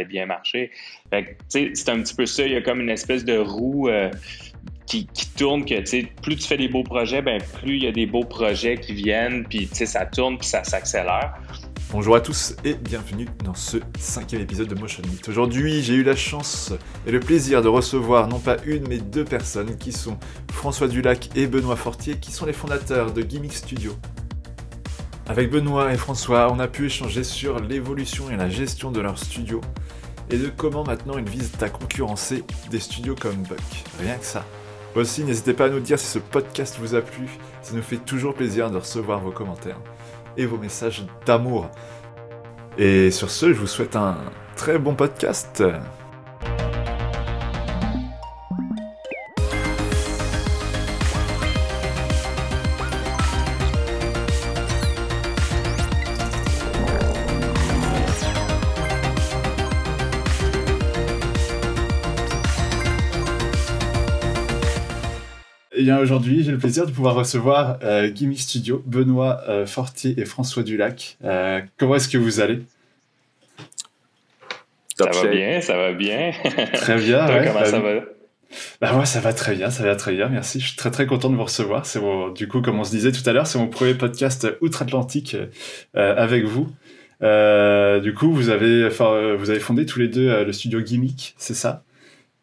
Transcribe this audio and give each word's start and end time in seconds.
bien 0.00 0.26
marché. 0.26 0.70
c'est 1.48 1.88
un 1.88 2.02
petit 2.02 2.14
peu 2.14 2.26
ça. 2.26 2.44
Il 2.46 2.52
y 2.52 2.56
a 2.56 2.62
comme 2.62 2.80
une 2.80 2.90
espèce 2.90 3.24
de 3.24 3.36
roue 3.36 3.88
euh, 3.88 4.10
qui, 4.86 5.06
tourne 5.36 5.64
que 5.64 6.20
plus 6.22 6.36
tu 6.36 6.48
fais 6.48 6.56
des 6.56 6.68
beaux 6.68 6.82
projets, 6.82 7.22
ben, 7.22 7.40
plus 7.60 7.76
il 7.76 7.84
y 7.84 7.86
a 7.86 7.92
des 7.92 8.06
beaux 8.06 8.24
projets 8.24 8.76
qui 8.76 8.92
viennent, 8.94 9.44
puis 9.44 9.68
ça 9.72 10.04
tourne, 10.06 10.38
puis 10.38 10.46
ça 10.46 10.64
s'accélère. 10.64 11.34
Bonjour 11.90 12.16
à 12.16 12.20
tous 12.20 12.56
et 12.64 12.74
bienvenue 12.74 13.26
dans 13.44 13.54
ce 13.54 13.76
cinquième 13.98 14.40
épisode 14.40 14.68
de 14.68 14.74
Motion 14.74 15.02
Meet. 15.02 15.28
Aujourd'hui, 15.28 15.82
j'ai 15.82 15.94
eu 15.94 16.02
la 16.02 16.16
chance 16.16 16.72
et 17.06 17.10
le 17.10 17.20
plaisir 17.20 17.60
de 17.60 17.68
recevoir 17.68 18.28
non 18.28 18.38
pas 18.38 18.56
une 18.64 18.88
mais 18.88 18.98
deux 18.98 19.24
personnes 19.24 19.76
qui 19.76 19.92
sont 19.92 20.18
François 20.50 20.88
Dulac 20.88 21.28
et 21.36 21.46
Benoît 21.46 21.76
Fortier, 21.76 22.16
qui 22.16 22.32
sont 22.32 22.46
les 22.46 22.54
fondateurs 22.54 23.12
de 23.12 23.20
Gimmick 23.20 23.52
Studio. 23.52 23.92
Avec 25.28 25.50
Benoît 25.50 25.92
et 25.92 25.96
François, 25.96 26.52
on 26.52 26.58
a 26.58 26.66
pu 26.66 26.86
échanger 26.86 27.22
sur 27.22 27.60
l'évolution 27.60 28.28
et 28.30 28.36
la 28.36 28.48
gestion 28.48 28.90
de 28.90 29.00
leur 29.00 29.18
studio 29.18 29.60
et 30.30 30.36
de 30.36 30.48
comment 30.48 30.82
maintenant 30.84 31.16
ils 31.16 31.28
visent 31.28 31.52
à 31.60 31.68
concurrencer 31.68 32.44
des 32.70 32.80
studios 32.80 33.14
comme 33.14 33.36
Buck. 33.42 33.60
Rien 34.00 34.16
que 34.16 34.24
ça. 34.24 34.44
Aussi, 34.96 35.24
n'hésitez 35.24 35.54
pas 35.54 35.66
à 35.66 35.68
nous 35.68 35.80
dire 35.80 35.98
si 35.98 36.06
ce 36.06 36.18
podcast 36.18 36.76
vous 36.80 36.94
a 36.94 37.00
plu, 37.00 37.26
ça 37.62 37.74
nous 37.74 37.82
fait 37.82 37.96
toujours 37.96 38.34
plaisir 38.34 38.70
de 38.70 38.76
recevoir 38.76 39.20
vos 39.20 39.30
commentaires 39.30 39.78
et 40.36 40.44
vos 40.44 40.58
messages 40.58 41.04
d'amour. 41.24 41.70
Et 42.76 43.10
sur 43.10 43.30
ce, 43.30 43.54
je 43.54 43.58
vous 43.58 43.66
souhaite 43.66 43.96
un 43.96 44.16
très 44.56 44.78
bon 44.78 44.94
podcast. 44.94 45.62
Aujourd'hui, 66.02 66.42
j'ai 66.42 66.50
le 66.50 66.58
plaisir 66.58 66.86
de 66.86 66.90
pouvoir 66.90 67.14
recevoir 67.14 67.78
euh, 67.82 68.08
Gimmick 68.08 68.40
Studio, 68.40 68.82
Benoît 68.86 69.42
euh, 69.48 69.66
Fortier 69.66 70.14
et 70.18 70.24
François 70.24 70.62
Dulac. 70.62 71.16
Euh, 71.24 71.60
comment 71.78 71.94
est-ce 71.96 72.08
que 72.08 72.18
vous 72.18 72.40
allez? 72.40 72.62
Ça 74.98 75.10
va 75.10 75.26
bien, 75.28 75.60
ça 75.60 75.76
va 75.76 75.92
bien. 75.92 76.32
Très 76.74 76.96
bien. 76.96 77.26
comment 77.26 77.60
bah, 77.60 77.64
ça 77.64 77.80
va? 77.80 77.90
Bah 78.82 78.92
moi 78.92 79.06
ça 79.06 79.20
va 79.20 79.32
très 79.32 79.54
bien, 79.54 79.70
ça 79.70 79.82
va 79.82 79.96
très 79.96 80.12
bien, 80.12 80.28
merci. 80.28 80.60
Je 80.60 80.66
suis 80.66 80.76
très 80.76 80.90
très 80.90 81.06
content 81.06 81.30
de 81.30 81.36
vous 81.36 81.44
recevoir. 81.44 81.86
C'est 81.86 82.00
du 82.34 82.48
coup, 82.48 82.60
comme 82.60 82.78
on 82.78 82.84
se 82.84 82.90
disait 82.90 83.10
tout 83.10 83.22
à 83.24 83.32
l'heure, 83.32 83.46
c'est 83.46 83.58
mon 83.58 83.68
premier 83.68 83.94
podcast 83.94 84.46
outre-Atlantique 84.60 85.38
avec 85.94 86.44
vous. 86.44 86.70
du 87.22 88.14
coup, 88.14 88.30
vous 88.30 88.50
avez, 88.50 88.90
vous 88.90 89.48
avez 89.48 89.58
fondé 89.58 89.86
tous 89.86 90.00
les 90.00 90.08
deux 90.08 90.44
le 90.44 90.52
studio 90.52 90.82
Gimmick, 90.82 91.34
c'est 91.38 91.54
ça? 91.54 91.82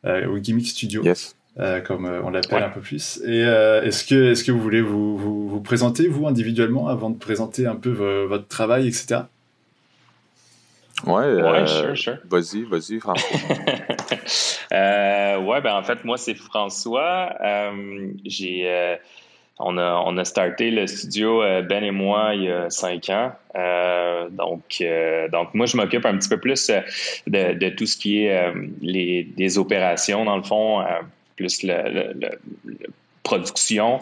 Ou 0.03 0.39
Gimmick 0.39 0.69
Studio. 0.69 1.03
Yes. 1.03 1.35
Euh, 1.57 1.81
comme 1.81 2.05
euh, 2.05 2.21
on 2.23 2.29
l'appelle 2.29 2.63
un 2.63 2.69
peu 2.69 2.79
plus. 2.79 3.21
Et 3.25 3.43
euh, 3.43 3.81
est-ce 3.83 4.05
que, 4.05 4.31
est 4.31 4.45
que 4.45 4.51
vous 4.51 4.61
voulez 4.61 4.81
vous, 4.81 5.17
vous, 5.17 5.59
présenter, 5.61 6.07
vous, 6.07 6.27
individuellement, 6.27 6.87
avant 6.87 7.09
de 7.09 7.17
présenter 7.17 7.65
un 7.65 7.75
peu 7.75 7.89
votre 8.25 8.47
travail, 8.47 8.87
etc. 8.87 9.21
Ouais, 11.05 11.33
ouais 11.33 11.67
sure, 11.67 11.97
sure. 11.97 12.17
vas-y, 12.29 12.63
vas-y, 12.63 12.99
François. 12.99 13.37
ouais, 14.71 15.61
ben 15.61 15.75
en 15.75 15.83
fait, 15.83 16.03
moi, 16.05 16.17
c'est 16.17 16.35
François. 16.35 17.35
j'ai 18.25 18.97
on 19.61 19.77
a, 19.77 20.01
on 20.05 20.15
a 20.15 20.23
starté 20.23 20.71
le 20.71 20.87
studio, 20.87 21.41
Ben 21.67 21.83
et 21.83 21.91
moi, 21.91 22.33
il 22.33 22.43
y 22.43 22.51
a 22.51 22.69
cinq 22.69 23.09
ans. 23.09 23.33
donc, 24.31 24.83
donc, 25.31 25.53
moi, 25.53 25.65
je 25.65 25.75
m'occupe 25.75 26.05
un 26.05 26.17
petit 26.17 26.29
peu 26.29 26.37
plus 26.37 26.69
de, 27.27 27.53
de 27.53 27.69
tout 27.69 27.85
ce 27.85 27.97
qui 27.97 28.23
est 28.23 28.53
les, 28.81 29.23
des 29.23 29.57
opérations, 29.57 30.23
dans 30.23 30.37
le 30.37 30.43
fond, 30.43 30.81
plus 31.39 31.63
le, 31.63 32.37
production. 33.23 33.99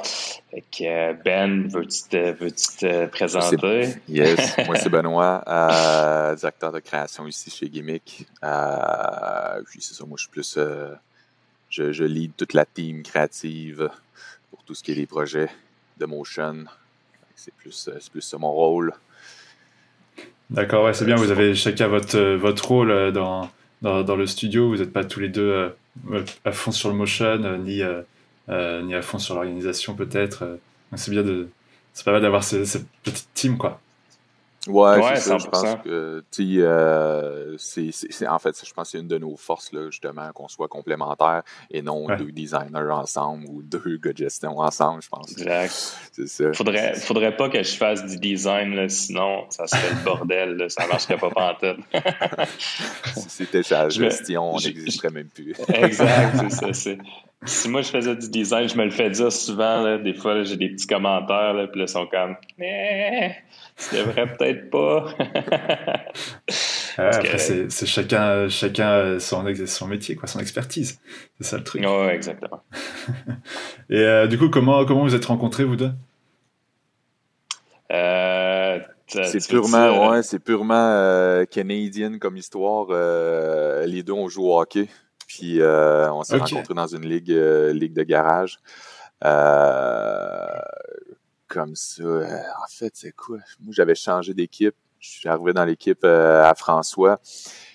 que 0.71 1.13
ben, 1.23 1.67
veux-tu 1.67 2.09
te, 2.09 3.05
présenter? 3.07 3.89
Yes, 4.09 4.57
moi 4.65 4.75
c'est 4.75 4.89
Benoît, 4.89 5.43
euh, 5.47 6.35
directeur 6.35 6.71
de 6.71 6.79
création 6.79 7.27
ici 7.27 7.51
chez 7.51 7.69
Gimmick. 7.69 8.25
Euh, 8.43 9.61
puis 9.69 9.81
c'est 9.81 9.93
ça, 9.93 10.03
moi 10.05 10.15
je 10.17 10.23
suis 10.23 10.31
plus. 10.31 10.55
Euh, 10.57 10.93
je, 11.69 11.91
je 11.91 12.05
lead 12.05 12.31
toute 12.37 12.53
la 12.53 12.65
team 12.65 13.03
créative 13.03 13.89
pour 14.49 14.63
tout 14.63 14.73
ce 14.73 14.81
qui 14.81 14.93
est 14.93 14.95
les 14.95 15.05
projets 15.05 15.49
de 15.99 16.05
motion. 16.05 16.65
C'est 17.35 17.53
plus, 17.53 17.89
plus 18.11 18.21
ça 18.21 18.37
mon 18.39 18.51
rôle. 18.51 18.93
D'accord, 20.49 20.85
ouais, 20.85 20.93
c'est 20.93 21.05
bien, 21.05 21.17
vous 21.17 21.29
avez 21.29 21.53
chacun 21.53 21.87
votre, 21.87 22.19
votre 22.35 22.67
rôle 22.67 23.11
dans, 23.11 23.51
dans, 23.83 24.01
dans 24.01 24.15
le 24.15 24.25
studio, 24.25 24.69
vous 24.69 24.77
n'êtes 24.77 24.93
pas 24.93 25.03
tous 25.03 25.19
les 25.19 25.29
deux 25.29 25.75
à 26.45 26.51
fond 26.51 26.71
sur 26.71 26.89
le 26.89 26.95
motion, 26.95 27.25
euh, 27.25 27.57
ni, 27.57 27.81
euh, 27.81 28.01
euh, 28.49 28.81
ni 28.81 28.95
à 28.95 29.01
fond 29.01 29.19
sur 29.19 29.35
l'organisation 29.35 29.95
peut-être. 29.95 30.59
c'est 30.95 31.11
bien 31.11 31.23
de, 31.23 31.49
c'est 31.93 32.05
pas 32.05 32.11
mal 32.11 32.21
d'avoir 32.21 32.43
cette 32.43 32.85
petite 33.03 33.29
team 33.33 33.57
quoi. 33.57 33.81
Ouais, 34.67 34.99
ouais 34.99 35.15
ça, 35.17 35.37
je 35.37 35.47
pense 35.47 35.75
que 35.83 36.23
euh, 36.39 37.55
c'est, 37.57 38.27
en 38.27 38.39
fait, 38.39 38.55
je 38.65 38.73
pense 38.73 38.87
que 38.87 38.91
c'est 38.91 38.99
une 38.99 39.07
de 39.07 39.17
nos 39.17 39.35
forces, 39.35 39.71
là, 39.71 39.89
justement, 39.89 40.31
qu'on 40.33 40.47
soit 40.47 40.67
complémentaires 40.67 41.43
et 41.71 41.81
non 41.81 42.07
deux 42.17 42.31
designers 42.31 42.91
ensemble 42.91 43.45
ou 43.47 43.61
deux 43.61 43.97
gars 43.97 44.11
de 44.11 44.17
gestion 44.17 44.59
ensemble, 44.59 45.01
je 45.01 45.09
pense. 45.09 45.31
Exact. 45.31 45.71
C'est 46.11 46.27
ça. 46.27 46.53
Faudrait, 46.53 46.95
faudrait 46.95 47.35
pas 47.35 47.49
que 47.49 47.61
je 47.63 47.75
fasse 47.75 48.05
du 48.05 48.17
design, 48.17 48.75
là, 48.75 48.89
sinon 48.89 49.45
ça 49.49 49.67
serait 49.67 49.89
le 49.89 50.03
bordel, 50.03 50.57
là, 50.57 50.69
ça 50.69 50.87
marcherait 50.87 51.17
pas 51.17 51.29
pantoute. 51.29 51.79
si 53.15 53.29
c'était 53.29 53.63
sa 53.63 53.89
gestion, 53.89 54.55
on 54.55 54.59
n'existerait 54.59 55.11
même 55.11 55.29
plus. 55.29 55.53
exact, 55.69 56.49
c'est 56.49 56.73
ça. 56.73 56.91
Si 57.45 57.69
moi 57.69 57.81
je 57.81 57.89
faisais 57.89 58.15
du 58.15 58.29
design, 58.29 58.67
je 58.67 58.75
me 58.77 58.83
le 58.83 58.89
fais 58.89 59.09
dire 59.09 59.31
souvent, 59.31 59.83
là, 59.83 59.97
des 59.99 60.13
fois 60.13 60.43
j'ai 60.43 60.57
des 60.57 60.69
petits 60.69 60.87
commentaires, 60.87 61.53
là, 61.53 61.67
puis 61.67 61.79
là, 61.79 61.85
ils 61.85 61.89
sont 61.89 62.07
comme 62.07 62.35
eh, 62.59 63.29
tu 63.77 63.95
devrais 63.95 64.25
peut-être 64.25 64.69
pas. 64.71 65.05
après, 66.97 67.37
c'est 67.37 67.85
chacun, 67.85 68.49
chacun 68.49 69.19
son, 69.19 69.45
son 69.65 69.87
métier, 69.87 70.15
quoi, 70.15 70.27
son 70.27 70.39
expertise. 70.39 70.99
C'est 71.39 71.47
ça 71.47 71.57
le 71.57 71.63
truc. 71.63 71.83
Oui, 71.85 72.07
exactement. 72.07 72.63
Et 73.89 73.99
euh, 73.99 74.27
du 74.27 74.37
coup, 74.37 74.49
comment, 74.49 74.85
comment 74.85 75.03
vous 75.03 75.15
êtes 75.15 75.25
rencontrés, 75.25 75.63
vous 75.63 75.75
deux? 75.75 75.91
Euh, 77.91 78.79
c'est 79.07 79.47
purement, 79.47 80.09
ouais, 80.09 80.23
c'est 80.23 80.39
purement 80.39 80.73
euh, 80.75 81.45
canadien 81.45 82.17
comme 82.17 82.35
histoire. 82.35 82.87
les 83.85 84.03
deux 84.03 84.13
ont 84.13 84.27
joué 84.27 84.45
au 84.45 84.59
hockey. 84.59 84.87
Puis 85.27 85.61
euh, 85.61 86.11
on 86.13 86.23
s'est 86.23 86.37
rencontrés 86.37 86.73
dans 86.73 86.87
une 86.87 87.05
ligue, 87.05 87.31
euh, 87.31 87.73
ligue 87.73 87.93
de 87.93 88.03
garage. 88.03 88.59
Euh, 89.23 90.47
comme 91.47 91.75
ça. 91.75 92.03
en 92.03 92.67
fait, 92.69 92.93
c'est 92.95 93.11
quoi? 93.11 93.37
Moi, 93.59 93.71
j'avais 93.71 93.95
changé 93.95 94.33
d'équipe. 94.33 94.75
Je 94.99 95.09
suis 95.09 95.29
arrivé 95.29 95.53
dans 95.53 95.65
l'équipe 95.65 96.03
à 96.03 96.53
François. 96.55 97.19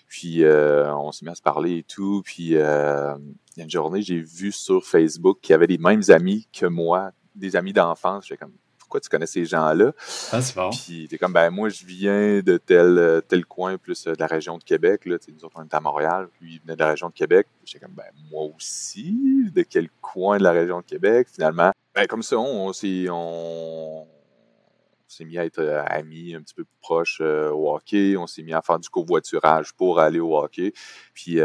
Puis 0.09 0.45
on 0.45 1.13
s'est 1.13 1.25
mis 1.25 1.31
à 1.31 1.35
se 1.35 1.43
parler 1.43 1.79
et 1.79 1.83
tout. 1.83 2.23
Puis 2.25 2.49
il 2.49 2.53
y 2.53 2.61
a 2.61 3.17
une 3.57 3.71
journée, 3.71 4.03
j'ai 4.03 4.21
vu 4.21 4.51
sur 4.51 4.84
Facebook 4.84 5.39
qu'il 5.41 5.53
y 5.53 5.55
avait 5.55 5.67
les 5.67 5.79
mêmes 5.79 6.03
amis 6.09 6.49
que 6.53 6.67
moi, 6.67 7.13
des 7.34 7.57
amis 7.57 7.73
d'enfance. 7.73 8.27
J'étais 8.27 8.45
comme 8.45 8.57
pourquoi 8.92 9.00
tu 9.00 9.08
connais 9.08 9.26
ces 9.26 9.47
gens-là? 9.47 9.92
Ah, 10.32 10.42
c'est 10.42 10.54
bon. 10.54 10.69
Puis 10.69 11.08
t'es 11.08 11.16
comme, 11.16 11.32
ben 11.32 11.48
moi, 11.48 11.70
je 11.70 11.86
viens 11.86 12.42
de 12.42 12.58
tel, 12.58 13.22
tel 13.26 13.47
coin, 13.47 13.78
plus 13.78 14.06
euh, 14.06 14.12
de 14.12 14.20
la 14.20 14.26
région 14.26 14.58
de 14.58 14.64
Québec. 14.64 15.06
Là. 15.06 15.16
Nous 15.28 15.44
autres, 15.47 15.56
on 15.58 15.62
est 15.62 15.72
à 15.72 15.80
Montréal. 15.80 16.28
Lui, 16.42 16.56
il 16.56 16.60
venait 16.60 16.75
de 16.75 16.80
la 16.80 16.91
région 16.91 17.08
de 17.08 17.14
Québec. 17.14 17.47
J'étais 17.64 17.86
comme, 17.86 17.94
ben 17.94 18.10
moi 18.30 18.44
aussi, 18.54 19.50
de 19.50 19.62
quel 19.62 19.88
coin 20.03 20.36
de 20.36 20.42
la 20.42 20.53
région 20.53 20.80
de 20.80 20.84
Québec, 20.84 21.28
finalement? 21.32 21.72
Ben 21.94 22.06
comme 22.06 22.22
ça, 22.22 22.36
on, 22.36 22.70
s'est... 22.75 23.06
On 23.08 24.06
s'est 25.09 25.24
mis 25.24 25.38
à 25.38 25.47
être 25.47 25.60
euh, 25.60 25.82
amis 25.86 26.34
un 26.34 26.42
petit 26.42 26.54
peu 26.54 26.64
plus 26.64 26.78
proches 26.82 27.22
euh, 27.22 27.50
au 27.50 27.74
hockey. 27.74 28.19
On 28.19 28.26
s'est 28.26 28.42
mis 28.42 28.53
à 28.53 28.60
faire 28.60 28.78
du 28.78 28.91
covoiturage 28.91 29.72
pour 29.72 30.00
aller 30.00 30.20
au 30.20 30.36
hockey. 30.36 30.74
Puis, 31.14 31.36
tu 31.36 31.42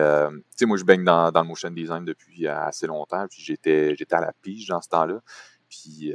sais, 0.58 0.66
moi, 0.66 0.76
je 0.76 0.84
baigne 0.84 1.06
dans, 1.06 1.32
dans, 1.32 1.44
le 1.44 1.48
motion 1.48 1.72
design 1.72 2.04
depuis 2.04 2.46
assez 2.46 2.88
longtemps. 2.88 3.26
Puis, 3.30 3.42
j'étais, 3.42 3.96
j'étais 3.96 4.16
à 4.16 4.22
la 4.22 4.34
pige 4.42 4.68
dans 4.68 4.82
ce 4.82 4.90
temps-là. 4.90 5.22
Puis, 5.70 6.14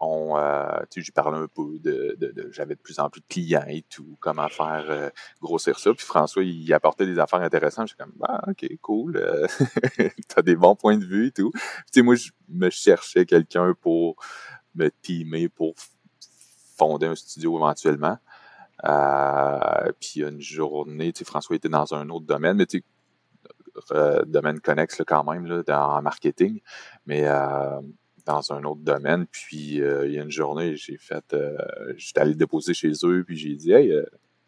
on, 0.00 0.36
euh, 0.36 0.80
j'ai 0.94 1.12
parlé 1.12 1.38
un 1.38 1.48
peu 1.48 1.78
de, 1.80 2.16
j'avais 2.52 2.76
de 2.76 2.80
plus 2.80 2.98
en 3.00 3.10
plus 3.10 3.20
de 3.20 3.26
clients 3.28 3.64
et 3.66 3.82
tout, 3.82 4.16
comment 4.20 4.48
faire 4.48 4.84
euh, 4.88 5.10
grossir 5.40 5.78
ça. 5.78 5.92
Puis 5.92 6.06
François, 6.06 6.44
il 6.44 6.72
apportait 6.72 7.06
des 7.06 7.18
affaires 7.18 7.40
intéressantes. 7.40 7.88
J'étais 7.88 8.04
comme, 8.04 8.14
ah, 8.22 8.42
ok, 8.48 8.66
cool, 8.80 9.16
euh, 9.16 9.46
t'as 10.28 10.42
des 10.42 10.56
bons 10.56 10.76
points 10.76 10.98
de 10.98 11.04
vue 11.04 11.28
et 11.28 11.32
tout. 11.32 11.50
Puis, 11.92 12.02
moi, 12.02 12.14
je 12.14 12.30
me 12.48 12.70
cherchais 12.70 13.26
quelqu'un 13.26 13.74
pour 13.80 14.16
me 14.74 14.90
teamer, 15.02 15.48
pour 15.48 15.74
fonder 16.76 17.06
un 17.06 17.16
studio 17.16 17.56
éventuellement. 17.56 18.18
Euh, 18.84 19.92
puis 19.98 20.22
une 20.22 20.40
journée, 20.40 21.12
tu 21.12 21.20
sais, 21.20 21.24
François 21.24 21.56
était 21.56 21.68
dans 21.68 21.92
un 21.94 22.08
autre 22.10 22.26
domaine, 22.26 22.56
mais 22.56 22.66
tu 22.66 22.84
sais, 23.88 24.24
domaine 24.26 24.60
connexe 24.60 25.02
quand 25.04 25.24
même, 25.24 25.46
là, 25.46 25.88
en 25.88 26.02
marketing. 26.02 26.60
Mais 27.06 27.26
dans 28.28 28.52
un 28.52 28.62
autre 28.64 28.82
domaine. 28.82 29.26
Puis 29.26 29.80
euh, 29.80 30.06
il 30.06 30.12
y 30.12 30.18
a 30.18 30.22
une 30.22 30.30
journée, 30.30 30.76
j'ai 30.76 30.98
fait, 30.98 31.24
euh, 31.32 31.56
j'étais 31.96 32.20
allé 32.20 32.34
déposer 32.34 32.74
chez 32.74 32.92
eux, 33.04 33.24
puis 33.26 33.36
j'ai 33.36 33.54
dit, 33.54 33.72
hey, 33.72 33.90
euh, 33.90 34.04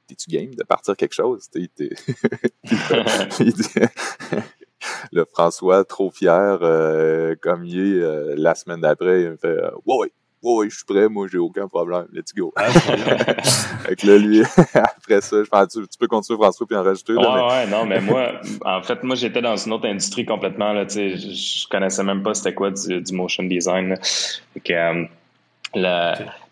t'es-tu 0.06 0.30
game 0.30 0.54
de 0.54 0.62
partir 0.62 0.96
quelque 0.96 1.14
chose? 1.14 1.48
il 1.54 1.68
dit, 1.78 3.68
le 5.12 5.24
François, 5.24 5.84
trop 5.84 6.10
fier, 6.10 6.58
comme 7.40 7.64
il 7.64 7.78
est, 7.78 8.36
la 8.36 8.54
semaine 8.54 8.82
d'après, 8.82 9.22
il 9.22 9.30
me 9.30 9.36
fait 9.36 9.48
euh, 9.48 9.70
Ouais, 9.86 10.12
ouais, 10.42 10.68
je 10.68 10.76
suis 10.76 10.84
prêt, 10.84 11.08
moi, 11.08 11.26
j'ai 11.30 11.38
aucun 11.38 11.66
problème, 11.66 12.06
let's 12.12 12.34
go. 12.34 12.52
Ah, 12.56 12.70
fait 12.70 14.02
là, 14.04 14.18
lui, 14.18 14.42
après 15.00 15.20
ça, 15.20 15.42
je 15.42 15.48
pense, 15.48 15.68
tu, 15.68 15.80
tu 15.80 15.98
peux 15.98 16.06
continuer, 16.06 16.38
François, 16.38 16.66
puis 16.66 16.76
en 16.76 16.82
rajouter. 16.82 17.14
ouais, 17.14 17.26
ouais, 17.26 17.66
non, 17.66 17.86
mais 17.86 18.00
moi, 18.00 18.32
en 18.64 18.82
fait, 18.82 19.02
moi, 19.02 19.16
j'étais 19.16 19.42
dans 19.42 19.56
une 19.56 19.72
autre 19.72 19.88
industrie 19.88 20.24
complètement, 20.24 20.72
là, 20.72 20.86
tu 20.86 20.94
sais, 20.94 21.16
je, 21.16 21.68
connaissais 21.68 22.04
même 22.04 22.22
pas 22.22 22.34
c'était 22.34 22.54
quoi 22.54 22.70
du, 22.70 23.02
motion 23.12 23.44
design, 23.44 23.96
Fait 24.54 24.60
que, 24.60 25.06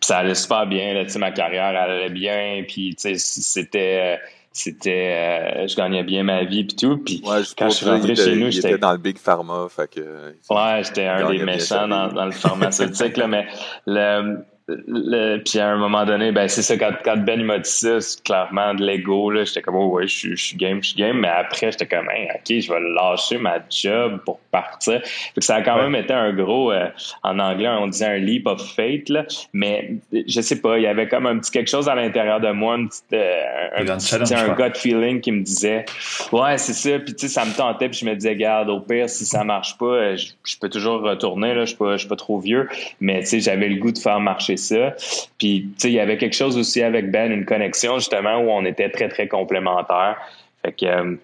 ça 0.01 0.19
allait 0.19 0.35
super 0.35 0.67
bien, 0.67 0.95
là, 0.95 1.05
ma 1.19 1.31
carrière 1.31 1.77
allait 1.77 2.11
bien, 2.11 2.65
puis, 2.67 2.95
tu 2.95 3.17
sais, 3.17 3.19
c'était 3.19 4.19
c'était 4.51 5.61
euh, 5.61 5.69
je 5.69 5.77
gagnais 5.77 6.03
bien 6.03 6.25
ma 6.25 6.43
vie 6.43 6.65
puis 6.65 6.75
tout 6.75 6.99
puis 6.99 7.23
quand 7.23 7.69
je 7.69 7.75
suis 7.77 7.87
rentré 7.87 8.17
chez 8.17 8.35
nous 8.35 8.51
j'étais 8.51 8.77
dans 8.77 8.91
le 8.91 8.99
big 8.99 9.17
pharma 9.17 9.69
fait 9.69 9.89
que 9.89 10.35
ouais 10.51 10.83
j'étais 10.83 11.07
un 11.07 11.31
des 11.31 11.45
méchants 11.45 11.87
dans, 11.87 12.09
dans, 12.09 12.25
le 12.25 12.33
pharmaceutique 12.33 13.17
là 13.19 13.29
mais 13.29 13.47
le 13.87 14.39
le, 14.69 15.39
puis 15.39 15.59
à 15.59 15.71
un 15.71 15.79
moment 15.79 16.05
donné, 16.05 16.31
ben 16.31 16.47
c'est 16.47 16.63
ça, 16.63 16.77
quand, 16.77 16.93
quand 17.03 17.17
Ben 17.17 17.43
m'a 17.43 17.59
dit 17.59 17.71
ça, 17.71 18.01
c'est 18.01 18.23
clairement 18.23 18.75
de 18.75 18.85
l'ego, 18.85 19.31
là, 19.31 19.45
j'étais 19.45 19.63
comme, 19.63 19.77
oh 19.77 19.89
ouais, 19.89 20.07
je, 20.07 20.35
suis 20.35 20.57
game, 20.57 20.83
je 20.83 20.91
suis 20.91 20.99
game, 20.99 21.19
mais 21.19 21.29
après, 21.29 21.73
j'étais 21.73 21.87
comme, 21.87 22.07
ok, 22.07 22.61
je 22.61 22.73
vais 22.73 22.81
lâcher 22.81 23.39
ma 23.39 23.59
job 23.71 24.21
pour 24.27 24.39
partir. 24.51 25.01
Fait 25.03 25.41
que 25.41 25.45
ça 25.45 25.57
a 25.57 25.63
quand 25.63 25.79
même 25.79 25.95
été 25.95 26.13
un 26.13 26.35
gros, 26.35 26.71
euh, 26.71 26.89
en 27.23 27.39
anglais, 27.39 27.69
on 27.69 27.87
disait 27.87 28.07
un 28.07 28.19
leap 28.19 28.47
of 28.47 28.63
faith, 28.75 29.09
là, 29.09 29.25
mais 29.55 29.95
je 30.13 30.41
sais 30.41 30.61
pas, 30.61 30.77
il 30.77 30.83
y 30.83 30.87
avait 30.87 31.09
comme 31.09 31.27
un 31.27 31.39
petit 31.39 31.51
quelque 31.51 31.71
chose 31.71 31.89
à 31.89 31.95
l'intérieur 31.95 32.41
de 32.41 32.51
moi, 32.51 32.77
une 32.77 32.89
petite, 32.89 33.05
euh, 33.15 33.69
un, 33.77 33.89
un 33.89 34.55
gut 34.55 34.77
feeling 34.77 35.21
qui 35.23 35.33
me 35.33 35.43
disait, 35.43 35.87
ouais, 36.33 36.59
c'est 36.59 36.75
ça, 36.75 36.99
puis 36.99 37.15
tu 37.15 37.27
sais, 37.27 37.29
ça 37.29 37.47
me 37.47 37.57
tentait, 37.57 37.89
puis 37.89 38.01
je 38.01 38.05
me 38.05 38.15
disais, 38.15 38.37
garde, 38.37 38.69
au 38.69 38.81
pire, 38.81 39.09
si 39.09 39.25
ça 39.25 39.45
marche 39.45 39.79
pas, 39.79 39.87
euh, 39.87 40.17
je, 40.17 40.59
peux 40.59 40.69
toujours 40.69 41.01
retourner, 41.01 41.55
là, 41.55 41.63
je 41.63 41.71
suis 41.71 41.77
pas, 41.77 41.93
je 41.93 42.01
suis 42.01 42.09
pas 42.09 42.17
trop 42.17 42.39
vieux, 42.39 42.69
mais 43.01 43.21
tu 43.21 43.29
sais, 43.29 43.41
j'avais 43.41 43.69
le 43.69 43.77
goût 43.77 43.93
de 43.93 43.99
faire 43.99 44.21
marcher 44.21 44.58
ça. 44.59 44.95
Puis, 45.39 45.63
tu 45.63 45.75
sais, 45.79 45.89
il 45.89 45.95
y 45.95 46.01
avait 46.01 46.19
quelque 46.19 46.37
chose 46.37 46.59
aussi 46.59 46.83
avec 46.83 47.11
Ben, 47.11 47.33
une 47.33 47.47
connexion 47.47 47.99
justement 47.99 48.37
où 48.39 48.51
on 48.51 48.67
était 48.67 48.91
très, 48.91 49.09
très 49.09 49.27
complémentaires. 49.27 50.19
Fait 50.63 50.73
que, 50.73 50.87
euh, 50.87 51.17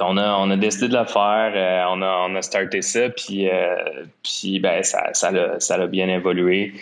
on 0.00 0.16
a, 0.16 0.36
on 0.38 0.50
a 0.50 0.56
décidé 0.56 0.88
de 0.88 0.96
le 0.96 1.04
faire, 1.04 1.52
euh, 1.54 1.84
on, 1.90 2.00
a, 2.02 2.26
on 2.28 2.34
a 2.34 2.42
starté 2.42 2.82
ça, 2.82 3.10
puis, 3.10 3.48
euh, 3.48 3.76
puis 4.22 4.58
ben, 4.58 4.82
ça, 4.82 5.10
ça, 5.12 5.28
a, 5.28 5.60
ça 5.60 5.74
a 5.74 5.86
bien 5.86 6.08
évolué. 6.08 6.72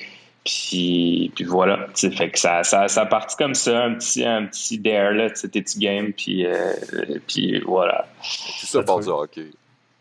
Puis, 0.44 1.31
puis 1.37 1.44
voilà, 1.44 1.87
fait 1.94 2.31
que 2.31 2.38
ça, 2.38 2.64
ça, 2.64 2.88
ça 2.88 3.02
a 3.02 3.06
parti 3.06 3.37
comme 3.37 3.55
ça, 3.55 3.84
un 3.84 3.94
petit, 3.94 4.25
un 4.25 4.46
petit 4.46 4.76
dare, 4.79 5.12
là, 5.12 5.29
c'était 5.34 5.62
petit 5.62 5.79
game, 5.79 6.12
puis, 6.12 6.44
puis 7.29 7.61
voilà. 7.61 8.08
Tout 8.61 8.67
ça 8.67 8.82
part 8.82 8.99
du 8.99 9.08
hockey. 9.08 9.46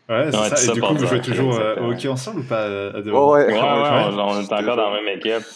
Ouais, 0.08 0.30
c'est 0.32 0.56
ça. 0.56 0.72
Et 0.72 0.74
du 0.74 0.80
coup, 0.80 0.94
vous 0.94 1.06
jouez 1.06 1.20
toujours 1.20 1.60
au 1.80 1.92
hockey 1.92 2.08
ensemble 2.08 2.40
ou 2.40 2.42
pas 2.42 2.64
à 2.64 2.68
ouais, 2.68 3.12
ouais, 3.12 3.52
ouais, 3.52 3.54
on 3.54 4.40
est 4.40 4.52
encore 4.52 4.76
dans 4.76 4.90
la 4.90 5.00
même 5.00 5.16
équipe 5.16 5.46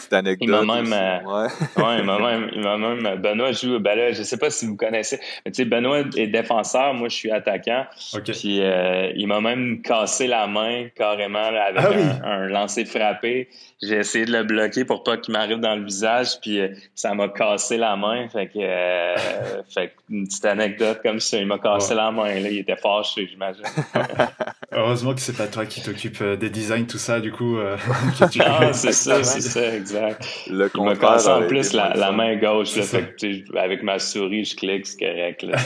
petite 0.00 0.12
anecdote. 0.12 0.48
Il 0.48 0.66
m'a 0.66 0.82
même, 0.82 0.92
euh, 0.92 1.44
ouais. 1.44 1.98
il 1.98 2.04
m'a 2.04 2.18
même, 2.18 2.50
il 2.54 2.60
m'a 2.60 2.76
même, 2.76 3.20
Benoît 3.20 3.52
joue, 3.52 3.78
ben 3.78 3.96
là, 3.96 4.12
je 4.12 4.22
sais 4.22 4.36
pas 4.36 4.50
si 4.50 4.66
vous 4.66 4.76
connaissez, 4.76 5.18
mais 5.44 5.52
tu 5.52 5.62
sais, 5.62 5.64
Benoît 5.64 6.00
est 6.16 6.26
défenseur, 6.26 6.94
moi 6.94 7.08
je 7.08 7.14
suis 7.14 7.30
attaquant. 7.30 7.86
Puis 8.24 8.60
euh, 8.60 9.12
il 9.14 9.26
m'a 9.26 9.40
même 9.40 9.82
cassé 9.82 10.26
la 10.26 10.46
main 10.46 10.88
carrément 10.94 11.38
avec 11.38 11.84
ah 12.22 12.26
un, 12.26 12.48
lancer 12.48 12.84
frappé. 12.84 13.48
J'ai 13.82 13.96
essayé 13.96 14.24
de 14.24 14.32
le 14.32 14.42
bloquer 14.44 14.84
pour 14.84 15.02
pas 15.02 15.16
qu'il 15.16 15.32
m'arrive 15.32 15.60
dans 15.60 15.76
le 15.76 15.84
visage, 15.84 16.40
puis 16.40 16.60
euh, 16.60 16.68
ça 16.94 17.14
m'a 17.14 17.28
cassé 17.28 17.76
la 17.76 17.96
main. 17.96 18.28
Fait 18.28 18.48
que, 18.48 18.58
fait 19.74 19.94
une 20.10 20.26
petite 20.26 20.44
anecdote 20.44 21.00
comme 21.02 21.20
ça, 21.20 21.38
il 21.38 21.46
m'a 21.46 21.58
cassé 21.58 21.94
la 21.94 22.10
main. 22.10 22.34
Là, 22.40 22.48
il 22.50 22.58
était 22.58 22.76
fâché, 22.76 23.28
j'imagine. 23.30 23.64
Heureusement 24.72 25.14
que 25.14 25.20
c'est 25.20 25.36
pas 25.36 25.48
toi 25.48 25.66
qui 25.66 25.82
t'occupe 25.82 26.22
des 26.22 26.48
designs, 26.48 26.86
tout 26.86 26.98
ça, 26.98 27.20
du 27.20 27.32
coup. 27.32 27.56
non, 27.58 28.72
c'est 28.72 28.92
ça, 28.92 29.24
c'est 29.24 29.40
ça, 29.40 29.74
exact. 29.74 30.24
Le 30.48 30.70
il 30.72 30.82
m'a 30.82 30.96
cassé 30.96 31.28
en 31.28 31.46
plus 31.46 31.72
la, 31.72 32.12
main 32.12 32.36
gauche. 32.36 32.76
Là, 32.76 32.82
fait 32.82 33.16
que, 33.16 33.56
avec 33.58 33.82
ma 33.82 33.98
souris, 33.98 34.44
je 34.44 34.56
clique, 34.56 34.86
c'est 34.86 34.98
correct. 34.98 35.42
Là, 35.42 35.58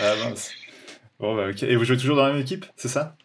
ah, 0.00 0.14
bon, 1.18 1.36
bah, 1.36 1.48
ok. 1.50 1.62
Et 1.62 1.76
vous 1.76 1.84
jouez 1.84 1.96
toujours 1.96 2.16
dans 2.16 2.26
la 2.26 2.32
même 2.32 2.42
équipe, 2.42 2.66
c'est 2.76 2.88
ça? 2.88 3.16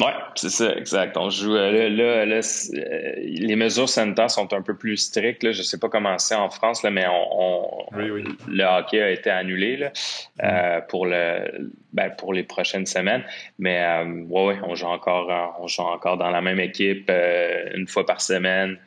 Oui, 0.00 0.10
c'est 0.34 0.50
ça, 0.50 0.74
exact. 0.74 1.16
On 1.16 1.30
joue 1.30 1.54
euh, 1.54 1.88
là, 1.88 2.26
là, 2.26 2.40
euh, 2.40 3.12
les 3.16 3.54
mesures 3.54 3.88
sanitaires 3.88 4.30
sont 4.30 4.52
un 4.52 4.60
peu 4.60 4.74
plus 4.74 4.96
strictes. 4.96 5.44
Là. 5.44 5.52
Je 5.52 5.58
ne 5.58 5.62
sais 5.62 5.78
pas 5.78 5.88
comment 5.88 6.18
c'est 6.18 6.34
en 6.34 6.50
France, 6.50 6.82
là, 6.82 6.90
mais 6.90 7.06
on, 7.08 7.86
le 7.96 8.64
hockey 8.64 9.00
a 9.00 9.10
été 9.10 9.30
annulé 9.30 9.76
là, 9.76 9.92
euh, 10.42 10.80
pour 10.88 11.06
le 11.06 11.70
ben, 11.92 12.10
pour 12.10 12.32
les 12.34 12.42
prochaines 12.42 12.86
semaines. 12.86 13.22
Mais 13.60 13.84
euh, 13.84 14.24
ouais, 14.28 14.58
on 14.64 14.74
joue 14.74 14.86
encore 14.86 15.30
on 15.60 15.68
joue 15.68 15.82
encore 15.82 16.16
dans 16.16 16.30
la 16.30 16.40
même 16.40 16.58
équipe 16.58 17.08
une 17.74 17.86
fois 17.86 18.04
par 18.04 18.20
semaine. 18.20 18.78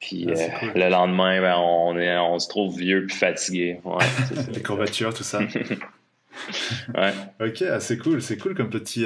Puis 0.00 0.26
ah, 0.34 0.64
le 0.74 0.88
lendemain, 0.88 1.38
ben, 1.42 1.56
on, 1.58 1.98
est, 1.98 2.16
on 2.16 2.38
se 2.38 2.48
trouve 2.48 2.78
vieux 2.78 3.04
puis 3.04 3.14
fatigué. 3.14 3.78
Ouais, 3.84 4.06
les 4.54 4.62
courbatures, 4.62 5.12
tout 5.12 5.22
ça. 5.22 5.40
ouais. 6.94 7.12
Ok, 7.46 7.62
ah, 7.70 7.78
c'est 7.78 7.98
cool, 7.98 8.22
c'est 8.22 8.38
cool 8.38 8.54
comme 8.54 8.70
petit 8.70 9.04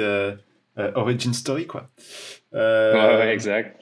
origin 0.95 1.33
story, 1.33 1.67
quoi. 1.67 1.89
Euh, 2.53 3.19
ouais, 3.19 3.33
exact. 3.33 3.81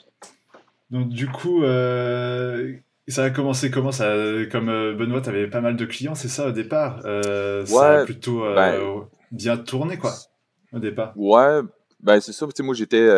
Donc, 0.90 1.10
du 1.10 1.28
coup, 1.28 1.64
euh, 1.64 2.74
ça 3.08 3.26
a 3.26 3.30
commencé 3.30 3.72
comment 3.72 3.92
ça, 3.92 4.14
Comme 4.52 4.68
Benoît, 4.96 5.22
tu 5.22 5.30
avais 5.30 5.48
pas 5.48 5.62
mal 5.62 5.76
de 5.76 5.86
clients, 5.86 6.16
c'est 6.16 6.28
ça 6.28 6.48
au 6.48 6.52
départ? 6.52 7.04
Ouais, 7.06 7.66
Ça 7.66 8.00
a 8.02 8.06
plutôt 8.06 8.42
ben, 8.54 9.08
bien 9.32 9.58
tourné, 9.58 9.98
quoi, 9.98 10.14
au 10.72 10.80
départ. 10.80 11.14
Ouais, 11.16 11.62
ben 12.00 12.20
c'est 12.20 12.34
ça. 12.34 12.46
Moi, 12.60 12.76
j'étais 12.76 13.10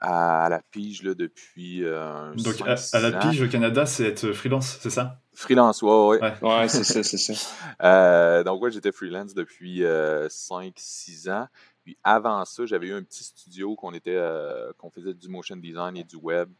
à 0.00 0.48
la 0.50 0.60
pige 0.70 1.02
là, 1.02 1.14
depuis. 1.14 1.82
Donc, 1.82 2.56
à, 2.66 3.00
la 3.00 3.12
pige 3.12 3.42
au 3.42 3.48
Canada, 3.48 3.86
c'est 3.86 4.04
être 4.04 4.32
freelance, 4.32 4.78
c'est 4.80 4.90
ça? 4.90 5.20
Freelance, 5.34 5.82
ouais, 5.82 6.18
ouais. 6.18 6.34
Ouais, 6.42 6.68
c'est 6.68 6.82
ça, 6.82 7.02
c'est 7.02 7.18
ça. 7.18 8.42
donc, 8.44 8.60
ouais, 8.60 8.72
j'étais 8.72 8.90
freelance 8.90 9.34
depuis 9.34 9.82
5-6 9.82 11.30
ans. 11.30 11.46
Puis 11.86 11.96
avant 12.02 12.44
ça, 12.44 12.66
j'avais 12.66 12.88
eu 12.88 12.94
un 12.94 13.02
petit 13.04 13.22
studio 13.22 13.76
qu'on 13.76 13.94
était 13.94 14.16
euh, 14.16 14.72
qu'on 14.76 14.90
faisait 14.90 15.14
du 15.14 15.28
motion 15.28 15.54
design 15.54 15.96
et 15.96 16.02
du 16.02 16.16
web 16.16 16.50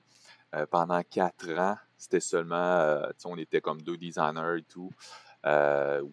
euh, 0.54 0.66
pendant 0.66 1.02
quatre 1.02 1.50
ans. 1.58 1.76
C'était 1.98 2.20
seulement, 2.20 2.54
euh, 2.54 3.10
on 3.24 3.36
était 3.36 3.60
comme 3.60 3.82
deux 3.82 3.96
designers 3.96 4.58
et 4.58 4.62
tout, 4.62 4.92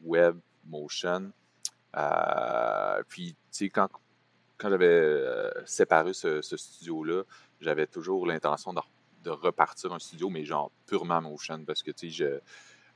web, 0.02 0.40
motion. 0.66 1.32
puis, 3.08 3.34
tu 3.34 3.38
sais, 3.52 3.70
quand, 3.70 3.88
quand 4.58 4.72
j'avais 4.72 5.24
séparé 5.68 6.14
ce, 6.14 6.42
studio-là, 6.42 7.22
j'avais 7.62 7.86
toujours 7.86 8.26
l'intention 8.26 8.74
de, 8.74 8.82
de, 9.26 9.30
repartir 9.30 9.94
un 9.94 10.00
studio, 10.00 10.32
mais 10.32 10.44
genre 10.44 10.72
purement 10.88 11.22
motion, 11.22 11.64
parce 11.66 11.84
que, 11.84 11.92
tu 11.92 12.10
sais, 12.10 12.42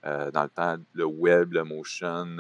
dans 0.04 0.44
le 0.44 0.50
temps, 0.50 0.78
le 0.94 1.06
web, 1.06 1.54
le 1.54 1.64
motion, 1.64 2.38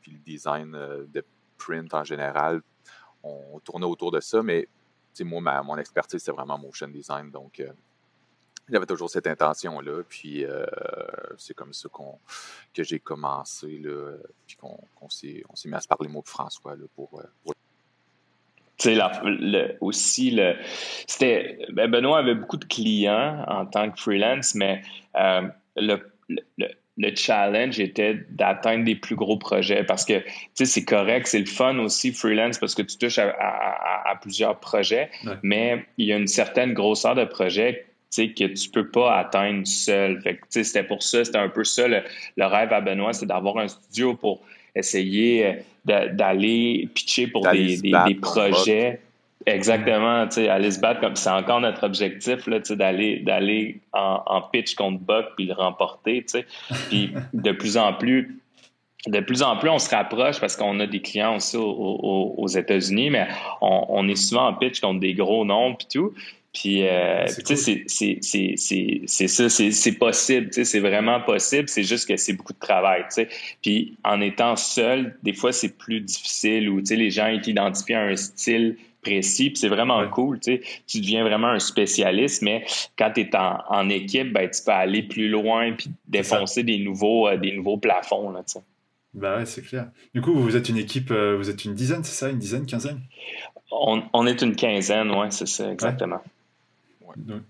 puis 0.00 0.12
le 0.12 0.18
design 0.20 0.72
de 0.72 1.22
print 1.58 1.92
en 1.92 2.04
général, 2.04 2.62
on 3.22 3.58
tournait 3.60 3.86
autour 3.86 4.10
de 4.10 4.20
ça, 4.20 4.42
mais 4.42 4.68
moi, 5.24 5.62
mon 5.62 5.76
expertise, 5.76 6.22
c'est 6.22 6.32
vraiment 6.32 6.58
motion 6.58 6.88
design. 6.88 7.30
Donc, 7.30 7.60
euh, 7.60 7.70
j'avais 8.68 8.86
toujours 8.86 9.10
cette 9.10 9.26
intention-là. 9.26 10.02
Puis, 10.08 10.44
euh, 10.44 10.64
c'est 11.36 11.54
comme 11.54 11.72
ça 11.72 11.88
qu'on, 11.88 12.18
que 12.72 12.82
j'ai 12.82 13.00
commencé, 13.00 13.78
là, 13.78 14.16
puis 14.46 14.56
qu'on, 14.56 15.08
s'est, 15.08 15.42
on 15.48 15.56
s'est 15.56 15.68
mis 15.68 15.74
à 15.74 15.80
se 15.80 15.88
parler 15.88 16.08
mots 16.08 16.22
de 16.22 16.28
François 16.28 16.76
là, 16.76 16.84
pour, 16.94 17.08
euh, 17.18 17.24
pour... 17.44 17.54
Tu 18.76 18.94
sais, 18.94 19.76
aussi, 19.82 20.30
le, 20.30 20.56
c'était, 21.06 21.58
ben, 21.70 21.90
Benoît 21.90 22.18
avait 22.18 22.34
beaucoup 22.34 22.56
de 22.56 22.64
clients 22.64 23.44
en 23.46 23.66
tant 23.66 23.90
que 23.90 24.00
freelance, 24.00 24.54
mais 24.54 24.82
le, 25.76 25.98
le 26.56 26.68
challenge 27.14 27.80
était 27.80 28.18
d'atteindre 28.30 28.84
des 28.84 28.94
plus 28.94 29.16
gros 29.16 29.36
projets 29.36 29.84
parce 29.84 30.04
que, 30.04 30.18
tu 30.18 30.26
sais, 30.54 30.64
c'est 30.66 30.84
correct, 30.84 31.26
c'est 31.26 31.38
le 31.38 31.46
fun 31.46 31.78
aussi, 31.78 32.12
freelance, 32.12 32.58
parce 32.58 32.74
que 32.74 32.82
tu 32.82 32.96
touches 32.98 33.18
à, 33.18 34.18
plusieurs 34.20 34.58
projets, 34.58 35.10
mais 35.42 35.84
il 35.96 36.06
y 36.06 36.12
a 36.12 36.16
une 36.16 36.26
certaine 36.26 36.74
grosseur 36.74 37.14
de 37.14 37.24
projet 37.24 37.86
tu 38.12 38.26
sais, 38.26 38.28
que 38.30 38.44
tu 38.52 38.68
peux 38.70 38.88
pas 38.88 39.18
atteindre 39.18 39.64
seul. 39.64 40.20
Fait 40.20 40.34
que, 40.34 40.40
tu 40.40 40.46
sais, 40.48 40.64
c'était 40.64 40.82
pour 40.82 41.00
ça, 41.00 41.24
c'était 41.24 41.38
un 41.38 41.48
peu 41.48 41.62
ça 41.62 41.86
le, 41.86 42.02
rêve 42.38 42.72
à 42.72 42.80
Benoît, 42.80 43.12
c'est 43.12 43.26
d'avoir 43.26 43.58
un 43.58 43.68
studio 43.68 44.14
pour 44.14 44.40
essayer 44.74 45.46
euh, 45.86 46.08
d'aller 46.12 46.88
pitcher 46.92 47.28
pour 47.28 47.48
des, 47.48 47.76
des, 47.76 48.14
projets. 48.20 49.00
Exactement, 49.46 50.26
tu 50.26 50.34
sais, 50.34 50.48
aller 50.48 50.70
se 50.70 50.80
battre 50.80 51.00
comme 51.00 51.16
c'est 51.16 51.30
encore 51.30 51.60
notre 51.60 51.84
objectif 51.84 52.46
là, 52.46 52.60
tu 52.60 52.66
sais, 52.66 52.76
d'aller 52.76 53.20
d'aller 53.20 53.80
en, 53.92 54.42
pitch 54.52 54.74
contre 54.74 55.00
Buck 55.00 55.26
puis 55.36 55.46
le 55.46 55.54
remporter, 55.54 56.22
tu 56.22 56.40
sais. 56.40 56.46
Puis 56.88 57.12
de 57.32 57.52
plus 57.52 57.78
en 57.78 57.94
plus 57.94 58.40
de 59.06 59.20
plus 59.20 59.42
en 59.42 59.56
plus, 59.56 59.70
on 59.70 59.78
se 59.78 59.88
rapproche 59.88 60.40
parce 60.40 60.56
qu'on 60.56 60.78
a 60.80 60.86
des 60.86 61.00
clients 61.00 61.36
aussi 61.36 61.56
aux, 61.56 62.46
États-Unis, 62.48 63.08
mais 63.08 63.28
on, 63.62 64.06
est 64.08 64.16
souvent 64.16 64.48
en 64.48 64.54
pitch 64.54 64.80
contre 64.80 65.00
des 65.00 65.14
gros 65.14 65.46
noms 65.46 65.74
puis 65.74 65.86
tout. 65.90 66.12
Puis, 66.52 66.86
euh, 66.86 67.26
tu 67.46 67.56
sais, 67.56 67.84
c'est 67.86 69.28
ça, 69.28 69.48
c'est 69.48 69.92
possible, 69.92 70.46
tu 70.48 70.52
sais, 70.52 70.64
c'est 70.64 70.80
vraiment 70.80 71.20
possible. 71.20 71.68
C'est 71.68 71.84
juste 71.84 72.08
que 72.08 72.16
c'est 72.16 72.32
beaucoup 72.32 72.52
de 72.52 72.58
travail, 72.58 73.02
tu 73.02 73.22
sais. 73.22 73.28
Puis, 73.62 73.96
en 74.02 74.20
étant 74.20 74.56
seul, 74.56 75.16
des 75.22 75.32
fois, 75.32 75.52
c'est 75.52 75.78
plus 75.78 76.00
difficile 76.00 76.68
ou, 76.68 76.80
tu 76.80 76.86
sais, 76.86 76.96
les 76.96 77.10
gens 77.10 77.28
ils 77.28 77.40
t'identifient 77.40 77.94
à 77.94 78.02
un 78.02 78.16
style 78.16 78.76
précis, 79.02 79.50
puis 79.50 79.56
c'est 79.58 79.68
vraiment 79.68 80.06
cool, 80.08 80.40
tu 80.40 80.56
sais. 80.56 80.62
Tu 80.86 81.00
deviens 81.00 81.22
vraiment 81.24 81.48
un 81.48 81.58
spécialiste, 81.58 82.42
mais 82.42 82.64
quand 82.98 83.12
tu 83.14 83.22
es 83.22 83.36
en, 83.36 83.58
en, 83.68 83.88
équipe, 83.88 84.32
ben, 84.32 84.48
tu 84.48 84.62
peux 84.64 84.72
aller 84.72 85.02
plus 85.02 85.28
loin 85.28 85.72
puis 85.72 85.90
défoncer 86.08 86.62
des 86.62 86.78
nouveaux, 86.78 87.28
euh, 87.28 87.36
des 87.36 87.52
nouveaux 87.52 87.78
plafonds, 87.78 88.30
là, 88.30 88.42
tu 88.46 88.54
sais. 88.54 88.62
Bah 89.12 89.38
ouais, 89.38 89.46
c'est 89.46 89.62
clair. 89.62 89.90
Du 90.14 90.20
coup, 90.20 90.34
vous 90.34 90.56
êtes 90.56 90.68
une 90.68 90.76
équipe, 90.76 91.10
euh, 91.10 91.36
vous 91.36 91.50
êtes 91.50 91.64
une 91.64 91.74
dizaine, 91.74 92.04
c'est 92.04 92.14
ça? 92.14 92.30
Une 92.30 92.38
dizaine, 92.38 92.64
quinzaine? 92.64 93.00
On, 93.72 94.02
on, 94.12 94.26
est 94.26 94.42
une 94.42 94.54
quinzaine, 94.54 95.10
ouais, 95.10 95.30
c'est 95.30 95.48
ça, 95.48 95.70
exactement. 95.70 96.20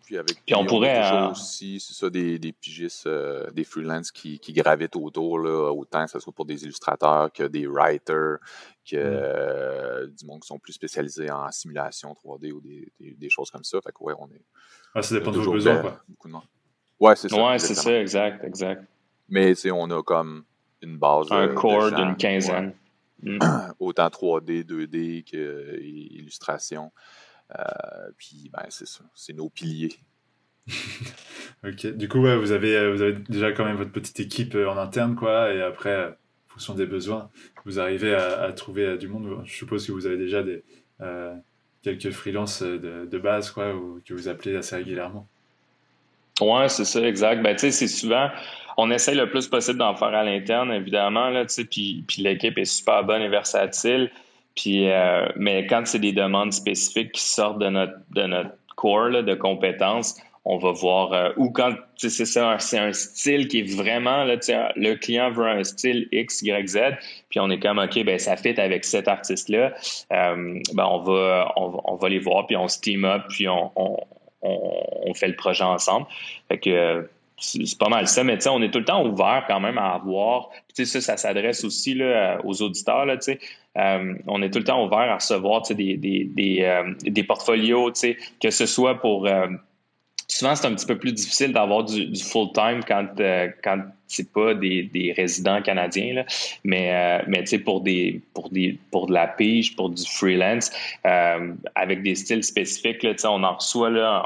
Puis, 0.04 0.16
avec, 0.16 0.42
puis 0.44 0.54
on 0.54 0.64
pourrait. 0.64 1.02
Euh, 1.04 1.30
aussi, 1.30 1.80
c'est 1.80 1.94
ça, 1.94 2.10
des, 2.10 2.38
des 2.38 2.52
pigistes, 2.52 3.06
euh, 3.06 3.50
des 3.50 3.64
freelances 3.64 4.10
qui, 4.10 4.38
qui, 4.38 4.52
gravitent 4.52 4.96
autour, 4.96 5.38
là, 5.38 5.70
autant 5.72 6.04
que 6.04 6.10
ce 6.10 6.18
soit 6.18 6.32
pour 6.32 6.46
des 6.46 6.64
illustrateurs 6.64 7.32
que 7.32 7.42
des 7.44 7.66
writers, 7.66 8.38
que 8.90 8.96
euh, 8.96 10.06
du 10.06 10.26
monde 10.26 10.40
qui 10.40 10.48
sont 10.48 10.58
plus 10.58 10.72
spécialisés 10.72 11.30
en 11.30 11.50
simulation 11.50 12.12
3D 12.12 12.52
ou 12.52 12.60
des, 12.60 12.92
des, 13.00 13.30
choses 13.30 13.50
comme 13.50 13.64
ça. 13.64 13.78
Fait 13.80 13.92
que, 13.92 14.02
ouais, 14.02 14.14
on 14.18 14.26
est. 14.28 14.42
Ah, 14.94 15.02
ça 15.02 15.14
dépend 15.14 15.30
de 15.30 15.38
vos 15.38 15.52
besoins, 15.52 15.78
quoi. 15.78 16.00
Beaucoup 16.08 16.28
de 16.28 16.32
monde. 16.32 16.42
Ouais, 16.98 17.16
c'est 17.16 17.28
ça. 17.28 17.42
Ouais, 17.42 17.58
c'est 17.58 17.74
ça, 17.74 18.00
exact, 18.00 18.44
exact. 18.44 18.84
Mais, 19.28 19.54
tu 19.54 19.62
sais, 19.62 19.70
on 19.70 19.90
a 19.90 20.02
comme 20.02 20.44
une 20.82 20.98
base. 20.98 21.26
Un 21.30 21.48
core 21.48 21.92
d'une 21.92 22.16
quinzaine. 22.16 22.74
Mm. 23.22 23.38
Autant 23.80 24.08
3D, 24.08 24.64
2D 24.64 25.24
qu'illustration. 25.24 26.90
Euh, 27.54 28.10
puis, 28.16 28.50
ben, 28.50 28.64
c'est 28.70 28.86
ça. 28.86 29.04
C'est 29.14 29.34
nos 29.34 29.50
piliers. 29.50 29.94
ok. 31.64 31.86
Du 31.88 32.08
coup, 32.08 32.20
ouais, 32.20 32.36
vous, 32.38 32.52
avez, 32.52 32.76
euh, 32.76 32.92
vous 32.94 33.02
avez 33.02 33.12
déjà 33.12 33.52
quand 33.52 33.66
même 33.66 33.76
votre 33.76 33.92
petite 33.92 34.20
équipe 34.20 34.54
euh, 34.54 34.70
en 34.70 34.78
interne, 34.78 35.16
quoi. 35.16 35.52
Et 35.52 35.60
après, 35.60 36.16
fonction 36.60 36.74
des 36.74 36.86
besoins, 36.86 37.28
vous 37.64 37.80
arrivez 37.80 38.14
à, 38.14 38.52
trouver 38.52 38.96
du 38.98 39.08
monde. 39.08 39.42
Je 39.44 39.54
suppose 39.54 39.86
que 39.86 39.92
vous 39.92 40.06
avez 40.06 40.16
déjà 40.16 40.42
des, 40.42 40.62
quelques 41.82 42.10
freelances 42.10 42.62
de, 42.62 43.08
de, 43.10 43.18
base, 43.18 43.50
que 43.50 44.14
vous 44.14 44.28
appelez 44.28 44.56
assez 44.56 44.76
régulièrement. 44.76 45.26
Ouais, 46.40 46.68
c'est 46.68 46.84
ça, 46.84 47.00
exact. 47.06 47.42
Ben, 47.42 47.56
c'est 47.56 47.72
souvent, 47.88 48.30
on 48.76 48.90
essaye 48.90 49.16
le 49.16 49.28
plus 49.28 49.48
possible 49.48 49.78
d'en 49.78 49.94
faire 49.94 50.08
à 50.08 50.24
l'interne, 50.24 50.72
évidemment, 50.72 51.32
puis, 51.70 52.04
l'équipe 52.18 52.56
est 52.58 52.64
super 52.64 53.04
bonne 53.04 53.22
et 53.22 53.28
versatile. 53.28 54.10
Euh, 54.66 55.28
mais 55.36 55.66
quand 55.66 55.86
c'est 55.86 55.98
des 55.98 56.12
demandes 56.12 56.52
spécifiques 56.52 57.12
qui 57.12 57.22
sortent 57.22 57.60
de 57.60 57.68
notre, 57.68 57.94
de 58.10 58.22
notre 58.22 58.50
core 58.76 59.22
de 59.22 59.34
compétences, 59.34 60.16
on 60.44 60.56
va 60.56 60.72
voir 60.72 61.12
euh, 61.12 61.30
ou 61.36 61.50
quand 61.50 61.74
c'est 61.96 62.10
ça 62.10 62.58
c'est 62.58 62.78
un 62.78 62.92
style 62.92 63.48
qui 63.48 63.60
est 63.60 63.74
vraiment 63.76 64.24
là 64.24 64.36
le 64.76 64.94
client 64.94 65.30
veut 65.30 65.46
un 65.46 65.64
style 65.64 66.08
X 66.12 66.42
Y 66.42 66.68
Z 66.68 66.78
puis 67.28 67.40
on 67.40 67.50
est 67.50 67.58
comme 67.58 67.78
ok 67.78 68.04
ben 68.04 68.18
ça 68.18 68.36
fit 68.36 68.58
avec 68.58 68.84
cet 68.84 69.06
artiste 69.06 69.48
là 69.50 69.72
euh, 70.12 70.58
ben 70.72 70.84
on 70.84 70.98
va 71.00 71.52
on, 71.56 71.96
va 71.96 72.08
les 72.08 72.18
voir 72.18 72.46
puis 72.46 72.56
on 72.56 72.68
se 72.68 72.80
team 72.80 73.04
up 73.04 73.22
puis 73.28 73.48
on, 73.48 73.70
on, 73.76 73.98
on 74.42 75.14
fait 75.14 75.28
le 75.28 75.36
projet 75.36 75.64
ensemble 75.64 76.06
fait 76.48 76.58
que 76.58 77.06
c'est 77.40 77.78
pas 77.78 77.88
mal 77.88 78.06
ça, 78.06 78.22
mais 78.22 78.46
on 78.48 78.62
est 78.62 78.70
tout 78.70 78.78
le 78.78 78.84
temps 78.84 79.04
ouvert 79.04 79.44
quand 79.48 79.60
même 79.60 79.78
à 79.78 79.94
avoir. 79.94 80.50
Tu 80.74 80.84
sais, 80.84 81.00
ça, 81.00 81.00
ça 81.00 81.16
s'adresse 81.16 81.64
aussi 81.64 81.94
là, 81.94 82.38
aux 82.44 82.60
auditeurs. 82.62 83.06
Là, 83.06 83.16
tu 83.16 83.32
sais. 83.32 83.40
Euh, 83.78 84.14
on 84.26 84.42
est 84.42 84.50
tout 84.50 84.58
le 84.58 84.64
temps 84.64 84.84
ouvert 84.84 84.98
à 84.98 85.14
recevoir 85.14 85.62
des, 85.62 85.96
des, 85.96 86.24
des, 86.24 86.58
euh, 86.62 86.92
des 87.02 87.22
portfolios, 87.22 87.92
tu 87.92 88.00
sais, 88.00 88.16
que 88.40 88.50
ce 88.50 88.66
soit 88.66 89.00
pour. 89.00 89.26
Souvent, 90.30 90.54
c'est 90.54 90.66
un 90.66 90.74
petit 90.74 90.86
peu 90.86 90.98
plus 90.98 91.12
difficile 91.12 91.52
d'avoir 91.52 91.84
du, 91.84 92.14
full-time 92.16 92.80
quand, 92.86 93.08
quand 93.62 93.82
c'est 94.06 94.32
pas 94.32 94.54
des, 94.54 94.84
des, 94.84 95.12
résidents 95.12 95.62
canadiens. 95.62 96.14
Là. 96.14 96.24
Mais, 96.64 97.22
mais 97.26 97.40
tu 97.40 97.46
sais, 97.48 97.58
pour, 97.58 97.80
des, 97.80 98.20
pour, 98.34 98.50
des, 98.50 98.78
pour 98.90 99.06
de 99.06 99.12
la 99.12 99.26
pige, 99.26 99.76
pour 99.76 99.90
du 99.90 100.04
freelance, 100.04 100.70
avec 101.04 102.02
des 102.02 102.14
styles 102.14 102.44
spécifiques, 102.44 103.02
là, 103.02 103.12
on 103.24 103.42
en 103.44 103.54
reçoit 103.54 103.90
là, 103.90 104.24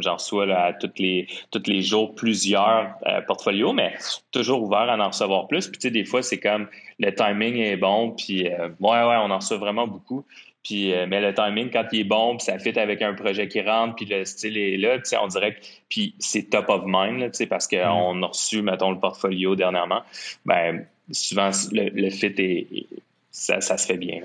j'en 0.00 0.14
reçois 0.14 0.46
là, 0.46 0.64
à 0.66 0.72
tous 0.72 0.90
les, 0.98 1.26
tous 1.50 1.62
les 1.66 1.82
jours 1.82 2.14
plusieurs 2.14 2.94
euh, 3.06 3.20
portfolios, 3.22 3.72
mais 3.72 3.94
toujours 4.30 4.62
ouvert 4.62 4.90
à 4.90 4.96
en 4.96 5.08
recevoir 5.08 5.46
plus. 5.46 5.68
Puis 5.68 5.78
tu 5.78 5.88
sais, 5.88 5.90
des 5.90 6.04
fois, 6.04 6.22
c'est 6.22 6.40
comme 6.40 6.68
le 6.98 7.14
timing 7.14 7.56
est 7.56 7.76
bon, 7.76 8.10
puis 8.10 8.48
euh, 8.48 8.68
ouais, 8.80 9.02
ouais, 9.02 9.16
on 9.22 9.30
en 9.30 9.38
reçoit 9.38 9.58
vraiment 9.58 9.86
beaucoup. 9.86 10.24
Puis, 10.64 10.92
euh, 10.92 11.06
mais 11.06 11.20
le 11.20 11.32
timing, 11.32 11.70
quand 11.70 11.86
il 11.92 12.00
est 12.00 12.04
bon, 12.04 12.36
puis 12.36 12.46
ça 12.46 12.58
fit 12.58 12.76
avec 12.78 13.02
un 13.02 13.14
projet 13.14 13.46
qui 13.46 13.60
rentre, 13.60 13.94
puis 13.94 14.06
le 14.06 14.24
style 14.24 14.56
est 14.56 14.76
là, 14.76 14.98
tu 14.98 15.04
sais, 15.04 15.16
on 15.18 15.28
dirait 15.28 15.54
que 15.54 15.60
puis 15.88 16.14
c'est 16.18 16.50
top 16.50 16.68
of 16.70 16.82
mind, 16.86 17.30
tu 17.30 17.38
sais, 17.38 17.46
parce 17.46 17.68
qu'on 17.68 17.76
mm-hmm. 17.76 18.24
a 18.24 18.26
reçu, 18.26 18.62
mettons, 18.62 18.90
le 18.90 18.98
portfolio 18.98 19.54
dernièrement. 19.54 20.02
Ben, 20.44 20.86
souvent, 21.12 21.50
le, 21.70 22.10
fit 22.10 22.34
est, 22.38 22.86
ça, 23.30 23.60
ça, 23.60 23.76
se 23.76 23.86
fait 23.86 23.98
bien. 23.98 24.22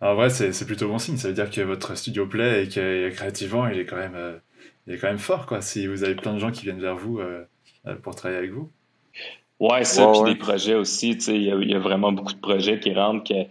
En 0.00 0.14
vrai, 0.14 0.30
c'est 0.30 0.66
plutôt 0.66 0.88
bon 0.88 0.98
signe. 0.98 1.18
Ça 1.18 1.28
veut 1.28 1.34
dire 1.34 1.50
que 1.50 1.60
votre 1.60 1.96
studio 1.96 2.26
plaît 2.26 2.64
et 2.64 2.68
que 2.68 3.10
créativement, 3.10 3.68
il 3.68 3.78
est 3.78 3.84
quand 3.84 3.96
même 3.96 4.40
il 4.86 4.94
est 4.94 4.98
quand 4.98 5.08
même 5.08 5.18
fort, 5.18 5.46
quoi, 5.46 5.60
si 5.60 5.86
vous 5.86 6.04
avez 6.04 6.14
plein 6.14 6.34
de 6.34 6.38
gens 6.38 6.50
qui 6.50 6.62
viennent 6.62 6.80
vers 6.80 6.96
vous 6.96 7.20
euh, 7.20 7.44
euh, 7.86 7.94
pour 7.96 8.14
travailler 8.14 8.38
avec 8.38 8.52
vous. 8.52 8.68
Ouais, 9.60 9.84
ça, 9.84 10.10
puis 10.12 10.34
des 10.34 10.38
projets 10.38 10.74
aussi, 10.74 11.14
tu 11.14 11.20
sais, 11.20 11.36
il 11.36 11.44
y, 11.44 11.74
a 11.74 11.78
vraiment 11.78 12.10
beaucoup 12.10 12.32
de 12.32 12.40
projets 12.40 12.80
qui 12.80 12.92
rentrent 12.92 13.28
que, 13.28 13.44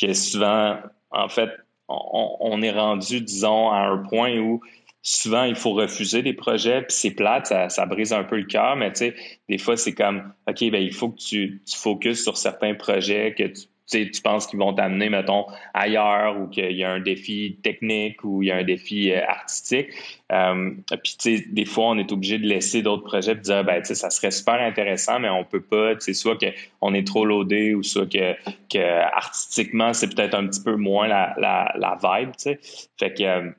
que 0.00 0.14
souvent, 0.14 0.78
en 1.10 1.28
fait, 1.28 1.50
on, 1.88 2.60
est 2.62 2.70
rendu, 2.70 3.20
disons, 3.20 3.70
à 3.70 3.78
un 3.78 3.98
point 3.98 4.38
où 4.38 4.60
souvent 5.02 5.44
il 5.44 5.54
faut 5.54 5.72
refuser 5.72 6.22
des 6.22 6.34
projets, 6.34 6.82
puis 6.82 6.92
c'est 6.92 7.12
plate, 7.12 7.46
ça, 7.46 7.86
brise 7.86 8.12
un 8.12 8.24
peu 8.24 8.36
le 8.36 8.44
cœur, 8.44 8.76
mais 8.76 8.92
tu 8.92 8.98
sais, 8.98 9.14
des 9.48 9.58
fois 9.58 9.76
c'est 9.76 9.94
comme, 9.94 10.32
OK, 10.46 10.70
ben 10.70 10.82
il 10.82 10.92
faut 10.92 11.08
que 11.10 11.18
tu, 11.18 11.62
tu 11.64 11.78
focuses 11.78 12.22
sur 12.22 12.36
certains 12.36 12.74
projets, 12.74 13.34
que 13.36 13.44
tu 13.44 13.66
tu 13.88 14.22
penses 14.22 14.46
qu'ils 14.46 14.58
vont 14.58 14.72
t'amener, 14.72 15.08
mettons, 15.08 15.46
ailleurs 15.74 16.38
ou 16.40 16.46
qu'il 16.46 16.72
y 16.72 16.84
a 16.84 16.90
un 16.90 17.00
défi 17.00 17.56
technique 17.62 18.22
ou 18.24 18.42
il 18.42 18.48
y 18.48 18.50
a 18.50 18.56
un 18.56 18.64
défi 18.64 19.10
euh, 19.12 19.26
artistique. 19.26 19.88
Euh, 20.30 20.72
puis, 21.02 21.16
tu 21.18 21.38
sais, 21.38 21.44
des 21.48 21.64
fois, 21.64 21.86
on 21.88 21.98
est 21.98 22.12
obligé 22.12 22.38
de 22.38 22.46
laisser 22.46 22.82
d'autres 22.82 23.04
projets 23.04 23.32
et 23.32 23.36
de 23.36 23.40
dire, 23.40 23.64
ben, 23.64 23.80
tu 23.80 23.88
sais, 23.88 23.94
ça 23.94 24.10
serait 24.10 24.30
super 24.30 24.60
intéressant, 24.60 25.18
mais 25.18 25.30
on 25.30 25.44
peut 25.44 25.62
pas, 25.62 25.94
tu 25.94 26.02
sais, 26.02 26.14
soit 26.14 26.38
qu'on 26.38 26.94
est 26.94 27.06
trop 27.06 27.24
loadé 27.24 27.74
ou 27.74 27.82
soit 27.82 28.10
que, 28.10 28.34
que 28.70 29.02
artistiquement, 29.14 29.94
c'est 29.94 30.14
peut-être 30.14 30.34
un 30.34 30.46
petit 30.46 30.62
peu 30.62 30.76
moins 30.76 31.08
la, 31.08 31.34
la, 31.38 31.74
la 31.76 31.98
vibe, 32.02 32.32
tu 32.32 32.42
sais. 32.42 32.60
Fait 32.98 33.14
que, 33.14 33.22
euh, 33.22 33.50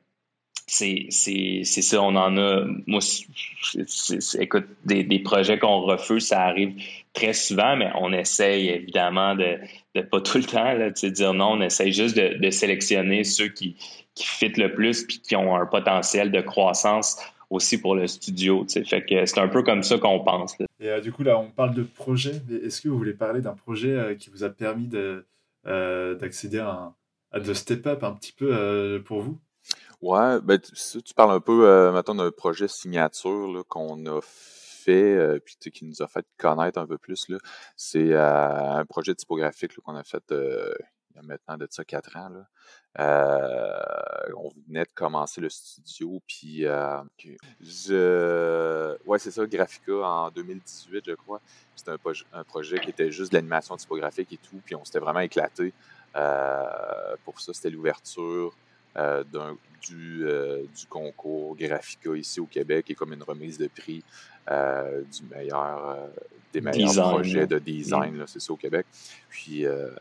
c'est, 0.69 1.63
ça, 1.63 2.01
on 2.01 2.15
en 2.15 2.38
a. 2.38 2.65
Moi, 2.88 2.99
écoute, 4.39 4.65
des, 4.85 5.03
des 5.03 5.19
projets 5.19 5.57
qu'on 5.57 5.81
refuse, 5.81 6.27
ça 6.27 6.43
arrive 6.43 6.75
très 7.13 7.33
souvent, 7.33 7.75
mais 7.75 7.89
on 7.95 8.13
essaye 8.13 8.69
évidemment 8.69 9.35
de, 9.35 9.57
de 9.95 10.01
pas 10.01 10.21
tout 10.21 10.38
le 10.38 10.43
temps 10.43 10.73
là, 10.73 10.89
de 10.91 11.09
dire 11.09 11.33
non, 11.33 11.53
on 11.53 11.61
essaye 11.61 11.91
juste 11.91 12.15
de, 12.15 12.38
de 12.38 12.49
sélectionner 12.51 13.23
ceux 13.23 13.49
qui, 13.49 13.75
qui 14.13 14.25
fit 14.25 14.53
le 14.57 14.73
plus 14.73 15.05
puis 15.05 15.19
qui 15.19 15.35
ont 15.35 15.55
un 15.55 15.65
potentiel 15.65 16.31
de 16.31 16.41
croissance 16.41 17.17
aussi 17.49 17.81
pour 17.81 17.95
le 17.95 18.05
studio. 18.05 18.65
Fait 18.85 19.03
que 19.03 19.25
c'est 19.25 19.39
un 19.39 19.47
peu 19.47 19.63
comme 19.63 19.81
ça 19.81 19.97
qu'on 19.97 20.19
pense. 20.19 20.55
Et 20.79 20.89
euh, 20.89 21.01
du 21.01 21.11
coup, 21.11 21.23
là, 21.23 21.39
on 21.39 21.49
parle 21.49 21.73
de 21.73 21.83
projet. 21.83 22.41
Est-ce 22.63 22.81
que 22.81 22.89
vous 22.89 22.97
voulez 22.97 23.13
parler 23.13 23.41
d'un 23.41 23.55
projet 23.55 23.91
euh, 23.91 24.15
qui 24.15 24.29
vous 24.29 24.43
a 24.43 24.49
permis 24.49 24.88
euh, 25.65 26.15
d'accéder 26.15 26.59
à, 26.59 26.93
à, 27.31 27.39
de 27.39 27.53
step 27.53 27.88
up 27.88 28.03
un 28.03 28.13
petit 28.13 28.33
peu 28.33 29.01
pour 29.05 29.21
vous? 29.21 29.39
Ouais, 30.01 30.39
ben, 30.41 30.58
tu, 30.60 31.03
tu 31.03 31.13
parles 31.13 31.32
un 31.32 31.41
peu, 31.41 31.91
maintenant 31.91 32.15
d'un 32.15 32.32
projet 32.32 32.68
signature 32.68 33.65
qu'on 33.68 34.06
a 34.06 34.22
fait, 34.22 35.15
euh, 35.18 35.39
puis 35.39 35.58
qui 35.72 35.86
nous 35.86 36.01
a 36.01 36.08
fait 36.08 36.25
connaître 36.38 36.79
un 36.79 36.88
peu 36.88 36.98
plus, 36.98 37.27
c'est 37.75 38.13
euh, 38.13 38.79
un 38.79 38.86
projet 38.86 39.13
typographique 39.15 39.77
qu'on 39.82 39.96
a 39.96 40.03
fait 40.03 40.24
euh, 40.32 40.74
il 41.12 41.18
y 41.18 41.20
a 41.20 41.22
maintenant 41.24 41.58
de 41.58 41.68
ça 41.70 41.84
quatre 41.84 42.15
ans. 42.15 42.29
Là. 42.29 42.46
on 44.38 44.50
venait 44.68 44.84
de 44.84 44.91
commencer 44.94 45.41
le 45.41 45.50
studio, 45.50 46.22
puis 46.27 46.65
je... 47.60 48.96
ouais, 49.06 49.20
c'est 49.20 49.32
ça, 49.32 49.46
Graphica 49.46 49.91
en 49.91 50.32
2018, 50.32 51.03
je 51.08 51.13
crois. 51.13 51.41
C'était 51.75 51.91
un, 51.91 52.44
projet 52.44 52.79
qui 52.79 52.91
était 52.91 53.12
juste 53.12 53.32
de 53.32 53.38
l'animation 53.38 53.75
typographique 53.75 54.32
et 54.34 54.38
tout, 54.38 54.62
puis 54.63 54.75
on 54.75 54.86
s'était 54.86 55.00
vraiment 55.00 55.22
éclaté. 55.22 55.74
pour 56.13 57.41
ça, 57.41 57.53
c'était 57.53 57.72
l'ouverture 57.72 58.56
du, 58.96 60.25
du 60.25 60.86
concours 60.89 61.55
Graphica 61.55 62.15
ici 62.15 62.39
au 62.39 62.46
Québec 62.46 62.86
et 62.89 62.96
comme 62.96 63.13
une 63.13 63.24
remise 63.24 63.58
de 63.58 63.67
prix 63.67 64.03
euh, 64.51 65.03
du 65.03 65.36
meilleur, 65.36 65.89
euh, 65.89 66.08
des 66.51 66.62
meilleurs 66.62 67.12
projets 67.12 67.46
de 67.46 67.60
design, 67.60 68.24
c'est 68.25 68.39
ça 68.41 68.51
au 68.51 68.55
Québec. 68.55 68.88
Puis 69.29 69.63
euh, 69.63 69.91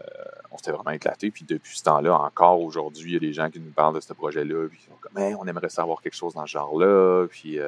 on 0.51 0.57
s'était 0.57 0.71
vraiment 0.71 0.93
éclaté. 0.93 1.31
Puis 1.31 1.45
depuis 1.45 1.77
ce 1.77 1.85
temps-là, 1.85 2.19
encore 2.19 2.63
aujourd'hui, 2.63 3.11
il 3.11 3.15
y 3.15 3.17
a 3.17 3.21
des 3.21 3.35
gens 3.35 3.51
qui 3.51 3.61
nous 3.61 3.73
parlent 3.73 3.95
de 3.95 4.01
ce 4.01 4.15
projet-là. 4.15 4.69
Puis 4.69 4.81
ils 4.83 4.89
sont 4.89 4.97
comme, 4.99 5.23
on 5.39 5.47
aimerait 5.47 5.69
savoir 5.69 6.01
quelque 6.01 6.17
chose 6.17 6.33
dans 6.33 6.47
ce 6.47 6.53
genre-là. 6.53 7.27
Puis 7.29 7.59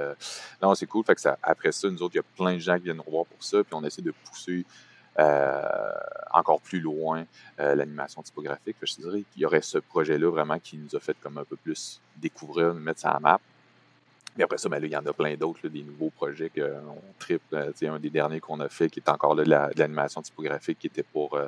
non, 0.63 0.75
c'est 0.75 0.87
cool. 0.87 1.05
Fait 1.05 1.15
que 1.15 1.21
ça, 1.21 1.39
après 1.43 1.73
ça, 1.73 1.91
nous 1.91 2.03
autres, 2.03 2.15
il 2.15 2.19
y 2.19 2.21
a 2.21 2.35
plein 2.35 2.55
de 2.55 2.61
gens 2.61 2.77
qui 2.77 2.85
viennent 2.85 2.97
nous 2.97 3.13
voir 3.13 3.27
pour 3.27 3.45
ça. 3.45 3.63
Puis 3.63 3.75
on 3.75 3.85
essaie 3.85 4.01
de 4.01 4.15
pousser 4.25 4.65
encore 6.33 6.61
plus 6.61 6.81
loin 6.81 7.25
l'animation 7.59 8.23
typographique. 8.23 8.77
je 8.83 8.95
te 8.95 9.01
dirais 9.03 9.25
qu'il 9.33 9.43
y 9.43 9.45
aurait 9.45 9.63
ce 9.63 9.79
projet-là 9.79 10.31
vraiment 10.31 10.59
qui 10.59 10.79
nous 10.79 10.97
a 10.97 11.01
fait 11.01 11.17
comme 11.21 11.39
un 11.39 11.45
peu 11.45 11.57
plus 11.57 12.01
découvrir, 12.17 12.75
nous 12.75 12.81
mettre 12.81 13.01
ça 13.01 13.13
la 13.13 13.21
map. 13.21 13.41
Mais 14.37 14.45
après 14.45 14.59
ça, 14.59 14.69
ben, 14.69 14.83
il 14.83 14.91
y 14.91 14.97
en 14.97 15.05
a 15.05 15.13
plein 15.13 15.35
d'autres, 15.35 15.69
des 15.69 15.83
nouveaux 15.83 16.11
projets 16.11 16.51
qu'on 16.51 17.03
triple. 17.19 17.73
un 17.83 17.99
des 17.99 18.11
derniers 18.11 18.41
qu'on 18.41 18.61
a 18.61 18.69
fait 18.69 18.89
qui 18.89 19.01
est 19.01 19.09
encore 19.09 19.35
là, 19.35 19.69
de 19.75 19.79
l'animation 19.79 20.23
typographique 20.23 20.79
qui 20.79 20.87
était 20.87 21.03
pour 21.03 21.39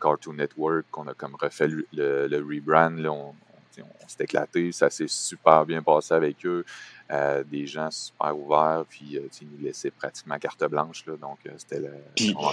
Cartoon 0.00 0.34
Network, 0.34 0.86
qu'on 0.90 1.06
a 1.06 1.14
comme 1.14 1.34
refait 1.34 1.68
le, 1.68 2.36
rebrand. 2.38 2.96
On 3.06 4.08
s'est 4.08 4.24
éclaté, 4.24 4.72
ça 4.72 4.88
s'est 4.88 5.08
super 5.08 5.66
bien 5.66 5.82
passé 5.82 6.14
avec 6.14 6.44
eux. 6.46 6.64
Euh, 7.12 7.44
des 7.44 7.66
gens 7.66 7.90
super 7.90 8.34
ouverts, 8.34 8.86
puis 8.88 9.18
euh, 9.18 9.28
ils 9.42 9.46
nous 9.46 9.62
laissaient 9.62 9.90
pratiquement 9.90 10.38
carte 10.38 10.64
blanche, 10.64 11.04
là, 11.04 11.18
donc 11.18 11.38
euh, 11.46 11.50
c'était 11.58 11.78
le 11.78 11.92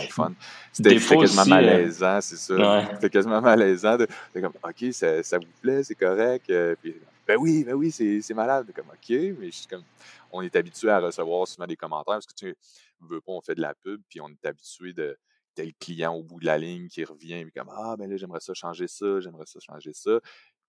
fun. 0.09 0.33
C'était 0.73 0.97
quasiment 0.97 1.45
malaisant, 1.45 2.19
c'est 2.19 2.35
ça. 2.35 2.89
C'était 2.95 3.09
quasiment 3.09 3.39
malaisant. 3.39 3.95
De, 3.95 4.07
comme, 4.33 4.51
OK, 4.61 4.91
ça, 4.91 5.23
ça, 5.23 5.37
vous 5.37 5.45
plaît, 5.61 5.83
c'est 5.83 5.95
correct. 5.95 6.51
puis, 6.81 6.95
ben 7.25 7.37
oui, 7.39 7.63
ben 7.63 7.75
oui, 7.75 7.91
c'est 7.91 8.33
malade. 8.33 8.67
Comme, 8.75 8.89
OK, 8.89 9.09
mais 9.09 9.51
je 9.51 9.69
comme, 9.69 9.85
on 10.33 10.41
est 10.41 10.53
habitué 10.53 10.89
à 10.89 10.99
recevoir 10.99 11.47
souvent 11.47 11.65
des 11.65 11.77
commentaires 11.77 12.15
parce 12.15 12.25
que 12.25 12.35
tu 12.35 12.53
veux 12.99 13.21
pas, 13.21 13.31
on 13.31 13.41
fait 13.41 13.55
de 13.55 13.61
la 13.61 13.73
pub, 13.73 14.01
puis 14.09 14.19
on 14.19 14.27
est 14.27 14.45
habitué 14.45 14.91
de 14.91 15.17
tel 15.55 15.73
client 15.75 16.13
au 16.13 16.23
bout 16.23 16.41
de 16.41 16.45
la 16.45 16.57
ligne 16.57 16.89
qui 16.89 17.05
revient, 17.05 17.41
puis 17.43 17.53
comme 17.53 17.71
Ah, 17.73 17.95
ben 17.97 18.09
là, 18.09 18.17
j'aimerais 18.17 18.41
ça 18.41 18.53
changer 18.53 18.89
ça, 18.89 19.21
j'aimerais 19.21 19.45
ça 19.45 19.61
changer 19.61 19.93
ça. 19.93 20.19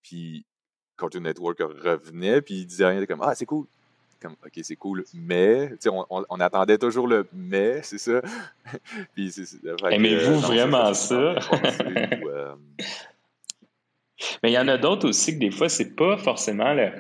Puis 0.04 0.46
Cartoon 0.98 1.20
Network 1.20 1.58
revenait, 1.60 2.40
puis 2.42 2.60
il 2.60 2.66
disait 2.66 2.86
rien, 2.86 3.04
comme 3.06 3.22
Ah, 3.22 3.34
c'est 3.34 3.46
cool. 3.46 3.66
Comme, 4.20 4.36
OK, 4.44 4.60
c'est 4.62 4.76
cool, 4.76 5.04
mais, 5.14 5.72
on, 5.86 6.06
on, 6.08 6.24
on, 6.28 6.40
attendait 6.40 6.78
toujours 6.78 7.08
le 7.08 7.26
mais, 7.32 7.82
c'est 7.82 7.98
ça. 7.98 8.22
puis, 9.14 9.32
Aimez-vous 9.90 10.38
vraiment 10.38 10.94
ça? 10.94 11.34
Euh, 12.24 12.54
mais 14.42 14.50
il 14.50 14.54
y 14.54 14.58
en 14.58 14.68
a 14.68 14.78
d'autres 14.78 15.08
aussi 15.08 15.34
que 15.34 15.40
des 15.40 15.50
fois, 15.50 15.68
c'est 15.68 15.96
pas 15.96 16.16
forcément 16.18 16.72
le, 16.72 16.92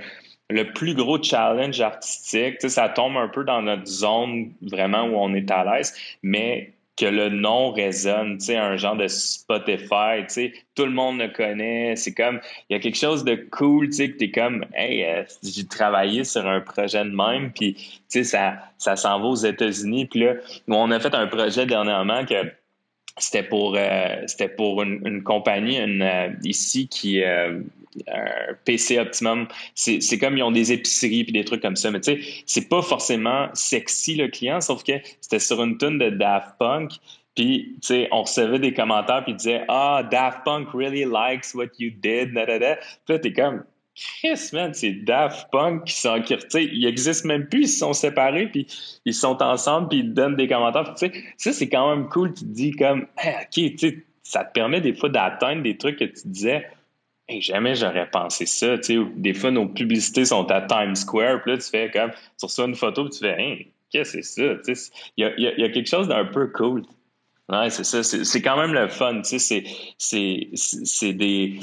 le 0.50 0.72
plus 0.72 0.94
gros 0.94 1.22
challenge 1.22 1.80
artistique. 1.80 2.60
ça 2.68 2.88
tombe 2.88 3.16
un 3.16 3.28
peu 3.28 3.44
dans 3.44 3.62
notre 3.62 3.86
zone 3.86 4.52
vraiment 4.60 5.04
où 5.04 5.16
on 5.16 5.32
est 5.34 5.50
à 5.50 5.64
l'aise, 5.64 5.94
mais 6.22 6.72
que 6.96 7.06
le 7.06 7.30
nom 7.30 7.72
résonne, 7.72 8.38
tu 8.38 8.46
sais, 8.46 8.56
un 8.56 8.76
genre 8.76 8.96
de 8.96 9.08
Spotify, 9.08 10.20
tu 10.20 10.28
sais, 10.28 10.52
tout 10.74 10.84
le 10.84 10.90
monde 10.90 11.18
le 11.18 11.28
connaît, 11.28 11.96
c'est 11.96 12.12
comme, 12.12 12.40
il 12.68 12.74
y 12.74 12.76
a 12.76 12.80
quelque 12.80 12.98
chose 12.98 13.24
de 13.24 13.34
cool, 13.50 13.86
tu 13.86 13.94
sais, 13.94 14.10
que 14.10 14.18
t'es 14.18 14.30
comme, 14.30 14.66
hey, 14.74 15.04
euh, 15.04 15.22
j'ai 15.42 15.66
travaillé 15.66 16.24
sur 16.24 16.46
un 16.46 16.60
projet 16.60 17.04
de 17.04 17.10
même, 17.10 17.50
puis, 17.52 17.74
tu 17.74 18.02
sais, 18.08 18.24
ça, 18.24 18.58
ça 18.76 18.96
s'en 18.96 19.20
va 19.20 19.26
aux 19.26 19.34
États-Unis, 19.34 20.06
puis 20.06 20.20
là, 20.20 20.34
on 20.68 20.90
a 20.90 21.00
fait 21.00 21.14
un 21.14 21.26
projet 21.26 21.64
dernièrement 21.64 22.26
que 22.26 22.52
c'était 23.18 23.42
pour, 23.42 23.76
euh, 23.76 24.16
c'était 24.26 24.48
pour 24.48 24.82
une, 24.82 25.22
compagnie 25.22 25.78
une, 25.78 26.02
euh, 26.02 26.28
ici 26.44 26.88
qui, 26.88 27.22
un 27.24 28.54
PC 28.64 28.98
Optimum, 28.98 29.46
c'est 29.74 30.18
comme 30.18 30.36
ils 30.36 30.42
ont 30.42 30.50
des 30.50 30.72
épiceries 30.72 31.24
puis 31.24 31.32
des 31.32 31.44
trucs 31.44 31.62
comme 31.62 31.76
ça. 31.76 31.90
Mais 31.90 32.00
tu 32.00 32.22
sais, 32.22 32.42
c'est 32.46 32.68
pas 32.68 32.82
forcément 32.82 33.48
sexy 33.54 34.14
le 34.14 34.28
client, 34.28 34.60
sauf 34.60 34.82
que 34.82 34.92
c'était 35.20 35.38
sur 35.38 35.62
une 35.62 35.76
tune 35.78 35.98
de 35.98 36.10
Daft 36.10 36.56
Punk. 36.58 36.92
Puis, 37.34 37.76
tu 37.80 37.86
sais, 37.86 38.08
on 38.12 38.22
recevait 38.22 38.58
des 38.58 38.74
commentaires 38.74 39.24
puis 39.24 39.32
ils 39.32 39.36
disaient 39.36 39.64
Ah, 39.68 40.06
Daft 40.10 40.44
Punk 40.44 40.68
really 40.74 41.04
likes 41.04 41.54
what 41.54 41.68
you 41.78 41.90
did. 41.90 42.34
Da, 42.34 42.44
da, 42.44 42.58
da. 42.58 42.76
Puis 42.76 43.14
là, 43.14 43.18
t'es 43.18 43.32
comme 43.32 43.64
Chris, 43.94 44.50
man, 44.52 44.72
c'est 44.72 44.92
Daft 44.92 45.48
Punk 45.50 45.84
qui 45.84 45.94
sont. 45.94 46.22
Sais, 46.48 46.64
ils 46.64 46.86
existent 46.86 47.28
même 47.28 47.46
plus, 47.48 47.62
ils 47.62 47.68
se 47.68 47.78
sont 47.78 47.92
séparés 47.92 48.46
puis 48.46 48.66
ils 49.04 49.14
sont 49.14 49.42
ensemble 49.42 49.88
puis 49.88 49.98
ils 49.98 50.14
donnent 50.14 50.36
des 50.36 50.48
commentaires. 50.48 50.94
Ça, 50.96 51.52
c'est 51.52 51.68
quand 51.68 51.94
même 51.94 52.08
cool. 52.08 52.32
Tu 52.32 52.44
te 52.44 52.50
dis 52.50 52.70
comme 52.72 53.06
OK, 53.24 53.76
tu 53.76 54.06
ça 54.22 54.44
te 54.44 54.52
permet 54.52 54.80
des 54.80 54.94
fois 54.94 55.08
d'atteindre 55.08 55.62
des 55.62 55.76
trucs 55.76 55.98
que 55.98 56.04
tu 56.04 56.26
disais 56.26 56.66
jamais 57.40 57.74
j'aurais 57.74 58.08
pensé 58.10 58.46
ça. 58.46 58.76
des 59.16 59.34
fois, 59.34 59.50
nos 59.50 59.66
publicités 59.66 60.24
sont 60.24 60.50
à 60.50 60.62
Times 60.62 60.96
Square, 60.96 61.42
puis 61.42 61.52
là, 61.52 61.58
tu 61.58 61.68
fais 61.68 61.90
comme, 61.90 62.10
tu 62.10 62.46
reçois 62.46 62.66
une 62.66 62.74
photo, 62.74 63.04
puis 63.04 63.12
tu 63.12 63.18
fais, 63.20 63.36
hein, 63.38 63.58
qu'est-ce 63.90 64.16
que 64.16 64.22
c'est 64.22 64.74
ça? 64.74 64.92
Il 65.16 65.24
y 65.24 65.26
a, 65.26 65.38
y 65.38 65.64
a, 65.64 65.68
quelque 65.70 65.88
chose 65.88 66.08
d'un 66.08 66.24
peu 66.24 66.48
cool. 66.48 66.82
Ouais, 67.52 67.68
c'est 67.68 67.84
ça. 67.84 68.02
C'est 68.02 68.40
quand 68.40 68.56
même 68.56 68.72
le 68.72 68.88
fun. 68.88 69.20
Tu 69.20 69.38
sais, 69.38 69.64
c'est 69.98 71.12
des. 71.12 71.60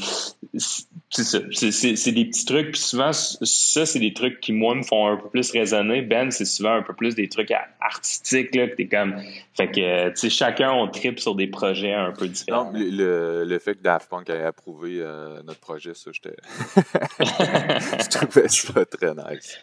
C'est 1.09 2.11
des 2.11 2.25
petits 2.25 2.45
trucs. 2.45 2.71
Puis 2.73 2.79
souvent, 2.79 3.11
ça, 3.11 3.85
c'est 3.87 3.99
des 3.99 4.13
trucs 4.13 4.39
qui, 4.39 4.53
moi, 4.53 4.75
me 4.75 4.83
font 4.83 5.07
un 5.07 5.17
peu 5.17 5.29
plus 5.29 5.49
raisonner. 5.51 6.03
Ben, 6.03 6.29
c'est 6.29 6.45
souvent 6.45 6.75
un 6.75 6.83
peu 6.83 6.93
plus 6.93 7.15
des 7.15 7.27
trucs 7.27 7.51
artistiques, 7.81 8.53
là, 8.53 8.67
que 8.67 8.75
t'es 8.75 8.85
comme. 8.85 9.15
Fait 9.57 9.71
que, 9.71 10.09
tu 10.09 10.15
sais, 10.15 10.29
chacun, 10.29 10.71
on 10.71 10.87
tripe 10.89 11.19
sur 11.19 11.33
des 11.33 11.47
projets 11.47 11.93
un 11.93 12.11
peu 12.11 12.27
différents. 12.27 12.71
Non, 12.71 12.79
le, 12.79 13.43
le 13.45 13.59
fait 13.59 13.73
que 13.73 13.81
Daft 13.81 14.09
Punk 14.09 14.29
ait 14.29 14.43
approuvé 14.43 14.99
euh, 15.01 15.41
notre 15.43 15.59
projet, 15.59 15.95
ça, 15.95 16.11
j'étais. 16.13 16.35
je 17.19 18.09
trouvais 18.09 18.47
ça 18.47 18.85
très 18.85 19.15
nice. 19.15 19.57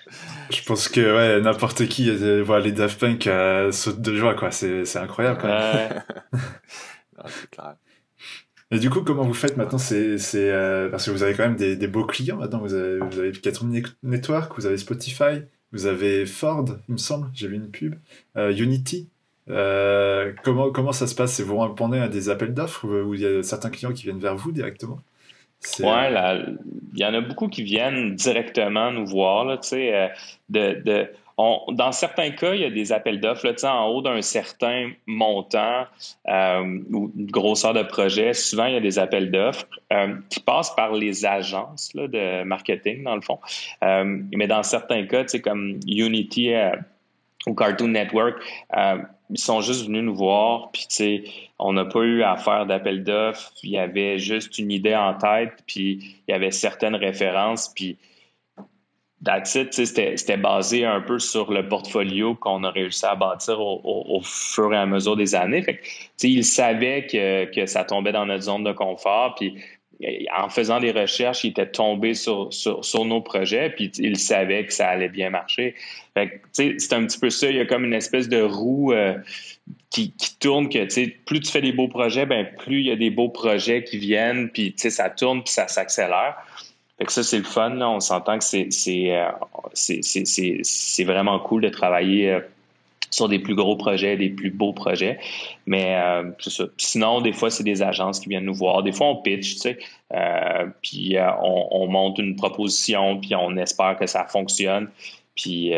Je 0.50 0.62
pense 0.64 0.88
que, 0.88 1.00
ouais, 1.00 1.40
n'importe 1.40 1.87
qui 1.87 2.11
euh, 2.11 2.42
voit 2.42 2.59
les 2.59 2.72
Daft 2.72 2.98
Punk 2.98 3.29
euh, 3.29 3.70
saute 3.70 4.00
de 4.00 4.16
joie, 4.16 4.35
quoi. 4.35 4.50
C'est 4.50 4.96
incroyable, 4.96 5.38
quand 5.40 5.46
même. 5.46 6.03
C'est 7.26 7.50
clair. 7.50 7.76
Et 8.72 8.79
du 8.79 8.90
coup, 8.90 9.02
comment 9.02 9.22
vous 9.22 9.35
faites 9.35 9.57
maintenant 9.57 9.79
C'est 9.79 10.18
euh, 10.35 10.88
parce 10.88 11.07
que 11.07 11.11
vous 11.11 11.22
avez 11.22 11.35
quand 11.35 11.44
même 11.44 11.57
des, 11.57 11.87
beaux 11.87 12.05
clients 12.05 12.37
maintenant. 12.37 12.59
Vous 12.59 12.74
avez, 12.74 12.98
vous 12.98 13.18
avez 13.18 13.33
Network, 14.02 14.52
vous 14.57 14.66
avez 14.66 14.76
Spotify, 14.76 15.42
vous 15.72 15.87
avez 15.87 16.26
Ford, 16.26 16.64
il 16.88 16.92
me 16.92 16.98
semble. 16.98 17.29
J'ai 17.33 17.46
vu 17.48 17.57
une 17.57 17.70
pub. 17.70 17.94
Euh, 18.37 18.52
Unity. 18.52 19.09
Euh, 19.48 20.33
comment 20.42 20.72
comment 20.72 20.90
ça 20.90 21.07
se 21.07 21.14
passe? 21.14 21.40
Vous 21.40 21.59
répondez 21.59 21.98
à 21.98 22.09
des 22.09 22.29
appels 22.29 22.52
d'offres 22.52 22.88
ou 22.88 23.14
il 23.14 23.20
y 23.20 23.26
a 23.26 23.42
certains 23.44 23.70
clients 23.70 23.92
qui 23.92 24.02
viennent 24.02 24.18
vers 24.18 24.35
vous 24.35 24.50
directement? 24.50 25.00
Ouais, 25.81 26.12
il 26.94 27.00
y 27.00 27.05
en 27.05 27.14
a 27.14 27.20
beaucoup 27.20 27.48
qui 27.48 27.62
viennent 27.62 28.16
directement 28.16 28.90
nous 28.90 29.07
voir. 29.07 29.44
Là, 29.44 29.57
de, 30.48 30.83
de 30.83 31.09
dans 31.38 31.92
certains 31.92 32.31
cas, 32.31 32.55
il 32.55 32.62
y 32.62 32.64
a 32.64 32.70
des 32.70 32.92
appels 32.92 33.20
d'offres 33.20 33.46
en 33.64 33.88
haut 33.88 34.01
d'un 34.01 34.22
certain 34.22 34.92
montant 35.07 35.85
euh, 36.29 36.79
ou 36.90 37.12
grosseur 37.14 37.75
de 37.75 37.83
projet. 37.83 38.33
Souvent, 38.33 38.66
il 38.66 38.75
y 38.75 38.77
a 38.77 38.81
des 38.81 38.99
appels 38.99 39.31
d'offres 39.31 39.66
euh, 39.92 40.14
qui 40.31 40.40
passent 40.40 40.75
par 40.75 40.92
les 40.92 41.27
agences 41.27 41.94
de 41.94 42.42
marketing, 42.44 43.05
dans 43.05 43.14
le 43.14 43.20
fond. 43.20 43.38
Euh, 43.85 44.22
mais 44.35 44.46
dans 44.46 44.62
certains 44.62 45.07
cas, 45.07 45.25
comme 45.44 45.79
Unity 45.87 46.55
ou 47.46 47.55
Cartoon 47.55 47.88
Network, 47.88 48.42
ils 49.29 49.38
sont 49.38 49.61
juste 49.61 49.87
venus 49.87 50.05
nous 50.05 50.14
voir, 50.14 50.70
puis 50.72 51.25
on 51.59 51.72
n'a 51.72 51.85
pas 51.85 52.01
eu 52.01 52.22
à 52.22 52.37
faire 52.37 52.64
d'appel 52.64 53.05
d'offres. 53.05 53.53
Il 53.62 53.70
y 53.70 53.79
avait 53.79 54.18
juste 54.18 54.59
une 54.59 54.70
idée 54.70 54.94
en 54.94 55.14
tête, 55.14 55.53
puis 55.66 56.16
il 56.27 56.33
y 56.33 56.35
avait 56.35 56.51
certaines 56.51 56.94
références, 56.94 57.72
puis 57.75 57.99
That's 59.24 59.57
c'était 59.72 60.37
basé 60.37 60.85
un 60.85 61.00
peu 61.00 61.18
sur 61.18 61.50
le 61.50 61.66
portfolio 61.66 62.35
qu'on 62.35 62.64
a 62.64 62.70
réussi 62.70 63.07
à 63.07 63.14
bâtir 63.14 63.61
au, 63.61 64.20
fur 64.22 64.74
et 64.74 64.76
à 64.76 64.85
mesure 64.85 65.16
des 65.16 65.35
années. 65.35 65.62
Fait 65.62 65.79
que, 65.79 66.26
il 66.26 66.44
savait 66.44 67.07
que, 67.07 67.46
que 67.46 67.66
ça 67.66 67.85
tombait 67.85 68.12
dans 68.12 68.26
notre 68.26 68.42
zone 68.42 68.64
de 68.64 68.72
confort, 68.72 69.35
puis 69.35 69.55
en 70.37 70.48
faisant 70.48 70.81
des 70.81 70.92
recherches, 70.92 71.44
il 71.44 71.50
était 71.50 71.70
tombé 71.70 72.14
sur, 72.14 72.52
sur, 72.52 72.85
sur 72.85 73.05
nos 73.05 73.20
projets, 73.20 73.70
puis 73.70 73.90
il 73.98 74.18
savait 74.18 74.66
que 74.66 74.72
ça 74.72 74.88
allait 74.88 75.09
bien 75.09 75.31
marcher. 75.31 75.74
c'est 76.52 76.92
un 76.92 77.07
petit 77.07 77.18
peu 77.18 77.31
ça, 77.31 77.48
il 77.48 77.57
y 77.57 77.61
a 77.61 77.66
comme 77.66 77.85
une 77.85 77.94
espèce 77.94 78.29
de 78.29 78.42
roue 78.42 78.92
euh, 78.92 79.14
qui, 79.90 80.12
qui, 80.12 80.38
tourne, 80.38 80.68
que 80.68 81.09
plus 81.24 81.40
tu 81.40 81.50
fais 81.50 81.62
des 81.62 81.72
beaux 81.72 81.88
projets, 81.88 82.26
ben 82.26 82.46
plus 82.59 82.81
il 82.81 82.87
y 82.87 82.90
a 82.90 82.96
des 82.96 83.11
beaux 83.11 83.31
projets 83.31 83.85
qui 83.85 83.98
viennent, 83.98 84.50
puis 84.50 84.74
ça 84.76 85.09
tourne, 85.09 85.42
puis 85.42 85.52
ça 85.52 85.68
s'accélère. 85.68 86.37
Fait 86.98 87.04
que 87.04 87.12
ça, 87.12 87.22
c'est 87.22 87.38
le 87.38 87.44
fun. 87.44 87.70
Là. 87.70 87.90
On 87.90 88.00
s'entend 88.00 88.38
que 88.38 88.44
c'est, 88.44 88.68
c'est, 88.70 89.14
euh, 89.14 89.28
c'est, 89.74 90.00
c'est, 90.02 90.61
c'est 90.62 91.04
vraiment 91.04 91.38
cool 91.40 91.62
de 91.62 91.68
travailler 91.68 92.32
euh, 92.32 92.40
sur 93.11 93.28
des 93.28 93.38
plus 93.38 93.54
gros 93.54 93.76
projets, 93.76 94.16
des 94.16 94.30
plus 94.30 94.50
beaux 94.50 94.72
projets. 94.72 95.18
Mais 95.66 95.94
euh, 95.96 96.30
c'est 96.38 96.50
ça. 96.50 96.64
Sinon, 96.78 97.20
des 97.20 97.32
fois, 97.32 97.50
c'est 97.50 97.64
des 97.64 97.82
agences 97.82 98.18
qui 98.18 98.30
viennent 98.30 98.46
nous 98.46 98.54
voir. 98.54 98.82
Des 98.82 98.92
fois, 98.92 99.09
on 99.09 99.16
pitch, 99.16 99.54
tu 99.54 99.61
sais, 99.61 99.78
euh, 100.14 100.66
puis 100.82 101.16
on, 101.42 101.82
on, 101.82 101.87
monte 101.87 102.18
une 102.18 102.35
proposition, 102.35 103.20
puis 103.20 103.35
on 103.35 103.56
espère 103.56 103.98
que 103.98 104.06
ça 104.06 104.24
fonctionne. 104.24 104.88
Puis 105.35 105.72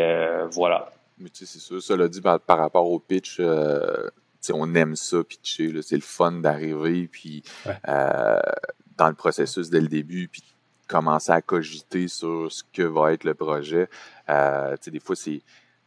voilà. 0.53 0.91
Mais 1.17 1.29
tu 1.29 1.45
sais, 1.45 1.59
c'est 1.59 1.59
ça. 1.59 1.81
Ça 1.81 1.97
l'a 1.97 2.07
dit 2.07 2.21
par, 2.21 2.39
rapport 2.47 2.89
au 2.89 2.99
pitch. 2.99 3.41
on 3.41 4.75
aime 4.75 4.95
ça, 4.95 5.17
pitcher. 5.25 5.81
C'est 5.81 5.95
le 5.95 6.01
fun 6.01 6.31
d'arriver, 6.31 7.09
puis 7.11 7.43
dans 7.85 9.07
le 9.07 9.15
processus 9.15 9.69
dès 9.69 9.81
le 9.81 9.87
début, 9.87 10.29
puis 10.29 10.43
commencer 10.89 11.31
à 11.31 11.41
cogiter 11.41 12.07
sur 12.09 12.51
ce 12.51 12.63
que 12.73 12.81
va 12.81 13.13
être 13.13 13.23
le 13.23 13.35
projet. 13.35 13.87
Euh, 14.27 14.75
des 14.87 14.99
fois, 14.99 15.15
c'est 15.15 15.41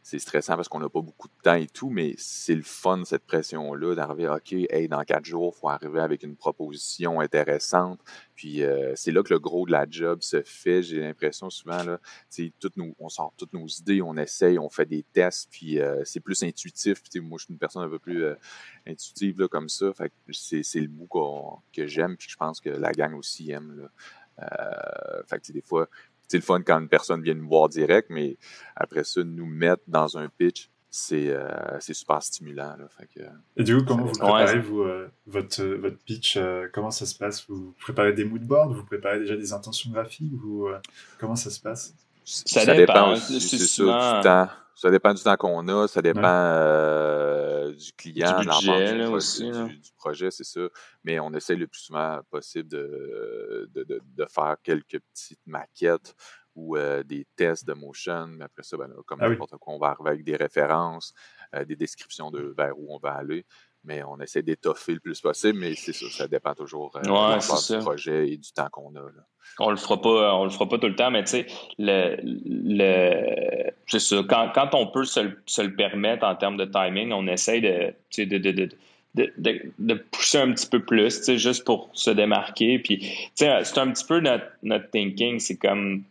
c'est 0.05 0.19
stressant 0.19 0.57
parce 0.57 0.67
qu'on 0.67 0.81
n'a 0.81 0.89
pas 0.89 1.01
beaucoup 1.01 1.29
de 1.29 1.41
temps 1.41 1.55
et 1.55 1.67
tout, 1.67 1.89
mais 1.89 2.13
c'est 2.17 2.55
le 2.55 2.61
fun, 2.61 3.03
cette 3.05 3.25
pression-là, 3.25 3.95
d'arriver, 3.95 4.27
OK, 4.27 4.51
hey, 4.51 4.89
dans 4.89 5.01
quatre 5.03 5.23
jours, 5.23 5.53
il 5.55 5.59
faut 5.61 5.69
arriver 5.69 6.01
avec 6.01 6.23
une 6.23 6.35
proposition 6.35 7.21
intéressante. 7.21 8.01
Puis 8.35 8.63
euh, 8.63 8.91
c'est 8.95 9.13
là 9.13 9.23
que 9.23 9.33
le 9.33 9.39
gros 9.39 9.65
de 9.65 9.71
la 9.71 9.85
job 9.89 10.21
se 10.21 10.43
fait. 10.43 10.83
J'ai 10.83 10.99
l'impression 10.99 11.49
souvent, 11.49 11.81
là, 11.83 11.99
toutes 12.59 12.75
nos, 12.75 12.93
on 12.99 13.07
sort 13.07 13.33
toutes 13.37 13.53
nos 13.53 13.65
idées, 13.65 14.01
on 14.01 14.17
essaye, 14.17 14.59
on 14.59 14.69
fait 14.69 14.85
des 14.85 15.03
tests, 15.13 15.47
puis 15.49 15.79
euh, 15.79 16.01
c'est 16.03 16.19
plus 16.19 16.43
intuitif. 16.43 17.01
moi, 17.21 17.37
je 17.39 17.45
suis 17.45 17.53
une 17.53 17.59
personne 17.59 17.83
un 17.83 17.89
peu 17.89 17.99
plus 17.99 18.25
intuitive 18.85 19.39
là, 19.39 19.47
comme 19.47 19.69
ça. 19.69 19.93
C'est, 20.31 20.81
le 20.81 20.87
bout 20.87 21.07
que 21.71 21.87
j'aime, 21.87 22.17
puis 22.17 22.27
je 22.29 22.35
pense 22.35 22.59
que 22.59 22.69
la 22.69 22.91
gang 22.91 23.15
aussi 23.15 23.51
aime. 23.51 23.89
Fait 24.39 25.39
que 25.39 25.51
des 25.51 25.61
fois, 25.61 25.87
c'est 26.27 26.37
le 26.37 26.43
fun 26.43 26.61
quand 26.61 26.79
une 26.79 26.89
personne 26.89 27.21
vient 27.21 27.33
nous 27.33 27.47
voir 27.47 27.69
direct, 27.69 28.09
mais 28.09 28.37
après 28.75 29.03
ça, 29.03 29.23
nous 29.23 29.45
mettre 29.45 29.83
dans 29.87 30.17
un 30.17 30.29
pitch, 30.29 30.69
c'est 30.89 31.29
euh, 31.29 31.79
super 31.79 32.21
stimulant. 32.21 32.75
Et 33.57 33.63
du 33.63 33.77
coup, 33.77 33.83
comment 33.83 34.05
vous 34.05 34.11
préparez 34.11 34.59
vous, 34.59 34.81
euh, 34.81 35.07
votre, 35.25 35.61
euh, 35.61 35.77
votre 35.77 35.97
pitch 35.97 36.37
Comment 36.71 36.91
ça 36.91 37.05
se 37.05 37.15
passe? 37.15 37.45
Vous 37.47 37.73
préparez 37.79 38.13
des 38.13 38.25
moodboards 38.25 38.73
Vous 38.73 38.83
préparez 38.83 39.19
déjà 39.19 39.35
des 39.35 39.53
intentions 39.53 39.91
graphiques? 39.91 40.33
Vous, 40.33 40.69
Comment 41.19 41.35
ça 41.35 41.49
se 41.49 41.59
passe? 41.59 41.95
Ça, 42.25 42.65
dépend, 42.75 43.15
c'est 43.15 43.57
du 43.57 43.87
temps. 43.87 44.49
Ça 44.75 44.89
dépend 44.89 45.13
du 45.13 45.21
temps 45.21 45.35
qu'on 45.37 45.67
a, 45.67 45.87
ça 45.87 46.01
dépend 46.01 46.21
euh, 46.23 47.71
du 47.73 47.93
client, 47.93 48.39
du, 48.39 48.47
budget, 48.47 48.95
du, 48.95 49.05
aussi, 49.05 49.51
du, 49.51 49.91
projet, 49.97 50.31
c'est 50.31 50.43
ça. 50.43 50.61
Mais 51.03 51.19
on 51.19 51.31
essaie 51.33 51.55
le 51.55 51.67
plus 51.67 51.81
souvent 51.81 52.19
possible 52.29 52.69
de, 52.69 53.69
de, 53.73 54.01
de, 54.01 54.25
faire 54.25 54.55
quelques 54.63 54.99
petites 54.99 55.45
maquettes 55.45 56.15
ou 56.55 56.75
euh, 56.77 57.03
des 57.03 57.25
tests 57.35 57.65
de 57.65 57.73
motion. 57.73 58.27
Mais 58.27 58.45
après 58.45 58.63
ça, 58.63 58.77
ben, 58.77 58.89
comme 59.05 59.19
ah 59.21 59.29
n'importe 59.29 59.57
quoi, 59.57 59.73
on 59.73 59.79
va 59.79 59.87
arriver 59.87 60.09
avec 60.09 60.23
des 60.23 60.35
références, 60.35 61.13
euh, 61.55 61.65
des 61.65 61.75
descriptions 61.75 62.31
de 62.31 62.53
vers 62.57 62.77
où 62.77 62.93
on 62.93 62.97
va 62.97 63.13
aller. 63.13 63.45
Mais 63.85 64.01
on 64.03 64.19
essaie 64.19 64.41
d'étoffer 64.41 64.93
le 64.93 64.99
plus 64.99 65.19
possible, 65.19 65.59
mais 65.59 65.75
c'est 65.75 65.93
ça, 65.93 66.05
ça 66.09 66.27
dépend 66.27 66.53
toujours 66.53 66.91
de 66.95 67.77
du 67.77 67.83
projet 67.83 68.29
et 68.29 68.37
du 68.37 68.51
temps 68.53 68.69
qu'on 68.71 68.95
a. 68.95 69.01
Là. 69.01 69.23
On 69.59 69.69
le 69.69 69.75
fera 69.75 70.01
pas, 70.01 70.35
on 70.35 70.45
le 70.45 70.49
fera 70.49 70.67
pas 70.67 70.77
tout 70.77 70.87
le 70.87 70.95
temps, 70.95 71.11
mais 71.11 71.23
tu 71.23 71.31
sais, 71.31 71.47
le, 71.77 72.17
le 72.23 73.71
c'est 73.87 73.99
ça. 73.99 74.23
Quand, 74.27 74.51
quand, 74.53 74.73
on 74.73 74.87
peut 74.87 75.05
se, 75.05 75.19
se, 75.45 75.61
le 75.61 75.75
permettre 75.75 76.25
en 76.25 76.35
termes 76.35 76.57
de 76.57 76.65
timing, 76.65 77.11
on 77.11 77.27
essaye 77.27 77.61
de, 77.61 77.93
de, 78.17 78.37
de, 78.37 78.69
de, 79.15 79.73
de, 79.77 79.93
pousser 79.93 80.39
un 80.39 80.51
petit 80.53 80.67
peu 80.67 80.83
plus, 80.83 81.17
tu 81.17 81.23
sais, 81.23 81.37
juste 81.37 81.65
pour 81.65 81.89
se 81.93 82.09
démarquer. 82.09 82.79
Puis, 82.79 82.99
tu 82.99 83.29
sais, 83.35 83.63
c'est 83.63 83.77
un 83.77 83.91
petit 83.91 84.05
peu 84.05 84.19
notre, 84.19 84.45
notre 84.63 84.89
thinking. 84.89 85.39
C'est 85.39 85.57
comme, 85.57 86.03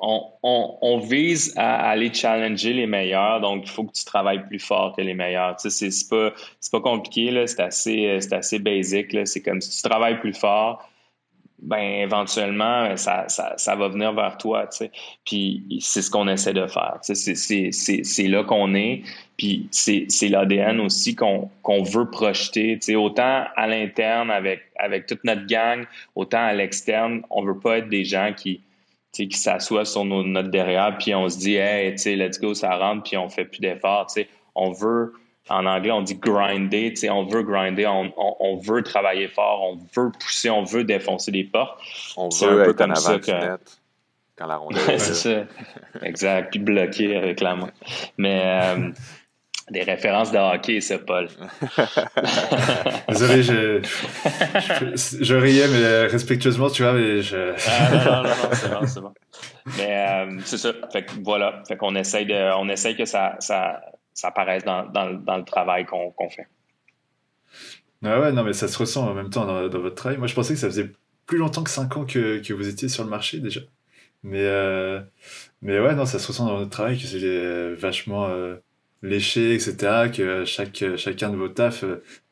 on, 0.00 0.98
vise 0.98 1.52
à 1.56 1.88
aller 1.88 2.12
challenger 2.12 2.72
les 2.72 2.86
meilleurs, 2.86 3.40
donc 3.40 3.62
il 3.64 3.70
faut 3.70 3.84
que 3.84 3.92
tu 3.92 4.04
travailles 4.04 4.46
plus 4.46 4.58
fort 4.58 4.94
que 4.96 5.02
les 5.02 5.14
meilleurs. 5.14 5.56
Tu 5.56 5.70
sais, 5.70 5.90
c'est 5.90 6.08
pas, 6.08 6.32
pas 6.70 6.80
compliqué, 6.80 7.44
c'est 7.46 7.60
assez, 7.60 8.18
assez 8.30 8.58
basic. 8.58 9.16
C'est 9.26 9.42
comme 9.42 9.60
si 9.60 9.82
tu 9.82 9.88
travailles 9.88 10.20
plus 10.20 10.34
fort, 10.34 10.88
ben 11.60 12.02
éventuellement, 12.02 12.96
ça, 12.96 13.26
ça, 13.28 13.74
va 13.74 13.88
venir 13.88 14.12
vers 14.12 14.36
toi. 14.38 14.68
Puis 15.24 15.78
c'est 15.80 16.02
ce 16.02 16.10
qu'on 16.10 16.28
essaie 16.28 16.52
de 16.52 16.66
faire. 16.66 16.98
Tu 17.04 17.14
sais, 17.14 17.70
c'est 17.72 18.28
là 18.28 18.44
qu'on 18.44 18.74
est. 18.74 19.02
Puis 19.36 19.68
c'est 19.70 20.28
l'ADN 20.28 20.80
aussi 20.80 21.14
qu'on 21.16 21.50
veut 21.66 22.10
projeter, 22.10 22.78
tu 22.80 22.94
autant 22.96 23.44
à 23.56 23.66
l'interne 23.66 24.30
avec, 24.30 24.62
avec 24.76 25.06
toute 25.06 25.24
notre 25.24 25.46
gang, 25.46 25.84
autant 26.14 26.44
à 26.44 26.52
l'externe. 26.52 27.22
On 27.30 27.42
veut 27.44 27.58
pas 27.58 27.78
être 27.78 27.88
des 27.88 28.04
gens 28.04 28.32
qui, 28.36 28.60
qui 29.12 29.30
s'assoient 29.32 29.84
sur 29.84 30.04
notre 30.04 30.50
derrière, 30.50 30.96
puis 30.98 31.14
on 31.14 31.28
se 31.28 31.38
dit, 31.38 31.56
hey, 31.56 31.92
tu 31.92 31.98
sais, 31.98 32.16
let's 32.16 32.38
go, 32.38 32.54
ça 32.54 32.76
rentre, 32.76 33.02
puis 33.04 33.16
on 33.16 33.28
fait 33.28 33.44
plus 33.44 33.60
d'efforts. 33.60 34.08
On 34.54 34.72
veut 34.72 35.12
en 35.48 35.66
anglais, 35.66 35.90
on 35.90 36.02
dit 36.02 36.16
grinder, 36.16 36.90
tu 36.90 36.96
sais, 36.96 37.10
on 37.10 37.24
veut 37.24 37.42
grinder, 37.42 37.86
on, 37.86 38.12
on, 38.16 38.56
veut 38.58 38.82
travailler 38.82 39.28
fort, 39.28 39.62
on 39.62 39.78
veut 39.96 40.10
pousser, 40.12 40.50
on 40.50 40.62
veut 40.62 40.84
défoncer 40.84 41.30
des 41.30 41.44
portes. 41.44 41.80
On 42.16 42.28
veut 42.28 42.48
un 42.48 42.64
peu 42.64 42.70
être 42.70 42.76
comme 42.76 42.90
en 42.90 42.96
ça 42.96 43.18
que... 43.18 43.58
quand 44.36 44.46
la 44.46 44.56
rondelle 44.58 45.00
C'est 45.00 45.14
ça, 45.14 45.44
exact, 46.02 46.50
puis 46.50 46.60
bloqué 46.60 47.16
avec 47.16 47.40
la 47.40 47.56
main. 47.56 47.70
Mais 48.18 48.42
euh, 48.44 48.90
des 49.70 49.82
références 49.82 50.32
de 50.32 50.38
hockey, 50.38 50.80
c'est 50.80 51.04
Paul. 51.04 51.28
Désolé, 53.08 53.42
je, 53.42 53.80
je, 55.20 55.34
riais, 55.34 55.68
mais 55.68 56.06
respectueusement, 56.06 56.70
tu 56.70 56.82
vois, 56.82 56.92
mais 56.92 57.22
je... 57.22 57.54
ah, 57.68 57.90
non, 57.90 57.98
non, 57.98 58.22
non, 58.22 58.22
non 58.22 58.50
c'est 58.52 58.70
bon, 58.70 58.86
c'est 58.86 59.00
bon. 59.00 59.14
Mais 59.76 60.06
euh, 60.08 60.38
c'est 60.44 60.58
ça, 60.58 60.72
fait 60.92 61.04
que 61.04 61.12
voilà, 61.22 61.62
fait 61.68 61.76
qu'on 61.76 61.94
essaye, 61.94 62.26
de, 62.26 62.56
on 62.56 62.68
essaye 62.68 62.96
que 62.96 63.04
ça... 63.04 63.36
ça 63.40 63.80
ça 64.18 64.28
apparaisse 64.28 64.64
dans, 64.64 64.84
dans, 64.86 65.36
le 65.36 65.44
travail 65.44 65.86
qu'on 65.86 66.12
fait. 66.28 66.48
Ah 68.04 68.20
ouais, 68.20 68.32
non, 68.32 68.42
mais 68.42 68.52
ça 68.52 68.66
se 68.66 68.76
ressent 68.76 69.08
en 69.08 69.14
même 69.14 69.30
temps 69.30 69.46
dans, 69.46 69.68
votre 69.68 69.94
travail. 69.94 70.18
Moi, 70.18 70.26
je 70.26 70.34
pensais 70.34 70.54
que 70.54 70.60
ça 70.60 70.66
faisait 70.66 70.90
plus 71.26 71.38
longtemps 71.38 71.62
que 71.62 71.70
5 71.70 71.96
ans 71.96 72.04
que, 72.04 72.38
que 72.38 72.52
vous 72.52 72.68
étiez 72.68 72.88
sur 72.88 73.04
le 73.04 73.10
marché 73.10 73.38
déjà. 73.38 73.60
Mais, 74.24 74.42
euh, 74.42 75.00
mais 75.62 75.78
ouais, 75.78 75.94
non, 75.94 76.04
ça 76.04 76.18
se 76.18 76.26
ressent 76.26 76.46
dans 76.46 76.56
votre 76.56 76.70
travail 76.70 76.98
que 76.98 77.04
c'est 77.04 77.20
euh, 77.22 77.76
vachement 77.78 78.26
euh, 78.26 78.56
léché, 79.02 79.54
etc. 79.54 80.10
Que 80.14 80.44
chaque, 80.44 80.84
chacun 80.96 81.30
de 81.30 81.36
vos 81.36 81.48
tafs, 81.48 81.84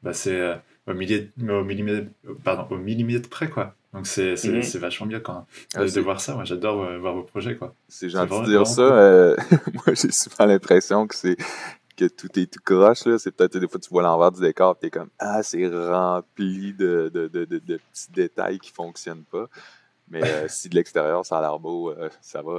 bah, 0.03 0.13
c'est 0.13 0.55
au, 0.87 0.93
au, 0.93 0.95
millimètre, 0.95 2.09
pardon, 2.45 2.67
au 2.75 2.79
millimètre 2.79 3.29
près, 3.29 3.49
quoi. 3.49 3.75
Donc 3.93 4.07
c'est 4.07 4.35
mm-hmm. 4.35 4.79
vachement 4.79 5.07
bien 5.07 5.21
quand, 5.21 5.47
ah, 5.75 5.85
de 5.85 6.01
voir 6.01 6.21
ça. 6.21 6.35
Moi, 6.35 6.45
j'adore 6.45 6.87
voir 6.99 7.15
vos 7.15 7.23
projets, 7.23 7.57
quoi. 7.57 7.75
C'est 7.89 8.11
gentil 8.11 8.41
de 8.41 8.47
dire 8.47 8.67
ça. 8.67 8.83
moi, 9.75 9.95
j'ai 9.95 10.11
souvent 10.11 10.47
l'impression 10.47 11.07
que 11.07 11.15
c'est 11.15 11.37
que 11.97 12.05
tout 12.05 12.39
est 12.39 12.53
tout 12.53 12.61
croche, 12.63 13.07
là. 13.07 13.19
C'est 13.19 13.33
peut-être 13.33 13.57
des 13.57 13.67
fois 13.67 13.81
tu 13.81 13.89
vois 13.91 14.03
l'envers 14.03 14.31
du 14.31 14.41
décor 14.41 14.77
et 14.83 14.87
es 14.87 14.91
comme 14.91 15.09
Ah, 15.19 15.43
c'est 15.43 15.67
rempli 15.67 16.75
de, 16.75 17.11
de, 17.13 17.27
de, 17.27 17.45
de, 17.45 17.59
petits 17.59 18.13
détails 18.13 18.59
qui 18.59 18.71
fonctionnent 18.71 19.25
pas. 19.25 19.49
Mais 20.11 20.23
euh, 20.23 20.47
si 20.49 20.69
de 20.69 20.75
l'extérieur 20.75 21.25
ça 21.25 21.39
a 21.39 21.41
l'air 21.41 21.59
beau, 21.59 21.91
euh, 21.91 22.09
ça 22.21 22.43
va. 22.43 22.59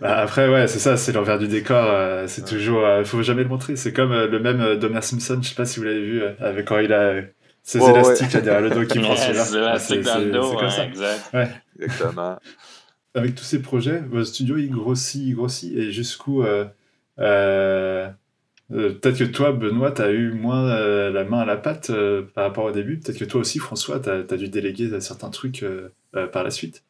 Bah, 0.00 0.18
après, 0.18 0.48
ouais, 0.48 0.66
c'est 0.66 0.78
ça, 0.78 0.96
c'est 0.96 1.12
l'envers 1.12 1.38
du 1.38 1.48
décor. 1.48 1.84
Euh, 1.86 2.26
c'est 2.26 2.44
toujours. 2.44 2.82
Il 2.98 3.04
faut 3.04 3.22
jamais 3.22 3.42
le 3.42 3.48
montrer. 3.48 3.76
C'est 3.76 3.92
comme 3.92 4.12
le 4.12 4.38
même 4.38 4.76
Domer 4.76 5.02
Simpson, 5.02 5.38
je 5.42 5.48
sais 5.48 5.54
pas 5.54 5.66
si 5.66 5.78
vous 5.78 5.86
l'avez 5.86 6.04
vu, 6.04 6.22
avec 6.40 6.66
quand 6.66 6.78
il 6.78 6.92
a 6.92 7.22
ses 7.62 7.78
élastiques 7.78 8.36
derrière 8.36 8.62
le 8.62 8.70
dos 8.70 8.84
qui 8.84 8.98
prend 8.98 9.16
celui-là. 9.16 9.78
C'est 9.78 10.02
comme 10.02 10.70
ça. 10.70 10.84
Exact. 10.84 11.30
Exactement. 11.78 12.38
Avec 13.12 13.34
tous 13.34 13.42
ces 13.42 13.60
projets, 13.60 14.04
votre 14.08 14.28
studio 14.28 14.56
il 14.56 14.70
grossit, 14.70 15.20
il 15.20 15.34
grossit. 15.34 15.76
Et 15.76 15.90
jusqu'où. 15.90 16.44
Euh, 18.72 18.90
peut-être 18.90 19.18
que 19.18 19.24
toi, 19.24 19.52
Benoît, 19.52 19.92
tu 19.92 20.02
as 20.02 20.10
eu 20.10 20.32
moins 20.32 20.68
euh, 20.70 21.10
la 21.10 21.24
main 21.24 21.40
à 21.40 21.44
la 21.44 21.56
pâte 21.56 21.90
euh, 21.90 22.22
par 22.34 22.44
rapport 22.44 22.64
au 22.64 22.70
début. 22.70 22.98
Peut-être 22.98 23.18
que 23.18 23.24
toi 23.24 23.40
aussi, 23.40 23.58
François, 23.58 24.00
tu 24.00 24.10
as, 24.10 24.36
dû 24.36 24.48
déléguer 24.48 25.00
certains 25.00 25.30
trucs 25.30 25.64
par 26.12 26.44
la 26.44 26.50
suite? 26.50 26.82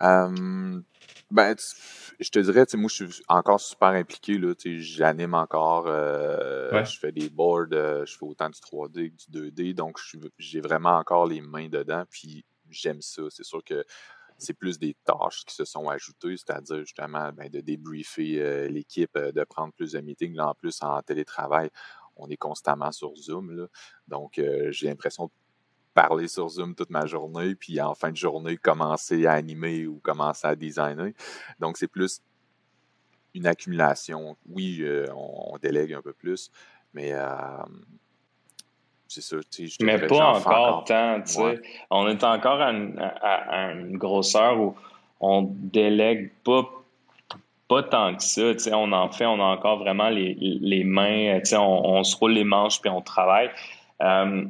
ben, 0.00 1.54
je 2.20 2.30
te 2.30 2.38
dirais, 2.38 2.64
moi, 2.74 2.88
je 2.88 3.04
suis 3.06 3.22
encore 3.28 3.60
super 3.60 3.88
impliqué. 3.88 4.40
J'anime 4.78 5.34
encore. 5.34 5.86
Je 5.86 6.98
fais 6.98 7.12
des 7.12 7.28
boards. 7.28 7.70
je 7.70 8.16
fais 8.18 8.24
autant 8.24 8.48
du 8.48 8.58
3D 8.58 9.10
que 9.10 9.30
du 9.30 9.50
2D. 9.50 9.74
Donc, 9.74 9.98
j'ai 10.38 10.60
vraiment 10.60 10.96
encore 10.96 11.26
les 11.26 11.40
mains 11.40 11.68
dedans. 11.68 12.04
Puis, 12.10 12.44
j'aime 12.70 13.02
ça. 13.02 13.22
C'est 13.30 13.44
sûr 13.44 13.62
que 13.64 13.84
c'est 14.38 14.54
plus 14.54 14.78
des 14.78 14.94
tâches 15.04 15.44
qui 15.46 15.54
se 15.54 15.64
sont 15.64 15.88
ajoutées, 15.88 16.36
c'est-à-dire 16.36 16.80
justement 16.80 17.32
ben, 17.32 17.48
de 17.48 17.60
débriefer 17.60 18.40
euh, 18.40 18.68
l'équipe, 18.68 19.16
euh, 19.16 19.32
de 19.32 19.44
prendre 19.44 19.72
plus 19.72 19.92
de 19.92 20.00
meetings. 20.00 20.34
Là, 20.34 20.48
en 20.48 20.54
plus, 20.54 20.82
en 20.82 21.00
télétravail, 21.02 21.70
on 22.16 22.28
est 22.28 22.36
constamment 22.36 22.92
sur 22.92 23.14
Zoom. 23.16 23.52
Là. 23.52 23.66
Donc, 24.08 24.38
euh, 24.38 24.70
j'ai 24.70 24.88
l'impression 24.88 25.26
de 25.26 25.32
parler 25.96 26.28
sur 26.28 26.48
Zoom 26.50 26.74
toute 26.74 26.90
ma 26.90 27.06
journée, 27.06 27.54
puis 27.54 27.80
en 27.80 27.94
fin 27.94 28.10
de 28.10 28.16
journée, 28.16 28.58
commencer 28.58 29.26
à 29.26 29.32
animer 29.32 29.86
ou 29.86 29.98
commencer 29.98 30.46
à 30.46 30.54
designer. 30.54 31.12
Donc, 31.58 31.78
c'est 31.78 31.88
plus 31.88 32.20
une 33.34 33.46
accumulation. 33.46 34.36
Oui, 34.46 34.84
on, 35.14 35.56
délègue 35.56 35.94
un 35.94 36.02
peu 36.02 36.12
plus, 36.12 36.50
mais 36.92 37.14
c'est 39.08 39.22
ça. 39.22 39.36
Mais 39.80 40.06
pas 40.06 40.36
encore, 40.36 40.84
tant, 40.84 41.22
tu 41.22 41.32
sais. 41.32 41.62
On 41.90 42.06
est 42.08 42.22
encore 42.22 42.60
à 42.60 42.70
une, 42.70 43.96
grosseur 43.96 44.60
où 44.60 44.74
on 45.18 45.42
délègue 45.50 46.30
pas 46.44 46.70
pas 47.68 47.82
tant 47.82 48.14
que 48.14 48.22
ça, 48.22 48.52
tu 48.52 48.60
sais, 48.60 48.74
on 48.74 48.92
en 48.92 49.10
fait, 49.10 49.26
on 49.26 49.40
a 49.40 49.44
encore 49.44 49.78
vraiment 49.78 50.08
les, 50.08 50.34
les 50.38 50.84
mains, 50.84 51.40
tu 51.40 51.46
sais, 51.46 51.56
on, 51.56 52.04
se 52.04 52.16
roule 52.16 52.30
les 52.30 52.44
manches 52.44 52.80
puis 52.80 52.90
on 52.90 53.00
travaille. 53.00 53.50
Euh, 54.02 54.44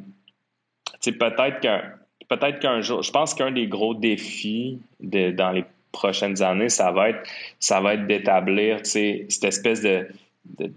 peut-être 1.01 1.61
qu'un 1.61 1.83
peut-être 2.29 2.59
qu'un 2.59 2.81
jour, 2.81 3.03
je 3.03 3.11
pense 3.11 3.35
qu'un 3.35 3.53
des 3.53 3.69
gros 3.69 3.95
défis 3.95 4.81
de, 5.01 5.31
dans 5.31 5.53
les 5.53 5.65
prochaines 5.93 6.43
années, 6.43 6.69
ça 6.69 6.91
va 6.91 7.11
être 7.11 7.23
ça 7.61 7.81
va 7.81 7.95
être 7.95 8.07
d'établir, 8.07 8.85
cette 8.85 9.45
espèce 9.45 9.83
de 9.83 10.09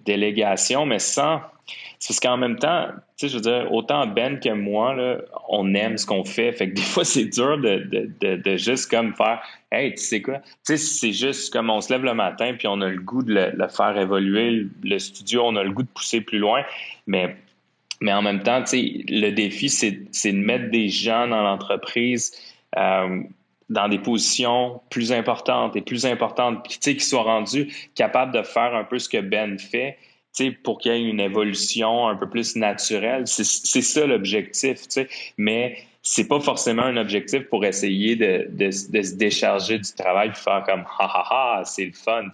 délégation, 0.05 0.85
mais 0.85 0.99
sans. 0.99 1.41
Parce 2.07 2.19
qu'en 2.19 2.37
même 2.37 2.57
temps, 2.57 2.87
je 3.21 3.27
veux 3.27 3.41
dire, 3.41 3.67
autant 3.71 4.07
Ben 4.07 4.39
que 4.39 4.49
moi, 4.49 4.95
là, 4.95 5.17
on 5.49 5.73
aime 5.73 5.97
ce 5.97 6.05
qu'on 6.05 6.23
fait. 6.23 6.51
Fait 6.51 6.69
que 6.69 6.75
des 6.75 6.81
fois, 6.93 7.03
c'est 7.03 7.25
dur 7.25 7.57
de, 7.57 8.09
de, 8.19 8.57
juste 8.57 8.89
comme 8.89 9.13
faire 9.13 9.41
Hey, 9.71 9.93
tu 9.93 10.01
sais 10.01 10.21
quoi? 10.21 10.39
Tu 10.39 10.43
sais, 10.65 10.77
c'est 10.77 11.11
juste 11.11 11.53
comme 11.53 11.69
on 11.69 11.81
se 11.81 11.93
lève 11.93 12.03
le 12.03 12.13
matin 12.13 12.55
puis 12.57 12.67
on 12.67 12.81
a 12.81 12.87
le 12.87 12.99
goût 12.99 13.21
de 13.21 13.33
le, 13.33 13.67
faire 13.67 13.97
évoluer, 13.97 14.65
le 14.83 14.99
studio, 14.99 15.43
on 15.45 15.55
a 15.57 15.63
le 15.63 15.71
goût 15.71 15.83
de 15.83 15.89
pousser 15.89 16.21
plus 16.21 16.39
loin. 16.39 16.63
Mais, 17.05 17.35
mais 18.01 18.13
en 18.13 18.21
même 18.21 18.41
temps, 18.43 18.63
le 18.71 19.29
défi, 19.31 19.69
c'est 19.69 19.91
de 19.91 20.37
mettre 20.37 20.69
des 20.71 20.89
gens 20.89 21.27
dans 21.27 21.41
l'entreprise. 21.41 22.31
Euh, 22.77 23.23
dans 23.69 23.87
des 23.87 23.99
positions 23.99 24.81
plus 24.89 25.11
importantes 25.11 25.75
et 25.75 25.81
plus 25.81 26.05
importantes, 26.05 26.67
tu 26.67 26.77
sais, 26.81 26.93
qu'ils 26.93 27.03
soient 27.03 27.21
rendus 27.21 27.71
capables 27.93 28.33
de 28.33 28.41
faire 28.41 28.73
un 28.73 28.83
peu 28.83 28.97
ce 28.97 29.07
que 29.07 29.21
Ben 29.21 29.59
fait, 29.59 29.97
pour 30.63 30.79
qu'il 30.79 30.91
y 30.91 30.95
ait 30.95 31.03
une 31.03 31.19
évolution 31.19 32.07
un 32.07 32.15
peu 32.15 32.27
plus 32.29 32.55
naturelle. 32.55 33.23
C'est 33.27 33.43
ça 33.43 34.05
l'objectif. 34.05 34.79
Mais 35.37 35.77
c'est 36.01 36.27
pas 36.27 36.39
forcément 36.39 36.83
un 36.83 36.97
objectif 36.97 37.41
pour 37.49 37.65
essayer 37.65 38.15
de, 38.15 38.47
de, 38.49 38.71
se 38.71 39.15
décharger 39.15 39.77
du 39.77 39.91
travail 39.93 40.29
et 40.29 40.33
faire 40.33 40.63
comme 40.65 40.85
ha 40.99 41.05
ha 41.05 41.59
ha, 41.59 41.65
c'est 41.65 41.85
le 41.85 41.91
fun, 41.91 42.29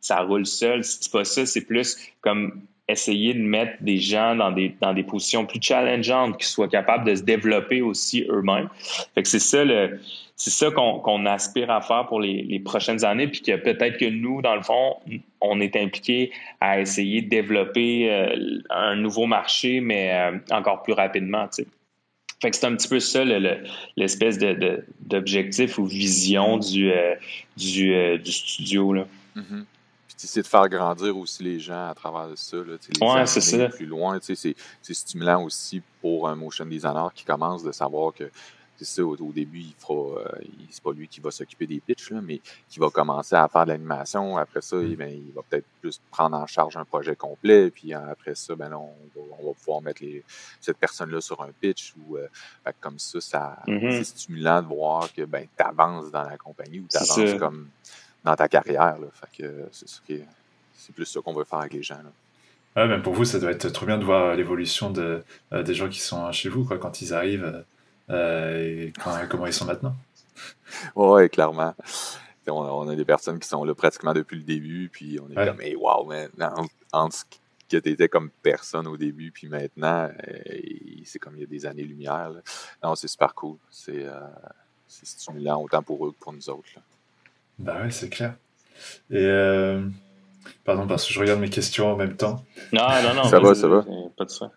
ça 0.00 0.20
roule 0.20 0.46
seul. 0.46 0.84
C'est 0.84 1.10
pas 1.10 1.24
ça, 1.24 1.44
c'est 1.44 1.66
plus 1.66 1.98
comme 2.20 2.62
essayer 2.88 3.32
de 3.34 3.40
mettre 3.40 3.82
des 3.82 3.98
gens 3.98 4.36
dans 4.36 4.52
des, 4.52 4.74
dans 4.80 4.92
des 4.92 5.02
positions 5.02 5.46
plus 5.46 5.60
challengeantes, 5.60 6.38
qui 6.38 6.46
soient 6.46 6.68
capables 6.68 7.08
de 7.08 7.14
se 7.14 7.22
développer 7.22 7.80
aussi 7.80 8.26
eux-mêmes. 8.28 8.68
Fait 9.14 9.22
que 9.22 9.28
c'est 9.28 9.38
ça 9.38 9.64
le, 9.64 9.98
c'est 10.36 10.50
ça 10.50 10.70
qu'on 10.70 11.26
aspire 11.26 11.70
à 11.70 11.80
faire 11.80 12.06
pour 12.06 12.20
les, 12.20 12.42
les 12.42 12.60
prochaines 12.60 13.04
années, 13.04 13.28
puis 13.28 13.40
que 13.40 13.56
peut-être 13.56 13.98
que 13.98 14.04
nous, 14.04 14.42
dans 14.42 14.54
le 14.54 14.62
fond, 14.62 14.96
on 15.40 15.60
est 15.60 15.76
impliqué 15.76 16.32
à 16.60 16.80
essayer 16.80 17.22
de 17.22 17.28
développer 17.28 18.10
euh, 18.10 18.58
un 18.68 18.96
nouveau 18.96 19.26
marché, 19.26 19.80
mais 19.80 20.12
euh, 20.12 20.38
encore 20.50 20.82
plus 20.82 20.92
rapidement. 20.92 21.46
Tu 21.48 21.62
sais. 21.62 21.66
Fait 22.42 22.50
que 22.50 22.56
c'est 22.56 22.66
un 22.66 22.76
petit 22.76 22.88
peu 22.88 23.00
ça 23.00 23.24
l'espèce 23.96 24.36
de, 24.36 24.84
d'objectif 25.00 25.78
ou 25.78 25.86
vision 25.86 26.58
du, 26.58 26.92
euh, 26.92 27.14
du, 27.56 28.18
du, 28.18 28.32
studio. 28.32 28.92
Là. 28.92 29.06
Mm-hmm 29.36 29.64
c'est 30.16 30.42
de 30.42 30.46
faire 30.46 30.68
grandir 30.68 31.16
aussi 31.16 31.42
les 31.42 31.60
gens 31.60 31.88
à 31.88 31.94
travers 31.94 32.28
ça. 32.36 32.56
Là, 32.56 32.76
ouais, 33.00 33.26
c'est 33.26 33.40
ça. 33.40 33.68
Plus 33.68 33.86
loin, 33.86 34.18
c'est 34.20 34.56
stimulant 34.82 35.42
aussi 35.42 35.82
pour 36.00 36.28
un 36.28 36.34
motion 36.34 36.64
designer 36.64 37.12
qui 37.12 37.24
commence 37.24 37.62
de 37.62 37.72
savoir 37.72 38.12
que 38.12 38.30
c'est 38.76 38.84
ça, 38.84 39.04
au, 39.04 39.32
début, 39.32 39.60
il 39.60 39.74
fera, 39.78 40.20
euh, 40.20 40.44
c'est 40.68 40.82
pas 40.82 40.92
lui 40.92 41.06
qui 41.06 41.20
va 41.20 41.30
s'occuper 41.30 41.66
des 41.66 41.80
pitchs, 41.80 42.10
là, 42.10 42.20
mais 42.20 42.40
qui 42.68 42.80
va 42.80 42.90
commencer 42.90 43.36
à 43.36 43.46
faire 43.46 43.64
de 43.64 43.70
l'animation. 43.70 44.36
Après 44.36 44.60
ça, 44.60 44.76
ben, 44.76 45.10
il 45.10 45.32
va 45.32 45.42
peut-être 45.48 45.66
plus 45.80 46.00
prendre 46.10 46.36
en 46.36 46.46
charge 46.46 46.76
un 46.76 46.84
projet 46.84 47.14
complet. 47.14 47.70
Puis 47.70 47.94
euh, 47.94 48.10
après 48.10 48.34
ça, 48.34 48.56
ben, 48.56 48.72
on, 48.72 48.90
va, 49.14 49.52
pouvoir 49.54 49.80
mettre 49.80 50.02
les, 50.02 50.24
cette 50.60 50.78
personne-là 50.78 51.20
sur 51.20 51.40
un 51.40 51.50
pitch. 51.60 51.94
Ou, 51.96 52.16
euh, 52.16 52.26
comme 52.80 52.98
ça, 52.98 53.20
ça 53.20 53.58
mm-hmm. 53.68 53.90
c'est 53.92 54.04
stimulant 54.04 54.60
de 54.60 54.66
voir 54.66 55.12
que 55.12 55.22
ben, 55.22 55.46
tu 55.56 55.64
avances 55.64 56.10
dans 56.10 56.24
la 56.24 56.36
compagnie 56.36 56.80
ou 56.80 56.86
tu 56.90 56.96
avances 56.96 57.38
comme 57.38 57.68
dans 58.24 58.34
ta 58.34 58.48
carrière. 58.48 58.98
Là. 58.98 59.06
Fait 59.12 59.42
que 59.42 59.68
c'est, 59.72 60.26
c'est 60.74 60.94
plus 60.94 61.06
ça 61.06 61.20
qu'on 61.20 61.34
veut 61.34 61.44
faire 61.44 61.60
avec 61.60 61.74
les 61.74 61.82
gens. 61.82 61.96
Là. 61.96 62.10
Ouais, 62.76 62.88
même 62.88 63.02
pour 63.02 63.14
vous, 63.14 63.24
ça 63.24 63.38
doit 63.38 63.52
être 63.52 63.68
trop 63.68 63.86
bien 63.86 63.98
de 63.98 64.04
voir 64.04 64.34
l'évolution 64.34 64.90
de, 64.90 65.22
des 65.52 65.74
gens 65.74 65.88
qui 65.88 66.00
sont 66.00 66.30
chez 66.32 66.48
vous 66.48 66.64
quoi, 66.64 66.78
quand 66.78 67.00
ils 67.00 67.14
arrivent 67.14 67.64
euh, 68.10 68.86
et 68.86 68.92
comment 69.28 69.46
ils 69.46 69.52
sont 69.52 69.66
maintenant. 69.66 69.94
Oui, 70.96 71.30
clairement. 71.30 71.74
On, 72.48 72.88
a 72.88 72.96
des 72.96 73.04
personnes 73.04 73.38
qui 73.38 73.46
sont 73.46 73.64
là 73.64 73.74
pratiquement 73.74 74.12
depuis 74.12 74.36
le 74.36 74.42
début, 74.42 74.90
puis 74.92 75.18
on 75.20 75.30
est 75.30 75.46
comme, 75.46 75.60
hey, 75.60 75.76
wow, 75.76 76.04
man, 76.04 76.28
entre 76.92 77.16
ce 77.16 77.24
que 77.70 77.76
tu 77.76 77.90
étais 77.90 78.08
comme 78.08 78.30
personne 78.42 78.88
au 78.88 78.96
début, 78.96 79.30
puis 79.30 79.48
maintenant, 79.48 80.10
euh, 80.28 80.38
c'est 81.04 81.20
comme 81.20 81.36
il 81.36 81.40
y 81.40 81.44
a 81.44 81.46
des 81.46 81.64
années-lumière. 81.64 82.32
Non, 82.82 82.96
c'est 82.96 83.08
super 83.08 83.34
cool. 83.34 83.56
C'est 83.70 84.04
euh, 84.04 84.20
stimulant 84.88 85.62
autant 85.62 85.82
pour 85.82 86.06
eux 86.06 86.10
que 86.10 86.18
pour 86.18 86.32
nous 86.32 86.50
autres. 86.50 86.68
Là. 86.74 86.82
Bah 87.58 87.82
ouais, 87.82 87.90
c'est 87.90 88.08
clair. 88.08 88.34
Et 89.10 89.16
euh, 89.18 89.82
pardon, 90.64 90.86
parce 90.86 91.06
que 91.06 91.12
je 91.12 91.20
regarde 91.20 91.40
mes 91.40 91.50
questions 91.50 91.92
en 91.92 91.96
même 91.96 92.16
temps. 92.16 92.44
Non, 92.72 92.86
non, 93.02 93.14
non. 93.14 93.24
ça 93.24 93.40
va, 93.40 93.54
ça 93.54 93.68
va. 93.68 93.84
Pas 94.16 94.24
de 94.24 94.30
ça. 94.30 94.50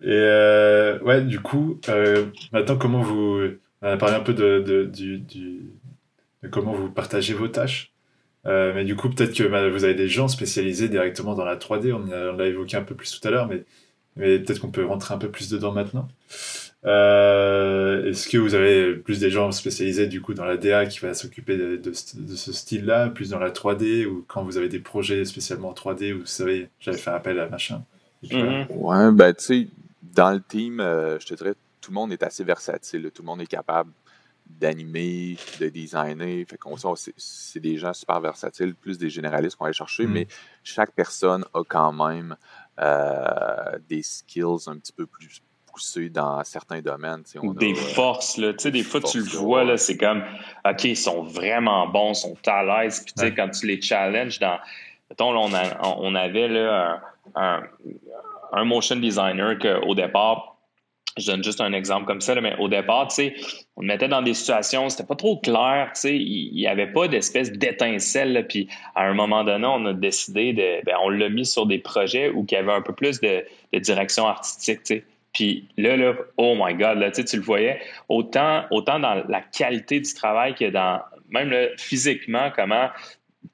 Et 0.00 0.10
euh, 0.10 0.98
ouais, 1.00 1.22
du 1.22 1.40
coup, 1.40 1.80
euh, 1.88 2.26
maintenant, 2.52 2.76
comment 2.76 3.02
vous. 3.02 3.40
On 3.82 3.88
a 3.88 3.96
parlé 3.98 4.14
un 4.14 4.20
peu 4.20 4.32
de, 4.32 4.60
de, 4.60 4.84
du, 4.84 5.18
du, 5.18 5.60
de 6.42 6.48
comment 6.48 6.72
vous 6.72 6.90
partagez 6.90 7.34
vos 7.34 7.48
tâches. 7.48 7.92
mais 8.44 8.84
du 8.84 8.96
coup, 8.96 9.10
peut-être 9.10 9.34
que 9.34 9.44
bah, 9.44 9.68
vous 9.68 9.84
avez 9.84 9.94
des 9.94 10.08
gens 10.08 10.28
spécialisés 10.28 10.88
directement 10.88 11.34
dans 11.34 11.44
la 11.44 11.56
3D. 11.56 11.92
On 11.92 12.32
l'a 12.36 12.46
évoqué 12.46 12.78
un 12.78 12.82
peu 12.82 12.94
plus 12.94 13.20
tout 13.20 13.28
à 13.28 13.30
l'heure, 13.30 13.46
mais, 13.46 13.64
mais 14.16 14.38
peut-être 14.38 14.60
qu'on 14.60 14.70
peut 14.70 14.86
rentrer 14.86 15.12
un 15.12 15.18
peu 15.18 15.30
plus 15.30 15.50
dedans 15.50 15.72
maintenant. 15.72 16.08
Euh, 16.86 18.10
est-ce 18.10 18.28
que 18.28 18.36
vous 18.36 18.54
avez 18.54 18.94
plus 18.94 19.20
des 19.20 19.30
gens 19.30 19.50
spécialisés 19.52 20.06
du 20.06 20.20
coup 20.20 20.34
dans 20.34 20.44
la 20.44 20.58
DA 20.58 20.84
qui 20.84 20.98
va 21.00 21.14
s'occuper 21.14 21.56
de, 21.56 21.76
de, 21.76 21.92
ce 21.94 22.52
style-là, 22.52 23.08
plus 23.08 23.30
dans 23.30 23.38
la 23.38 23.50
3D, 23.50 24.06
ou 24.06 24.24
quand 24.28 24.44
vous 24.44 24.58
avez 24.58 24.68
des 24.68 24.80
projets 24.80 25.24
spécialement 25.24 25.70
en 25.70 25.72
3D, 25.72 26.12
où 26.12 26.20
vous 26.20 26.26
savez, 26.26 26.68
j'avais 26.80 26.98
fait 26.98 27.10
appel 27.10 27.40
à 27.40 27.48
machin 27.48 27.82
mm-hmm. 28.22 28.66
Ouais, 28.70 29.12
ben 29.12 29.32
tu 29.32 29.44
sais, 29.44 29.68
dans 30.02 30.32
le 30.32 30.42
team, 30.42 30.80
euh, 30.80 31.18
je 31.20 31.26
te 31.26 31.34
dirais, 31.34 31.54
tout 31.80 31.90
le 31.90 31.94
monde 31.94 32.12
est 32.12 32.22
assez 32.22 32.44
versatile, 32.44 33.10
tout 33.14 33.22
le 33.22 33.26
monde 33.26 33.40
est 33.40 33.46
capable 33.46 33.90
d'animer, 34.46 35.38
de 35.60 35.68
designer. 35.70 36.44
Fait 36.46 36.58
qu'on 36.58 36.76
c'est 37.16 37.60
des 37.60 37.78
gens 37.78 37.94
super 37.94 38.20
versatiles, 38.20 38.74
plus 38.74 38.98
des 38.98 39.08
généralistes 39.08 39.56
qu'on 39.56 39.64
va 39.64 39.68
aller 39.68 39.74
chercher, 39.74 40.06
mm. 40.06 40.12
mais 40.12 40.26
chaque 40.62 40.92
personne 40.92 41.44
a 41.54 41.62
quand 41.66 41.92
même 41.92 42.36
euh, 42.78 43.78
des 43.88 44.02
skills 44.02 44.66
un 44.66 44.76
petit 44.76 44.92
peu 44.92 45.06
plus 45.06 45.40
dans 46.10 46.42
certains 46.44 46.80
domaines. 46.80 47.22
des 47.56 47.72
euh, 47.72 47.74
forces, 47.74 48.36
là. 48.36 48.52
Tu 48.52 48.60
sais, 48.60 48.70
des 48.70 48.82
fois, 48.82 49.00
tu 49.00 49.18
le 49.18 49.24
vois, 49.24 49.64
là, 49.64 49.76
c'est 49.76 49.96
comme, 49.96 50.22
OK, 50.68 50.84
ils 50.84 50.96
sont 50.96 51.22
vraiment 51.22 51.86
bons, 51.88 52.12
ils 52.12 52.16
sont 52.16 52.36
à 52.46 52.62
l'aise. 52.62 53.00
Puis, 53.04 53.14
tu 53.14 53.24
sais, 53.24 53.34
quand 53.34 53.48
tu 53.50 53.66
les 53.66 53.80
challenges 53.80 54.38
dans. 54.38 54.58
Mettons, 55.10 55.32
là, 55.32 55.76
on, 55.82 55.96
on 55.98 56.14
avait 56.14 56.48
là, 56.48 57.00
un, 57.34 57.62
un, 58.52 58.64
motion 58.64 58.96
designer 58.96 59.58
qu'au 59.58 59.94
départ, 59.94 60.56
je 61.16 61.30
donne 61.30 61.44
juste 61.44 61.60
un 61.60 61.72
exemple 61.72 62.06
comme 62.06 62.20
ça, 62.20 62.34
mais 62.40 62.56
au 62.58 62.68
départ, 62.68 63.08
tu 63.08 63.14
sais, 63.14 63.34
on 63.76 63.82
le 63.82 63.86
mettait 63.86 64.08
dans 64.08 64.22
des 64.22 64.34
situations, 64.34 64.88
c'était 64.88 65.06
pas 65.06 65.14
trop 65.14 65.38
clair, 65.38 65.90
tu 65.94 66.00
sais, 66.00 66.16
il 66.16 66.54
n'y 66.54 66.66
avait 66.66 66.90
pas 66.90 67.06
d'espèce 67.06 67.52
d'étincelle, 67.52 68.46
puis 68.48 68.68
à 68.94 69.04
un 69.04 69.14
moment 69.14 69.44
donné, 69.44 69.66
on 69.66 69.86
a 69.86 69.92
décidé 69.92 70.52
de, 70.52 70.84
ben, 70.84 70.96
on 71.02 71.10
l'a 71.10 71.28
mis 71.28 71.46
sur 71.46 71.66
des 71.66 71.78
projets 71.78 72.30
où 72.30 72.44
il 72.48 72.52
y 72.52 72.56
avait 72.56 72.72
un 72.72 72.82
peu 72.82 72.92
plus 72.92 73.20
de, 73.20 73.44
de 73.72 73.78
direction 73.78 74.26
artistique, 74.26 74.82
tu 74.82 74.96
sais. 74.96 75.04
Puis 75.34 75.68
là, 75.76 75.96
là, 75.96 76.14
oh 76.36 76.54
my 76.56 76.74
God, 76.74 76.98
là, 76.98 77.10
tu 77.10 77.36
le 77.36 77.42
voyais, 77.42 77.80
autant, 78.08 78.64
autant 78.70 78.98
dans 78.98 79.22
la 79.28 79.40
qualité 79.40 80.00
du 80.00 80.14
travail 80.14 80.54
que 80.54 80.70
dans, 80.70 81.00
même 81.30 81.50
là, 81.50 81.66
physiquement, 81.76 82.50
comment, 82.54 82.88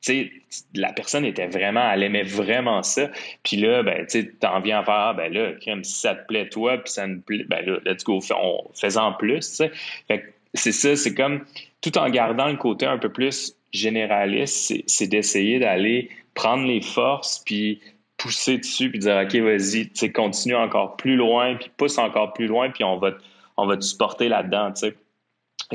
tu 0.03 0.31
sais, 0.51 0.65
la 0.75 0.93
personne 0.93 1.25
était 1.25 1.47
vraiment, 1.47 1.91
elle 1.91 2.03
aimait 2.03 2.23
vraiment 2.23 2.83
ça. 2.83 3.11
Puis 3.43 3.57
là, 3.57 3.83
ben, 3.83 4.07
tu 4.07 4.21
sais, 4.21 4.33
t'en 4.39 4.61
viens 4.61 4.81
à 4.81 4.85
faire, 4.85 4.95
ah, 4.95 5.15
ben 5.15 5.33
là, 5.33 5.53
si 5.83 5.93
ça 5.93 6.15
te 6.15 6.27
plaît 6.27 6.49
toi, 6.49 6.79
puis 6.79 6.93
ça 6.93 7.07
me 7.07 7.21
plaît, 7.21 7.45
ben 7.49 7.65
là, 7.65 7.79
let's 7.85 8.05
go, 8.05 8.21
on 8.31 8.71
fais 8.75 8.97
en 8.97 9.13
plus, 9.15 9.49
tu 9.49 9.57
sais. 9.57 9.73
Fait 10.07 10.35
c'est 10.53 10.73
ça, 10.73 10.97
c'est 10.97 11.15
comme, 11.15 11.45
tout 11.81 11.97
en 11.97 12.11
gardant 12.11 12.49
le 12.49 12.57
côté 12.57 12.85
un 12.85 12.99
peu 12.99 13.09
plus 13.09 13.57
généraliste, 13.73 14.75
c'est 14.87 15.07
d'essayer 15.07 15.61
d'aller 15.61 16.11
prendre 16.35 16.67
les 16.67 16.81
forces, 16.81 17.43
puis 17.45 17.81
pousser 18.21 18.59
dessus 18.59 18.91
puis 18.91 18.99
dire 18.99 19.17
OK, 19.17 19.35
vas-y, 19.37 19.89
tu 19.89 19.91
sais, 19.95 20.13
continue 20.13 20.55
encore 20.55 20.97
plus 20.97 21.17
loin, 21.17 21.57
puis 21.57 21.71
pousse 21.77 21.99
encore 21.99 22.33
plus 22.33 22.47
loin, 22.47 22.71
puis 22.71 22.85
on 22.85 22.99
va, 22.99 23.13
on 23.57 23.67
va 23.67 23.77
te 23.77 23.85
supporter 23.85 24.29
là-dedans, 24.29 24.73
tu 24.73 24.89
sais. 24.89 24.97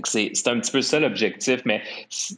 C'est 0.04 0.48
un 0.50 0.60
petit 0.60 0.72
peu 0.72 0.82
ça 0.82 1.00
l'objectif, 1.00 1.62
mais, 1.64 1.82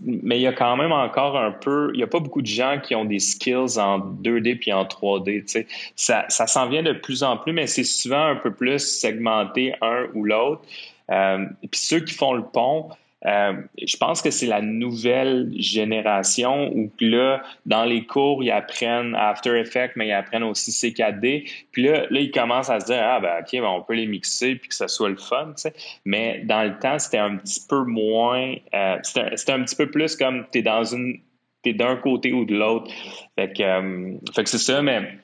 mais 0.06 0.38
il 0.38 0.44
y 0.44 0.48
a 0.48 0.54
quand 0.54 0.78
même 0.78 0.92
encore 0.92 1.36
un 1.36 1.52
peu, 1.52 1.90
il 1.94 1.98
n'y 1.98 2.04
a 2.04 2.08
pas 2.08 2.20
beaucoup 2.20 2.44
de 2.44 2.48
gens 2.48 2.80
qui 2.80 2.94
ont 2.94 3.06
des 3.06 3.18
skills 3.18 3.80
en 3.80 3.98
2D 3.98 4.60
puis 4.60 4.72
en 4.72 4.84
3D. 4.84 5.42
Tu 5.42 5.48
sais. 5.48 5.68
Ça, 5.96 6.26
ça 6.30 6.46
s'en 6.46 6.70
vient 6.70 6.84
de 6.84 6.94
plus 6.94 7.24
en 7.24 7.38
plus, 7.38 7.54
mais 7.54 7.66
c'est 7.66 7.84
souvent 7.84 8.28
un 8.28 8.36
peu 8.36 8.54
plus 8.54 8.78
segmenté 8.78 9.74
un 9.82 10.06
ou 10.14 10.24
l'autre. 10.24 10.62
Euh, 11.10 11.46
puis 11.62 11.80
ceux 11.80 12.02
qui 12.02 12.14
font 12.14 12.34
le 12.34 12.44
pont, 12.44 12.90
euh, 13.26 13.54
je 13.82 13.98
pense 13.98 14.22
que 14.22 14.30
c'est 14.30 14.46
la 14.46 14.62
nouvelle 14.62 15.52
génération 15.58 16.72
où 16.74 16.92
là, 17.00 17.42
dans 17.66 17.84
les 17.84 18.06
cours, 18.06 18.44
ils 18.44 18.52
apprennent 18.52 19.16
After 19.16 19.60
Effects, 19.60 19.94
mais 19.96 20.08
ils 20.08 20.14
apprennent 20.14 20.44
aussi 20.44 20.72
C4D. 20.72 21.50
Puis 21.72 21.84
là, 21.84 22.06
là 22.10 22.20
ils 22.20 22.32
commencent 22.32 22.70
à 22.70 22.80
se 22.80 22.86
dire, 22.86 23.02
ah 23.02 23.20
ben 23.20 23.40
ok, 23.42 23.52
ben, 23.54 23.68
on 23.68 23.82
peut 23.82 23.96
les 23.96 24.06
mixer 24.06 24.56
puis 24.56 24.70
que 24.70 24.76
ça 24.76 24.88
soit 24.88 25.10
le 25.10 25.18
fun. 25.18 25.54
Tu 25.56 25.64
sais. 25.64 25.74
Mais 26.06 26.42
dans 26.46 26.64
le 26.64 26.78
temps, 26.78 27.00
c'était 27.00 27.18
un 27.18 27.38
petit 27.38 27.62
peu 27.68 27.84
moins, 27.84 28.54
euh, 28.76 28.98
c'était 29.02 29.52
un, 29.52 29.64
petit 29.64 29.76
peu 29.76 29.90
plus 29.90 30.16
comme 30.16 30.46
tu 30.52 30.60
es 30.60 30.62
dans 30.62 30.84
une, 30.84 31.20
t'es 31.64 31.74
d'un 31.74 31.96
côté 31.96 32.34
ou 32.34 32.46
de 32.46 32.56
l'autre. 32.56 32.92
Fait 33.36 33.52
que, 33.52 33.64
euh, 33.64 34.14
fait 34.36 34.44
que 34.44 34.50
c'est 34.50 34.60
ça, 34.60 34.84
mais 34.84 35.18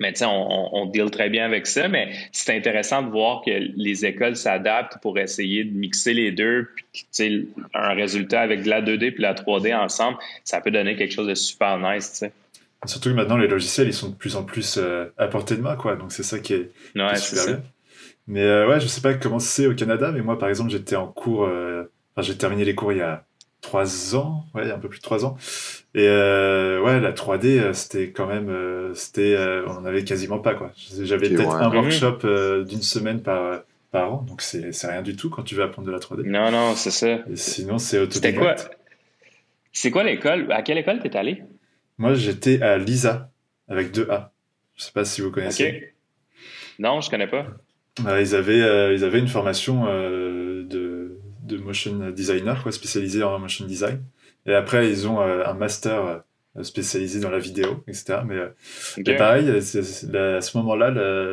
mais 0.00 0.14
tu 0.14 0.24
on, 0.24 0.74
on, 0.74 0.86
deal 0.86 1.10
très 1.10 1.28
bien 1.28 1.44
avec 1.44 1.66
ça. 1.66 1.88
Mais 1.88 2.12
c'est 2.32 2.56
intéressant 2.56 3.02
de 3.02 3.10
voir 3.10 3.42
que 3.44 3.50
les 3.50 4.06
écoles 4.06 4.34
s'adaptent 4.34 4.98
pour 5.02 5.18
essayer 5.18 5.62
de 5.64 5.76
mixer 5.76 6.14
les 6.14 6.32
deux. 6.32 6.68
Puis, 6.92 7.48
un 7.74 7.94
résultat 7.94 8.40
avec 8.40 8.62
de 8.62 8.70
la 8.70 8.82
2D 8.82 9.12
puis 9.12 9.22
la 9.22 9.34
3D 9.34 9.76
ensemble, 9.76 10.18
ça 10.42 10.60
peut 10.60 10.70
donner 10.70 10.96
quelque 10.96 11.12
chose 11.12 11.28
de 11.28 11.34
super 11.34 11.78
nice. 11.78 12.24
Surtout 12.86 13.10
que 13.10 13.14
maintenant, 13.14 13.36
les 13.36 13.46
logiciels, 13.46 13.88
ils 13.88 13.94
sont 13.94 14.08
de 14.08 14.14
plus 14.14 14.36
en 14.36 14.42
plus 14.42 14.78
euh, 14.78 15.12
à 15.18 15.28
portée 15.28 15.54
de 15.54 15.60
main, 15.60 15.76
quoi. 15.76 15.96
Donc 15.96 16.12
c'est 16.12 16.22
ça 16.22 16.38
qui 16.38 16.54
est, 16.54 16.70
ouais, 16.96 17.16
super 17.16 17.46
bien. 17.46 17.62
Mais 18.26 18.42
euh, 18.42 18.68
ouais, 18.68 18.80
je 18.80 18.86
sais 18.86 19.02
pas 19.02 19.12
comment 19.14 19.38
c'est 19.38 19.66
au 19.66 19.74
Canada, 19.74 20.12
mais 20.12 20.22
moi, 20.22 20.38
par 20.38 20.48
exemple, 20.48 20.70
j'étais 20.70 20.96
en 20.96 21.08
cours. 21.08 21.44
Euh, 21.44 21.92
enfin, 22.14 22.26
j'ai 22.26 22.38
terminé 22.38 22.64
les 22.64 22.74
cours 22.74 22.92
il 22.92 22.98
y 22.98 23.02
a 23.02 23.24
trois 23.60 24.16
ans, 24.16 24.46
ouais, 24.54 24.70
un 24.70 24.78
peu 24.78 24.88
plus 24.88 24.98
de 24.98 25.02
trois 25.02 25.24
ans. 25.24 25.36
Et 25.94 26.06
ouais, 26.06 27.00
la 27.00 27.12
3D, 27.12 27.72
c'était 27.72 28.10
quand 28.10 28.26
même, 28.26 28.50
c'était, 28.94 29.36
on 29.66 29.72
en 29.72 29.84
avait 29.84 30.04
quasiment 30.04 30.38
pas, 30.38 30.54
quoi. 30.54 30.72
J'avais 31.02 31.28
peut-être 31.30 31.54
un 31.54 31.72
workshop 31.72 32.64
d'une 32.64 32.82
semaine 32.82 33.22
par 33.22 33.62
par 33.90 34.12
an, 34.12 34.22
donc 34.22 34.40
c'est 34.40 34.70
rien 34.84 35.02
du 35.02 35.16
tout 35.16 35.30
quand 35.30 35.42
tu 35.42 35.54
veux 35.54 35.62
apprendre 35.62 35.86
de 35.86 35.92
la 35.92 35.98
3D. 35.98 36.22
Non, 36.24 36.50
non, 36.50 36.74
c'est 36.76 36.90
ça. 36.90 37.08
Et 37.28 37.36
sinon, 37.36 37.78
c'est 37.78 37.98
autodidacte. 37.98 38.36
C'était 38.36 38.38
quoi 38.38 38.54
C'est 39.72 39.90
quoi 39.90 40.04
l'école? 40.04 40.52
À 40.52 40.62
quelle 40.62 40.78
école 40.78 41.00
t'es 41.00 41.16
allé? 41.16 41.42
Moi, 41.98 42.14
j'étais 42.14 42.62
à 42.62 42.78
Lisa, 42.78 43.30
avec 43.68 43.90
deux 43.92 44.08
A. 44.10 44.32
Je 44.76 44.84
sais 44.84 44.92
pas 44.92 45.04
si 45.04 45.20
vous 45.20 45.30
connaissez. 45.30 45.92
Non, 46.78 47.00
je 47.00 47.10
connais 47.10 47.26
pas. 47.26 47.46
Euh, 48.06 48.20
ils, 48.20 48.34
avaient, 48.34 48.62
euh, 48.62 48.94
ils 48.94 49.04
avaient 49.04 49.18
une 49.18 49.28
formation 49.28 49.86
euh, 49.86 50.62
de, 50.64 51.18
de, 51.50 51.56
motion 51.58 52.10
designer, 52.10 52.62
quoi, 52.62 52.72
spécialisée 52.72 53.22
en 53.22 53.38
motion 53.38 53.66
design. 53.66 54.00
Et 54.46 54.54
après, 54.54 54.88
ils 54.88 55.06
ont 55.06 55.20
un 55.20 55.54
master 55.54 56.22
spécialisé 56.62 57.20
dans 57.20 57.30
la 57.30 57.38
vidéo, 57.38 57.84
etc. 57.86 58.20
Mais, 58.26 59.14
pareil, 59.16 59.48
à 59.50 59.60
ce 59.60 60.56
moment-là, 60.56 60.90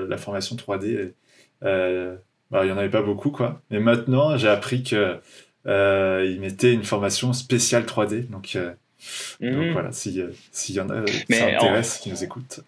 la, 0.08 0.18
formation 0.18 0.56
3D, 0.56 1.14
bah, 1.62 2.66
il 2.66 2.70
y 2.70 2.72
en 2.72 2.78
avait 2.78 2.90
pas 2.90 3.02
beaucoup, 3.02 3.32
quoi. 3.32 3.62
Et 3.72 3.80
maintenant, 3.80 4.38
j'ai 4.38 4.50
appris 4.50 4.84
que 4.84 5.18
ils 5.66 6.40
mettaient 6.40 6.74
une 6.74 6.84
formation 6.84 7.32
spéciale 7.34 7.84
3D. 7.84 8.28
Donc, 8.30 8.58
donc 9.40 9.52
mhm. 9.52 9.72
voilà, 9.74 9.92
s'il 9.92 10.16
y 10.16 10.80
en 10.80 10.90
a 10.90 11.04
qui 11.04 11.34
s'intéressent, 11.34 12.00
qui 12.00 12.10
nous 12.10 12.24
écoutent. 12.24 12.62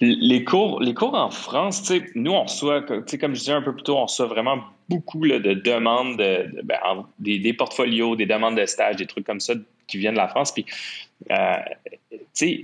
les 0.00 0.44
cours, 0.44 0.80
les 0.80 0.94
cours 0.94 1.14
en 1.14 1.30
France, 1.30 1.90
nous, 2.14 2.32
on 2.32 2.44
reçoit, 2.44 2.82
comme 2.82 3.34
je 3.34 3.38
disais 3.38 3.52
un 3.52 3.62
peu 3.62 3.72
plus 3.72 3.82
tôt, 3.82 3.96
on 3.96 4.04
reçoit 4.04 4.26
vraiment 4.26 4.62
beaucoup 4.88 5.26
de 5.26 5.54
demandes, 5.54 6.18
de, 6.18 6.62
ben, 6.62 6.78
des, 7.18 7.52
portfolios, 7.52 8.16
des 8.16 8.26
demandes 8.26 8.56
de 8.56 8.66
stage, 8.66 8.96
des 8.96 9.06
trucs 9.06 9.26
comme 9.26 9.40
ça 9.40 9.54
qui 9.86 9.98
viennent 9.98 10.14
de 10.14 10.18
la 10.18 10.28
France. 10.28 10.52
Puis, 10.52 10.64
euh, 11.30 11.56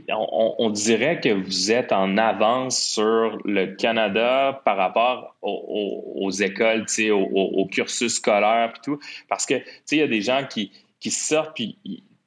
on, 0.08 0.54
on, 0.58 0.70
dirait 0.70 1.20
que 1.20 1.28
vous 1.28 1.70
êtes 1.70 1.92
en 1.92 2.16
avance 2.16 2.78
sur 2.78 3.38
le 3.44 3.74
Canada 3.76 4.60
par 4.64 4.76
rapport 4.76 5.36
aux, 5.42 6.30
écoles, 6.30 6.86
au, 7.10 7.14
au, 7.14 7.66
cursus 7.66 8.14
scolaire 8.14 8.72
et 8.76 8.80
tout. 8.82 8.98
Parce 9.28 9.46
que, 9.46 9.54
il 9.92 9.98
y 9.98 10.02
a 10.02 10.08
des 10.08 10.22
gens 10.22 10.46
qui, 10.48 10.72
qui 10.98 11.10
sortent 11.10 11.54
puis 11.54 11.76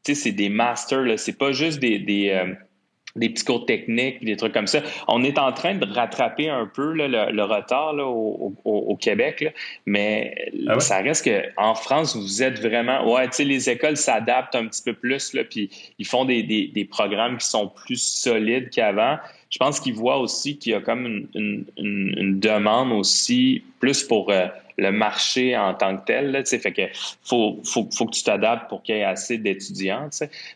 c'est 0.03 0.31
des 0.31 0.49
masters. 0.49 1.17
C'est 1.17 1.37
pas 1.37 1.51
juste 1.51 1.79
des, 1.79 1.99
des, 1.99 2.29
euh, 2.29 2.53
des 3.15 3.29
petits 3.29 3.45
cours 3.45 3.65
techniques, 3.65 4.23
des 4.25 4.35
trucs 4.35 4.53
comme 4.53 4.67
ça. 4.67 4.81
On 5.07 5.23
est 5.23 5.37
en 5.37 5.51
train 5.51 5.75
de 5.75 5.85
rattraper 5.85 6.49
un 6.49 6.65
peu 6.65 6.93
là, 6.93 7.07
le, 7.31 7.43
retard 7.43 7.93
là, 7.93 8.05
au, 8.05 8.55
au, 8.65 8.71
au, 8.71 8.95
Québec, 8.95 9.41
là. 9.41 9.51
mais 9.85 10.51
ah 10.67 10.79
ça 10.79 10.97
reste 10.97 11.25
que 11.25 11.43
en 11.57 11.75
France, 11.75 12.15
vous 12.15 12.41
êtes 12.41 12.59
vraiment. 12.59 13.13
Ouais, 13.13 13.27
tu 13.27 13.35
sais, 13.35 13.43
les 13.43 13.69
écoles 13.69 13.97
s'adaptent 13.97 14.55
un 14.55 14.67
petit 14.67 14.81
peu 14.81 14.93
plus, 14.93 15.33
là, 15.33 15.43
puis 15.43 15.69
ils 15.99 16.07
font 16.07 16.25
des, 16.25 16.41
des, 16.41 16.67
des 16.67 16.85
programmes 16.85 17.37
qui 17.37 17.47
sont 17.47 17.67
plus 17.67 18.01
solides 18.01 18.69
qu'avant. 18.71 19.17
Je 19.51 19.59
pense 19.59 19.79
qu'ils 19.79 19.93
voient 19.93 20.17
aussi 20.17 20.57
qu'il 20.57 20.71
y 20.71 20.75
a 20.75 20.81
comme 20.81 21.05
une, 21.05 21.27
une, 21.35 21.65
une, 22.17 22.39
demande 22.39 22.91
aussi 22.91 23.63
plus 23.79 24.03
pour. 24.03 24.31
Euh, 24.31 24.47
le 24.77 24.91
marché 24.91 25.57
en 25.57 25.73
tant 25.73 25.97
que 25.97 26.05
tel. 26.05 26.31
Là, 26.31 26.43
fait 26.45 26.71
que 26.71 26.83
faut, 27.23 27.59
faut, 27.63 27.87
faut, 27.95 28.05
que 28.05 28.15
tu 28.15 28.23
t'adaptes 28.23 28.69
pour 28.69 28.83
qu'il 28.83 28.95
y 28.95 28.99
ait 28.99 29.03
assez 29.03 29.37
d'étudiants. 29.37 30.09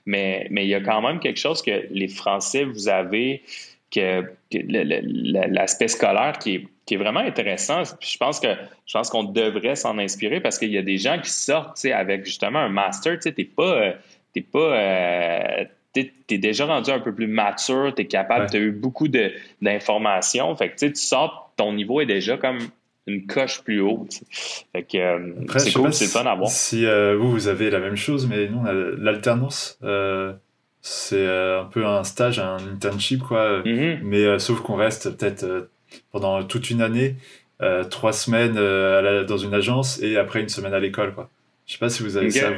Mais, 0.05 0.47
mais 0.49 0.65
il 0.65 0.69
y 0.69 0.75
a 0.75 0.81
quand 0.81 1.01
même 1.01 1.19
quelque 1.19 1.39
chose 1.39 1.61
que 1.61 1.87
les 1.91 2.07
Français, 2.07 2.63
vous 2.63 2.87
avez, 2.87 3.43
que, 3.91 4.23
l'aspect 4.51 5.87
scolaire 5.87 6.37
qui 6.39 6.55
est, 6.55 6.67
qui 6.85 6.95
est 6.95 6.97
vraiment 6.97 7.19
intéressant. 7.19 7.83
je 7.83 8.17
pense 8.17 8.39
que 8.39 8.47
je 8.85 8.93
pense 8.93 9.09
qu'on 9.09 9.23
devrait 9.23 9.75
s'en 9.75 9.97
inspirer 9.97 10.39
parce 10.39 10.57
qu'il 10.57 10.71
y 10.71 10.77
a 10.77 10.81
des 10.81 10.97
gens 10.97 11.19
qui 11.19 11.29
sortent 11.29 11.83
avec 11.85 12.25
justement 12.25 12.59
un 12.59 12.69
master. 12.69 13.19
Tu 13.19 13.33
n'es 13.37 13.43
pas. 13.45 13.93
T'es 14.33 14.41
pas 14.41 14.59
euh, 14.59 15.65
tu 16.03 16.35
es 16.35 16.37
déjà 16.37 16.65
rendu 16.65 16.91
un 16.91 16.99
peu 16.99 17.13
plus 17.13 17.27
mature, 17.27 17.93
tu 17.95 18.03
es 18.03 18.05
capable, 18.05 18.49
tu 18.49 18.57
as 18.57 18.59
eu 18.59 18.71
beaucoup 18.71 19.07
d'informations. 19.07 20.55
Fait 20.55 20.69
que 20.69 20.85
tu 20.85 20.95
sors, 20.95 21.51
ton 21.55 21.73
niveau 21.73 22.01
est 22.01 22.05
déjà 22.05 22.37
comme 22.37 22.59
une 23.07 23.25
coche 23.25 23.63
plus 23.63 23.81
haute. 23.81 24.21
Fait 24.73 24.83
que 24.83 24.97
euh, 24.97 25.33
c'est 25.57 25.71
cool, 25.71 25.93
c'est 25.93 26.07
fun 26.07 26.25
à 26.25 26.35
voir. 26.35 26.49
Si 26.49 26.85
euh, 26.85 27.15
vous, 27.17 27.31
vous 27.31 27.47
avez 27.47 27.69
la 27.69 27.79
même 27.79 27.95
chose, 27.95 28.27
mais 28.27 28.47
nous, 28.47 28.59
on 28.59 28.65
a 28.65 28.73
l'alternance. 28.73 29.79
Euh, 29.83 30.33
c'est 30.81 31.25
un 31.25 31.65
peu 31.65 31.85
un 31.85 32.03
stage, 32.03 32.39
un 32.39 32.57
internship, 32.57 33.23
quoi. 33.23 33.61
Mm-hmm. 33.61 33.99
Mais 34.03 34.39
sauf 34.39 34.61
qu'on 34.61 34.75
reste 34.75 35.17
peut-être 35.17 35.69
pendant 36.11 36.43
toute 36.43 36.69
une 36.69 36.81
année, 36.81 37.15
trois 37.89 38.13
semaines 38.13 38.55
dans 39.25 39.37
une 39.37 39.53
agence 39.53 40.01
et 40.01 40.17
après 40.17 40.39
une 40.39 40.49
semaine 40.49 40.73
à 40.73 40.79
l'école, 40.79 41.13
quoi. 41.13 41.29
Je 41.65 41.73
sais 41.73 41.79
pas 41.79 41.89
si 41.89 42.03
vous 42.03 42.15
avez 42.15 42.31
ça. 42.31 42.51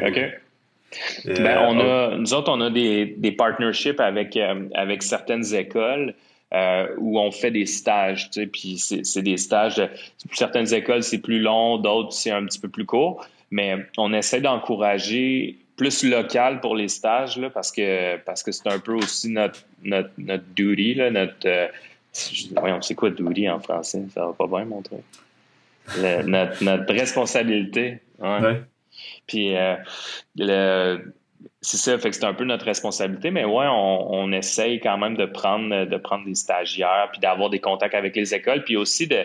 ben, 1.25 1.57
on 1.67 1.79
a, 1.79 2.17
nous 2.17 2.33
autres, 2.35 2.51
on 2.51 2.61
a 2.61 2.69
des, 2.69 3.15
des 3.17 3.31
partnerships 3.31 3.99
avec, 3.99 4.37
avec 4.75 5.01
certaines 5.01 5.55
écoles. 5.55 6.13
Euh, 6.51 6.87
où 6.97 7.19
on 7.19 7.31
fait 7.31 7.51
des 7.51 7.67
stages, 7.67 8.31
tu 8.31 8.41
sais, 8.41 8.47
puis 8.47 8.79
c'est 8.79 9.21
des 9.21 9.37
stages, 9.37 9.75
de, 9.75 9.87
certaines 10.33 10.73
écoles 10.73 11.03
c'est 11.03 11.19
plus 11.19 11.39
long, 11.39 11.77
d'autres 11.77 12.11
c'est 12.11 12.31
un 12.31 12.43
petit 12.45 12.57
peu 12.57 12.67
plus 12.67 12.87
court, 12.87 13.23
mais 13.51 13.85
on 13.99 14.11
essaie 14.13 14.41
d'encourager 14.41 15.59
plus 15.75 16.03
local 16.03 16.59
pour 16.59 16.75
les 16.75 16.87
stages, 16.87 17.37
là, 17.37 17.51
parce 17.51 17.71
que 17.71 18.17
parce 18.17 18.41
que 18.41 18.51
c'est 18.51 18.67
un 18.67 18.79
peu 18.79 18.95
aussi 18.95 19.29
notre, 19.29 19.59
notre, 19.83 20.09
notre 20.17 20.43
duty, 20.55 20.95
là, 20.95 21.11
notre... 21.11 21.45
Euh, 21.45 21.67
voyons, 22.57 22.81
c'est 22.81 22.95
quoi 22.95 23.11
duty 23.11 23.47
en 23.47 23.59
français? 23.59 24.03
Ça 24.15 24.25
va 24.25 24.33
pas 24.33 24.47
bien, 24.47 24.65
mon 24.65 24.81
truc. 24.81 24.99
notre, 26.25 26.63
notre 26.63 26.91
responsabilité. 26.91 27.99
Ouais. 28.17 28.63
Puis 29.27 29.55
euh, 29.55 29.75
le, 30.35 31.13
c'est 31.61 31.77
ça, 31.77 31.97
fait 31.97 32.09
que 32.09 32.15
c'est 32.15 32.25
un 32.25 32.33
peu 32.33 32.45
notre 32.45 32.65
responsabilité, 32.65 33.31
mais 33.31 33.45
ouais, 33.45 33.67
on, 33.67 34.13
on, 34.13 34.31
essaye 34.31 34.79
quand 34.79 34.97
même 34.97 35.15
de 35.15 35.25
prendre, 35.25 35.85
de 35.85 35.97
prendre 35.97 36.25
des 36.25 36.35
stagiaires, 36.35 37.09
puis 37.11 37.19
d'avoir 37.19 37.49
des 37.49 37.59
contacts 37.59 37.95
avec 37.95 38.15
les 38.15 38.33
écoles, 38.33 38.63
puis 38.63 38.77
aussi 38.77 39.07
de 39.07 39.23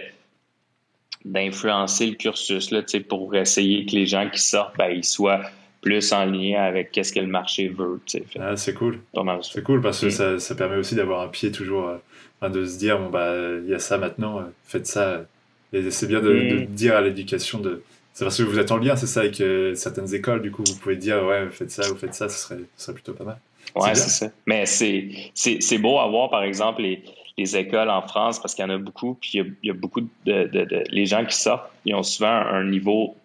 d'influencer 1.24 2.06
le 2.06 2.16
cursus 2.16 2.70
là, 2.70 2.82
pour 3.08 3.34
essayer 3.34 3.86
que 3.86 3.92
les 3.92 4.04
gens 4.04 4.28
qui 4.28 4.40
sortent, 4.40 4.76
ben, 4.76 4.90
ils 4.90 5.04
soient 5.04 5.40
plus 5.80 6.12
en 6.12 6.26
lien 6.26 6.62
avec 6.62 6.92
qu'est-ce 6.92 7.12
que 7.12 7.20
le 7.20 7.26
marché 7.26 7.68
veut. 7.68 8.00
Ah, 8.38 8.56
c'est 8.56 8.74
cool. 8.74 9.00
C'est 9.42 9.62
cool 9.62 9.80
parce 9.80 10.00
que 10.00 10.10
ça, 10.10 10.38
ça, 10.38 10.54
permet 10.54 10.76
aussi 10.76 10.94
d'avoir 10.94 11.22
un 11.22 11.28
pied 11.28 11.50
toujours, 11.50 11.88
euh, 11.88 12.48
de 12.48 12.64
se 12.64 12.78
dire, 12.78 12.98
bon, 12.98 13.10
bah, 13.10 13.34
il 13.62 13.70
y 13.70 13.74
a 13.74 13.78
ça 13.78 13.98
maintenant, 13.98 14.38
euh, 14.38 14.44
faites 14.64 14.86
ça. 14.86 15.24
Et 15.72 15.90
c'est 15.90 16.06
bien 16.06 16.20
de, 16.20 16.28
de, 16.28 16.60
mm. 16.60 16.66
dire 16.66 16.96
à 16.96 17.00
l'éducation 17.00 17.58
de, 17.58 17.82
c'est 18.14 18.24
parce 18.24 18.38
que 18.38 18.44
vous 18.44 18.60
êtes 18.60 18.70
en 18.70 18.76
lien, 18.76 18.94
c'est 18.94 19.08
ça, 19.08 19.20
avec 19.20 19.40
euh, 19.40 19.74
certaines 19.74 20.14
écoles, 20.14 20.40
du 20.40 20.52
coup, 20.52 20.62
vous 20.64 20.76
pouvez 20.76 20.94
dire, 20.94 21.24
ouais, 21.24 21.50
faites 21.50 21.72
ça, 21.72 21.82
vous 21.88 21.96
faites 21.96 22.14
ça, 22.14 22.28
ce 22.28 22.38
serait, 22.38 22.60
ce 22.76 22.84
serait 22.84 22.94
plutôt 22.94 23.12
pas 23.12 23.24
mal. 23.24 23.38
Ouais, 23.74 23.96
c'est 23.96 24.08
ça. 24.08 24.30
Mais 24.46 24.66
c'est 24.66 25.78
beau 25.78 25.98
à 25.98 26.06
voir, 26.06 26.30
par 26.30 26.44
exemple, 26.44 26.82
les, 26.82 27.02
les 27.36 27.56
écoles 27.56 27.90
en 27.90 28.02
France, 28.02 28.40
parce 28.40 28.54
qu'il 28.54 28.64
y 28.64 28.68
en 28.68 28.70
a 28.70 28.78
beaucoup, 28.78 29.18
puis 29.20 29.30
il 29.34 29.56
y 29.64 29.70
a, 29.70 29.74
beaucoup 29.74 30.00
de, 30.00 30.08
de, 30.24 30.64
de, 30.64 30.84
Les 30.90 31.06
gens 31.06 31.24
qui 31.26 31.36
sortent, 31.36 31.68
ils 31.84 31.92
ont 31.92 32.04
souvent 32.04 32.28
un 32.28 32.62
niveau 32.62 33.16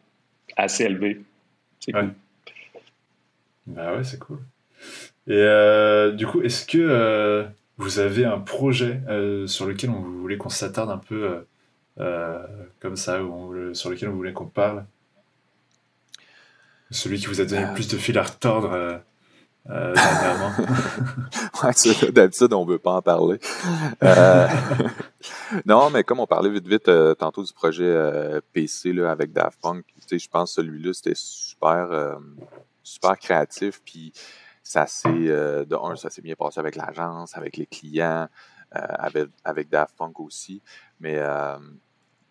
assez 0.58 0.86
élevé. 0.86 1.22
C'est 1.80 1.92
cool. 1.92 2.12
Bah 3.68 3.96
ouais, 3.96 4.04
c'est 4.04 4.18
cool. 4.18 4.40
Et 5.28 5.34
euh, 5.34 6.14
du 6.14 6.26
coup, 6.26 6.42
est-ce 6.42 6.66
que 6.66 6.80
euh, 6.80 7.46
vous 7.78 8.00
avez 8.00 8.26
un 8.26 8.40
projet 8.40 9.02
sur 9.46 9.68
lequel 9.68 9.92
on, 9.92 10.00
vous 10.02 10.20
voulez 10.20 10.38
qu'on 10.38 10.50
s'attarde 10.50 10.90
un 10.90 10.98
peu 10.98 11.46
comme 12.80 12.96
ça, 12.96 13.20
sur 13.74 13.90
lequel 13.90 14.10
vous 14.10 14.16
voulez 14.16 14.34
qu'on 14.34 14.46
parle 14.46 14.86
Celui 16.92 17.20
qui 17.20 17.26
vous 17.26 17.42
a 17.42 17.46
donné 17.46 17.64
le 17.64 17.68
euh. 17.70 17.74
plus 17.74 17.88
de 17.88 17.98
fil 17.98 18.18
à 18.18 18.24
retordre 18.24 18.72
euh, 18.72 18.98
euh 19.70 19.94
ouais, 21.64 22.12
d'habitude, 22.12 22.54
on 22.54 22.66
ne 22.66 22.72
veut 22.72 22.80
pas 22.80 22.94
en 22.94 23.02
parler. 23.02 23.40
non, 25.66 25.90
mais 25.90 26.04
comme 26.04 26.22
on 26.22 26.26
parlait 26.26 26.50
vite 26.50 26.68
vite 26.68 26.90
tantôt 27.18 27.44
du 27.44 27.54
projet 27.54 28.42
PC 28.54 28.94
là, 28.94 29.12
avec 29.12 29.34
Daft 29.34 29.60
Punk, 29.62 29.86
je 30.10 30.28
pense 30.28 30.56
que 30.56 30.62
celui-là, 30.62 30.94
c'était 30.94 31.14
super, 31.16 32.18
super 32.82 33.18
créatif. 33.20 33.82
Puis 33.86 34.14
ça 34.64 34.88
s'est, 34.88 35.10
de 35.10 35.76
un, 35.76 35.96
ça 35.98 36.10
s'est 36.10 36.22
bien 36.22 36.36
passé 36.36 36.60
avec 36.60 36.76
l'agence, 36.76 37.38
avec 37.38 37.58
les 37.58 37.68
clients, 37.68 38.28
avec, 38.72 39.28
avec 39.44 39.70
Daft 39.70 39.96
Punk 39.98 40.20
aussi. 40.22 40.64
Mais 41.00 41.20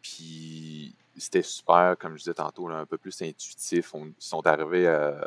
puis 0.03 0.95
c'était 1.17 1.43
super, 1.43 1.97
comme 1.99 2.13
je 2.13 2.19
disais 2.19 2.35
tantôt, 2.35 2.69
un 2.69 2.87
peu 2.87 2.99
plus 2.99 3.21
intuitif. 3.23 3.93
ils 3.95 4.15
sont 4.19 4.47
arrivés 4.47 4.87
euh, 4.87 5.21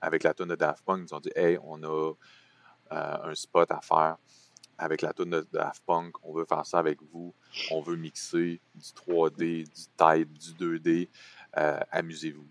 avec 0.00 0.22
la 0.22 0.34
tonne 0.34 0.48
de 0.48 0.56
Daft 0.56 0.84
Punk, 0.84 1.08
ils 1.08 1.14
ont 1.14 1.20
dit 1.20 1.32
Hey, 1.34 1.58
on 1.62 1.82
a 1.82 2.12
euh, 2.92 3.16
un 3.30 3.34
spot 3.34 3.70
à 3.70 3.80
faire 3.80 4.16
avec 4.76 5.02
la 5.02 5.12
tonne 5.12 5.30
de 5.30 5.46
Daft 5.52 5.82
Punk, 5.86 6.14
on 6.24 6.32
veut 6.32 6.44
faire 6.44 6.66
ça 6.66 6.78
avec 6.78 7.00
vous, 7.02 7.34
on 7.70 7.80
veut 7.80 7.96
mixer 7.96 8.60
du 8.74 8.88
3D, 8.90 9.64
du 9.64 9.64
type, 9.96 10.32
du 10.38 10.78
2D, 10.78 11.08
euh, 11.56 11.80
amusez-vous. 11.90 12.48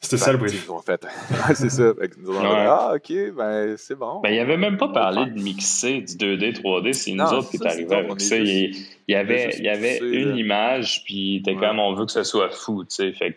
C'était 0.00 0.16
ça 0.16 0.32
le 0.32 0.38
brief. 0.38 0.70
En 0.70 0.80
fait, 0.80 1.04
c'est 1.54 1.70
ça. 1.70 1.92
ah, 2.40 2.92
ok, 2.94 3.12
ben 3.36 3.76
c'est 3.76 3.96
bon. 3.96 4.20
Ben, 4.20 4.30
il 4.30 4.38
avait 4.38 4.56
même 4.56 4.76
pas 4.76 4.88
parlé 4.88 5.30
de 5.30 5.40
mixer 5.40 6.00
du 6.00 6.14
2D, 6.14 6.60
3D, 6.60 6.92
c'est 6.92 7.12
nous 7.12 7.24
autres 7.24 7.50
qui 7.50 7.56
est 7.56 7.66
arrivé 7.66 7.94
avec 7.96 8.20
ça. 8.20 8.36
il, 8.36 8.76
y 9.08 9.14
avait, 9.14 9.54
il 9.58 9.64
y 9.64 9.68
avait 9.68 9.98
une 9.98 10.36
image, 10.36 11.02
puis 11.04 11.42
t'es 11.44 11.56
comme, 11.56 11.78
on 11.78 11.94
veut 11.94 12.06
que 12.06 12.12
ce 12.12 12.22
soit 12.22 12.50
fou, 12.50 12.84
tu 12.84 12.94
sais. 12.94 13.12
Fait 13.12 13.36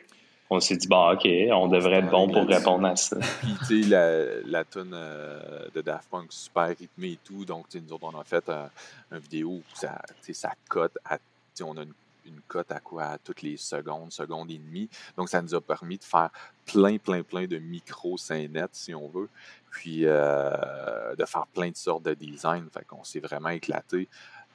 on 0.54 0.60
s'est 0.60 0.76
dit, 0.76 0.88
bon, 0.90 1.14
OK, 1.14 1.26
on 1.54 1.70
devrait 1.70 2.00
être 2.00 2.10
bon 2.10 2.28
pour 2.28 2.46
répondre 2.46 2.86
à 2.86 2.98
ça. 2.98 3.16
Puis, 3.40 3.56
tu 3.68 3.84
sais, 3.84 3.90
la, 3.90 4.42
la 4.46 4.66
tune 4.66 4.92
euh, 4.94 5.40
de 5.74 5.80
Daft 5.80 6.10
Punk, 6.12 6.26
super 6.30 6.68
rythmée 6.68 7.14
et 7.14 7.20
tout. 7.24 7.46
Donc, 7.46 7.70
tu 7.70 7.78
sais, 7.78 7.84
nous 7.88 7.94
autres, 7.94 8.04
on 8.14 8.20
a 8.20 8.24
fait 8.26 8.50
un, 8.50 8.70
une 9.14 9.20
vidéo 9.20 9.50
où 9.50 9.64
ça, 9.74 10.02
ça 10.34 10.52
cote 10.68 10.98
à. 11.06 11.20
On 11.64 11.78
a 11.78 11.84
une 11.84 11.94
une 12.26 12.42
cote 12.48 12.72
à 12.72 12.80
quoi? 12.80 13.04
À 13.04 13.18
toutes 13.18 13.42
les 13.42 13.58
secondes, 13.58 14.12
secondes 14.12 14.50
et 14.52 14.58
demie. 14.58 14.90
Donc, 15.18 15.30
ça 15.30 15.42
nous 15.42 15.54
a 15.56 15.62
permis 15.62 15.98
de 15.98 16.04
faire 16.04 16.30
plein, 16.66 16.98
plein, 16.98 17.24
plein 17.24 17.48
de 17.48 17.58
micro 17.58 18.18
scénettes, 18.18 18.74
si 18.76 18.94
on 18.94 19.08
veut, 19.08 19.30
puis 19.70 20.06
euh, 20.06 21.16
de 21.16 21.26
faire 21.26 21.48
plein 21.48 21.70
de 21.70 21.76
sortes 21.76 22.04
de 22.04 22.14
designs. 22.14 22.68
Fait 22.74 22.86
qu'on 22.86 23.04
s'est 23.04 23.20
vraiment 23.20 23.50
éclaté. 23.50 24.08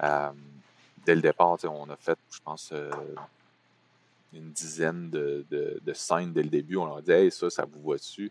Euh, 0.02 0.30
dès 1.04 1.14
le 1.14 1.22
départ, 1.22 1.56
on 1.64 1.90
a 1.90 1.96
fait, 1.96 2.18
je 2.30 2.40
pense, 2.44 2.70
euh, 2.72 2.90
une 4.32 4.50
dizaine 4.50 5.10
de, 5.10 5.44
scènes 5.94 6.32
dès 6.32 6.42
le 6.42 6.50
début. 6.50 6.76
On 6.76 6.86
leur 6.86 6.98
a 6.98 7.02
dit, 7.02 7.12
hey, 7.12 7.30
ça, 7.30 7.50
ça 7.50 7.64
vous 7.64 7.80
voit 7.80 7.96
dessus. 7.96 8.30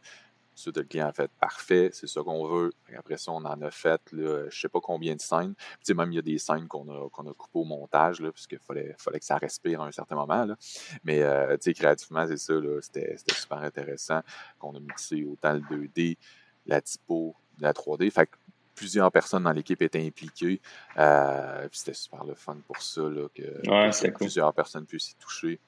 Ça, 0.55 0.71
le 0.73 0.83
client 0.83 1.07
a 1.07 1.11
fait 1.11 1.29
parfait, 1.39 1.89
c'est 1.91 2.07
ça 2.07 2.21
qu'on 2.23 2.47
veut. 2.47 2.71
Après 2.97 3.17
ça, 3.17 3.31
on 3.31 3.43
en 3.43 3.61
a 3.61 3.71
fait, 3.71 4.01
là, 4.13 4.49
je 4.49 4.59
sais 4.59 4.69
pas 4.69 4.79
combien 4.81 5.13
de 5.15 5.21
scènes. 5.21 5.53
Puis, 5.83 5.93
même, 5.93 6.11
il 6.11 6.15
y 6.15 6.19
a 6.19 6.21
des 6.21 6.37
scènes 6.37 6.67
qu'on 6.67 6.87
a, 6.89 7.09
qu'on 7.09 7.29
a 7.29 7.33
coupées 7.33 7.59
au 7.59 7.65
montage, 7.65 8.21
là, 8.21 8.31
puisqu'il 8.31 8.59
fallait, 8.59 8.95
fallait 8.97 9.19
que 9.19 9.25
ça 9.25 9.37
respire 9.37 9.81
à 9.81 9.87
un 9.87 9.91
certain 9.91 10.15
moment. 10.15 10.45
Là. 10.45 10.55
Mais, 11.03 11.21
euh, 11.23 11.57
créativement, 11.57 12.25
c'est 12.27 12.37
ça, 12.37 12.53
c'était, 12.81 13.15
super 13.33 13.57
intéressant 13.57 14.21
qu'on 14.57 14.75
a 14.75 14.79
mixé 14.79 15.25
autant 15.25 15.53
le 15.53 15.59
2D, 15.59 16.17
la 16.65 16.81
typo, 16.81 17.35
la 17.59 17.73
3D. 17.73 18.09
Fait 18.09 18.27
que 18.27 18.37
plusieurs 18.75 19.11
personnes 19.11 19.43
dans 19.43 19.51
l'équipe 19.51 19.81
étaient 19.81 20.05
impliquées. 20.05 20.61
Euh, 20.97 21.67
puis 21.69 21.79
c'était 21.79 21.93
super 21.93 22.23
le 22.23 22.35
fun 22.35 22.57
pour 22.67 22.81
ça, 22.81 23.01
là, 23.01 23.27
que, 23.33 24.11
plusieurs 24.11 24.53
personnes 24.53 24.85
puissent 24.85 25.11
y 25.11 25.15
toucher. 25.15 25.59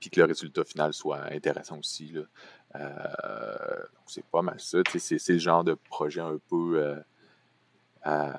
Puis 0.00 0.10
que 0.10 0.20
le 0.20 0.26
résultat 0.26 0.64
final 0.64 0.94
soit 0.94 1.24
intéressant 1.32 1.78
aussi. 1.78 2.08
Là. 2.08 2.22
Euh, 2.76 3.82
c'est 4.06 4.24
pas 4.24 4.42
mal 4.42 4.56
ça. 4.58 4.78
C'est 4.96 5.28
le 5.28 5.38
genre 5.38 5.64
de 5.64 5.74
projet 5.74 6.20
un 6.20 6.38
peu. 6.48 6.82
Euh, 8.06 8.32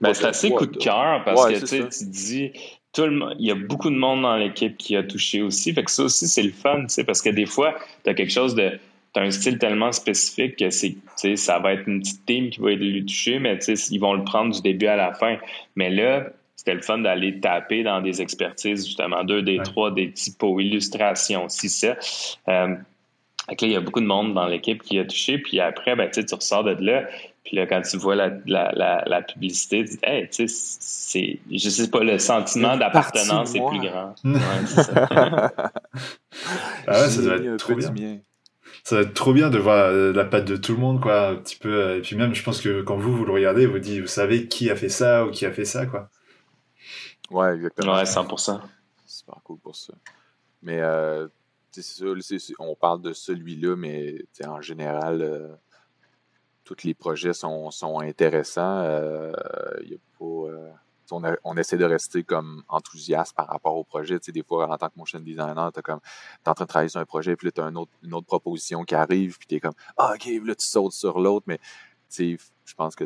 ben, 0.00 0.14
c'est 0.14 0.26
assez 0.26 0.50
coup 0.50 0.66
de 0.66 0.76
cœur 0.76 1.24
parce 1.24 1.46
que 1.46 1.98
tu 1.98 2.04
dis. 2.06 2.52
Tout 2.92 3.06
le, 3.06 3.34
il 3.38 3.46
y 3.46 3.50
a 3.50 3.54
beaucoup 3.54 3.90
de 3.90 3.96
monde 3.96 4.22
dans 4.22 4.36
l'équipe 4.36 4.76
qui 4.78 4.96
a 4.96 5.02
touché 5.02 5.42
aussi. 5.42 5.74
Fait 5.74 5.84
que 5.84 5.90
ça 5.90 6.04
aussi, 6.04 6.26
c'est 6.26 6.42
le 6.42 6.52
fun, 6.52 6.86
parce 7.06 7.20
que 7.20 7.28
des 7.28 7.44
fois, 7.44 7.74
tu 8.04 8.10
as 8.10 8.14
quelque 8.14 8.32
chose 8.32 8.54
de. 8.54 8.78
As 9.14 9.20
un 9.20 9.30
style 9.30 9.58
tellement 9.58 9.92
spécifique 9.92 10.56
que 10.56 10.68
c'est, 10.68 10.96
ça 11.36 11.58
va 11.58 11.72
être 11.72 11.88
une 11.88 12.00
petite 12.00 12.26
team 12.26 12.50
qui 12.50 12.60
va 12.60 12.72
être 12.72 12.80
lui 12.80 13.02
toucher, 13.02 13.38
mais 13.38 13.58
ils 13.58 13.98
vont 13.98 14.12
le 14.12 14.24
prendre 14.24 14.54
du 14.54 14.60
début 14.60 14.86
à 14.88 14.96
la 14.96 15.14
fin. 15.14 15.38
Mais 15.74 15.88
là, 15.88 16.26
c'était 16.56 16.74
le 16.74 16.82
fun 16.82 16.98
d'aller 16.98 17.38
taper 17.38 17.82
dans 17.82 18.00
des 18.00 18.22
expertises, 18.22 18.86
justement, 18.86 19.22
deux 19.24 19.42
des 19.42 19.58
trois, 19.58 19.90
des 19.90 20.10
typos, 20.10 20.58
illustrations, 20.58 21.48
si 21.48 21.68
ça. 21.68 21.96
Euh, 22.48 22.74
là, 23.48 23.54
il 23.60 23.70
y 23.70 23.76
a 23.76 23.80
beaucoup 23.80 24.00
de 24.00 24.06
monde 24.06 24.34
dans 24.34 24.46
l'équipe 24.46 24.82
qui 24.82 24.98
a 24.98 25.04
touché, 25.04 25.38
puis 25.38 25.60
après, 25.60 25.94
ben, 25.94 26.10
tu 26.10 26.22
ressors 26.34 26.64
de 26.64 26.72
là, 26.84 27.06
puis 27.44 27.56
là, 27.56 27.66
quand 27.66 27.80
tu 27.82 27.96
vois 27.96 28.16
la, 28.16 28.30
la, 28.46 29.04
la, 29.06 29.22
publicité, 29.22 29.84
tu 29.84 29.90
dis, 29.90 29.98
hey, 30.02 30.28
tu 30.28 30.48
sais, 30.48 30.76
c'est, 30.80 31.38
je 31.48 31.68
sais 31.68 31.88
pas, 31.88 32.00
le 32.00 32.18
sentiment 32.18 32.76
d'appartenance 32.76 33.54
est 33.54 33.64
plus 33.68 33.78
grand. 33.78 34.14
Ouais, 34.24 34.66
ça. 34.66 35.52
ah 36.88 37.02
ouais, 37.02 37.08
ça 37.08 37.22
doit 37.22 37.36
être 37.36 37.56
trop 37.56 37.74
bien. 37.74 38.18
Ça 38.82 38.96
va 38.96 39.02
être 39.02 39.14
trop 39.14 39.32
bien 39.32 39.50
de 39.50 39.58
voir 39.58 39.86
euh, 39.86 40.12
la 40.12 40.24
patte 40.24 40.44
de 40.44 40.56
tout 40.56 40.72
le 40.72 40.78
monde, 40.78 41.00
quoi, 41.00 41.28
un 41.28 41.34
petit 41.36 41.56
peu. 41.56 41.72
Euh, 41.72 41.98
et 41.98 42.00
puis 42.00 42.16
même, 42.16 42.34
je 42.34 42.42
pense 42.42 42.60
que 42.60 42.82
quand 42.82 42.96
vous, 42.96 43.16
vous 43.16 43.24
le 43.24 43.32
regardez, 43.32 43.66
vous 43.66 43.78
dites, 43.78 44.00
vous 44.00 44.06
savez 44.06 44.46
qui 44.48 44.70
a 44.70 44.76
fait 44.76 44.88
ça 44.88 45.24
ou 45.24 45.30
qui 45.30 45.46
a 45.46 45.52
fait 45.52 45.64
ça, 45.64 45.86
quoi. 45.86 46.08
Ouais, 47.30 47.54
exactement. 47.54 47.94
Ouais, 47.94 48.04
100%. 48.04 48.60
Super 49.04 49.40
cool 49.44 49.58
pour 49.58 49.76
ça. 49.76 49.94
Mais 50.62 50.80
euh, 50.80 51.28
c'est 51.70 51.82
ça, 52.38 52.54
on 52.58 52.74
parle 52.74 53.02
de 53.02 53.12
celui-là, 53.12 53.76
mais 53.76 54.18
en 54.44 54.60
général, 54.60 55.22
euh, 55.22 55.54
tous 56.64 56.84
les 56.84 56.94
projets 56.94 57.32
sont, 57.32 57.70
sont 57.70 58.00
intéressants. 58.00 58.80
Euh, 58.80 59.32
y 59.84 59.94
a 59.94 59.98
pas, 60.18 60.24
euh, 60.24 60.70
on, 61.10 61.22
on, 61.44 61.56
essaie 61.56 61.76
de 61.76 61.84
rester 61.84 62.24
comme 62.24 62.62
enthousiaste 62.68 63.36
par 63.36 63.48
rapport 63.48 63.76
au 63.76 63.84
projet. 63.84 64.18
des 64.18 64.42
fois, 64.42 64.68
en 64.68 64.76
tant 64.76 64.88
que 64.88 64.98
motion 64.98 65.20
designer, 65.20 65.72
tu 65.72 65.82
comme 65.82 66.00
es 66.44 66.48
en 66.48 66.54
train 66.54 66.64
de 66.64 66.68
travailler 66.68 66.88
sur 66.88 67.00
un 67.00 67.04
projet, 67.04 67.36
puis 67.36 67.48
là, 67.48 67.52
tu 67.52 67.60
as 67.60 67.66
une 67.66 68.14
autre, 68.14 68.26
proposition 68.26 68.84
qui 68.84 68.94
arrive, 68.94 69.38
puis 69.38 69.46
tu 69.46 69.54
es 69.56 69.60
comme 69.60 69.74
Ah, 69.96 70.14
ok, 70.14 70.26
là, 70.44 70.54
tu 70.54 70.66
sautes 70.66 70.92
sur 70.92 71.20
l'autre, 71.20 71.44
mais 71.46 71.60
je 72.18 72.74
pense 72.76 72.96
que 72.96 73.04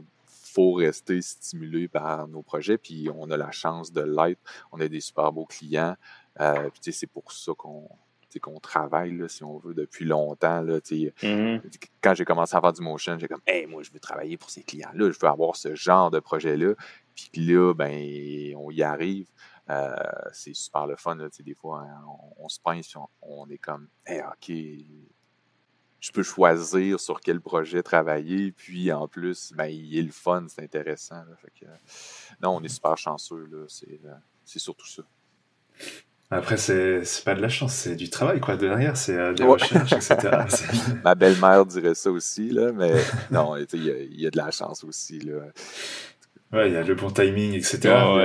faut 0.51 0.73
rester 0.73 1.23
stimulé 1.23 1.89
par 1.89 2.29
nos 2.29 2.43
projets, 2.43 2.79
puis 2.79 3.09
on 3.15 3.31
a 3.31 3.37
la 3.37 3.51
chance 3.51 3.93
de 3.93 4.03
l'être. 4.03 4.41
On 4.73 4.81
a 4.81 4.89
des 4.89 5.01
super 5.01 5.33
beaux 5.33 5.47
clients. 5.47 5.97
Euh, 6.41 6.71
puis 6.71 6.93
c'est 6.93 7.07
pour 7.07 7.33
ça 7.33 7.53
qu'on 7.57 7.89
qu'on 8.39 8.61
travaille, 8.61 9.17
là, 9.17 9.27
si 9.27 9.43
on 9.43 9.59
veut, 9.59 9.75
depuis 9.75 10.05
longtemps. 10.05 10.61
Là, 10.61 10.79
mm-hmm. 10.79 11.61
Quand 12.01 12.15
j'ai 12.15 12.25
commencé 12.25 12.55
à 12.55 12.61
faire 12.61 12.73
du 12.73 12.81
motion, 12.81 13.19
j'ai 13.19 13.27
comme 13.27 13.41
Hey, 13.45 13.67
moi, 13.67 13.83
je 13.83 13.91
veux 13.91 13.99
travailler 13.99 14.37
pour 14.37 14.51
ces 14.51 14.63
clients-là, 14.63 15.11
je 15.11 15.19
veux 15.19 15.29
avoir 15.29 15.57
ce 15.57 15.75
genre 15.75 16.13
de 16.13 16.21
projet-là. 16.21 16.75
Puis 17.17 17.31
là, 17.35 17.75
ben, 17.75 18.55
on 18.57 18.71
y 18.71 18.85
arrive. 18.85 19.27
Euh, 19.69 19.95
c'est 20.33 20.55
super 20.55 20.87
le 20.87 20.97
fun. 20.97 21.17
Là, 21.17 21.29
des 21.41 21.55
fois, 21.55 21.83
hein, 21.83 22.05
on, 22.39 22.49
se 22.49 22.61
pince, 22.61 22.95
on, 22.95 23.09
on, 23.23 23.49
est 23.49 23.59
comme 23.59 23.89
Hey, 24.07 24.21
OK, 24.21 24.53
je 26.01 26.11
peux 26.13 26.23
choisir 26.23 26.99
sur 26.99 27.21
quel 27.21 27.41
projet 27.41 27.83
travailler. 27.83 28.53
Puis 28.53 28.91
en 28.91 29.07
plus, 29.07 29.53
ben, 29.55 29.67
il 29.67 29.99
est 29.99 30.03
le 30.03 30.13
fun, 30.13 30.47
c'est 30.49 30.63
intéressant. 30.63 31.23
non, 32.43 32.57
on 32.57 32.63
est 32.63 32.69
super 32.69 32.97
chanceux. 32.97 33.49
Euh, 33.53 33.67
c'est, 34.45 34.59
surtout 34.59 34.87
ça. 34.87 35.03
Après, 36.31 36.57
c'est, 36.57 37.03
pas 37.25 37.35
de 37.35 37.43
la 37.43 37.49
chance, 37.49 37.75
c'est 37.75 37.97
du 37.97 38.09
travail 38.09 38.41
quoi. 38.41 38.57
Derrière, 38.57 38.97
c'est 38.97 39.17
euh, 39.17 39.35
des 39.35 39.45
recherches, 39.45 39.93
etc. 39.93 40.17
Ma 41.05 41.15
belle-mère 41.15 41.67
dirait 41.67 41.95
ça 41.95 42.11
aussi, 42.11 42.51
là, 42.51 42.73
mais 42.73 42.95
non, 43.31 43.57
il 43.57 44.11
y, 44.19 44.27
a 44.27 44.31
de 44.31 44.37
la 44.37 44.51
chance 44.51 44.85
aussi. 44.85 45.19
Là. 45.21 45.41
Ouais, 46.53 46.69
il 46.69 46.73
y 46.73 46.77
a 46.77 46.83
le 46.83 46.95
bon 46.95 47.11
timing, 47.11 47.55
etc. 47.55 47.79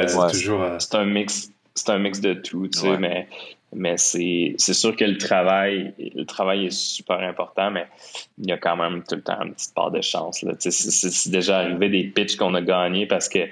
c'est, 0.07 0.32
toujours, 0.32 0.61
euh, 0.63 0.78
c'est 0.80 0.95
un 0.95 1.05
mix. 1.05 1.49
C'est 1.73 1.89
un 1.89 1.99
mix 1.99 2.21
de 2.21 2.34
tout, 2.34 2.69
tu 2.69 2.80
sais, 2.80 2.97
mais 2.97 3.28
mais 3.74 3.97
c'est 3.97 4.55
sûr 4.57 4.95
que 4.95 5.03
le 5.03 5.18
travail, 5.18 5.93
le 5.97 6.24
travail 6.24 6.68
est 6.68 6.72
super 6.72 7.20
important, 7.20 7.72
mais 7.72 7.88
il 8.38 8.47
y 8.47 8.51
a 8.51 8.57
quand 8.57 8.78
même 8.78 9.03
tout 9.03 9.16
le 9.16 9.22
temps 9.22 9.41
une 9.41 9.53
petite 9.53 9.74
part 9.74 9.91
de 9.91 10.01
chance. 10.01 10.45
C'est 10.59 11.30
déjà 11.30 11.59
arrivé 11.59 11.89
des 11.89 12.03
pitches 12.05 12.38
qu'on 12.38 12.53
a 12.53 12.61
gagnés 12.61 13.05
parce 13.05 13.28
que 13.28 13.47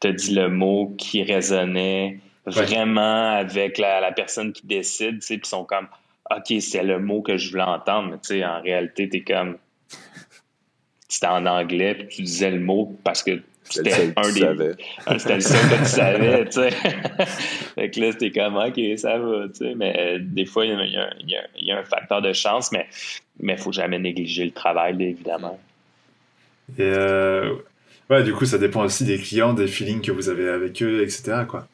tu 0.00 0.08
as 0.08 0.12
dit 0.12 0.34
le 0.34 0.48
mot 0.48 0.94
qui 0.96 1.22
résonnait 1.22 2.18
vraiment 2.46 3.32
avec 3.32 3.76
la, 3.78 4.10
personne 4.12 4.52
qui 4.52 4.66
décide, 4.66 5.20
puis 5.20 5.34
ils 5.34 5.46
sont 5.46 5.64
comme 5.64 5.88
OK, 6.30 6.54
c'est 6.60 6.82
le 6.82 6.98
mot 6.98 7.20
que 7.20 7.36
je 7.36 7.50
voulais 7.50 7.62
entendre, 7.62 8.18
mais 8.30 8.44
en 8.44 8.60
réalité, 8.62 9.08
tu 9.08 9.18
es 9.18 9.20
comme 9.22 9.58
c'était 11.08 11.26
en 11.26 11.44
anglais, 11.46 11.94
puis 11.94 12.08
tu 12.08 12.22
disais 12.22 12.50
le 12.50 12.60
mot 12.60 12.96
parce 13.04 13.22
que 13.22 13.42
c'était 13.68 14.12
un 14.16 14.32
des. 14.32 14.74
C'était 15.18 15.34
le 15.34 15.40
seul 15.40 15.68
que 15.68 15.78
tu 15.78 15.90
savais, 15.90 16.44
tu 16.46 16.52
sais. 16.52 16.70
fait 17.74 17.90
que 17.90 18.00
là, 18.00 18.12
c'était 18.12 18.30
comme, 18.30 18.56
OK, 18.56 18.80
ça 18.96 19.18
va, 19.18 19.48
tu 19.48 19.54
sais. 19.54 19.74
Mais 19.74 19.94
euh, 19.98 20.18
des 20.20 20.46
fois, 20.46 20.64
il 20.64 20.72
y, 20.72 20.96
a, 20.96 21.10
il, 21.20 21.66
y 21.66 21.72
a, 21.72 21.78
un 21.78 21.84
facteur 21.84 22.22
de 22.22 22.32
chance, 22.32 22.72
mais 22.72 22.86
il 23.40 23.46
ne 23.46 23.56
faut 23.56 23.72
jamais 23.72 23.98
négliger 23.98 24.44
le 24.44 24.52
travail, 24.52 24.96
évidemment. 25.02 25.58
Et 26.78 26.82
euh, 26.82 27.54
ouais, 28.10 28.22
du 28.22 28.32
coup, 28.32 28.46
ça 28.46 28.58
dépend 28.58 28.84
aussi 28.84 29.04
des 29.04 29.18
clients, 29.18 29.52
des 29.52 29.66
feelings 29.66 30.00
que 30.00 30.12
vous 30.12 30.28
avez 30.28 30.48
avec 30.48 30.82
eux, 30.82 31.02
etc. 31.02 31.42
Quoi. 31.48 31.66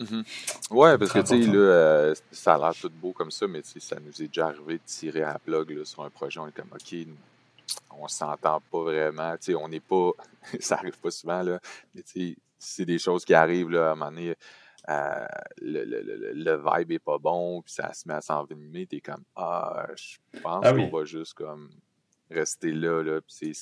Mm-hmm. 0.00 0.24
Ouais, 0.70 0.98
parce 0.98 1.12
que 1.12 1.20
tu 1.20 1.26
sais, 1.26 1.50
là, 1.50 1.54
euh, 1.54 2.14
ça 2.30 2.54
a 2.54 2.58
l'air 2.58 2.74
tout 2.80 2.90
beau 2.90 3.12
comme 3.12 3.30
ça, 3.30 3.46
mais 3.46 3.60
ça 3.62 3.96
nous 4.04 4.22
est 4.22 4.28
déjà 4.28 4.46
arrivé 4.46 4.74
de 4.74 4.80
tirer 4.86 5.22
à 5.22 5.34
la 5.34 5.38
plug 5.38 5.70
là, 5.70 5.84
sur 5.84 6.02
un 6.02 6.10
projet. 6.10 6.40
On 6.40 6.48
est 6.48 6.52
comme, 6.52 6.70
OK, 6.72 7.06
on 7.90 8.08
s'entend 8.08 8.60
pas 8.60 8.82
vraiment. 8.82 9.34
on 9.56 9.68
n'est 9.68 9.80
pas. 9.80 10.10
ça 10.60 10.76
arrive 10.76 10.98
pas 10.98 11.10
souvent, 11.10 11.42
là. 11.42 11.60
Mais 11.94 12.02
c'est 12.58 12.84
des 12.84 12.98
choses 12.98 13.24
qui 13.24 13.34
arrivent 13.34 13.70
là, 13.70 13.90
à 13.90 13.92
un 13.92 13.94
moment 13.94 14.10
donné. 14.10 14.34
Euh, 14.88 15.26
le, 15.58 15.84
le, 15.84 16.32
le, 16.34 16.56
vibe 16.56 16.90
est 16.90 16.98
pas 16.98 17.16
bon, 17.16 17.62
puis 17.62 17.72
ça 17.72 17.92
se 17.92 18.08
met 18.08 18.14
à 18.14 18.20
s'envenimer, 18.20 18.84
t'es 18.88 19.00
comme 19.00 19.22
Ah, 19.36 19.86
je 19.94 20.40
pense 20.40 20.64
ah 20.66 20.72
qu'on 20.72 20.88
va 20.88 21.04
juste 21.04 21.34
comme 21.34 21.70
rester 22.32 22.72
là. 22.72 23.02
là 23.02 23.20
c'est 23.28 23.52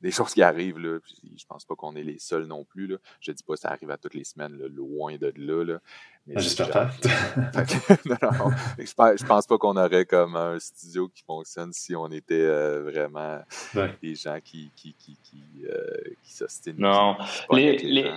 des 0.00 0.10
choses 0.10 0.32
qui 0.34 0.42
arrivent. 0.42 0.78
Là, 0.78 0.98
puis 1.00 1.34
je 1.38 1.44
pense 1.46 1.64
pas 1.64 1.74
qu'on 1.74 1.94
est 1.96 2.02
les 2.02 2.18
seuls 2.18 2.46
non 2.46 2.64
plus. 2.64 2.86
Là. 2.86 2.96
Je 3.20 3.32
dis 3.32 3.42
pas 3.42 3.54
que 3.54 3.60
ça 3.60 3.70
arrive 3.70 3.90
à 3.90 3.96
toutes 3.96 4.14
les 4.14 4.24
semaines, 4.24 4.56
loin 4.56 5.16
de 5.16 5.32
là. 5.36 5.64
là. 5.64 5.78
Ah, 6.28 6.38
j'espère 6.38 6.70
pas. 6.70 6.90
je, 8.78 9.24
pense 9.26 9.46
pas 9.46 9.58
qu'on 9.58 9.76
aurait 9.76 10.06
comme 10.06 10.36
un 10.36 10.58
studio 10.60 11.08
qui 11.08 11.24
fonctionne 11.24 11.72
si 11.72 11.96
on 11.96 12.06
était 12.12 12.34
euh, 12.34 12.82
vraiment 12.82 13.40
des 14.00 14.14
gens 14.14 14.38
qui, 14.42 14.70
qui, 14.76 14.94
qui, 14.94 15.16
qui, 15.24 15.42
euh, 15.66 16.72
Non. 16.78 17.16
Les, 17.50 17.76
les, 17.78 18.12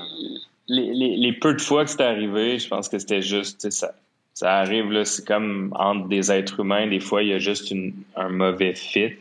les, 0.68 1.18
les, 1.18 1.34
peu 1.34 1.56
de 1.56 1.62
fois 1.62 1.84
que 1.84 1.90
c'était 1.90 2.04
arrivé, 2.04 2.60
je 2.60 2.68
pense 2.68 2.90
que 2.90 3.00
c'était 3.00 3.24
juste 3.24 3.72
ça 3.72 3.96
Ça 4.36 4.58
arrive, 4.58 4.92
là, 4.92 5.06
c'est 5.06 5.26
comme 5.26 5.74
entre 5.80 6.10
des 6.10 6.30
êtres 6.30 6.60
humains, 6.60 6.88
des 6.88 7.00
fois, 7.00 7.24
il 7.24 7.30
y 7.30 7.34
a 7.34 7.40
juste 7.40 7.74
un 8.18 8.28
mauvais 8.28 8.76
fit. 8.76 9.14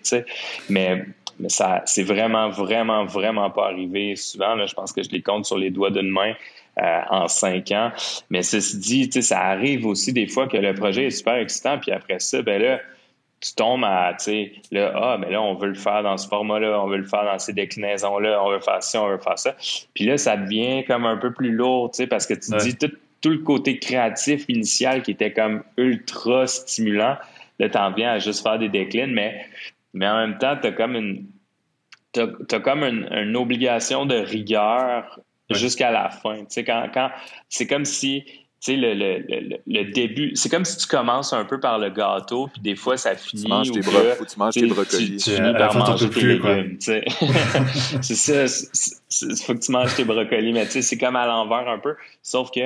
Mais, 0.69 1.07
mais 1.39 1.49
ça, 1.49 1.83
c'est 1.87 2.03
vraiment, 2.03 2.49
vraiment, 2.49 3.05
vraiment 3.05 3.49
pas 3.49 3.67
arrivé 3.67 4.17
souvent. 4.17 4.57
Là, 4.57 4.67
je 4.67 4.75
pense 4.75 4.93
que 4.93 5.05
je 5.05 5.11
les 5.11 5.23
compte 5.23 5.47
sur 5.47 5.57
les 5.57 5.71
doigts 5.71 5.91
d'une 5.91 6.11
main. 6.11 6.35
Euh, 6.83 7.01
en 7.09 7.29
cinq 7.29 7.71
ans. 7.71 7.93
Mais 8.31 8.43
ceci 8.43 8.79
dit, 8.79 9.09
tu 9.09 9.23
sais, 9.23 9.23
ça 9.23 9.43
arrive 9.43 9.87
aussi 9.87 10.12
des 10.12 10.27
fois 10.27 10.49
que 10.49 10.57
le 10.57 10.75
projet 10.75 11.05
est 11.05 11.11
super 11.11 11.37
excitant, 11.37 11.79
puis 11.79 11.93
après 11.93 12.19
ça, 12.19 12.43
ben 12.43 12.61
là, 12.61 12.81
tu 13.41 13.55
tombes 13.55 13.85
à, 13.85 14.12
tu 14.19 14.25
sais, 14.25 14.53
là, 14.73 14.93
ah, 14.97 15.17
mais 15.21 15.31
là, 15.31 15.41
on 15.41 15.55
veut 15.55 15.69
le 15.69 15.75
faire 15.75 16.03
dans 16.03 16.17
ce 16.17 16.27
format-là, 16.27 16.81
on 16.83 16.89
veut 16.89 16.97
le 16.97 17.05
faire 17.05 17.27
dans 17.27 17.39
ces 17.39 17.53
déclinaisons-là, 17.53 18.43
on 18.43 18.51
veut 18.51 18.59
faire 18.59 18.83
ça, 18.83 19.01
on 19.01 19.09
veut 19.09 19.19
faire 19.19 19.39
ça. 19.39 19.55
Puis 19.95 20.07
là, 20.07 20.19
ça 20.19 20.37
devient 20.37 20.85
comme 20.85 21.07
un 21.07 21.17
peu 21.17 21.33
plus 21.33 21.53
lourd, 21.53 21.93
tu 21.93 21.99
sais, 21.99 22.07
parce 22.09 22.27
que 22.27 22.35
tu 22.35 22.51
dis 22.57 22.75
tout, 22.77 22.91
tout, 23.25 23.31
le 23.31 23.39
côté 23.39 23.79
créatif 23.79 24.45
initial 24.49 25.03
qui 25.03 25.12
était 25.12 25.33
comme 25.33 25.62
ultra 25.77 26.47
stimulant, 26.47 27.16
là, 27.59 27.68
t'en 27.68 27.93
viens 27.93 28.12
à 28.12 28.18
juste 28.18 28.43
faire 28.43 28.59
des 28.59 28.68
déclines, 28.68 29.12
mais, 29.12 29.47
mais 29.93 30.07
en 30.07 30.16
même 30.18 30.39
temps, 30.39 30.57
t'as 30.61 30.72
comme 30.72 30.95
une, 30.95 31.27
t'as, 32.12 32.27
as 32.53 32.61
comme 32.61 32.85
une, 32.85 33.09
une 33.11 33.37
obligation 33.37 34.07
de 34.07 34.16
rigueur 34.16 35.20
jusqu'à 35.51 35.91
la 35.91 36.11
fin. 36.11 36.39
Tu 36.39 36.47
sais, 36.49 36.64
quand, 36.64 36.89
quand 36.93 37.11
c'est 37.49 37.66
comme 37.66 37.85
si 37.85 38.25
tu 38.64 38.72
sais, 38.72 38.77
le, 38.79 38.95
le, 38.95 39.59
le, 39.66 39.93
début, 39.93 40.35
c'est 40.37 40.49
comme 40.49 40.64
si 40.64 40.79
tu 40.79 40.87
commences 40.87 41.35
un 41.35 41.45
peu 41.45 41.61
par 41.61 41.79
le 41.79 41.91
gâteau, 41.91 42.49
puis 42.51 42.62
des 42.62 42.77
fois 42.77 42.97
ça 42.97 43.14
finit. 43.14 43.43
Tu 43.43 43.49
manges 43.49 43.70
tes, 43.70 43.81
tu 43.83 44.39
manges 44.39 44.55
tes 44.55 44.66
brocolis. 44.66 45.16
Tu, 45.18 45.31
finis 45.33 45.53
par 45.53 45.77
manger 45.77 46.09
tes 46.09 46.22
légumes. 46.22 46.79
c'est 48.01 48.14
ça, 48.14 48.47
il 49.20 49.37
faut 49.37 49.53
que 49.53 49.59
tu 49.59 49.70
manges 49.70 49.95
tes 49.95 50.05
brocolis, 50.05 50.55
mais 50.55 50.64
tu 50.64 50.72
sais, 50.72 50.83
c'est 50.83 50.97
comme 50.97 51.14
à 51.14 51.27
l'envers 51.27 51.68
un 51.68 51.79
peu. 51.79 51.95
Sauf 52.22 52.51
que 52.51 52.61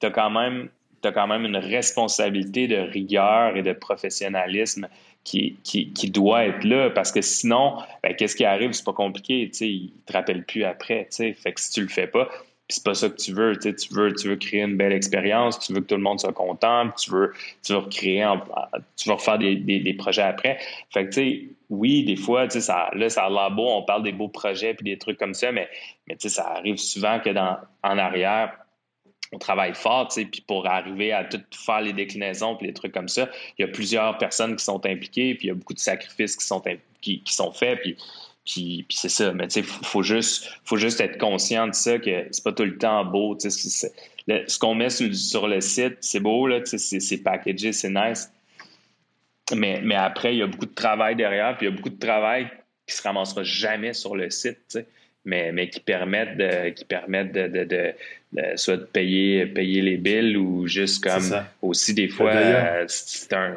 tu 0.00 0.06
as 0.06 0.10
quand 0.10 0.30
même 0.30 0.68
quand 1.10 1.26
même 1.26 1.44
une 1.44 1.56
responsabilité 1.56 2.68
de 2.68 2.76
rigueur 2.76 3.56
et 3.56 3.62
de 3.62 3.72
professionnalisme 3.72 4.88
qui, 5.22 5.56
qui, 5.62 5.92
qui 5.92 6.10
doit 6.10 6.44
être 6.44 6.64
là 6.64 6.90
parce 6.90 7.10
que 7.10 7.22
sinon, 7.22 7.78
ben, 8.02 8.14
qu'est-ce 8.14 8.36
qui 8.36 8.44
arrive? 8.44 8.72
C'est 8.72 8.84
pas 8.84 8.92
compliqué, 8.92 9.48
tu 9.50 9.58
sais, 9.58 9.68
il 9.68 9.92
te 10.06 10.12
rappelle 10.12 10.44
plus 10.44 10.64
après, 10.64 11.06
tu 11.10 11.16
sais. 11.16 11.32
Fait 11.32 11.52
que 11.52 11.60
si 11.60 11.72
tu 11.72 11.82
le 11.82 11.88
fais 11.88 12.06
pas, 12.06 12.28
c'est 12.68 12.84
pas 12.84 12.94
ça 12.94 13.08
que 13.08 13.16
tu 13.16 13.32
veux, 13.32 13.58
tu 13.58 13.94
veux, 13.94 14.14
tu 14.14 14.28
veux 14.28 14.36
créer 14.36 14.62
une 14.62 14.76
belle 14.76 14.92
expérience, 14.92 15.58
tu 15.58 15.72
veux 15.72 15.80
que 15.80 15.86
tout 15.86 15.96
le 15.96 16.02
monde 16.02 16.20
soit 16.20 16.32
content, 16.32 16.88
tu 16.90 17.10
veux, 17.10 17.32
tu 17.62 17.72
veux 17.72 17.78
recréer, 17.78 18.26
tu 18.96 19.08
veux 19.08 19.14
refaire 19.14 19.38
des, 19.38 19.56
des, 19.56 19.94
projets 19.94 20.22
après. 20.22 20.58
Fait 20.90 21.04
que, 21.04 21.08
tu 21.08 21.12
sais, 21.12 21.42
oui, 21.68 22.04
des 22.04 22.16
fois, 22.16 22.48
tu 22.48 22.60
sais, 22.60 22.72
là, 22.94 23.08
ça 23.08 23.24
a 23.24 23.30
l'air 23.30 23.50
beau, 23.50 23.68
on 23.68 23.82
parle 23.82 24.02
des 24.02 24.12
beaux 24.12 24.28
projets 24.28 24.74
puis 24.74 24.84
des 24.84 24.98
trucs 24.98 25.18
comme 25.18 25.34
ça, 25.34 25.52
mais, 25.52 25.68
mais 26.08 26.16
tu 26.16 26.28
sais, 26.28 26.36
ça 26.36 26.48
arrive 26.48 26.78
souvent 26.78 27.20
que 27.20 27.30
dans, 27.30 27.58
en 27.82 27.98
arrière, 27.98 28.63
on 29.34 29.38
travaille 29.38 29.74
fort, 29.74 30.08
puis 30.14 30.44
pour 30.46 30.66
arriver 30.66 31.12
à 31.12 31.24
tout 31.24 31.42
faire 31.52 31.80
les 31.80 31.92
déclinaisons 31.92 32.56
puis 32.56 32.68
les 32.68 32.72
trucs 32.72 32.92
comme 32.92 33.08
ça, 33.08 33.28
il 33.58 33.62
y 33.62 33.64
a 33.64 33.68
plusieurs 33.68 34.16
personnes 34.18 34.56
qui 34.56 34.64
sont 34.64 34.84
impliquées, 34.86 35.34
puis 35.34 35.48
il 35.48 35.48
y 35.48 35.50
a 35.50 35.54
beaucoup 35.54 35.74
de 35.74 35.78
sacrifices 35.78 36.36
qui 36.36 36.46
sont, 36.46 36.62
qui, 37.00 37.22
sont 37.26 37.52
faits, 37.52 37.80
puis 37.80 37.96
puis, 38.44 38.86
c'est 38.90 39.08
ça, 39.08 39.32
mais 39.32 39.48
tu 39.48 39.62
sais, 39.62 39.62
faut 39.62 40.02
juste, 40.02 40.50
faut 40.64 40.76
juste 40.76 41.00
être 41.00 41.16
conscient 41.16 41.66
de 41.66 41.72
ça, 41.72 41.98
que 41.98 42.26
c'est 42.30 42.44
pas 42.44 42.52
tout 42.52 42.64
le 42.64 42.76
temps 42.76 43.02
beau. 43.02 43.34
Tu 43.36 43.50
sais, 43.50 43.90
ce 44.46 44.58
qu'on 44.58 44.74
met 44.74 44.90
sur, 44.90 45.48
le 45.48 45.62
site, 45.62 45.96
c'est 46.00 46.20
beau, 46.20 46.46
là, 46.46 46.60
c'est 46.64 47.22
packagé, 47.22 47.72
c'est 47.72 47.88
nice. 47.88 48.30
Mais, 49.56 49.80
mais 49.82 49.94
après, 49.94 50.34
il 50.34 50.38
y 50.40 50.42
a 50.42 50.46
beaucoup 50.46 50.66
de 50.66 50.74
travail 50.74 51.16
derrière, 51.16 51.56
puis 51.56 51.66
il 51.66 51.70
y 51.70 51.72
a 51.72 51.76
beaucoup 51.76 51.88
de 51.88 51.98
travail 51.98 52.50
qui 52.86 52.94
se 52.94 53.02
ramassera 53.02 53.44
jamais 53.44 53.94
sur 53.94 54.14
le 54.14 54.28
site, 54.28 54.78
mais, 55.24 55.50
mais 55.50 55.70
qui 55.70 55.80
permettent 55.80 56.36
qui 56.74 56.84
de, 56.84 57.94
soit 58.56 58.76
de 58.76 58.84
payer, 58.84 59.46
payer 59.46 59.82
les 59.82 59.96
billes 59.96 60.36
ou 60.36 60.66
juste 60.66 61.02
comme 61.02 61.22
aussi 61.62 61.94
des 61.94 62.08
fois, 62.08 62.30
euh, 62.30 62.84
c'est 62.88 63.32
un. 63.32 63.56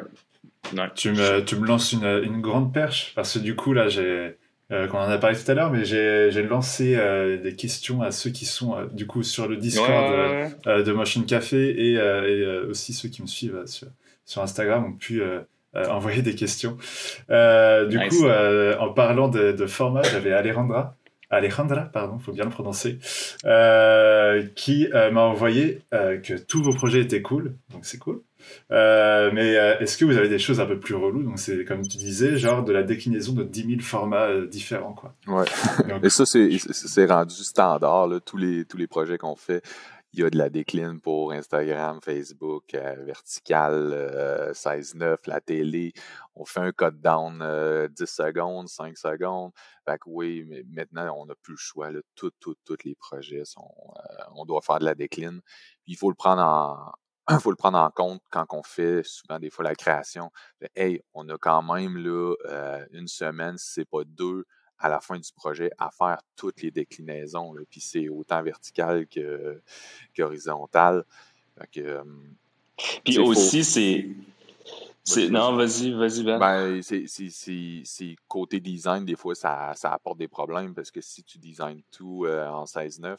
Tu, 0.94 1.12
me, 1.12 1.40
tu 1.44 1.56
me 1.56 1.66
lances 1.66 1.92
une, 1.92 2.04
une 2.24 2.40
grande 2.42 2.74
perche 2.74 3.12
parce 3.14 3.34
que 3.34 3.38
du 3.38 3.56
coup, 3.56 3.72
là, 3.72 3.88
j'ai 3.88 4.34
euh, 4.70 4.86
qu'on 4.86 4.98
en 4.98 5.08
a 5.08 5.16
parlé 5.16 5.34
tout 5.36 5.50
à 5.50 5.54
l'heure, 5.54 5.72
mais 5.72 5.86
j'ai 5.86 6.42
lancé 6.42 6.94
euh, 6.94 7.38
des 7.38 7.54
questions 7.54 8.02
à 8.02 8.10
ceux 8.10 8.28
qui 8.28 8.44
sont 8.44 8.76
euh, 8.76 8.84
du 8.92 9.06
coup 9.06 9.22
sur 9.22 9.48
le 9.48 9.56
Discord 9.56 10.14
euh, 10.66 10.82
de 10.82 10.92
Motion 10.92 11.22
Café 11.22 11.70
et, 11.70 11.94
et 11.94 12.46
aussi 12.68 12.92
ceux 12.92 13.08
qui 13.08 13.22
me 13.22 13.26
suivent 13.26 13.62
sur, 13.64 13.88
sur, 14.26 14.42
Instagram 14.42 14.84
ont 14.84 14.92
pu 14.92 15.22
envoyer 15.74 16.20
des 16.20 16.34
questions. 16.34 16.76
du 17.30 17.98
coup, 18.10 18.26
en 18.28 18.92
parlant 18.92 19.28
de, 19.28 19.52
de 19.52 19.66
format, 19.66 20.02
j'avais 20.02 20.32
Alejandra, 20.32 20.96
Alejandra, 21.30 21.82
pardon, 21.82 22.18
faut 22.18 22.32
bien 22.32 22.44
le 22.44 22.50
prononcer, 22.50 22.98
qui 24.54 24.88
m'a 24.92 25.22
envoyé 25.22 25.82
que 25.90 26.38
tous 26.38 26.62
vos 26.62 26.72
projets 26.72 27.00
étaient 27.00 27.22
cool, 27.22 27.54
donc 27.70 27.84
c'est 27.84 27.98
cool. 27.98 28.22
Euh, 28.70 29.30
mais 29.32 29.56
euh, 29.56 29.78
est-ce 29.78 29.96
que 29.96 30.04
vous 30.04 30.16
avez 30.16 30.28
des 30.28 30.38
choses 30.38 30.60
un 30.60 30.66
peu 30.66 30.78
plus 30.78 30.94
reloues? 30.94 31.22
Donc 31.22 31.38
c'est 31.38 31.64
comme 31.64 31.86
tu 31.86 31.98
disais, 31.98 32.36
genre 32.36 32.64
de 32.64 32.72
la 32.72 32.82
déclinaison 32.82 33.32
de 33.32 33.44
10 33.44 33.66
000 33.66 33.80
formats 33.80 34.26
euh, 34.26 34.46
différents, 34.46 34.92
quoi. 34.92 35.14
Ouais. 35.26 35.44
Et 36.02 36.10
ça 36.10 36.24
c'est 36.26 37.06
rendu 37.06 37.34
standard 37.34 38.08
là, 38.08 38.20
tous 38.20 38.36
les 38.36 38.64
tous 38.64 38.76
les 38.76 38.86
projets 38.86 39.18
qu'on 39.18 39.36
fait. 39.36 39.62
Il 40.18 40.22
y 40.22 40.24
a 40.24 40.30
de 40.30 40.38
la 40.38 40.50
décline 40.50 41.00
pour 41.00 41.30
Instagram, 41.30 42.00
Facebook, 42.02 42.72
vertical, 42.72 44.50
16-9, 44.52 45.16
la 45.26 45.40
télé. 45.40 45.92
On 46.34 46.44
fait 46.44 46.58
un 46.58 46.72
cut 46.72 46.90
down 46.90 47.38
10 47.88 48.04
secondes, 48.04 48.68
5 48.68 48.98
secondes. 48.98 49.52
Fait 49.88 49.96
que 49.96 50.08
oui, 50.08 50.44
mais 50.48 50.64
maintenant, 50.68 51.14
on 51.18 51.26
n'a 51.26 51.36
plus 51.36 51.52
le 51.52 51.58
choix. 51.58 51.90
Tous 52.16 52.32
les 52.84 52.96
projets 52.96 53.44
sont. 53.44 53.70
on 54.34 54.44
doit 54.44 54.60
faire 54.60 54.80
de 54.80 54.86
la 54.86 54.96
décline. 54.96 55.40
il 55.86 55.96
faut 55.96 56.10
le 56.10 56.16
prendre 56.16 56.42
en, 56.42 56.92
faut 57.40 57.50
le 57.50 57.56
prendre 57.56 57.78
en 57.78 57.90
compte 57.90 58.20
quand 58.32 58.46
on 58.50 58.64
fait 58.64 59.04
souvent 59.04 59.38
des 59.38 59.50
fois 59.50 59.64
la 59.64 59.76
création. 59.76 60.32
Hey, 60.74 61.00
on 61.14 61.28
a 61.28 61.38
quand 61.38 61.62
même 61.62 61.96
là 61.96 62.34
euh, 62.46 62.84
une 62.90 63.06
semaine, 63.06 63.56
si 63.56 63.72
c'est 63.72 63.88
pas 63.88 64.02
deux, 64.04 64.46
à 64.78 64.88
la 64.88 65.00
fin 65.00 65.18
du 65.18 65.32
projet, 65.32 65.70
à 65.78 65.90
faire 65.90 66.20
toutes 66.36 66.62
les 66.62 66.70
déclinaisons. 66.70 67.54
Puis 67.70 67.80
c'est 67.80 68.08
autant 68.08 68.42
vertical 68.42 69.06
que 69.06 69.60
qu'horizontal. 70.16 71.04
Puis 73.04 73.18
aussi, 73.18 73.64
c'est 73.64 74.06
non, 75.30 75.56
vas-y, 75.56 75.92
vas-y, 75.92 76.22
Ben. 76.22 76.38
ben 76.38 76.82
c'est 76.82 78.16
côté 78.26 78.60
design, 78.60 79.04
des 79.04 79.16
fois, 79.16 79.34
ça, 79.34 79.72
ça, 79.74 79.92
apporte 79.92 80.18
des 80.18 80.28
problèmes 80.28 80.74
parce 80.74 80.90
que 80.90 81.00
si 81.00 81.22
tu 81.22 81.38
designs 81.38 81.80
tout 81.90 82.24
euh, 82.26 82.46
en 82.46 82.64
16-9, 82.64 83.16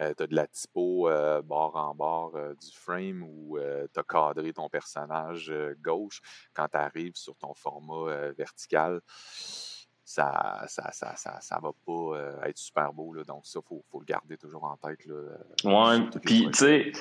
euh, 0.00 0.14
tu 0.16 0.22
as 0.22 0.26
de 0.26 0.34
la 0.34 0.46
typo 0.46 1.08
euh, 1.08 1.42
bord 1.42 1.76
en 1.76 1.94
bord 1.94 2.32
du 2.32 2.76
frame 2.76 3.22
ou 3.22 3.58
tu 3.92 4.00
as 4.00 4.02
cadré 4.04 4.52
ton 4.52 4.68
personnage 4.68 5.52
gauche 5.80 6.20
quand 6.52 6.68
tu 6.68 6.76
arrives 6.76 7.16
sur 7.16 7.36
ton 7.36 7.54
format 7.54 8.30
vertical 8.36 9.00
ça 10.04 10.64
ça, 10.66 10.90
ça, 10.92 11.16
ça, 11.16 11.40
ça 11.40 11.58
va 11.62 11.70
pas 11.86 12.16
euh, 12.16 12.42
être 12.44 12.58
super 12.58 12.92
beau. 12.92 13.12
Là, 13.12 13.24
donc, 13.24 13.40
ça, 13.44 13.60
il 13.62 13.68
faut, 13.68 13.82
faut, 13.90 14.00
le 14.00 14.04
garder 14.04 14.36
toujours 14.36 14.64
en 14.64 14.76
tête. 14.76 15.04
Là, 15.06 15.14
euh, 15.14 15.98
ouais, 15.98 16.04
puis, 16.24 16.46
tu 16.52 16.58
sais, 16.58 16.92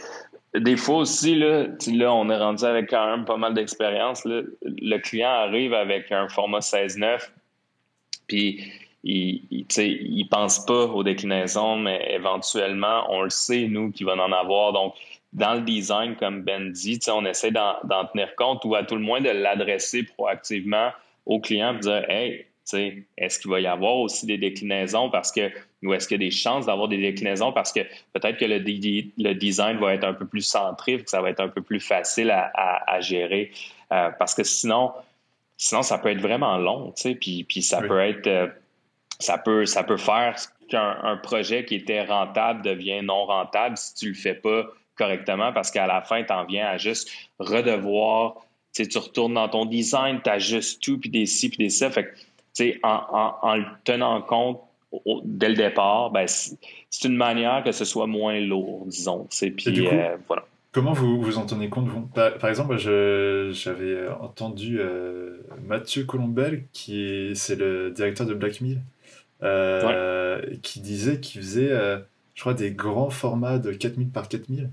des 0.55 0.77
fois 0.77 0.97
aussi, 0.97 1.35
là, 1.35 1.67
là, 1.87 2.13
on 2.13 2.29
est 2.29 2.37
rendu 2.37 2.63
avec 2.63 2.89
quand 2.89 3.05
même 3.05 3.25
pas 3.25 3.37
mal 3.37 3.53
d'expérience. 3.53 4.23
Le 4.25 4.97
client 4.99 5.29
arrive 5.29 5.73
avec 5.73 6.11
un 6.11 6.29
format 6.29 6.59
16-9, 6.59 7.29
puis 8.27 8.63
il, 9.03 9.43
il, 9.51 9.65
il 9.77 10.27
pense 10.29 10.65
pas 10.65 10.85
aux 10.85 11.03
déclinaisons, 11.03 11.77
mais 11.77 12.13
éventuellement, 12.13 13.05
on 13.09 13.23
le 13.23 13.29
sait, 13.29 13.67
nous, 13.67 13.91
qu'il 13.91 14.05
va 14.05 14.13
en 14.13 14.31
avoir. 14.31 14.73
Donc, 14.73 14.95
dans 15.33 15.55
le 15.55 15.61
design, 15.61 16.15
comme 16.15 16.43
Ben 16.43 16.71
dit, 16.71 16.99
on 17.11 17.25
essaie 17.25 17.51
d'en 17.51 18.05
tenir 18.11 18.35
compte 18.35 18.63
ou 18.65 18.75
à 18.75 18.83
tout 18.83 18.95
le 18.95 19.01
moins 19.01 19.19
de 19.19 19.29
l'adresser 19.29 20.03
proactivement 20.03 20.91
au 21.25 21.39
client 21.39 21.75
et 21.75 21.79
dire 21.79 22.09
Hey, 22.09 22.45
est-ce 22.71 23.39
qu'il 23.39 23.51
va 23.51 23.59
y 23.59 23.67
avoir 23.67 23.97
aussi 23.97 24.25
des 24.25 24.37
déclinaisons 24.37 25.09
parce 25.09 25.31
que, 25.31 25.51
ou 25.83 25.93
est-ce 25.93 26.07
qu'il 26.07 26.21
y 26.21 26.25
a 26.25 26.27
des 26.27 26.31
chances 26.31 26.65
d'avoir 26.65 26.87
des 26.87 26.97
déclinaisons 26.97 27.51
parce 27.51 27.71
que 27.71 27.81
peut-être 28.13 28.37
que 28.37 28.45
le, 28.45 28.57
le, 28.57 29.33
design 29.33 29.77
va 29.77 29.93
être 29.93 30.05
un 30.05 30.13
peu 30.13 30.25
plus 30.25 30.41
centré, 30.41 31.01
que 31.01 31.09
ça 31.09 31.21
va 31.21 31.29
être 31.29 31.41
un 31.41 31.49
peu 31.49 31.61
plus 31.61 31.79
facile 31.79 32.31
à, 32.31 32.99
gérer. 33.01 33.51
Euh, 33.91 34.09
parce 34.17 34.33
que 34.33 34.43
sinon, 34.43 34.91
sinon, 35.57 35.81
ça 35.81 35.97
peut 35.97 36.09
être 36.09 36.21
vraiment 36.21 36.57
long, 36.57 36.93
puis, 37.19 37.43
puis 37.43 37.61
ça 37.61 37.81
peut 37.81 37.99
être, 37.99 38.27
euh, 38.27 38.47
ça 39.19 39.37
peut, 39.37 39.65
ça 39.65 39.83
peut 39.83 39.97
faire 39.97 40.35
qu'un 40.69 41.19
projet 41.21 41.65
qui 41.65 41.75
était 41.75 42.03
rentable 42.03 42.63
devient 42.63 43.01
non 43.03 43.25
rentable 43.25 43.77
si 43.77 43.93
tu 43.95 44.07
le 44.09 44.15
fais 44.15 44.35
pas 44.35 44.65
correctement 44.95 45.51
parce 45.51 45.71
qu'à 45.71 45.87
la 45.87 46.01
fin, 46.01 46.23
tu 46.23 46.31
en 46.31 46.45
viens 46.45 46.67
à 46.67 46.77
juste 46.77 47.11
redevoir, 47.39 48.37
tu 48.73 48.97
retournes 48.97 49.35
dans 49.35 49.49
ton 49.49 49.65
design, 49.65 50.21
tu 50.23 50.29
ajustes 50.29 50.81
tout, 50.81 50.99
puis 50.99 51.09
des 51.09 51.25
ci, 51.25 51.49
puis 51.49 51.57
des 51.57 51.69
ça. 51.69 51.91
Fait 51.91 52.13
en, 52.83 53.35
en, 53.41 53.55
le 53.55 53.65
tenant 53.83 54.21
compte 54.21 54.61
dès 55.23 55.49
le 55.49 55.55
départ, 55.55 56.11
ben, 56.11 56.27
c'est 56.27 57.07
une 57.07 57.15
manière 57.15 57.63
que 57.63 57.71
ce 57.71 57.85
soit 57.85 58.07
moins 58.07 58.39
lourd, 58.39 58.85
disons. 58.87 59.27
Puis, 59.29 59.87
euh, 59.87 60.17
voilà. 60.27 60.45
Comment 60.71 60.93
vous 60.93 61.21
vous 61.21 61.37
en 61.37 61.45
tenez 61.45 61.69
compte 61.69 61.87
vous? 61.87 62.01
Par, 62.01 62.49
exemple, 62.49 62.77
j'avais 62.77 64.07
entendu 64.19 64.79
euh, 64.79 65.37
Mathieu 65.67 66.03
Colombel, 66.03 66.65
qui 66.73 67.31
c'est 67.35 67.55
le 67.55 67.91
directeur 67.91 68.25
de 68.25 68.33
Black 68.33 68.61
Mill, 68.61 68.81
euh, 69.43 70.41
qui 70.61 70.79
disait 70.79 71.19
qu'il 71.19 71.41
faisait, 71.41 71.71
je 72.33 72.41
crois, 72.41 72.53
des 72.53 72.71
grands 72.71 73.11
formats 73.11 73.59
de 73.59 73.71
4000 73.71 74.09
par 74.09 74.27
4000. 74.27 74.69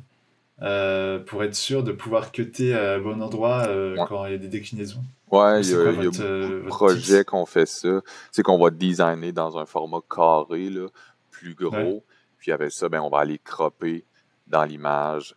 Pour 0.60 1.44
être 1.44 1.54
sûr 1.54 1.82
de 1.82 1.92
pouvoir 1.92 2.32
cutter 2.32 2.74
à 2.74 2.98
bon 2.98 3.22
endroit 3.22 3.66
quand 4.08 4.26
il 4.26 4.32
y 4.32 4.34
a 4.34 4.38
des 4.38 4.48
déclinaisons 4.48 5.02
Ouais, 5.30 5.60
il 5.62 5.70
y 5.70 5.74
a, 5.74 5.92
beaucoup 5.92 6.10
de 6.10 6.64
projets 6.66 7.24
qu'on 7.24 7.46
fait 7.46 7.66
ça. 7.66 8.00
C'est 8.32 8.42
qu'on 8.42 8.58
va 8.58 8.70
designer 8.70 9.32
dans 9.32 9.58
un 9.58 9.64
format 9.64 10.00
carré, 10.08 10.70
là, 10.70 10.88
plus 11.30 11.54
gros. 11.54 12.04
Puis 12.38 12.50
avec 12.52 12.72
ça, 12.72 12.88
ben, 12.88 13.00
on 13.00 13.08
va 13.08 13.18
aller 13.18 13.38
cropper 13.38 14.04
dans 14.46 14.64
l'image 14.64 15.36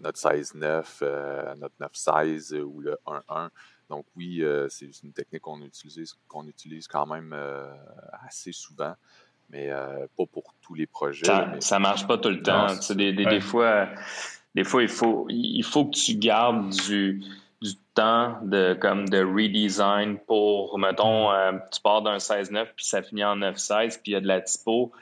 notre 0.00 0.18
16-9, 0.18 1.56
notre 1.56 1.74
9-16 1.78 2.60
ou 2.62 2.80
le 2.80 2.96
1-1. 3.06 3.48
Donc 3.90 4.06
oui, 4.16 4.42
c'est 4.70 4.90
une 5.02 5.12
technique 5.12 5.42
qu'on 5.42 5.60
utilise, 5.60 6.14
qu'on 6.26 6.46
utilise 6.46 6.88
quand 6.88 7.06
même 7.06 7.36
assez 8.26 8.52
souvent 8.52 8.94
mais 9.50 9.70
euh, 9.70 10.06
pas 10.16 10.24
pour 10.26 10.54
tous 10.60 10.74
les 10.74 10.86
projets. 10.86 11.26
Ça, 11.60 11.78
marche 11.78 12.06
pas 12.06 12.18
tout 12.18 12.28
le 12.28 12.42
temps. 12.42 12.66
des, 12.90 13.12
des, 13.12 13.24
des, 13.24 13.40
fois, 13.40 13.88
des 14.54 14.64
fois, 14.64 14.82
il 14.82 14.88
faut, 14.88 15.26
il 15.30 15.62
faut 15.62 15.84
que 15.84 15.96
tu 15.96 16.16
gardes 16.16 16.70
du, 16.70 17.22
du 17.60 17.70
temps 17.94 18.36
de, 18.42 18.74
comme 18.74 19.08
de 19.08 19.22
redesign 19.22 20.18
pour, 20.26 20.78
mettons, 20.78 21.32
euh, 21.32 21.52
tu 21.72 21.80
pars 21.80 22.02
d'un 22.02 22.18
16-9 22.18 22.66
puis 22.76 22.86
ça 22.86 23.02
finit 23.02 23.24
en 23.24 23.36
9-16 23.36 24.00
puis 24.02 24.12
il 24.12 24.12
y 24.12 24.16
a 24.16 24.20
de 24.20 24.26
la 24.26 24.40
typo. 24.40 24.92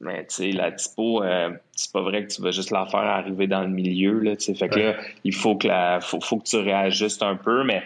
Mais 0.00 0.26
tu 0.26 0.34
sais, 0.34 0.52
la 0.52 0.72
typo, 0.72 1.22
euh, 1.22 1.50
c'est 1.72 1.90
pas 1.90 2.02
vrai 2.02 2.26
que 2.26 2.32
tu 2.32 2.42
vas 2.42 2.50
juste 2.50 2.70
la 2.70 2.84
faire 2.86 3.00
arriver 3.00 3.46
dans 3.46 3.62
le 3.62 3.68
milieu. 3.68 4.18
Là, 4.20 4.34
fait 4.36 4.68
que 4.68 4.78
là, 4.78 4.96
il 5.24 5.34
faut 5.34 5.56
que, 5.56 5.68
la, 5.68 6.00
faut, 6.00 6.20
faut 6.20 6.36
que 6.36 6.44
tu 6.44 6.56
réajustes 6.56 7.22
un 7.22 7.36
peu, 7.36 7.64
mais 7.64 7.82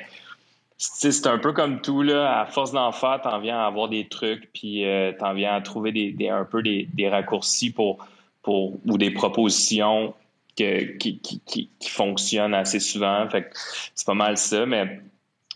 c'est 0.77 1.27
un 1.27 1.39
peu 1.39 1.53
comme 1.53 1.83
tout, 1.83 2.03
là. 2.03 2.41
À 2.41 2.47
force 2.47 2.73
d'en 2.73 2.91
faire, 2.91 3.21
t'en 3.23 3.39
viens 3.39 3.59
à 3.59 3.67
avoir 3.67 3.89
des 3.89 4.09
trucs, 4.09 4.51
puis 4.53 4.87
euh, 4.87 5.13
t'en 5.13 5.35
viens 5.35 5.55
à 5.55 5.61
trouver 5.61 5.93
des, 5.93 6.29
un 6.29 6.45
peu 6.45 6.63
des, 6.63 6.89
raccourcis 7.09 7.71
pour, 7.71 8.05
pour, 8.43 8.73
ou 8.87 8.97
des 8.97 9.11
propositions 9.11 10.15
que, 10.57 10.97
qui, 10.97 11.21
qui, 11.21 11.41
qui, 11.41 11.91
fonctionnent 11.91 12.55
assez 12.55 12.81
souvent. 12.81 13.29
Fait 13.29 13.51
c'est 13.95 14.07
pas 14.07 14.15
mal 14.15 14.37
ça, 14.37 14.67
mais 14.67 15.01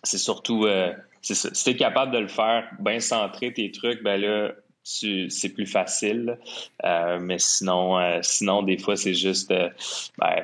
c'est 0.02 0.18
surtout, 0.18 0.66
euh, 0.66 0.92
Si 1.22 1.64
t'es 1.64 1.76
capable 1.76 2.12
de 2.12 2.18
le 2.18 2.28
faire, 2.28 2.68
bien 2.80 3.00
centrer 3.00 3.52
tes 3.52 3.70
trucs, 3.70 4.02
ben 4.02 4.20
là, 4.20 4.52
c'est 4.82 5.48
plus 5.54 5.66
facile. 5.66 6.38
Euh, 6.84 7.18
mais 7.20 7.38
sinon, 7.38 7.98
euh, 7.98 8.18
sinon, 8.22 8.62
des 8.62 8.78
fois, 8.78 8.96
c'est 8.96 9.14
juste, 9.14 9.48
ben, 9.48 9.70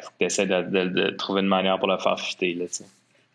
faut 0.02 0.10
que 0.10 0.14
tu 0.18 0.24
essaies 0.24 0.46
de, 0.46 1.10
trouver 1.10 1.42
une 1.42 1.48
manière 1.48 1.78
pour 1.78 1.88
le 1.88 1.98
faire 1.98 2.18
fitter, 2.18 2.54
là, 2.54 2.66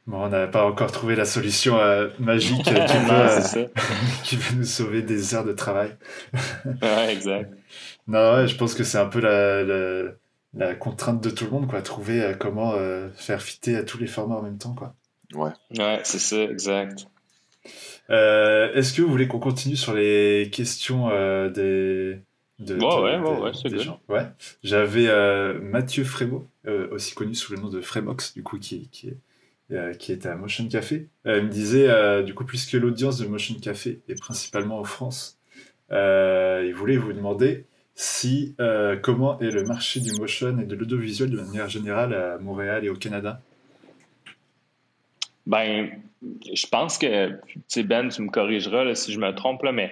Bon, 0.08 0.26
on 0.26 0.30
n'a 0.30 0.46
pas 0.46 0.64
encore 0.64 0.92
trouvé 0.92 1.16
la 1.16 1.26
solution 1.26 1.80
euh, 1.80 2.10
magique 2.20 2.64
qui, 2.64 2.74
va, 3.08 3.42
qui, 4.24 4.36
va, 4.36 4.56
nous 4.56 4.64
sauver 4.64 5.02
des 5.02 5.34
heures 5.34 5.44
de 5.44 5.54
travail. 5.54 5.96
ouais, 6.82 7.12
exact. 7.12 7.52
Non, 8.08 8.46
je 8.46 8.56
pense 8.56 8.76
que 8.76 8.84
c'est 8.84 9.00
un 9.00 9.08
peu 9.08 9.20
la, 9.20 9.64
la, 9.64 10.12
contrainte 10.80 11.24
de 11.24 11.30
tout 11.30 11.46
le 11.46 11.52
monde, 11.52 11.68
quoi. 11.68 11.82
Trouver 11.82 12.22
euh, 12.22 12.34
comment 12.34 12.74
euh, 12.74 13.10
faire 13.16 13.42
fitter 13.42 13.76
à 13.76 13.84
tous 13.84 13.98
les 13.98 14.08
formats 14.08 14.36
en 14.36 14.42
même 14.42 14.58
temps, 14.58 14.74
quoi. 14.74 14.96
Ouais. 15.34 15.52
Ouais, 15.78 16.00
c'est 16.04 16.20
ça, 16.20 16.44
exact. 16.44 17.08
Est-ce 18.10 18.94
que 18.94 19.02
vous 19.02 19.10
voulez 19.10 19.28
qu'on 19.28 19.40
continue 19.40 19.76
sur 19.76 19.94
les 19.94 20.50
questions 20.52 21.10
des. 21.50 22.20
De, 22.58 22.76
ouais, 22.76 23.18
ouais, 23.18 23.40
ouais, 23.42 23.52
c'est 23.54 23.80
gens? 23.80 24.00
Ouais. 24.08 24.26
J'avais 24.64 25.08
Mathieu 25.60 26.04
Frémo, 26.04 26.48
aussi 26.92 27.14
connu 27.14 27.36
sous 27.36 27.54
le 27.54 27.60
nom 27.60 27.70
de 27.70 27.82
Frémox, 27.82 28.34
du 28.34 28.44
coup, 28.44 28.60
qui, 28.60 28.88
qui 28.90 29.10
est 29.10 29.18
euh, 29.72 29.96
qui 29.96 30.12
était 30.12 30.30
à 30.30 30.36
Motion 30.36 30.68
Café. 30.68 31.08
Euh, 31.26 31.40
il 31.40 31.46
me 31.46 31.50
disait, 31.50 31.90
euh, 31.90 32.22
du 32.22 32.36
coup, 32.36 32.46
puisque 32.46 32.74
l'audience 32.74 33.18
de 33.18 33.26
Motion 33.26 33.56
Café 33.56 34.00
est 34.08 34.20
principalement 34.20 34.78
en 34.78 34.84
France, 34.84 35.40
il 35.90 36.72
voulait 36.76 36.98
vous 36.98 37.14
demander 37.14 37.66
si 37.96 38.56
comment 39.02 39.40
est 39.40 39.52
le 39.52 39.64
marché 39.64 40.00
du 40.00 40.14
motion 40.20 40.60
et 40.60 40.66
de 40.66 40.76
l'audiovisuel 40.76 41.30
de 41.30 41.38
manière 41.38 41.70
générale 41.70 42.14
à 42.14 42.38
Montréal 42.38 42.84
et 42.86 42.90
au 42.90 42.96
Canada? 42.96 43.42
Ben, 45.46 45.90
je 46.54 46.68
pense 46.68 46.98
que, 46.98 47.30
tu 47.30 47.60
sais, 47.68 47.84
Ben, 47.84 48.10
tu 48.10 48.22
me 48.22 48.30
corrigeras 48.30 48.96
si 48.96 49.14
je 49.14 49.20
me 49.20 49.34
trompe, 49.34 49.64
là, 49.64 49.72
mais 49.72 49.92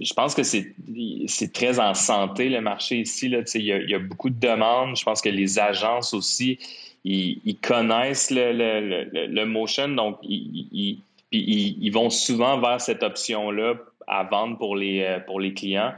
je 0.00 0.12
pense 0.14 0.34
que 0.34 0.42
c'est 0.42 1.52
très 1.52 1.78
en 1.78 1.94
santé 1.94 2.48
le 2.48 2.60
marché 2.60 3.00
ici. 3.00 3.26
Il, 3.26 3.62
y 3.62 3.72
a, 3.72 3.78
y 3.78 3.94
a 3.94 3.98
beaucoup 3.98 4.30
de 4.30 4.38
demandes. 4.38 4.96
Je 4.96 5.04
pense 5.04 5.20
que 5.20 5.28
les 5.28 5.58
agences 5.58 6.12
aussi, 6.14 6.58
ils, 7.04 7.56
connaissent 7.62 8.30
le, 8.30 8.52
le, 8.52 9.26
le, 9.26 9.44
motion, 9.46 9.88
donc 9.88 10.18
ils, 10.22 11.90
vont 11.92 12.10
souvent 12.10 12.60
vers 12.60 12.80
cette 12.80 13.02
option-là 13.02 13.74
à 14.10 14.24
vendre 14.24 14.58
pour 14.58 14.76
les, 14.76 15.02
euh, 15.02 15.20
pour 15.20 15.40
les 15.40 15.54
clients. 15.54 15.94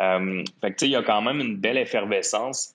Euh, 0.00 0.42
fait 0.60 0.72
que, 0.72 0.84
il 0.84 0.92
y 0.92 0.96
a 0.96 1.02
quand 1.02 1.20
même 1.20 1.40
une 1.40 1.56
belle 1.56 1.76
effervescence. 1.76 2.74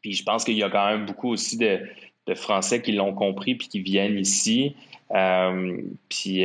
Puis 0.00 0.14
je 0.14 0.24
pense 0.24 0.44
qu'il 0.44 0.56
y 0.56 0.62
a 0.62 0.70
quand 0.70 0.86
même 0.88 1.04
beaucoup 1.04 1.30
aussi 1.30 1.58
de, 1.58 1.80
de 2.26 2.34
Français 2.34 2.80
qui 2.80 2.92
l'ont 2.92 3.14
compris 3.14 3.54
puis 3.54 3.68
qui 3.68 3.80
viennent 3.80 4.18
ici. 4.18 4.74
Euh, 5.12 5.76
puis 6.08 6.44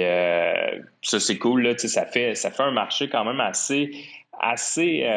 ça, 1.01 1.19
c'est 1.19 1.37
cool. 1.37 1.63
Là, 1.63 1.77
ça, 1.77 2.05
fait, 2.05 2.35
ça 2.35 2.51
fait 2.51 2.63
un 2.63 2.71
marché 2.71 3.09
quand 3.09 3.25
même 3.25 3.39
assez... 3.39 3.91
assez 4.39 5.07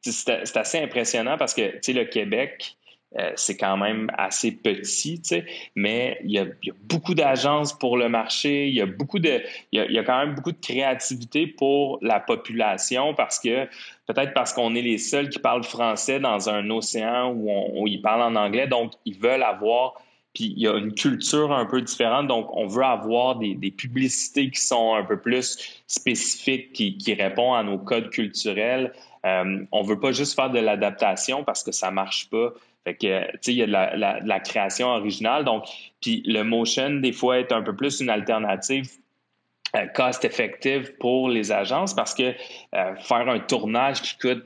c'est 0.00 0.56
assez 0.56 0.78
impressionnant 0.78 1.36
parce 1.36 1.52
que 1.52 1.62
le 1.92 2.04
Québec, 2.04 2.77
euh, 3.16 3.32
c'est 3.36 3.56
quand 3.56 3.78
même 3.78 4.10
assez 4.18 4.52
petit, 4.52 5.22
tu 5.22 5.28
sais, 5.28 5.46
mais 5.74 6.18
il 6.24 6.30
y, 6.30 6.38
a, 6.38 6.44
beaucoup 6.82 7.14
d'agences 7.14 7.72
pour 7.72 7.96
le 7.96 8.10
marché, 8.10 8.68
il 8.68 8.74
y 8.74 8.82
a 8.82 8.86
beaucoup 8.86 9.18
de, 9.18 9.40
il 9.72 9.90
y 9.90 9.98
a, 9.98 10.04
quand 10.04 10.18
même 10.18 10.34
beaucoup 10.34 10.52
de 10.52 10.60
créativité 10.60 11.46
pour 11.46 11.98
la 12.02 12.20
population 12.20 13.14
parce 13.14 13.38
que 13.38 13.64
peut-être 14.06 14.34
parce 14.34 14.52
qu'on 14.52 14.74
est 14.74 14.82
les 14.82 14.98
seuls 14.98 15.30
qui 15.30 15.38
parlent 15.38 15.64
français 15.64 16.20
dans 16.20 16.50
un 16.50 16.68
océan 16.68 17.32
où, 17.32 17.86
ils 17.86 18.02
parlent 18.02 18.22
en 18.22 18.36
anglais, 18.36 18.66
donc 18.66 18.92
ils 19.06 19.18
veulent 19.18 19.42
avoir 19.42 19.94
puis 20.34 20.52
il 20.54 20.62
y 20.62 20.68
a 20.68 20.76
une 20.76 20.92
culture 20.92 21.52
un 21.52 21.64
peu 21.64 21.80
différente, 21.80 22.26
donc 22.26 22.54
on 22.54 22.66
veut 22.66 22.84
avoir 22.84 23.36
des, 23.36 23.56
publicités 23.70 24.50
qui 24.50 24.60
sont 24.60 24.94
un 24.94 25.02
peu 25.02 25.18
plus 25.18 25.80
spécifiques, 25.86 26.74
qui, 26.74 27.14
répondent 27.14 27.56
à 27.56 27.62
nos 27.62 27.78
codes 27.78 28.10
culturels. 28.10 28.92
Euh, 29.24 29.64
on 29.72 29.82
veut 29.82 29.98
pas 29.98 30.12
juste 30.12 30.36
faire 30.36 30.50
de 30.50 30.60
l'adaptation 30.60 31.42
parce 31.42 31.64
que 31.64 31.72
ça 31.72 31.90
marche 31.90 32.28
pas. 32.28 32.52
Fait 32.88 32.94
que, 32.94 33.36
tu 33.42 33.50
il 33.50 33.56
y 33.58 33.62
a 33.62 33.66
de 33.66 34.26
la, 34.28 34.40
création 34.40 34.88
originale. 34.88 35.44
Donc, 35.44 35.64
puis 36.00 36.22
le 36.24 36.42
motion, 36.42 37.00
des 37.00 37.12
fois, 37.12 37.38
est 37.38 37.52
un 37.52 37.60
peu 37.60 37.76
plus 37.76 38.00
une 38.00 38.08
alternative 38.08 38.88
euh, 39.76 39.86
cost-effective 39.88 40.94
pour 40.98 41.28
les 41.28 41.52
agences 41.52 41.92
parce 41.92 42.14
que 42.14 42.32
euh, 42.74 42.96
faire 42.96 43.28
un 43.28 43.40
tournage 43.40 44.00
qui 44.00 44.16
coûte 44.16 44.44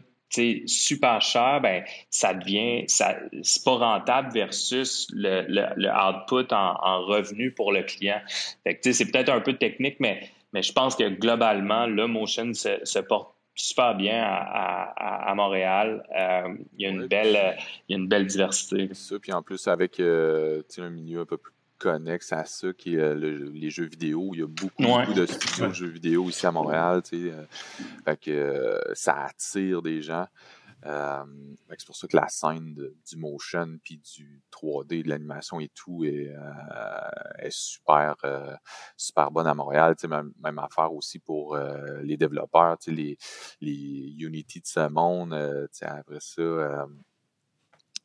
super 0.67 1.21
cher, 1.21 1.61
ben 1.63 1.85
ça 2.11 2.35
devient, 2.35 2.85
ça, 2.89 3.17
c'est 3.43 3.63
pas 3.63 3.77
rentable 3.77 4.33
versus 4.33 5.07
le, 5.13 5.45
le, 5.47 5.91
output 5.91 6.53
en, 6.53 6.75
en, 6.83 7.05
revenu 7.05 7.53
pour 7.53 7.71
le 7.71 7.83
client. 7.83 8.21
Fait 8.65 8.75
que, 8.75 8.93
c'est 8.93 9.13
peut-être 9.13 9.29
un 9.29 9.41
peu 9.41 9.53
technique, 9.53 9.97
mais, 10.01 10.31
mais 10.53 10.63
je 10.63 10.73
pense 10.73 10.97
que 10.97 11.09
globalement, 11.11 11.87
le 11.87 12.09
motion 12.09 12.55
se, 12.55 12.81
se 12.83 12.99
porte 12.99 13.29
super 13.55 13.95
bien 13.95 14.23
à, 14.23 15.33
Montréal. 15.35 16.03
Euh, 16.17 16.55
il, 16.77 16.83
y 16.83 16.87
a 16.87 16.91
une 16.91 17.07
belle, 17.07 17.57
il 17.89 17.93
y 17.93 17.95
a 17.95 17.99
une 17.99 18.09
belle 18.09 18.27
diversité. 18.27 18.91
Ça, 18.93 19.19
puis 19.19 19.33
en 19.33 19.43
plus, 19.43 19.67
avec 19.69 20.01
euh, 20.01 20.63
un 20.79 20.91
milieu 20.91 21.21
un 21.21 21.27
peu 21.27 21.37
plus 21.37 21.53
connexe 21.79 22.33
à 22.33 22.45
ça, 22.45 22.73
qui 22.73 22.95
est 22.95 23.01
euh, 23.01 23.51
les 23.53 23.71
jeux 23.71 23.87
vidéo. 23.87 24.31
Il 24.35 24.41
y 24.41 24.43
a 24.43 24.47
beaucoup, 24.47 25.13
de 25.13 25.27
studios 25.27 25.69
de 25.69 25.75
jeux 25.75 25.89
vidéo 25.89 26.29
ici 26.29 26.47
à 26.47 26.53
Montréal. 26.53 27.03
fait 28.05 28.21
que 28.21 28.81
ça 28.95 29.27
attire 29.27 29.83
des 29.83 30.03
gens. 30.03 30.27
Euh, 30.85 31.25
c'est 31.79 31.87
pour 31.87 31.97
ça 31.97 32.09
que 32.09 32.17
la 32.17 32.29
scène 32.29 32.75
du 32.75 33.17
motion 33.17 33.79
puis 33.83 33.99
du 33.99 34.43
3D, 34.51 35.05
de 35.05 35.09
l'animation 35.09 35.61
et 35.61 35.69
tout 35.69 36.05
est, 36.05 36.29
euh, 36.29 37.51
super, 37.51 38.17
euh, 38.25 38.55
super 38.97 39.31
bonne 39.31 39.47
à 39.47 39.55
Montréal. 39.55 39.95
Même, 40.09 40.59
affaire 40.59 40.93
aussi 40.93 41.19
pour 41.19 41.57
les 42.03 42.17
développeurs, 42.17 42.79
les, 42.87 43.17
les 43.61 44.15
Unity 44.19 44.61
de 44.61 44.67
ce 44.67 44.89
monde. 44.89 45.35
après 45.83 46.21
ça, 46.21 46.87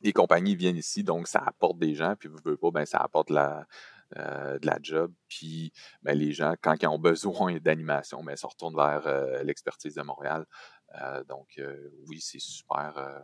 les 0.00 0.12
compagnies 0.12 0.54
viennent 0.54 0.76
ici, 0.76 1.02
donc 1.02 1.26
ça 1.26 1.42
apporte 1.44 1.78
des 1.78 1.94
gens, 1.94 2.14
puis 2.16 2.28
vous 2.28 2.38
ne 2.44 2.54
pas, 2.54 2.70
ben, 2.70 2.86
ça 2.86 2.98
apporte 2.98 3.30
la, 3.30 3.66
de 4.14 4.66
la 4.66 4.78
job. 4.80 5.12
Puis 5.28 5.72
ben, 6.02 6.16
les 6.16 6.32
gens, 6.32 6.54
quand 6.62 6.80
ils 6.80 6.86
ont 6.86 6.98
besoin 6.98 7.58
d'animation, 7.58 8.22
ben, 8.22 8.36
se 8.36 8.46
retournent 8.46 8.76
vers 8.76 9.42
l'expertise 9.44 9.94
de 9.94 10.02
Montréal. 10.02 10.46
Euh, 10.94 11.22
donc, 11.24 11.48
euh, 11.58 11.90
oui, 12.08 12.18
c'est 12.20 12.40
super. 12.40 12.92
Euh, 12.96 13.18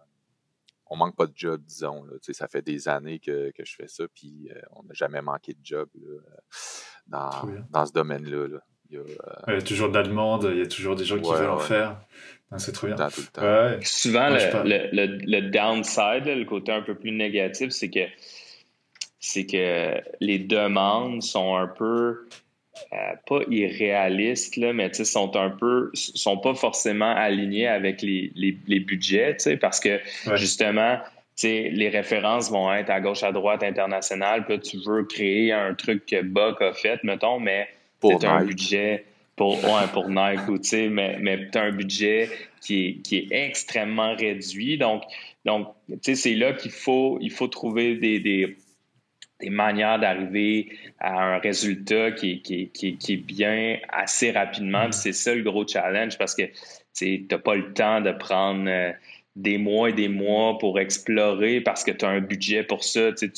on 0.86 0.96
manque 0.96 1.16
pas 1.16 1.26
de 1.26 1.32
job, 1.34 1.62
disons. 1.64 2.04
ça 2.20 2.46
fait 2.46 2.62
des 2.62 2.88
années 2.88 3.18
que, 3.18 3.50
que 3.52 3.64
je 3.64 3.74
fais 3.74 3.88
ça, 3.88 4.04
puis 4.14 4.50
on 4.72 4.82
n'a 4.82 4.92
jamais 4.92 5.22
manqué 5.22 5.54
de 5.54 5.64
job 5.64 5.88
dans, 7.06 7.30
dans, 7.70 7.86
ce 7.86 7.92
domaine-là. 7.92 8.60
Il, 8.90 9.00
y 9.48 9.52
a 9.52 9.62
toujours 9.62 9.88
de 9.88 9.94
la 9.94 10.02
demande, 10.02 10.46
il 10.52 10.58
y 10.58 10.62
a 10.62 10.66
toujours 10.66 10.94
des 10.94 11.06
gens 11.06 11.18
qui 11.18 11.30
veulent 11.30 11.48
en 11.48 11.58
faire. 11.58 12.00
C'est 12.58 12.72
trop 12.72 12.86
bien. 12.86 12.96
Souvent, 13.82 14.28
le, 14.28 14.92
le, 14.92 15.06
le, 15.24 15.50
downside, 15.50 16.26
le 16.26 16.44
côté 16.44 16.70
un 16.70 16.82
peu 16.82 16.94
plus 16.94 17.12
négatif, 17.12 17.70
c'est 17.70 17.90
que 17.90 18.06
c'est 19.18 19.46
que 19.46 20.00
les 20.20 20.38
demandes 20.38 21.22
sont 21.22 21.56
un 21.56 21.66
peu 21.66 22.26
euh, 22.92 22.96
pas 23.26 23.40
irréalistes, 23.50 24.56
là, 24.56 24.72
mais 24.72 24.92
sont 24.92 25.36
un 25.36 25.50
peu, 25.50 25.90
sont 25.94 26.38
pas 26.38 26.54
forcément 26.54 27.14
alignés 27.14 27.68
avec 27.68 28.02
les, 28.02 28.32
les, 28.34 28.56
les 28.66 28.80
budgets, 28.80 29.36
parce 29.60 29.80
que 29.80 30.00
justement, 30.34 30.98
les 31.42 31.88
références 31.88 32.50
vont 32.50 32.72
être 32.72 32.90
à 32.90 33.00
gauche, 33.00 33.22
à 33.22 33.32
droite, 33.32 33.62
internationale. 33.62 34.44
Puis 34.46 34.60
tu 34.60 34.78
veux 34.84 35.04
créer 35.04 35.52
un 35.52 35.74
truc 35.74 36.06
que 36.06 36.22
Buck 36.22 36.60
a 36.62 36.72
fait, 36.72 37.02
mettons, 37.04 37.40
mais 37.40 37.68
c'est 38.02 38.24
un 38.24 38.44
budget 38.44 39.04
pour, 39.36 39.58
pour 39.92 40.08
Nike 40.08 40.48
ou, 40.48 40.58
mais, 40.90 41.16
mais 41.20 41.50
tu 41.50 41.58
as 41.58 41.62
un 41.62 41.72
budget 41.72 42.30
qui 42.60 42.86
est, 42.86 42.92
qui 43.02 43.16
est 43.18 43.28
extrêmement 43.30 44.14
réduit. 44.14 44.78
Donc, 44.78 45.02
donc 45.44 45.68
c'est 46.02 46.34
là 46.34 46.52
qu'il 46.52 46.70
faut, 46.70 47.18
il 47.20 47.30
faut 47.30 47.48
trouver 47.48 47.96
des, 47.96 48.20
des, 48.20 48.56
des 49.40 49.50
manières 49.50 49.98
d'arriver 49.98 50.70
à 51.00 51.34
un 51.34 51.38
résultat 51.38 52.12
qui, 52.12 52.40
qui, 52.42 52.70
qui, 52.70 53.12
est 53.12 53.16
bien 53.16 53.78
assez 53.88 54.30
rapidement. 54.30 54.90
C'est 54.92 55.12
ça 55.12 55.34
le 55.34 55.42
gros 55.42 55.66
challenge 55.66 56.16
parce 56.18 56.34
que 56.34 56.42
tu 56.96 57.26
n'as 57.30 57.38
pas 57.38 57.54
le 57.54 57.72
temps 57.72 58.00
de 58.00 58.12
prendre 58.12 58.68
euh, 58.68 58.92
des 59.36 59.58
mois 59.58 59.90
et 59.90 59.92
des 59.92 60.08
mois 60.08 60.58
pour 60.58 60.78
explorer 60.78 61.60
parce 61.60 61.82
que 61.84 61.90
tu 61.90 62.04
as 62.04 62.08
un 62.08 62.20
budget 62.20 62.62
pour 62.62 62.84
ça. 62.84 63.12
Tu, 63.12 63.30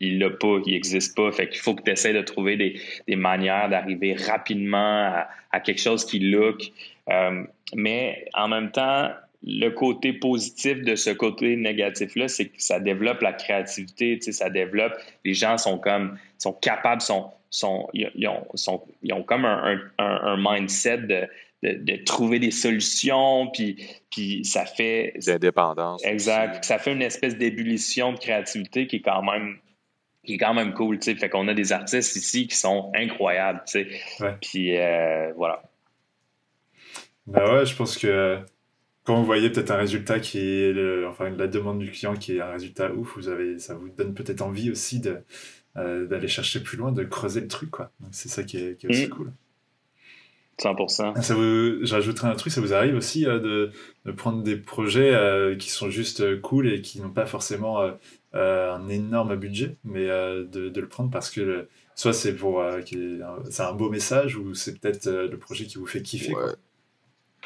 il 0.00 0.18
l'a 0.18 0.30
pas, 0.30 0.58
il 0.66 0.72
n'existe 0.72 1.16
pas. 1.16 1.30
Fait 1.32 1.48
qu'il 1.48 1.60
faut 1.60 1.74
que 1.74 1.82
tu 1.82 1.90
essaies 1.90 2.12
de 2.12 2.20
trouver 2.20 2.56
des, 2.56 2.80
des 3.08 3.16
manières 3.16 3.68
d'arriver 3.68 4.14
rapidement 4.14 5.14
à, 5.50 5.60
quelque 5.60 5.80
chose 5.80 6.04
qui 6.04 6.18
look. 6.18 6.70
Euh, 7.08 7.44
mais 7.74 8.26
en 8.34 8.48
même 8.48 8.70
temps, 8.72 9.10
le 9.46 9.68
côté 9.68 10.14
positif 10.14 10.82
de 10.82 10.96
ce 10.96 11.10
côté 11.10 11.56
négatif-là, 11.56 12.28
c'est 12.28 12.46
que 12.46 12.54
ça 12.58 12.80
développe 12.80 13.20
la 13.20 13.32
créativité, 13.32 14.18
tu 14.18 14.26
sais, 14.26 14.32
ça 14.32 14.48
développe. 14.48 14.94
Les 15.24 15.34
gens 15.34 15.58
sont 15.58 15.78
comme, 15.78 16.18
sont 16.38 16.54
capables, 16.54 17.02
sont, 17.02 17.30
sont, 17.50 17.88
ils, 17.92 18.26
ont, 18.26 18.46
sont, 18.54 18.82
ils 19.02 19.12
ont 19.12 19.22
comme 19.22 19.44
un, 19.44 19.80
un, 19.98 20.04
un 20.04 20.36
mindset 20.38 20.98
de, 20.98 21.28
de, 21.62 21.96
trouver 22.04 22.38
des 22.38 22.50
solutions, 22.50 23.48
puis, 23.52 23.86
puis 24.10 24.44
ça 24.44 24.64
fait... 24.64 25.14
D'indépendance. 25.26 26.02
Exact. 26.04 26.64
Ça 26.64 26.78
fait 26.78 26.92
une 26.92 27.02
espèce 27.02 27.36
d'ébullition 27.36 28.12
de 28.12 28.18
créativité 28.18 28.86
qui 28.86 28.96
est 28.96 29.02
quand 29.02 29.22
même 29.22 29.58
qui 30.24 30.34
est 30.34 30.38
quand 30.38 30.54
même 30.54 30.72
cool, 30.72 30.98
tu 30.98 31.10
sais. 31.10 31.16
Fait 31.16 31.28
qu'on 31.28 31.48
a 31.48 31.54
des 31.54 31.70
artistes 31.70 32.16
ici 32.16 32.46
qui 32.46 32.56
sont 32.56 32.90
incroyables, 32.94 33.62
tu 33.66 33.84
sais. 33.84 34.36
Puis 34.40 34.74
euh, 34.78 35.34
voilà. 35.36 35.62
Ben 37.26 37.44
ouais, 37.44 37.66
je 37.66 37.76
pense 37.76 37.98
que 37.98 38.38
quand 39.04 39.16
vous 39.16 39.26
voyez 39.26 39.50
peut-être 39.50 39.70
un 39.70 39.76
résultat 39.76 40.18
qui 40.18 40.38
est, 40.38 41.04
enfin, 41.06 41.30
la 41.30 41.46
demande 41.46 41.78
du 41.78 41.90
client 41.90 42.14
qui 42.14 42.36
est 42.36 42.40
un 42.40 42.50
résultat 42.50 42.92
ouf, 42.92 43.16
vous 43.16 43.28
avez, 43.28 43.58
ça 43.58 43.74
vous 43.74 43.90
donne 43.90 44.14
peut-être 44.14 44.40
envie 44.40 44.70
aussi 44.70 44.98
de, 44.98 45.18
euh, 45.76 46.06
d'aller 46.06 46.28
chercher 46.28 46.60
plus 46.60 46.76
loin, 46.76 46.92
de 46.92 47.02
creuser 47.02 47.40
le 47.40 47.48
truc, 47.48 47.70
quoi. 47.70 47.90
Donc 47.98 48.10
c'est 48.12 48.28
ça 48.28 48.44
qui 48.44 48.58
est, 48.58 48.78
qui 48.78 48.86
est 48.86 48.90
aussi 48.90 49.06
mm. 49.06 49.10
cool. 49.10 49.32
100%. 50.60 51.20
Ça 51.20 51.34
vous, 51.34 51.84
j'ajouterais 51.84 52.28
un 52.28 52.36
truc, 52.36 52.52
ça 52.52 52.60
vous 52.60 52.72
arrive 52.72 52.94
aussi 52.94 53.26
euh, 53.26 53.40
de, 53.40 53.72
de, 54.04 54.12
prendre 54.12 54.44
des 54.44 54.56
projets 54.56 55.12
euh, 55.12 55.56
qui 55.56 55.68
sont 55.68 55.90
juste 55.90 56.40
cool 56.42 56.72
et 56.72 56.80
qui 56.80 57.00
n'ont 57.00 57.10
pas 57.10 57.26
forcément 57.26 57.82
un 58.32 58.88
énorme 58.88 59.34
budget, 59.34 59.76
mais 59.82 60.06
de, 60.06 60.68
de, 60.68 60.80
le 60.80 60.88
prendre 60.88 61.10
parce 61.10 61.28
que 61.28 61.68
soit 61.96 62.12
c'est 62.12 62.34
pour 62.34 62.64
c'est 63.50 63.62
un 63.62 63.72
beau 63.72 63.90
message 63.90 64.36
ou 64.36 64.54
c'est 64.54 64.78
peut-être 64.78 65.08
le 65.08 65.36
projet 65.38 65.66
qui 65.66 65.78
vous 65.78 65.86
fait 65.86 66.02
kiffer. 66.02 66.32
Quoi. 66.32 66.54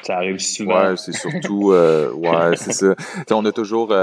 Ça 0.03 0.17
arrive 0.17 0.39
souvent. 0.39 0.89
Ouais, 0.89 0.97
c'est 0.97 1.13
surtout, 1.13 1.71
ouais, 1.71 2.55
c'est 2.55 2.73
ça. 2.73 2.95
on 3.31 3.45
a 3.45 3.51
toujours 3.51 3.93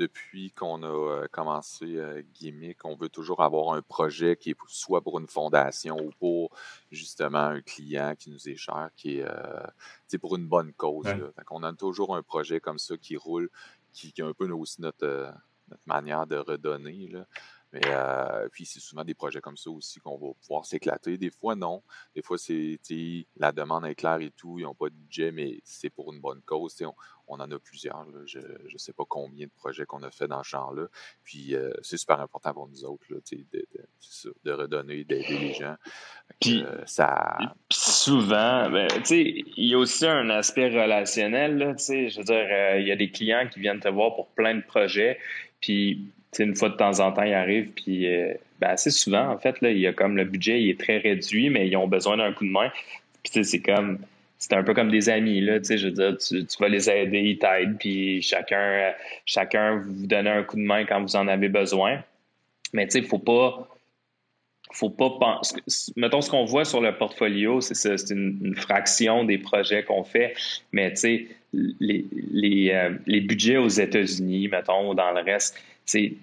depuis 0.00 0.50
qu'on 0.52 0.82
a 0.82 0.86
euh, 0.86 1.28
commencé 1.30 1.84
euh, 1.96 2.22
Gimmick, 2.32 2.86
on 2.86 2.96
veut 2.96 3.10
toujours 3.10 3.42
avoir 3.42 3.74
un 3.74 3.82
projet 3.82 4.34
qui 4.34 4.50
est 4.50 4.56
soit 4.66 5.02
pour 5.02 5.18
une 5.18 5.26
fondation 5.26 5.98
ou 5.98 6.10
pour 6.18 6.50
justement 6.90 7.44
un 7.44 7.60
client 7.60 8.14
qui 8.18 8.30
nous 8.30 8.48
est 8.48 8.56
cher, 8.56 8.88
qui 8.96 9.18
est 9.18 9.24
euh, 9.28 10.18
pour 10.18 10.36
une 10.36 10.46
bonne 10.46 10.72
cause. 10.72 11.06
on 11.50 11.62
a 11.62 11.72
toujours 11.74 12.16
un 12.16 12.22
projet 12.22 12.60
comme 12.60 12.78
ça 12.78 12.96
qui 12.96 13.18
roule, 13.18 13.50
qui, 13.92 14.10
qui 14.12 14.22
est 14.22 14.24
un 14.24 14.32
peu 14.32 14.50
aussi 14.50 14.80
notre, 14.80 15.34
notre 15.68 15.86
manière 15.86 16.26
de 16.26 16.36
redonner. 16.36 17.08
Là. 17.08 17.26
Mais 17.72 17.82
euh, 17.86 18.48
puis 18.50 18.66
c'est 18.66 18.80
souvent 18.80 19.04
des 19.04 19.14
projets 19.14 19.40
comme 19.40 19.56
ça 19.56 19.70
aussi 19.70 20.00
qu'on 20.00 20.18
va 20.18 20.32
pouvoir 20.40 20.66
s'éclater. 20.66 21.16
Des 21.18 21.30
fois, 21.30 21.54
non. 21.54 21.82
Des 22.16 22.22
fois, 22.22 22.36
c'est 22.36 22.80
la 23.36 23.52
demande 23.52 23.86
est 23.86 23.94
claire 23.94 24.20
et 24.20 24.30
tout, 24.30 24.58
ils 24.58 24.62
n'ont 24.62 24.74
pas 24.74 24.88
de 24.88 24.94
budget, 24.94 25.30
mais 25.30 25.60
c'est 25.64 25.90
pour 25.90 26.12
une 26.12 26.20
bonne 26.20 26.42
cause. 26.42 26.76
On, 26.82 26.94
on, 27.28 27.34
en 27.40 27.50
a 27.50 27.58
plusieurs. 27.60 28.04
Je 28.26 28.38
ne 28.40 28.78
sais 28.78 28.92
pas 28.92 29.04
combien 29.08 29.46
de 29.46 29.52
projets 29.52 29.86
qu'on 29.86 30.02
a 30.02 30.10
fait 30.10 30.26
dans 30.26 30.42
ce 30.42 30.50
genre-là. 30.50 30.86
Puis 31.22 31.54
euh, 31.54 31.72
c'est 31.82 31.96
super 31.96 32.20
important 32.20 32.52
pour 32.52 32.68
nous 32.68 32.84
autres 32.84 33.04
là, 33.08 33.18
de, 33.30 33.38
de, 33.52 34.34
de, 34.44 34.52
redonner, 34.52 35.04
d'aider 35.04 35.38
les 35.38 35.54
gens. 35.54 35.76
Puis, 36.40 36.64
euh, 36.64 36.84
ça... 36.86 37.38
souvent, 37.70 38.68
ben, 38.70 38.88
il 39.10 39.44
y 39.56 39.74
a 39.74 39.78
aussi 39.78 40.06
un 40.06 40.28
aspect 40.30 40.68
relationnel. 40.68 41.56
Là, 41.56 41.74
je 41.76 42.18
veux 42.18 42.24
dire, 42.24 42.78
il 42.78 42.86
y 42.86 42.92
a 42.92 42.96
des 42.96 43.10
clients 43.10 43.48
qui 43.48 43.60
viennent 43.60 43.80
te 43.80 43.88
voir 43.88 44.16
pour 44.16 44.30
plein 44.30 44.56
de 44.56 44.62
projets. 44.62 45.18
Puis 45.60 46.06
une 46.38 46.54
fois 46.54 46.68
de 46.70 46.76
temps 46.76 47.00
en 47.00 47.12
temps, 47.12 47.22
ils 47.22 47.34
arrivent, 47.34 47.70
puis 47.74 48.06
euh, 48.06 48.34
ben, 48.60 48.68
assez 48.68 48.90
souvent, 48.90 49.28
en 49.28 49.38
fait, 49.38 49.60
là, 49.60 49.70
il 49.70 49.78
y 49.78 49.86
a 49.86 49.92
comme 49.92 50.16
le 50.16 50.24
budget, 50.24 50.62
il 50.62 50.70
est 50.70 50.80
très 50.80 50.98
réduit, 50.98 51.50
mais 51.50 51.68
ils 51.68 51.76
ont 51.76 51.88
besoin 51.88 52.16
d'un 52.16 52.32
coup 52.32 52.44
de 52.44 52.50
main. 52.50 52.70
Puis 53.22 53.44
c'est 53.44 53.60
comme 53.60 53.98
c'est 54.38 54.54
un 54.54 54.62
peu 54.62 54.72
comme 54.72 54.90
des 54.90 55.10
amis, 55.10 55.42
là, 55.42 55.58
tu 55.58 55.66
sais, 55.66 55.78
je 55.78 55.88
veux 55.88 55.92
dire, 55.92 56.16
tu, 56.16 56.46
vas 56.58 56.68
les 56.68 56.88
aider, 56.88 57.18
ils 57.18 57.38
t'aident, 57.38 57.76
puis 57.78 58.22
chacun, 58.22 58.94
chacun 59.26 59.76
vous 59.76 60.06
donne 60.06 60.26
un 60.26 60.42
coup 60.42 60.56
de 60.56 60.62
main 60.62 60.86
quand 60.86 61.02
vous 61.02 61.14
en 61.14 61.28
avez 61.28 61.50
besoin. 61.50 62.02
Mais 62.72 62.86
tu 62.86 62.92
sais, 62.92 62.98
il 63.00 63.04
faut 63.04 63.18
pas, 63.18 63.68
faut 64.72 64.90
pas 64.90 65.10
penser, 65.10 65.56
mettons 65.96 66.20
ce 66.20 66.30
qu'on 66.30 66.44
voit 66.44 66.64
sur 66.64 66.80
le 66.80 66.96
portfolio, 66.96 67.60
c'est 67.60 67.74
c'est 67.74 68.14
une, 68.14 68.54
fraction 68.56 69.24
des 69.24 69.38
projets 69.38 69.82
qu'on 69.82 70.04
fait, 70.04 70.34
mais 70.72 70.90
tu 70.90 70.96
sais, 70.96 71.26
les, 71.52 72.06
les, 72.32 72.70
euh, 72.72 72.90
les 73.06 73.20
budgets 73.20 73.56
aux 73.56 73.68
États-Unis, 73.68 74.48
mettons, 74.48 74.90
ou 74.90 74.94
dans 74.94 75.10
le 75.10 75.22
reste, 75.22 75.56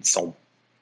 sont 0.02 0.34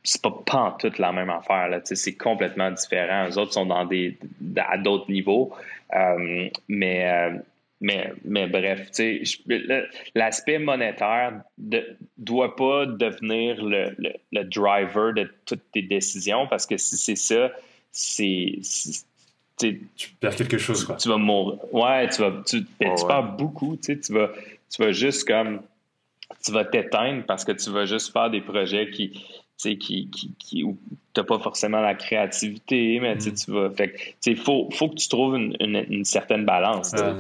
c'est 0.06 0.22
pas, 0.22 0.44
pas 0.46 0.78
toute 0.80 1.00
la 1.00 1.12
même 1.12 1.30
affaire. 1.30 1.68
Là, 1.68 1.82
c'est 1.84 2.14
complètement 2.14 2.72
différent. 2.72 3.26
Les 3.26 3.38
autres 3.38 3.54
sont 3.54 3.66
dans 3.66 3.86
des, 3.86 4.16
à 4.58 4.78
d'autres 4.78 5.12
niveaux. 5.12 5.52
Euh, 5.96 6.48
mais, 6.68 7.10
euh, 7.10 7.38
mais, 7.82 8.14
mais 8.24 8.48
bref, 8.48 8.90
l'aspect 10.16 10.60
monétaire 10.60 11.42
ne 11.58 11.80
doit 12.18 12.56
pas 12.56 12.86
devenir 12.86 13.64
le, 13.64 13.96
le, 14.32 14.44
driver 14.46 15.14
de 15.14 15.30
toutes 15.46 15.72
tes 15.72 15.82
décisions 15.82 16.48
parce 16.48 16.66
que 16.66 16.78
si 16.78 16.98
c'est 16.98 17.16
ça, 17.16 17.52
c'est. 17.92 18.60
Tu 19.58 20.10
perds 20.20 20.36
quelque 20.36 20.58
chose, 20.58 20.84
quoi. 20.84 20.96
Tu 20.96 21.08
vas 21.08 21.18
mourir. 21.18 21.60
Ouais, 21.74 22.10
tu 22.10 22.22
vas. 22.22 22.44
Tu, 22.46 22.66
ben, 22.80 22.96
tu 22.96 23.06
perds 23.06 23.36
beaucoup, 23.38 23.78
tu 23.78 23.96
vas, 24.10 24.32
tu 24.70 24.82
vas 24.82 24.92
juste 24.92 25.28
comme 25.28 25.62
tu 26.44 26.52
vas 26.52 26.66
t'éteindre 26.66 27.24
parce 27.26 27.46
que 27.46 27.52
tu 27.52 27.70
vas 27.70 27.86
juste 27.86 28.12
faire 28.12 28.30
des 28.30 28.42
projets 28.42 28.90
qui, 28.90 29.22
qui, 29.58 30.10
qui, 30.10 30.36
qui 30.38 30.64
où 30.64 30.78
tu 31.14 31.22
n'as 31.22 31.26
pas 31.26 31.40
forcément 31.40 31.82
la 31.82 31.96
créativité, 31.96 33.00
mais 33.00 33.18
tu 33.18 33.32
mm. 33.32 33.54
vas. 33.54 33.70
Fait 33.72 34.16
il 34.26 34.38
faut, 34.38 34.70
faut 34.72 34.90
que 34.90 34.96
tu 34.96 35.10
trouves 35.10 35.36
une, 35.36 35.56
une, 35.60 36.06
certaine 36.06 36.46
balance. 36.46 36.94
Ah, 36.94 37.16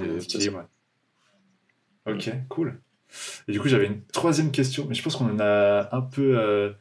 ok, 2.08 2.30
cool. 2.50 2.80
Et 3.48 3.54
du 3.54 3.60
coup, 3.60 3.68
j'avais 3.68 3.88
une 3.88 4.02
troisième 4.12 4.52
question, 4.52 4.86
mais 4.88 4.96
je 4.96 5.02
pense 5.02 5.16
qu'on 5.16 5.30
en 5.30 5.40
a 5.40 5.96
un 5.96 6.02
peu, 6.02 6.38
euh, 6.38 6.72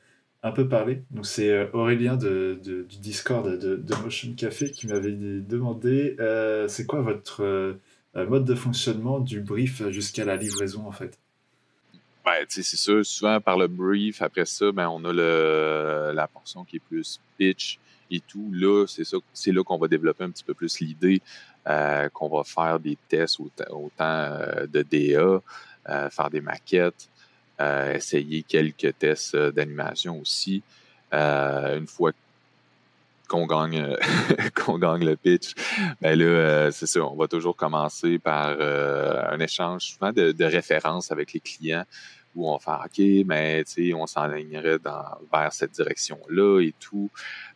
un 0.42 0.50
peu 0.50 0.68
parlé. 0.68 1.02
Donc, 1.12 1.26
c'est 1.26 1.50
euh, 1.50 1.66
Aurélien 1.72 2.16
de, 2.16 2.58
du 2.62 2.98
Discord 2.98 3.46
de, 3.46 3.76
de, 3.76 3.94
Motion 4.02 4.32
Café 4.34 4.70
qui 4.70 4.88
m'avait 4.88 5.12
demandé 5.12 6.16
euh, 6.18 6.66
c'est 6.68 6.86
quoi 6.86 7.00
votre 7.00 7.76
mode 8.16 8.44
de 8.44 8.54
fonctionnement 8.54 9.18
du 9.20 9.40
brief 9.40 9.88
jusqu'à 9.90 10.24
la 10.24 10.36
livraison, 10.36 10.86
en 10.86 10.92
fait? 10.92 11.18
Ben, 12.24 12.44
c'est 12.48 12.62
sûr, 12.62 13.04
souvent 13.04 13.40
par 13.40 13.58
le 13.58 13.66
brief, 13.66 14.22
après 14.22 14.46
ça, 14.46 14.72
ben, 14.72 14.88
on 14.88 15.04
a 15.04 15.12
la 16.12 16.26
portion 16.26 16.64
qui 16.64 16.76
est 16.76 16.80
plus 16.80 17.20
pitch 17.36 17.78
et 18.10 18.20
tout. 18.20 18.50
Là, 18.52 18.86
c'est 18.86 19.04
ça, 19.04 19.18
c'est 19.32 19.52
là 19.52 19.62
qu'on 19.62 19.78
va 19.78 19.88
développer 19.88 20.24
un 20.24 20.30
petit 20.30 20.44
peu 20.44 20.54
plus 20.54 20.80
l'idée 20.80 21.20
euh, 21.66 22.10
qu'on 22.10 22.28
va 22.28 22.44
faire 22.44 22.78
des 22.78 22.98
tests 23.08 23.40
autant, 23.40 23.90
euh, 24.00 24.66
de 24.66 24.82
DA, 24.82 25.40
euh, 25.88 26.10
faire 26.10 26.28
des 26.28 26.42
maquettes, 26.42 27.08
essayer 27.94 28.42
quelques 28.42 28.98
tests 28.98 29.36
d'animation 29.36 30.20
aussi. 30.20 30.62
une 31.12 31.86
fois 31.86 32.12
qu'on 33.28 33.46
gagne 33.46 33.96
qu'on 34.54 34.78
gagne 34.78 35.04
le 35.04 35.16
pitch, 35.16 35.54
ben 36.00 36.18
là, 36.18 36.70
c'est 36.70 36.86
ça, 36.86 37.00
on 37.00 37.16
va 37.16 37.26
toujours 37.28 37.56
commencer 37.56 38.18
par 38.18 38.58
un 38.60 39.38
échange 39.40 39.82
souvent 39.82 40.12
de, 40.12 40.32
de 40.32 40.44
références 40.44 41.10
avec 41.12 41.32
les 41.32 41.40
clients 41.40 41.84
où 42.34 42.48
on 42.48 42.56
va 42.56 42.58
faire 42.58 42.82
OK, 42.84 43.26
mais 43.26 43.64
on 43.94 44.06
s'enlignerait 44.06 44.78
vers 45.32 45.52
cette 45.52 45.72
direction-là 45.72 46.60
et 46.60 46.74
tout. 46.78 47.10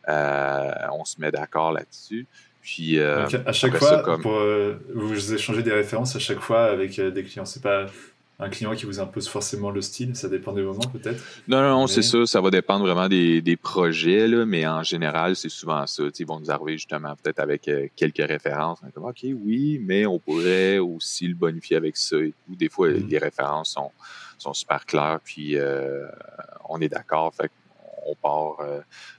Euh, 0.07 0.71
on 0.93 1.05
se 1.05 1.19
met 1.19 1.31
d'accord 1.31 1.71
là-dessus. 1.71 2.27
Puis, 2.61 2.99
euh, 2.99 3.25
à 3.45 3.53
chaque 3.53 3.77
fois, 3.77 4.03
euh, 4.25 4.75
vous 4.93 5.33
échangez 5.33 5.63
des 5.63 5.71
références 5.71 6.15
à 6.15 6.19
chaque 6.19 6.39
fois 6.39 6.65
avec 6.65 6.99
des 6.99 7.23
clients. 7.23 7.45
C'est 7.45 7.63
pas 7.63 7.85
un 8.39 8.49
client 8.49 8.73
qui 8.73 8.85
vous 8.85 8.99
impose 8.99 9.27
forcément 9.27 9.69
le 9.69 9.81
style, 9.81 10.15
ça 10.15 10.29
dépend 10.29 10.53
des 10.53 10.61
moments 10.61 10.79
peut-être? 10.79 11.21
Non, 11.47 11.61
non, 11.61 11.87
c'est 11.87 12.01
ça, 12.01 12.25
ça 12.25 12.39
va 12.39 12.49
dépendre 12.49 12.85
vraiment 12.85 13.09
des, 13.09 13.57
projets, 13.61 14.27
là, 14.27 14.45
mais 14.45 14.65
en 14.65 14.81
général, 14.83 15.35
c'est 15.35 15.49
souvent 15.49 15.85
ça. 15.85 16.03
Ils 16.17 16.25
vont 16.25 16.39
nous 16.39 16.49
arriver 16.49 16.73
justement 16.73 17.15
peut-être 17.21 17.39
avec 17.39 17.69
quelques 17.95 18.25
références. 18.25 18.79
Comme, 18.93 19.05
OK, 19.05 19.23
oui, 19.23 19.81
mais 19.83 20.05
on 20.05 20.19
pourrait 20.19 20.77
aussi 20.77 21.27
le 21.27 21.35
bonifier 21.35 21.75
avec 21.75 21.97
ça 21.97 22.17
et 22.17 22.33
tout. 22.45 22.55
Des 22.55 22.69
fois, 22.69 22.89
mm-hmm. 22.89 23.09
les 23.09 23.17
références 23.17 23.71
sont, 23.71 23.91
sont 24.37 24.53
super 24.53 24.85
clairs, 24.85 25.19
puis 25.23 25.57
on 26.69 26.79
est 26.79 26.89
d'accord. 26.89 27.33
Fait 27.33 27.51
on 28.05 28.15
part 28.15 28.65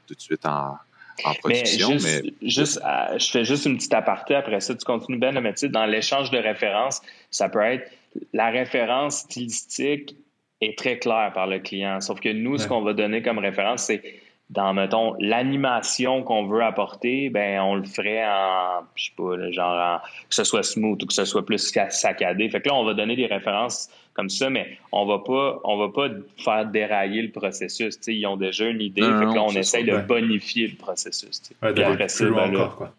tout 0.07 0.15
de 0.15 0.21
suite 0.21 0.47
en, 0.47 0.79
en 1.25 1.35
production. 1.35 1.97
Mais 2.03 2.23
juste, 2.43 2.81
je 3.19 3.31
fais 3.31 3.45
juste 3.45 3.67
une 3.67 3.77
petite 3.77 3.95
aparté 3.95 4.35
après 4.35 4.61
ça. 4.61 4.75
Tu 4.75 4.85
continues 4.85 5.19
bien, 5.19 5.33
mais 5.33 5.55
tu 5.55 5.69
dans 5.69 5.87
l'échange 5.87 6.31
de 6.31 6.39
références, 6.39 7.03
ça 7.31 7.49
peut 7.49 7.61
être 7.61 7.91
la 8.33 8.51
référence 8.51 9.19
stylistique 9.19 10.17
est 10.61 10.77
très 10.77 10.99
claire 10.99 11.33
par 11.35 11.47
le 11.47 11.59
client. 11.59 12.01
Sauf 12.01 12.21
que 12.21 12.29
nous, 12.29 12.59
ce 12.59 12.69
qu'on 12.69 12.83
va 12.83 12.93
donner 12.93 13.23
comme 13.23 13.39
référence, 13.39 13.85
c'est 13.85 14.03
dans, 14.51 14.75
mettons, 14.75 15.15
l'animation 15.21 16.25
qu'on 16.25 16.47
veut 16.47 16.63
apporter, 16.63 17.31
ben 17.31 17.61
on 17.61 17.77
le 17.77 17.85
ferait 17.85 18.25
en, 18.27 18.83
je 18.97 19.05
sais 19.05 19.13
pas, 19.17 19.51
genre 19.53 20.03
que 20.29 20.35
ce 20.35 20.43
soit 20.43 20.65
smooth 20.65 21.01
ou 21.03 21.07
que 21.07 21.15
ce 21.15 21.25
soit 21.25 21.47
plus 21.47 21.73
saccadé. 21.91 22.51
Fait 22.51 22.61
que 22.61 22.69
là, 22.69 22.75
on 22.75 22.85
va 22.85 22.95
donner 22.95 23.15
des 23.15 23.27
références 23.27 23.89
comme 24.13 24.29
ça, 24.29 24.51
mais 24.51 24.77
on 24.91 25.07
va 25.07 25.21
pas, 25.21 25.61
on 25.63 25.77
va 25.77 25.89
pas 25.89 26.09
faire 26.37 26.67
dérailler 26.67 27.23
le 27.23 27.31
processus. 27.31 27.97
ils 28.09 28.27
ont 28.27 28.37
déjà 28.37 28.67
une 28.67 28.81
idée, 28.81 29.03
fait 29.03 29.09
que 29.09 29.35
là, 29.35 29.45
on 29.45 29.53
essaye 29.53 29.85
de 29.85 29.97
bonifier 29.99 30.67
le 30.67 30.77
processus. 30.77 31.43
Ouais, 31.63 31.81
après 31.85 32.09
ça, 32.09 32.25
ben, 32.25 32.53
là, 32.53 32.73
quoi. 32.77 32.93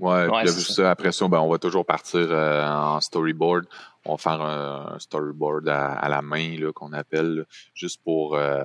Ouais, 0.00 0.26
ouais 0.28 0.46
ça, 0.46 0.90
après 0.90 1.12
ça, 1.12 1.28
ben, 1.28 1.40
on 1.40 1.50
va 1.50 1.58
toujours 1.58 1.84
partir 1.84 2.28
euh, 2.30 2.66
en 2.66 3.00
storyboard. 3.00 3.66
On 4.06 4.14
va 4.14 4.18
faire 4.18 4.40
un, 4.40 4.98
storyboard 4.98 5.68
à, 5.68 6.08
la 6.08 6.22
main 6.22 6.56
qu'on 6.74 6.94
appelle, 6.94 7.44
juste 7.74 8.00
pour 8.02 8.34
euh, 8.34 8.64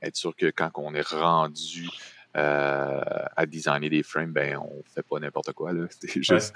être 0.00 0.16
sûr 0.16 0.34
que 0.36 0.46
quand 0.46 0.70
on 0.76 0.94
est 0.94 1.06
rendu 1.06 1.88
euh, 2.36 3.00
à 3.36 3.46
designer 3.46 3.90
des 3.90 4.04
frames, 4.04 4.32
ben 4.32 4.56
on 4.58 4.82
fait 4.94 5.02
pas 5.02 5.18
n'importe 5.18 5.52
quoi. 5.54 5.72
C'est 6.00 6.22
juste 6.22 6.54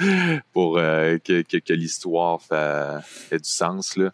pour 0.52 0.78
euh, 0.78 1.18
que, 1.18 1.42
que, 1.42 1.72
l'histoire 1.72 2.40
ait 2.52 3.38
du 3.38 3.50
sens. 3.50 3.96
Là. 3.96 4.12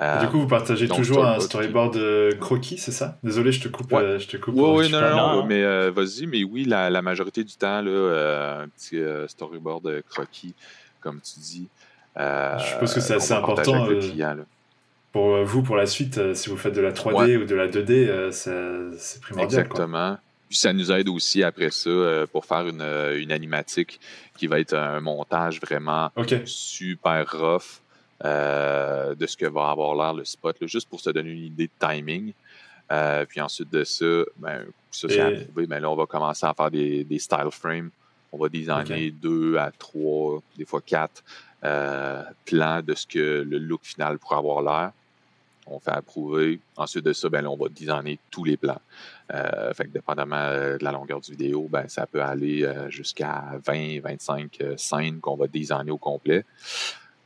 Euh, 0.00 0.20
du 0.20 0.26
coup, 0.26 0.40
vous 0.40 0.48
partagez 0.48 0.88
toujours 0.88 1.24
un 1.24 1.38
storyboard 1.38 1.98
croquis, 2.40 2.78
c'est 2.78 2.92
ça? 2.92 3.18
Désolé, 3.22 3.52
je 3.52 3.60
te 3.60 3.68
coupe. 3.68 3.90
je 3.90 4.26
te 4.26 4.36
coupe 4.36 4.54
oui, 4.56 4.90
non, 4.90 5.00
non, 5.00 5.46
mais 5.46 5.90
vas-y, 5.90 6.26
mais 6.26 6.42
oui, 6.44 6.64
la, 6.64 6.90
la, 6.90 7.02
majorité 7.02 7.44
du 7.44 7.54
temps, 7.54 7.80
là, 7.80 8.62
un 8.62 8.68
petit 8.68 9.00
storyboard 9.28 10.02
croquis, 10.08 10.54
comme 11.00 11.20
tu 11.20 11.40
dis. 11.40 11.68
je 12.16 12.64
suppose 12.72 12.94
que 12.94 13.00
c'est 13.00 13.14
assez 13.14 13.34
important. 13.34 13.86
Pour 15.12 15.44
vous, 15.44 15.62
pour 15.62 15.76
la 15.76 15.86
suite, 15.86 16.34
si 16.34 16.50
vous 16.50 16.56
faites 16.56 16.74
de 16.74 16.80
la 16.80 16.90
3D 16.90 17.36
ou 17.36 17.44
de 17.44 17.54
la 17.54 17.68
2D, 17.68 18.32
c'est 18.32 19.20
primordial. 19.20 19.62
Exactement. 19.62 20.18
Puis 20.48 20.58
ça 20.58 20.72
nous 20.72 20.92
aide 20.92 21.08
aussi 21.08 21.42
après 21.42 21.70
ça 21.70 21.90
euh, 21.90 22.26
pour 22.26 22.44
faire 22.44 22.66
une, 22.68 22.82
euh, 22.82 23.20
une, 23.20 23.32
animatique 23.32 23.98
qui 24.36 24.46
va 24.46 24.60
être 24.60 24.74
un 24.74 25.00
montage 25.00 25.60
vraiment 25.60 26.10
super 26.44 27.26
rough 27.32 27.80
euh, 28.24 29.14
de 29.14 29.26
ce 29.26 29.36
que 29.36 29.46
va 29.46 29.70
avoir 29.70 29.94
l'air 29.94 30.14
le 30.14 30.24
spot, 30.24 30.56
juste 30.62 30.88
pour 30.88 31.00
se 31.00 31.10
donner 31.10 31.30
une 31.30 31.44
idée 31.44 31.66
de 31.66 31.86
timing. 31.86 32.32
puis 33.28 33.40
ensuite 33.40 33.70
de 33.70 33.84
ça, 33.84 34.24
ben, 34.36 34.66
ça 34.90 35.08
c'est 35.08 35.20
approuvé, 35.20 35.66
mais 35.66 35.80
là 35.80 35.90
on 35.90 35.96
va 35.96 36.06
commencer 36.06 36.46
à 36.46 36.54
faire 36.54 36.70
des, 36.70 37.04
des 37.04 37.18
style 37.18 37.50
frames. 37.50 37.90
On 38.32 38.38
va 38.38 38.48
designer 38.48 39.10
deux 39.10 39.56
à 39.56 39.70
trois, 39.70 40.42
des 40.56 40.64
fois 40.64 40.80
quatre 40.80 41.22
plans 42.44 42.82
de 42.82 42.94
ce 42.94 43.06
que 43.06 43.42
le 43.42 43.58
look 43.58 43.80
final 43.84 44.18
pourrait 44.18 44.38
avoir 44.38 44.62
l'air 44.62 44.92
on 45.66 45.78
fait 45.78 45.90
approuver. 45.90 46.60
Ensuite 46.76 47.04
de 47.04 47.12
ça, 47.12 47.28
ben, 47.28 47.46
on 47.46 47.56
va 47.56 47.68
designer 47.68 48.18
tous 48.30 48.44
les 48.44 48.56
plans. 48.56 48.80
Euh, 49.32 49.72
fait 49.72 49.84
que 49.84 49.90
dépendamment 49.90 50.36
euh, 50.36 50.78
de 50.78 50.84
la 50.84 50.92
longueur 50.92 51.20
du 51.20 51.30
vidéo, 51.30 51.68
ben, 51.70 51.88
ça 51.88 52.06
peut 52.06 52.22
aller 52.22 52.64
euh, 52.64 52.90
jusqu'à 52.90 53.52
20, 53.64 54.00
25 54.00 54.62
scènes 54.76 55.20
qu'on 55.20 55.36
va 55.36 55.46
designer 55.46 55.92
au 55.92 55.98
complet. 55.98 56.44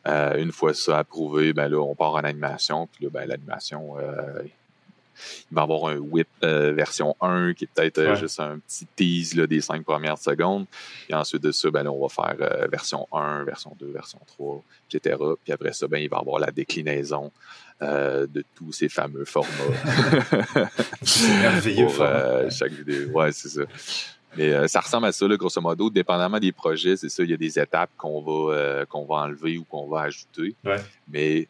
Une 0.09 0.53
fois 0.53 0.75
ça 0.75 0.99
approuvé, 0.99 1.53
ben 1.53 1.69
là, 1.69 1.79
on 1.79 1.95
part 1.95 2.15
en 2.15 2.25
animation. 2.25 2.89
Puis 2.93 3.05
là, 3.05 3.11
ben, 3.13 3.27
l'animation, 3.27 3.97
il 3.99 5.55
va 5.55 5.61
y 5.61 5.65
avoir 5.65 5.87
un 5.87 5.97
whip 5.97 6.29
version 6.41 7.17
1 7.21 7.55
qui 7.55 7.65
est 7.65 7.69
peut-être 7.75 8.15
juste 8.17 8.41
un 8.41 8.59
petit 8.59 8.87
tease 8.97 9.35
là, 9.35 9.47
des 9.47 9.61
cinq 9.61 9.85
premières 9.85 10.19
secondes. 10.19 10.67
Et 11.09 11.15
ensuite 11.15 11.43
de 11.43 11.53
ça, 11.53 11.71
ben 11.71 11.83
là, 11.83 11.93
on 11.93 12.01
va 12.01 12.09
faire 12.09 12.69
version 12.71 13.07
1, 13.13 13.45
version 13.45 13.77
2, 13.79 13.91
version 13.93 14.21
3, 14.27 14.63
etc. 14.91 15.17
Puis 15.45 15.53
après 15.53 15.73
ça, 15.73 15.87
ben, 15.89 15.99
il 15.99 16.09
va 16.09 16.19
y 16.19 16.21
avoir 16.21 16.39
la 16.39 16.51
déclinaison 16.51 17.31
euh, 17.81 18.27
de 18.27 18.45
tous 18.57 18.73
ces 18.73 18.89
fameux 18.89 19.25
formats. 19.25 19.49
merveilleux. 21.41 21.87
Pour, 21.87 22.01
euh, 22.01 22.51
chaque 22.51 22.73
vidéo. 22.73 23.11
Ouais, 23.11 23.31
c'est 23.31 23.51
ça. 23.51 23.63
Mais 24.37 24.53
euh, 24.53 24.69
ça 24.69 24.81
ressemble 24.81 25.07
à 25.07 25.13
ça, 25.13 25.27
là, 25.27 25.37
grosso 25.37 25.61
modo. 25.61 25.91
Dépendamment 25.91 26.39
des 26.39 26.53
projets, 26.53 26.97
c'est 26.97 27.09
ça, 27.09 27.23
il 27.23 27.31
y 27.31 27.35
a 27.35 27.37
des 27.37 27.59
étapes 27.59 27.91
qu'on 27.97 28.21
va, 28.21 28.85
qu'on 28.87 29.05
va 29.05 29.17
enlever 29.17 29.59
ou 29.59 29.65
qu'on 29.65 29.89
va 29.89 30.03
ajouter. 30.03 30.55
Ouais. 30.65 30.81
Mais 31.11 31.49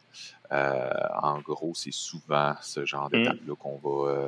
en 0.50 1.40
gros, 1.40 1.72
c'est 1.74 1.92
souvent 1.92 2.54
ce 2.62 2.84
genre 2.84 3.08
mm. 3.08 3.18
d'étapes-là 3.18 3.54
qu'on 3.58 3.78
va, 3.82 4.26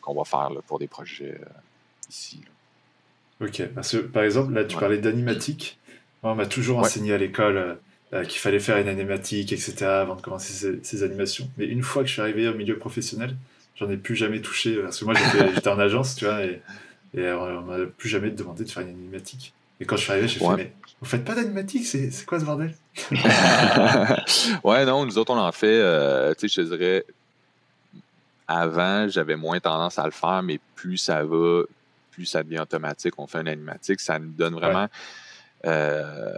qu'on 0.00 0.14
va 0.14 0.24
faire 0.24 0.50
pour 0.66 0.78
des 0.78 0.88
projets 0.88 1.38
ici. 2.08 2.40
OK. 3.42 3.62
Parce 3.74 3.92
que, 3.92 3.98
par 3.98 4.22
exemple, 4.22 4.52
là, 4.52 4.64
tu 4.64 4.76
parlais 4.76 4.98
d'animatique. 4.98 5.78
on 6.22 6.34
m'a 6.34 6.46
toujours 6.46 6.78
enseigné 6.78 7.12
à 7.12 7.18
l'école 7.18 7.78
euh, 8.14 8.24
qu'il 8.24 8.40
fallait 8.40 8.60
faire 8.60 8.76
une 8.76 8.88
animatique, 8.88 9.52
etc., 9.52 9.84
avant 9.84 10.16
de 10.16 10.20
commencer 10.20 10.78
ces, 10.82 11.02
animations. 11.02 11.48
Mais 11.56 11.66
une 11.66 11.82
fois 11.82 12.02
que 12.02 12.08
je 12.08 12.12
suis 12.12 12.22
arrivé 12.22 12.46
au 12.48 12.54
milieu 12.54 12.76
professionnel, 12.76 13.34
j'en 13.74 13.90
ai 13.90 13.96
plus 13.96 14.16
jamais 14.16 14.40
touché. 14.40 14.76
Parce 14.76 15.00
que 15.00 15.04
moi, 15.04 15.14
j'étais 15.54 15.68
en 15.68 15.78
agence, 15.78 16.14
tu 16.14 16.26
vois, 16.26 16.44
et, 16.44 16.60
et 17.14 17.30
on 17.30 17.62
m'a 17.62 17.86
plus 17.86 18.08
jamais 18.08 18.30
demandé 18.30 18.64
de 18.64 18.70
faire 18.70 18.82
une 18.82 18.90
animatique. 18.90 19.52
Et 19.80 19.84
quand 19.84 19.96
je 19.96 20.02
suis 20.02 20.12
arrivé, 20.12 20.28
j'ai 20.28 20.38
fait, 20.38 20.56
mais 20.56 20.72
vous 21.00 21.08
faites 21.08 21.24
pas 21.24 21.34
d'animatique, 21.34 21.86
c'est 21.86 22.24
quoi 22.24 22.38
ce 22.38 22.44
bordel? 22.44 22.74
Ouais, 24.64 24.84
non, 24.84 25.04
nous 25.04 25.18
autres, 25.18 25.32
on 25.32 25.38
en 25.38 25.52
fait, 25.52 25.66
euh, 25.66 26.34
tu 26.34 26.48
sais, 26.48 26.62
je 26.62 26.68
te 26.68 26.76
dirais, 26.76 27.04
avant, 28.46 29.08
j'avais 29.08 29.36
moins 29.36 29.58
tendance 29.60 29.98
à 29.98 30.04
le 30.04 30.12
faire, 30.12 30.42
mais 30.42 30.60
plus 30.76 30.98
ça 30.98 31.24
va, 31.24 31.62
plus 32.12 32.26
ça 32.26 32.42
devient 32.42 32.60
automatique, 32.60 33.14
on 33.18 33.26
fait 33.26 33.40
une 33.40 33.48
animatique, 33.48 34.00
ça 34.00 34.18
nous 34.18 34.30
donne 34.30 34.54
vraiment 34.54 34.88
euh, 35.64 36.34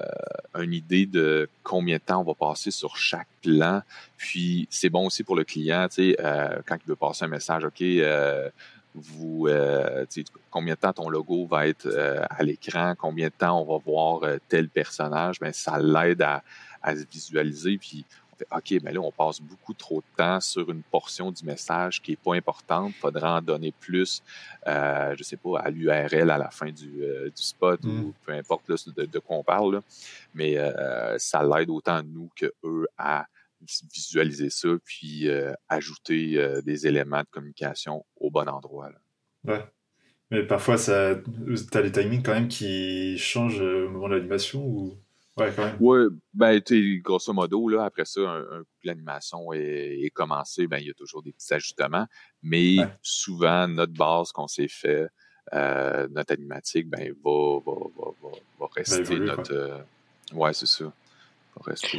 une 0.58 0.74
idée 0.74 1.06
de 1.06 1.48
combien 1.62 1.96
de 1.96 2.02
temps 2.02 2.20
on 2.20 2.24
va 2.24 2.34
passer 2.34 2.70
sur 2.70 2.96
chaque 2.96 3.28
plan. 3.42 3.82
Puis 4.16 4.68
c'est 4.70 4.90
bon 4.90 5.06
aussi 5.06 5.24
pour 5.24 5.34
le 5.34 5.44
client, 5.44 5.88
tu 5.88 6.12
sais, 6.12 6.16
euh, 6.20 6.60
quand 6.66 6.76
il 6.76 6.88
veut 6.88 6.96
passer 6.96 7.24
un 7.24 7.28
message, 7.28 7.64
OK, 7.64 7.80
euh, 7.80 8.48
vous, 8.94 9.48
combien 10.50 10.74
de 10.74 10.78
temps 10.78 10.92
ton 10.92 11.08
logo 11.08 11.46
va 11.46 11.66
être 11.66 11.88
à 12.30 12.42
l'écran, 12.42 12.94
combien 12.96 13.26
de 13.26 13.32
temps 13.32 13.60
on 13.60 13.64
va 13.64 13.82
voir 13.84 14.22
tel 14.48 14.68
personnage, 14.68 15.40
ben 15.40 15.52
ça 15.52 15.78
l'aide 15.78 16.22
à, 16.22 16.42
à, 16.82 16.94
se 16.94 17.04
visualiser. 17.04 17.76
Puis 17.78 18.04
OK, 18.50 18.74
mais 18.82 18.92
là, 18.92 19.00
on 19.00 19.10
passe 19.10 19.40
beaucoup 19.40 19.74
trop 19.74 20.00
de 20.00 20.16
temps 20.16 20.40
sur 20.40 20.70
une 20.70 20.82
portion 20.82 21.30
du 21.30 21.44
message 21.44 22.02
qui 22.02 22.12
n'est 22.12 22.16
pas 22.16 22.34
importante. 22.34 22.92
Il 22.96 23.00
faudrait 23.00 23.28
en 23.28 23.40
donner 23.40 23.72
plus, 23.72 24.22
euh, 24.66 25.14
je 25.14 25.20
ne 25.20 25.24
sais 25.24 25.36
pas, 25.36 25.60
à 25.60 25.70
l'URL 25.70 26.30
à 26.30 26.38
la 26.38 26.50
fin 26.50 26.70
du, 26.70 27.02
euh, 27.02 27.30
spot 27.34 27.84
ou 27.84 27.88
mm. 27.88 28.12
peu 28.24 28.32
importe 28.32 28.70
de, 28.70 29.18
quoi 29.18 29.36
on 29.36 29.44
parle. 29.44 29.80
Mais 30.34 30.56
euh, 30.56 31.18
ça 31.18 31.42
l'aide 31.42 31.70
autant 31.70 32.02
nous 32.02 32.30
que 32.36 32.52
eux 32.64 32.86
à 32.98 33.26
visualiser 33.92 34.50
ça 34.50 34.68
puis 34.84 35.28
ajouter 35.68 36.60
des 36.64 36.86
éléments 36.86 37.20
de 37.20 37.28
communication 37.30 38.04
au 38.16 38.30
bon 38.30 38.48
endroit. 38.48 38.90
Ouais. 39.44 39.64
Mais 40.30 40.42
parfois, 40.44 40.76
tu 40.76 40.90
as 40.90 41.80
les 41.80 41.92
timings 41.92 42.22
quand 42.22 42.34
même 42.34 42.48
qui 42.48 43.18
changent 43.18 43.60
au 43.60 43.90
moment 43.90 44.08
de 44.08 44.14
l'animation 44.14 44.64
ou 44.64 44.98
Ouais, 45.36 45.52
quand 45.54 45.64
même? 45.64 45.76
Ouais, 45.80 46.04
ben, 46.32 46.60
grosso 47.02 47.32
modo, 47.32 47.68
là, 47.68 47.84
après 47.84 48.04
ça, 48.04 48.20
un, 48.20 48.60
coup 48.60 48.66
l'animation 48.84 49.52
est, 49.52 50.00
est 50.02 50.10
commencée, 50.10 50.66
ben, 50.66 50.78
il 50.78 50.86
y 50.86 50.90
a 50.90 50.94
toujours 50.94 51.22
des 51.22 51.32
petits 51.32 51.52
ajustements. 51.52 52.06
Mais 52.42 52.76
souvent, 53.02 53.66
notre 53.66 53.92
base 53.94 54.30
qu'on 54.30 54.46
s'est 54.46 54.68
fait, 54.68 55.08
euh, 55.52 56.06
notre 56.10 56.34
animatique, 56.34 56.88
ben, 56.88 57.12
va, 57.24 57.58
va, 57.66 57.72
va, 57.96 58.28
va, 58.60 58.66
rester 58.76 59.18
notre. 59.18 59.52
Euh, 59.52 59.78
ouais, 60.34 60.52
c'est 60.52 60.66
ça. 60.66 60.92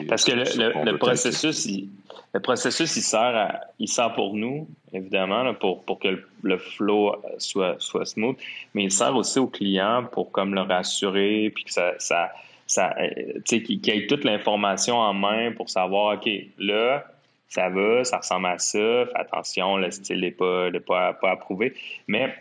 Parce 0.08 0.24
que 0.26 0.32
le, 0.34 0.84
le, 0.92 0.98
processus, 0.98 1.66
il, 1.66 1.90
le 2.34 2.40
processus, 2.40 2.96
il 2.98 3.02
sert, 3.02 3.20
à, 3.20 3.62
il 3.80 3.88
sert 3.88 4.14
pour 4.14 4.34
nous, 4.34 4.68
évidemment, 4.94 5.44
là, 5.44 5.54
pour, 5.54 5.84
pour 5.84 6.00
que 6.00 6.24
le, 6.44 6.58
flow 6.58 7.16
soit, 7.38 7.76
soit 7.80 8.06
smooth, 8.06 8.36
mais 8.74 8.84
il 8.84 8.92
sert 8.92 9.16
aussi 9.16 9.40
au 9.40 9.48
client 9.48 10.06
pour 10.12 10.32
comme 10.32 10.54
le 10.54 10.62
rassurer, 10.62 11.52
puis 11.56 11.64
que 11.64 11.72
ça, 11.72 11.94
ça 11.98 12.32
ça, 12.68 12.96
euh, 13.00 13.42
qu'il 13.46 13.90
ait 13.90 14.08
toute 14.08 14.24
l'information 14.24 14.96
en 14.96 15.14
main 15.14 15.52
pour 15.52 15.70
savoir, 15.70 16.16
OK, 16.16 16.30
là, 16.58 17.06
ça 17.48 17.70
va, 17.70 18.04
ça 18.04 18.18
ressemble 18.18 18.48
à 18.48 18.58
ça, 18.58 19.06
fais 19.06 19.16
attention, 19.16 19.78
le 19.78 19.92
style 19.92 20.20
n'est 20.20 20.32
pas, 20.32 20.70
pas, 20.86 21.14
pas 21.14 21.32
approuvé. 21.32 21.74
Mais 22.08 22.36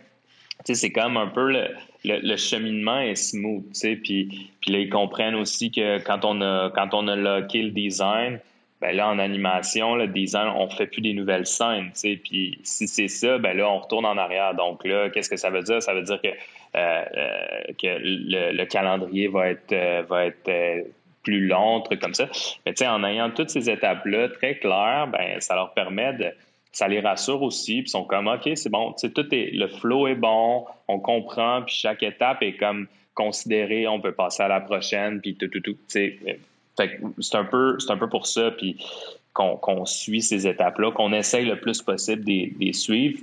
c'est 0.65 0.91
comme 0.91 1.17
un 1.17 1.27
peu 1.27 1.51
le, 1.51 1.69
le, 2.05 2.37
cheminement 2.37 3.01
est 3.01 3.17
smooth, 3.17 3.65
puis, 4.03 4.51
puis 4.61 4.71
là, 4.71 4.79
ils 4.79 4.91
comprennent 4.91 5.35
aussi 5.35 5.71
que 5.71 5.99
quand 5.99 6.25
on 6.25 6.41
a, 6.41 6.71
quand 6.75 6.95
on 6.95 7.09
a 7.09 7.17
locké 7.17 7.63
le 7.63 7.71
design, 7.71 8.39
ben 8.81 8.95
là, 8.95 9.09
en 9.09 9.19
animation, 9.19 9.95
le 9.95 10.09
design, 10.09 10.49
on 10.55 10.69
fait 10.69 10.87
plus 10.87 11.01
des 11.01 11.15
nouvelles 11.15 11.47
scènes, 11.47 11.91
puis 12.23 12.59
si 12.63 12.87
c'est 12.87 13.09
ça, 13.09 13.39
ben 13.39 13.57
là, 13.57 13.69
on 13.69 13.79
retourne 13.79 14.05
en 14.05 14.17
arrière. 14.17 14.55
Donc 14.55 14.85
là, 14.85 15.11
qu'est-ce 15.11 15.31
que 15.31 15.37
ça 15.37 15.51
veut 15.51 15.63
dire? 15.63 15.83
Ça 15.83 15.95
veut 15.95 16.03
dire 16.03 16.21
que 16.21 16.29
euh, 16.77 17.05
euh, 17.17 17.73
que 17.81 17.87
le, 18.01 18.65
calendrier 18.65 19.29
va 19.29 19.51
être, 19.51 19.73
euh, 19.73 20.03
va 20.09 20.27
être 20.27 20.87
plus 21.23 21.47
long, 21.47 21.81
trucs 21.83 22.01
comme 22.01 22.15
ça. 22.15 22.29
Mais 22.67 22.75
en 22.87 23.05
ayant 23.05 23.31
toutes 23.31 23.51
ces 23.51 23.71
étapes-là 23.71 24.29
très 24.31 24.57
claires, 24.57 25.07
ben, 25.07 25.41
ça 25.41 25.55
leur 25.55 25.73
permet 25.73 26.13
de. 26.15 26.33
Ça 26.75 26.89
les 26.89 27.01
rassure 27.01 27.41
aussi, 27.43 27.83
puis 27.83 27.85
ils 27.87 27.89
sont 27.89 28.05
comme 28.05 28.27
OK, 28.27 28.51
c'est 28.57 28.69
bon, 28.69 28.93
tout 28.93 29.35
est, 29.35 29.51
le 29.53 29.69
flow 29.69 30.09
est 30.09 30.17
bon, 30.17 30.67
on 30.89 30.99
comprend, 30.99 31.63
puis 31.63 31.75
chaque 31.75 32.03
étape 32.03 32.43
est 32.43 32.57
comme 32.57 32.89
considérée, 33.15 33.87
on 33.87 34.01
peut 34.01 34.13
passer 34.13 34.43
à 34.43 34.49
la 34.49 34.61
prochaine, 34.61 35.21
puis 35.21 35.37
tout, 35.37 35.47
tout, 35.47 35.61
tout. 35.61 35.77
c'est 35.87 36.19
un 37.33 37.45
peu, 37.45 37.79
c'est 37.79 37.93
un 37.93 37.97
peu 37.97 38.09
pour 38.09 38.27
ça, 38.27 38.51
puis 38.51 38.77
qu'on 39.33 39.87
suit 39.87 40.21
ces 40.21 40.49
étapes-là, 40.49 40.91
qu'on 40.91 41.13
essaye 41.13 41.47
le 41.47 41.61
plus 41.61 41.81
possible 41.81 42.25
de 42.25 42.51
les 42.59 42.73
suivre. 42.73 43.21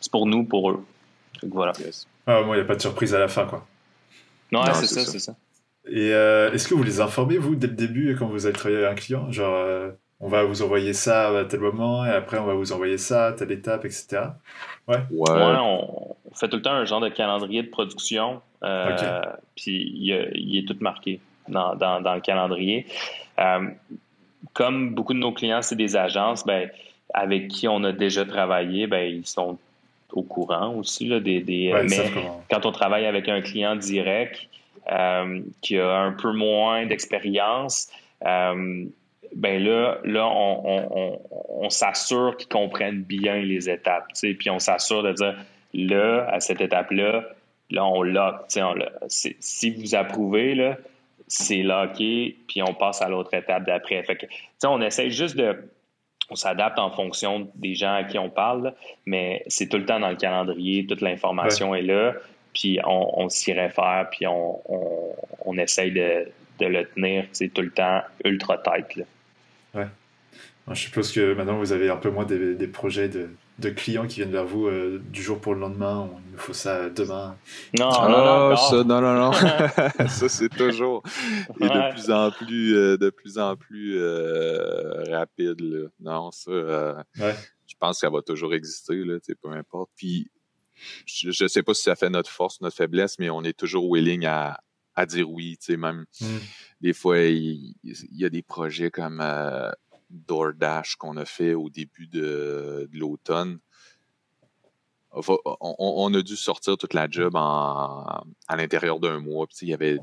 C'est 0.00 0.10
pour 0.10 0.26
nous, 0.26 0.44
pour 0.44 0.70
eux. 0.70 0.84
voilà. 1.44 1.72
Ah, 2.26 2.42
moi, 2.42 2.56
il 2.56 2.58
n'y 2.58 2.64
a 2.64 2.66
pas 2.66 2.76
de 2.76 2.80
surprise 2.80 3.14
à 3.14 3.20
la 3.20 3.28
fin, 3.28 3.46
quoi. 3.46 3.64
Non, 4.50 4.62
c'est 4.74 4.86
ça, 4.86 5.04
c'est 5.04 5.18
ça. 5.20 5.36
Et 5.86 6.12
euh, 6.12 6.52
est-ce 6.52 6.66
que 6.66 6.74
vous 6.74 6.82
les 6.82 7.00
informez, 7.00 7.38
vous, 7.38 7.56
dès 7.56 7.66
le 7.66 7.74
début, 7.74 8.16
quand 8.18 8.26
vous 8.26 8.46
allez 8.46 8.54
travailler 8.54 8.84
avec 8.84 8.98
un 8.98 9.00
client? 9.00 9.32
Genre, 9.32 9.54
euh, 9.54 9.90
on 10.24 10.28
va 10.28 10.42
vous 10.42 10.62
envoyer 10.62 10.94
ça 10.94 11.38
à 11.38 11.44
tel 11.44 11.60
moment, 11.60 12.04
et 12.06 12.08
après, 12.08 12.38
on 12.38 12.46
va 12.46 12.54
vous 12.54 12.72
envoyer 12.72 12.96
ça 12.96 13.26
à 13.26 13.32
telle 13.32 13.52
étape, 13.52 13.84
etc. 13.84 14.22
Ouais. 14.88 14.96
Ouais, 15.10 15.30
on, 15.30 16.16
fait 16.34 16.48
tout 16.48 16.56
le 16.56 16.62
temps 16.62 16.72
un 16.72 16.86
genre 16.86 17.00
de 17.00 17.10
calendrier 17.10 17.62
de 17.62 17.68
production, 17.68 18.40
euh, 18.62 19.20
puis 19.54 19.92
il, 19.94 20.58
est 20.58 20.66
tout 20.66 20.76
marqué 20.80 21.20
dans, 21.46 21.74
dans, 21.76 22.00
dans 22.00 22.14
le 22.14 22.22
calendrier. 22.22 22.86
comme 24.54 24.94
beaucoup 24.94 25.12
de 25.12 25.18
nos 25.18 25.32
clients, 25.32 25.60
c'est 25.60 25.76
des 25.76 25.94
agences, 25.94 26.46
ben, 26.46 26.70
avec 27.12 27.48
qui 27.48 27.68
on 27.68 27.84
a 27.84 27.92
déjà 27.92 28.24
travaillé, 28.24 28.86
ben, 28.86 29.04
ils 29.04 29.26
sont 29.26 29.58
au 30.12 30.22
courant 30.22 30.74
aussi. 30.74 31.06
Là, 31.06 31.20
des, 31.20 31.42
mais 31.46 32.10
quand 32.50 32.64
on 32.64 32.72
travaille 32.72 33.04
avec 33.04 33.28
un 33.28 33.42
client 33.42 33.76
direct 33.76 34.48
euh, 34.90 35.40
qui 35.60 35.78
a 35.78 35.98
un 35.98 36.12
peu 36.12 36.32
moins 36.32 36.86
d'expérience, 36.86 37.90
euh, 38.26 38.86
ben 39.34 39.62
là, 39.62 39.98
là 40.04 40.26
on, 40.26 41.68
s'assure 41.70 42.36
qu'ils 42.36 42.48
comprennent 42.48 43.02
bien 43.02 43.36
les 43.36 43.68
étapes. 43.68 44.08
Puis 44.14 44.50
on 44.50 44.58
s'assure 44.58 45.02
de 45.02 45.12
dire 45.12 45.36
là, 45.72 46.26
à 46.30 46.40
cette 46.40 46.60
étape-là, 46.60 47.24
là, 47.70 47.84
on 47.84 48.02
lock. 48.02 48.46
Si 49.08 49.70
vous 49.70 49.94
approuvez, 49.94 50.54
là, 50.54 50.76
c'est 51.26 51.62
locké, 51.62 52.36
puis 52.46 52.62
on 52.62 52.74
passe 52.74 53.02
à 53.02 53.08
l'autre 53.08 53.34
étape 53.34 53.64
d'après. 53.64 54.02
Fait 54.04 54.16
que, 54.16 54.26
on 54.66 54.80
essaie 54.80 55.10
juste 55.10 55.36
de 55.36 55.56
on 56.30 56.36
s'adapte 56.36 56.78
en 56.78 56.90
fonction 56.90 57.50
des 57.54 57.74
gens 57.74 57.94
à 57.94 58.04
qui 58.04 58.18
on 58.18 58.30
parle, 58.30 58.74
mais 59.04 59.42
c'est 59.46 59.68
tout 59.68 59.76
le 59.76 59.84
temps 59.84 60.00
dans 60.00 60.08
le 60.08 60.16
calendrier, 60.16 60.86
toute 60.86 61.02
l'information 61.02 61.74
est 61.74 61.82
là, 61.82 62.14
puis 62.54 62.78
on, 62.86 63.28
s'y 63.28 63.52
réfère, 63.52 64.08
puis 64.10 64.26
on, 64.26 64.58
on, 65.44 65.58
essaye 65.58 65.90
de, 65.90 66.26
le 66.60 66.84
tenir 66.94 67.26
tout 67.52 67.62
le 67.62 67.70
temps 67.70 68.00
ultra 68.24 68.58
tight. 68.58 69.04
Ouais. 69.74 69.88
je 70.68 70.80
suppose 70.80 71.12
que 71.12 71.34
maintenant 71.34 71.58
vous 71.58 71.72
avez 71.72 71.90
un 71.90 71.96
peu 71.96 72.10
moins 72.10 72.24
des 72.24 72.68
projets 72.68 73.08
de, 73.08 73.28
de 73.58 73.70
clients 73.70 74.06
qui 74.06 74.16
viennent 74.16 74.32
vers 74.32 74.44
vous 74.44 74.66
euh, 74.66 75.00
du 75.10 75.22
jour 75.22 75.40
pour 75.40 75.54
le 75.54 75.60
lendemain, 75.60 76.10
il 76.26 76.32
nous 76.32 76.38
faut 76.38 76.52
ça 76.52 76.88
demain. 76.90 77.36
Non, 77.78 77.90
non, 77.90 78.08
non, 78.08 78.50
non. 78.50 78.56
Ça, 78.56 78.84
non, 78.84 79.00
non, 79.00 79.14
non. 79.14 79.32
ça, 80.08 80.28
c'est 80.28 80.48
toujours 80.48 81.02
et 81.60 81.68
de 81.68 81.92
plus 81.92 82.10
en 82.10 82.30
plus, 82.30 82.76
euh, 82.76 82.96
de 82.96 83.10
plus 83.10 83.38
en 83.38 83.56
plus 83.56 83.96
euh, 83.98 85.04
rapide. 85.10 85.60
Là. 85.60 85.88
Non, 86.00 86.30
ça, 86.32 87.04
je 87.66 87.74
pense 87.78 87.96
que 87.96 88.06
ça 88.06 88.10
va 88.10 88.22
toujours 88.22 88.54
exister, 88.54 88.96
là, 89.04 89.18
peu 89.40 89.50
importe. 89.50 89.90
Puis, 89.96 90.30
je 91.06 91.44
ne 91.44 91.48
sais 91.48 91.62
pas 91.62 91.74
si 91.74 91.82
ça 91.82 91.94
fait 91.94 92.10
notre 92.10 92.30
force, 92.30 92.60
notre 92.60 92.76
faiblesse, 92.76 93.18
mais 93.20 93.30
on 93.30 93.42
est 93.42 93.56
toujours 93.56 93.88
willing 93.88 94.26
à, 94.26 94.58
à 94.96 95.06
dire 95.06 95.30
oui, 95.30 95.56
tu 95.58 95.66
sais, 95.66 95.76
même 95.76 96.04
hmm. 96.20 96.38
des 96.80 96.92
fois, 96.92 97.18
il, 97.18 97.74
y 97.82 98.24
a 98.24 98.30
des 98.30 98.42
projets 98.42 98.90
comme 98.90 99.22
DoorDash 100.10 100.96
qu'on 100.96 101.16
a 101.16 101.24
fait 101.24 101.54
au 101.54 101.68
début 101.68 102.06
de, 102.06 102.88
l'automne. 102.92 103.58
On, 105.12 106.12
a 106.12 106.22
dû 106.22 106.34
sortir 106.34 106.76
toute 106.76 106.92
la 106.92 107.08
job 107.08 107.36
à 107.36 108.24
l'intérieur 108.56 108.98
d'un 108.98 109.20
mois. 109.20 109.46
il 109.62 109.68
y 109.68 109.74
avait 109.74 109.98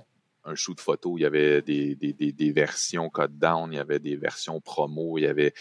un 0.45 0.55
shoot 0.55 0.79
photo, 0.79 1.17
il 1.17 1.21
y 1.21 1.25
avait 1.25 1.61
des, 1.61 2.51
versions 2.51 3.09
code 3.09 3.37
down, 3.37 3.71
il 3.71 3.75
y 3.75 3.79
avait 3.79 3.99
des 3.99 4.15
versions 4.15 4.61
promo, 4.61 5.17
il 5.17 5.23
y 5.23 5.27
avait 5.27 5.53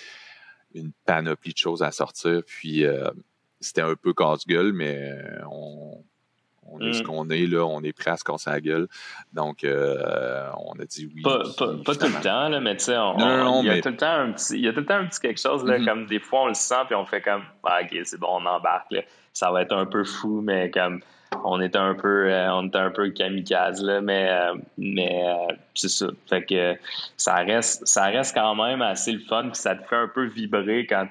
une 0.74 0.93
panoplie 1.05 1.53
de 1.53 1.59
choses 1.59 1.83
à 1.83 1.91
sortir. 1.91 2.43
Puis 2.47 2.85
euh, 2.85 3.11
c'était 3.61 3.83
un 3.83 3.97
peu 3.97 4.14
casse-gueule, 4.14 4.72
mais 4.72 5.12
on, 5.51 6.05
on 6.67 6.81
est 6.81 6.93
ce 6.93 7.03
mm. 7.03 7.07
qu'on 7.07 7.29
est, 7.31 7.47
là, 7.47 7.65
on 7.67 7.83
est 7.83 7.93
prêt 7.93 8.11
à 8.11 8.17
se 8.17 8.25
casser 8.25 8.51
la 8.51 8.61
gueule. 8.61 8.89
Donc, 9.33 9.65
euh, 9.65 10.49
on 10.59 10.79
a 10.81 10.85
dit 10.85 11.11
oui. 11.15 11.23
Pas, 11.23 11.43
tout 11.55 11.67
le 11.67 12.23
temps, 12.23 12.49
là, 12.49 12.61
mais 12.61 12.77
tu 12.77 12.85
sais, 12.85 12.93
il, 12.93 13.67
y 13.67 13.71
a 13.71 13.81
tout 13.81 13.89
le 13.89 13.97
temps 13.97 14.13
un 14.13 14.33
petit, 14.33 14.55
il 14.55 14.65
y 14.65 14.69
a 14.69 14.73
tout 14.73 14.81
le 14.81 14.87
temps 14.87 14.97
un 14.97 15.07
petit 15.07 15.21
quelque 15.21 15.41
chose, 15.41 15.65
là, 15.65 15.79
mm-hmm. 15.79 15.85
comme 15.85 16.07
des 16.07 16.21
fois 16.21 16.43
on 16.43 16.49
le 16.49 16.55
sent, 16.55 16.83
puis 16.87 16.95
on 16.95 17.07
fait 17.07 17.21
comme, 17.21 17.43
ah, 17.65 17.81
ok, 17.83 17.99
c'est 18.05 18.19
bon, 18.19 18.41
on 18.41 18.47
embarque, 18.47 18.91
là. 18.93 19.01
ça 19.33 19.51
va 19.51 19.63
être 19.63 19.73
un 19.73 19.87
peu 19.87 20.05
fou, 20.05 20.41
mais 20.43 20.71
comme, 20.71 21.01
on 21.45 21.61
était 21.61 21.79
un 21.79 21.95
peu, 21.95 22.31
euh, 22.31 22.53
on 22.53 22.69
était 22.69 22.79
un 22.79 22.91
peu 22.91 23.11
kamikaze, 23.11 23.83
là, 23.83 24.01
mais, 24.01 24.29
euh, 24.31 24.55
mais 24.79 25.25
c'est 25.75 25.89
ça. 25.89 26.07
Fait 26.29 26.45
que 26.45 26.77
ça 27.17 27.37
reste, 27.37 27.87
ça 27.87 28.07
reste 28.07 28.35
quand 28.35 28.55
même 28.55 28.83
assez 28.83 29.13
le 29.13 29.21
fun, 29.21 29.45
puis 29.45 29.61
ça 29.61 29.75
te 29.75 29.87
fait 29.87 29.97
un 29.97 30.09
peu 30.09 30.27
vibrer 30.27 30.87
quand 30.87 31.07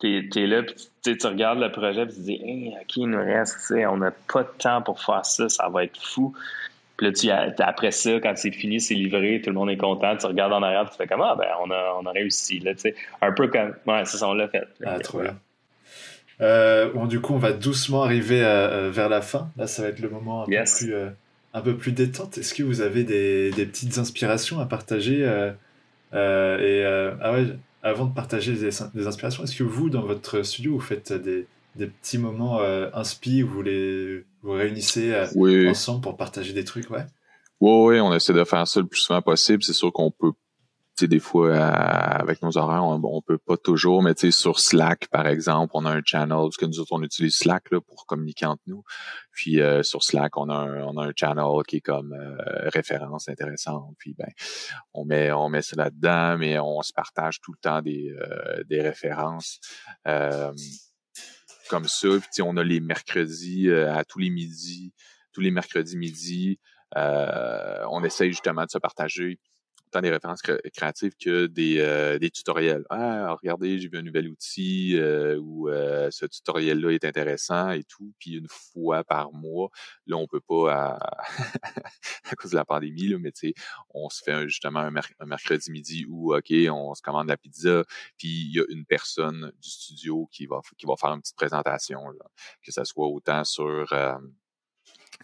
tu 0.00 0.30
es, 0.36 0.46
là, 0.46 0.62
puis 0.62 1.16
tu 1.16 1.26
regardes 1.26 1.60
le 1.60 1.70
projet, 1.70 2.06
puis 2.06 2.14
tu 2.14 2.20
te 2.20 2.26
dis, 2.26 2.40
hey, 2.42 2.74
OK, 2.80 2.96
il 2.96 3.06
nous 3.06 3.18
reste, 3.18 3.72
on 3.88 3.98
n'a 3.98 4.10
pas 4.32 4.42
de 4.42 4.48
temps 4.58 4.82
pour 4.82 5.00
faire 5.00 5.24
ça, 5.24 5.48
ça 5.48 5.68
va 5.68 5.84
être 5.84 6.00
fou. 6.00 6.34
Puis 6.96 7.06
là, 7.06 7.12
tu, 7.12 7.62
après 7.62 7.92
ça, 7.92 8.20
quand 8.20 8.34
c'est 8.36 8.50
fini, 8.50 8.80
c'est 8.80 8.94
livré, 8.94 9.40
tout 9.42 9.50
le 9.50 9.56
monde 9.56 9.70
est 9.70 9.78
content, 9.78 10.16
tu 10.16 10.26
regardes 10.26 10.52
en 10.52 10.62
arrière, 10.62 10.88
tu 10.90 10.96
fais 10.96 11.06
comme, 11.06 11.22
ah, 11.22 11.34
ben, 11.38 11.48
on 11.64 11.70
a, 11.70 11.98
on 12.00 12.04
a 12.04 12.12
réussi, 12.12 12.58
là, 12.58 12.74
tu 12.74 12.80
sais. 12.80 12.94
Un 13.22 13.32
peu 13.32 13.48
comme, 13.48 13.74
ouais, 13.86 14.04
c'est 14.04 14.18
ça, 14.18 14.28
on 14.28 14.34
l'a 14.34 14.48
fait. 14.48 14.68
Ah, 14.84 14.98
trop 14.98 15.20
bien. 15.20 15.36
Euh, 16.42 16.90
bon, 16.92 17.06
du 17.06 17.20
coup, 17.20 17.34
on 17.34 17.38
va 17.38 17.52
doucement 17.52 18.02
arriver 18.02 18.42
euh, 18.44 18.90
vers 18.90 19.08
la 19.08 19.20
fin. 19.22 19.50
Là, 19.56 19.66
ça 19.66 19.82
va 19.82 19.88
être 19.88 20.00
le 20.00 20.08
moment 20.08 20.42
un, 20.42 20.46
peu, 20.46 20.52
plus, 20.52 20.94
euh, 20.94 21.10
un 21.54 21.60
peu 21.60 21.76
plus 21.76 21.92
détente. 21.92 22.38
Est-ce 22.38 22.54
que 22.54 22.62
vous 22.62 22.80
avez 22.80 23.04
des, 23.04 23.50
des, 23.50 23.66
petites 23.66 23.98
inspirations 23.98 24.60
à 24.60 24.66
partager 24.66 25.20
et, 25.20 26.84
ah 27.22 27.32
ouais, 27.32 27.46
avant 27.82 28.06
de 28.06 28.14
partager 28.14 28.54
des, 28.54 29.06
inspirations, 29.06 29.44
est-ce 29.44 29.56
que 29.56 29.64
vous, 29.64 29.90
dans 29.90 30.02
votre 30.02 30.42
studio, 30.42 30.74
vous 30.74 30.80
faites 30.80 31.12
des, 31.12 31.46
petits 31.76 32.18
moments 32.18 32.60
euh, 32.60 32.90
inspi 32.92 33.42
où 33.42 33.48
vous 33.48 33.62
les 33.62 34.24
vous 34.42 34.52
réunissez 34.52 35.12
euh, 35.12 35.70
ensemble 35.70 36.00
pour 36.00 36.16
partager 36.16 36.52
des 36.52 36.64
trucs, 36.64 36.90
ouais? 36.90 37.04
Oui, 37.60 37.94
oui, 37.94 38.00
on 38.00 38.14
essaie 38.14 38.32
de 38.32 38.44
faire 38.44 38.66
ça 38.66 38.80
le 38.80 38.86
plus 38.86 39.00
souvent 39.00 39.20
possible. 39.20 39.62
C'est 39.62 39.74
sûr 39.74 39.92
qu'on 39.92 40.10
peut 40.10 40.32
des 41.08 41.18
fois, 41.18 41.48
euh, 41.48 41.60
avec 41.60 42.42
nos 42.42 42.56
horaires, 42.58 42.84
on, 42.84 43.00
on 43.02 43.22
peut 43.22 43.38
pas 43.38 43.56
toujours, 43.56 44.02
mais 44.02 44.14
sur 44.30 44.60
Slack, 44.60 45.08
par 45.08 45.26
exemple, 45.26 45.72
on 45.74 45.84
a 45.84 45.90
un 45.90 46.02
channel, 46.04 46.36
parce 46.36 46.56
que 46.56 46.66
nous 46.66 46.80
autres, 46.80 46.92
on 46.92 47.02
utilise 47.02 47.36
Slack 47.36 47.70
là, 47.70 47.80
pour 47.80 48.06
communiquer 48.06 48.46
entre 48.46 48.62
nous. 48.66 48.82
Puis 49.32 49.60
euh, 49.60 49.82
sur 49.82 50.02
Slack, 50.02 50.36
on 50.36 50.48
a 50.48 50.54
un, 50.54 50.82
on 50.82 50.96
a 50.96 51.06
un 51.06 51.12
channel 51.14 51.62
qui 51.66 51.76
est 51.76 51.80
comme 51.80 52.12
euh, 52.12 52.68
référence 52.70 53.28
intéressante. 53.28 53.94
Puis 53.98 54.14
ben, 54.18 54.28
on 54.94 55.04
met, 55.04 55.32
on 55.32 55.48
met 55.48 55.62
ça 55.62 55.76
là-dedans, 55.76 56.38
mais 56.38 56.58
on 56.58 56.82
se 56.82 56.92
partage 56.92 57.40
tout 57.40 57.52
le 57.52 57.58
temps 57.60 57.82
des, 57.82 58.14
des 58.68 58.82
références. 58.82 59.60
comme 61.68 61.86
ça. 61.86 62.08
Puis 62.08 62.42
on 62.42 62.56
a 62.56 62.64
les 62.64 62.80
mercredis 62.80 63.70
à 63.70 64.04
tous 64.04 64.18
les 64.18 64.30
midis, 64.30 64.92
tous 65.32 65.40
les 65.40 65.50
mercredis 65.50 65.96
midi. 65.96 66.58
on 66.96 68.02
essaye 68.04 68.30
justement 68.32 68.64
de 68.64 68.70
se 68.70 68.78
partager 68.78 69.38
tant 69.90 70.00
des 70.00 70.10
références 70.10 70.42
créatives 70.74 71.14
que 71.16 71.46
des, 71.46 71.78
euh, 71.78 72.18
des 72.18 72.30
tutoriels. 72.30 72.84
Ah, 72.90 73.34
regardez, 73.40 73.78
j'ai 73.78 73.88
vu 73.88 73.98
un 73.98 74.02
nouvel 74.02 74.28
outil 74.28 74.96
euh, 74.96 75.38
ou 75.38 75.68
euh, 75.68 76.10
ce 76.10 76.26
tutoriel-là 76.26 76.90
est 76.90 77.04
intéressant 77.04 77.70
et 77.70 77.84
tout. 77.84 78.12
Puis 78.18 78.36
une 78.36 78.48
fois 78.48 79.04
par 79.04 79.32
mois, 79.32 79.70
là, 80.06 80.16
on 80.16 80.26
peut 80.26 80.40
pas 80.40 80.72
à, 80.72 81.16
à 82.30 82.36
cause 82.36 82.52
de 82.52 82.56
la 82.56 82.64
pandémie, 82.64 83.08
là, 83.08 83.18
mais 83.18 83.32
tu 83.32 83.48
sais, 83.48 83.54
on 83.90 84.08
se 84.08 84.22
fait 84.22 84.48
justement 84.48 84.80
un, 84.80 84.90
mercredi 85.26 85.70
midi 85.70 86.06
où, 86.08 86.34
OK, 86.34 86.52
on 86.70 86.94
se 86.94 87.02
commande 87.02 87.28
la 87.28 87.36
pizza, 87.36 87.84
puis 88.16 88.28
il 88.28 88.54
y 88.54 88.60
a 88.60 88.64
une 88.68 88.84
personne 88.84 89.52
du 89.60 89.68
studio 89.68 90.28
qui 90.32 90.46
va, 90.46 90.60
qui 90.76 90.86
va 90.86 90.96
faire 90.96 91.10
une 91.10 91.20
petite 91.20 91.36
présentation, 91.36 92.08
là, 92.08 92.24
que 92.62 92.72
ce 92.72 92.84
soit 92.84 93.06
autant 93.06 93.44
sur 93.44 93.92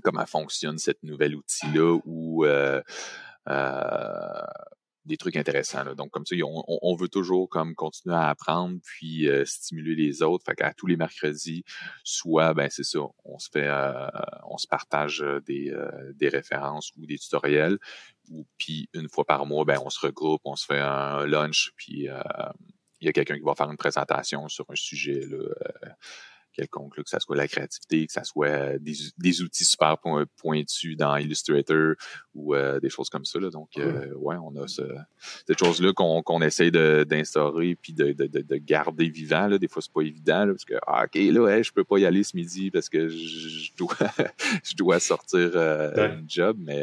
comment 0.03 0.27
fonctionne 0.27 0.79
cette 0.79 1.03
nouvel 1.03 1.37
outil-là 1.37 1.99
ou 2.05 2.45
euh, 2.45 2.83
des 5.07 5.17
trucs 5.17 5.37
intéressants. 5.37 5.95
Donc, 5.95 6.11
comme 6.11 6.27
ça, 6.27 6.35
on, 6.43 6.97
veut 6.97 7.09
toujours 7.09 7.49
comme 7.49 7.75
continuer 7.75 8.17
à 8.17 8.29
apprendre 8.29 8.79
puis 8.83 9.29
euh, 9.29 9.45
stimuler 9.45 9.95
les 9.95 10.23
autres. 10.23 10.45
Fait 10.45 10.57
qu'à 10.57 10.75
tous 10.75 10.87
les 10.87 10.97
mercredis, 10.97 11.65
soit, 12.03 12.55
ben 12.55 12.69
c'est 12.71 12.85
ça, 12.85 12.99
on 13.25 13.39
se 13.39 13.49
fait, 13.53 13.69
euh, 13.69 14.09
on 14.49 14.59
se 14.59 14.67
partage 14.67 15.25
des, 15.47 15.73
des 16.15 16.29
références 16.29 16.91
ou 16.97 17.07
des 17.07 17.19
tutoriels. 17.19 17.79
Ou 18.31 18.47
puis 18.59 18.89
une 18.93 19.09
fois 19.09 19.25
par 19.25 19.47
mois, 19.47 19.65
ben 19.65 19.79
on 19.85 19.91
se 19.91 20.01
regroupe, 20.01 20.41
on 20.45 20.57
se 20.57 20.67
fait 20.67 20.81
un 20.81 21.25
lunch, 21.27 21.73
puis 21.77 22.09
il 23.01 23.07
y 23.07 23.09
a 23.09 23.13
quelqu'un 23.13 23.37
qui 23.37 23.45
va 23.45 23.55
faire 23.55 23.71
une 23.71 23.77
présentation 23.77 24.49
sur 24.49 24.67
un 24.69 24.75
sujet 24.75 25.21
là, 25.27 25.39
quelconque, 26.57 26.97
que 26.97 27.03
ce 27.09 27.19
soit 27.19 27.37
la 27.37 27.49
créativité, 27.49 28.07
que 28.07 28.13
ce 28.13 28.25
soit 28.25 28.79
des, 28.79 29.43
outils 29.43 29.65
super 29.65 29.99
pointus 30.37 30.97
dans 30.97 31.17
Illustrator 31.17 31.95
ou 32.35 32.55
des 32.81 32.89
choses 32.89 33.09
comme 33.11 33.25
ça. 33.25 33.39
Là. 33.39 33.51
Donc, 33.51 33.71
ouais, 33.77 34.37
on 34.43 34.57
a 34.57 34.67
cette 34.69 35.59
chose-là 35.59 35.93
qu'on 35.93 36.23
qu'on 36.23 36.41
essaye 36.43 36.71
d'instaurer 36.71 37.77
puis 37.77 37.93
de, 37.93 38.13
de, 38.13 38.27
de, 38.27 38.57
garder 38.57 39.09
vivant. 39.09 39.47
Là. 39.47 39.59
Des 39.59 39.69
fois, 39.69 39.83
c'est 39.83 39.93
pas 39.93 40.03
évident 40.03 40.47
parce 40.47 40.65
que, 40.65 40.75
ah, 40.87 41.05
OK, 41.05 41.15
là, 41.15 41.63
je 41.63 41.73
peux 41.73 41.85
pas 41.85 41.99
y 41.99 42.07
aller 42.07 42.23
ce 42.23 42.37
midi 42.37 42.71
parce 42.71 42.89
que 42.89 43.09
je, 43.09 43.71
dois, 43.77 43.97
je 44.65 44.75
dois 44.75 45.01
sortir 45.01 45.57
un 45.57 46.23
job, 46.27 46.57
mais 46.61 46.83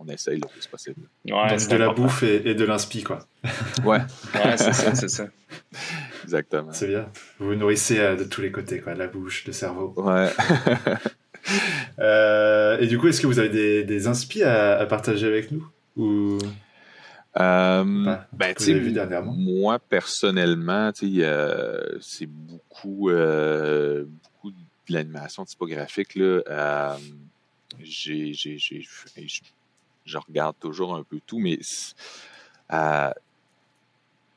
on 0.00 0.08
essaye 0.08 0.40
le 0.40 0.48
plus 0.48 0.66
possible. 0.66 1.02
Ouais, 1.26 1.56
de 1.56 1.76
la 1.76 1.92
bouffe 1.92 2.22
et, 2.22 2.54
de 2.54 2.64
l'inspi, 2.64 3.02
quoi. 3.02 3.20
Ouais. 3.84 3.98
ouais, 4.34 4.56
c'est 4.56 4.72
ça, 4.72 4.94
c'est 4.94 5.08
ça. 5.08 5.26
Exactement. 6.24 6.72
C'est 6.72 6.88
bien. 6.88 7.08
Vous 7.38 7.48
vous 7.48 7.54
nourrissez 7.54 7.98
euh, 7.98 8.16
de 8.16 8.24
tous 8.24 8.40
les 8.40 8.50
côtés, 8.50 8.80
quoi. 8.80 8.94
La 8.94 9.06
bouche, 9.06 9.44
le 9.46 9.52
cerveau. 9.52 9.94
Ouais. 9.96 10.30
Euh, 11.98 12.78
et 12.78 12.86
du 12.86 12.98
coup, 12.98 13.08
est-ce 13.08 13.20
que 13.20 13.26
vous 13.26 13.38
avez 13.38 13.48
des, 13.48 13.82
des 13.82 14.06
inspi 14.06 14.42
à, 14.42 14.84
partager 14.86 15.26
avec 15.26 15.50
nous? 15.50 15.66
Ou... 15.96 16.38
Euh, 17.40 18.16
ben, 18.32 18.54
vu 18.58 18.92
dernièrement? 18.92 19.32
Moi, 19.32 19.78
personnellement, 19.78 20.92
c'est 20.94 22.26
beaucoup, 22.26 23.10
beaucoup 23.10 24.50
de 24.50 24.92
l'animation 24.92 25.46
typographique. 25.46 26.14
Là. 26.14 26.98
j'ai, 27.80 28.34
je 30.04 30.18
regarde 30.18 30.56
toujours 30.58 30.94
un 30.94 31.02
peu 31.02 31.20
tout, 31.26 31.38
mais 31.38 31.58
euh, 32.72 33.10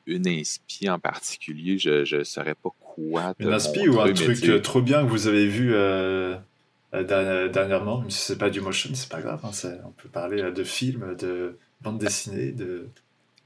une 0.05 0.27
inspi 0.27 0.89
en 0.89 0.99
particulier, 0.99 1.77
je 1.77 2.15
ne 2.17 2.23
saurais 2.23 2.55
pas 2.55 2.69
quoi. 2.79 3.33
Une 3.39 3.53
inspi 3.53 3.87
ou 3.87 3.99
un 3.99 4.13
truc 4.13 4.43
euh, 4.49 4.59
trop 4.59 4.81
bien 4.81 5.03
que 5.03 5.09
vous 5.09 5.27
avez 5.27 5.47
vu 5.47 5.73
euh, 5.73 6.37
dernièrement, 6.91 8.01
même 8.01 8.11
si 8.11 8.21
c'est 8.21 8.37
pas 8.37 8.49
du 8.49 8.61
motion, 8.61 8.89
c'est 8.93 9.09
pas 9.09 9.21
grave. 9.21 9.41
Hein, 9.43 9.51
on 9.85 9.91
peut 9.91 10.09
parler 10.09 10.51
de 10.51 10.63
films, 10.63 11.15
de 11.15 11.57
bande 11.81 11.97
dessinée, 11.97 12.51
de 12.51 12.89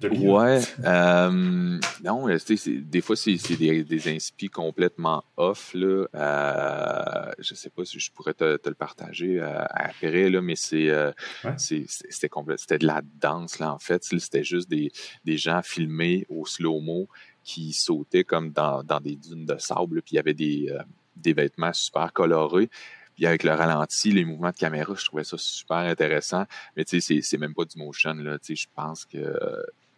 Ouais. 0.04 0.62
Euh, 0.86 1.80
non, 2.04 2.28
des 2.28 3.02
fois, 3.02 3.16
c'est 3.16 3.58
des, 3.58 3.84
des 3.84 4.16
inspi 4.16 4.48
complètement 4.48 5.24
off. 5.38 5.74
Là. 5.74 6.06
Euh, 6.14 7.32
je 7.40 7.56
sais 7.56 7.72
pas 7.72 7.84
si 7.84 8.00
je 8.00 8.12
pourrais 8.12 8.36
te, 8.36 8.60
le 8.64 8.76
partager 8.76 9.40
euh, 9.40 9.64
après, 9.72 10.30
là, 10.30 10.40
mais 10.42 10.56
c'est 10.56 10.90
euh, 10.90 11.12
c'était 11.58 12.78
de 12.78 12.86
la 12.86 13.02
danse, 13.20 13.58
là, 13.58 13.74
en 13.74 13.80
fait. 13.80 14.04
C'était 14.04 14.44
juste 14.44 14.70
des, 14.70 14.92
des 15.26 15.38
gens 15.38 15.62
filmés 15.64 16.28
au 16.30 16.46
slow-mo 16.46 17.08
qui 17.44 17.74
sautaient 17.74 18.24
comme 18.24 18.52
dans, 18.52 18.84
dans 18.84 19.00
des 19.00 19.16
dunes 19.16 19.46
de 19.46 19.58
sable, 19.58 20.04
puis 20.04 20.14
il 20.14 20.16
y 20.18 20.20
avait 20.20 20.36
des, 20.36 20.72
des 21.16 21.34
vêtements 21.34 21.74
super 21.74 22.14
colorés. 22.14 22.70
Puis 23.16 23.26
avec 23.26 23.44
le 23.44 23.52
ralenti, 23.52 24.12
les 24.12 24.26
mouvements 24.26 24.52
de 24.52 24.58
caméra, 24.58 24.94
je 24.96 25.06
trouvais 25.06 25.24
ça 25.24 25.38
super 25.40 25.78
intéressant. 25.78 26.46
Mais 26.76 26.86
tu 26.86 27.02
sais, 27.02 27.22
c'est 27.24 27.38
même 27.40 27.56
pas 27.56 27.66
du 27.66 27.80
motion, 27.80 28.14
là. 28.14 28.38
Tu 28.38 28.56
sais, 28.56 28.62
je 28.62 28.68
pense 28.76 29.06
que 29.06 29.18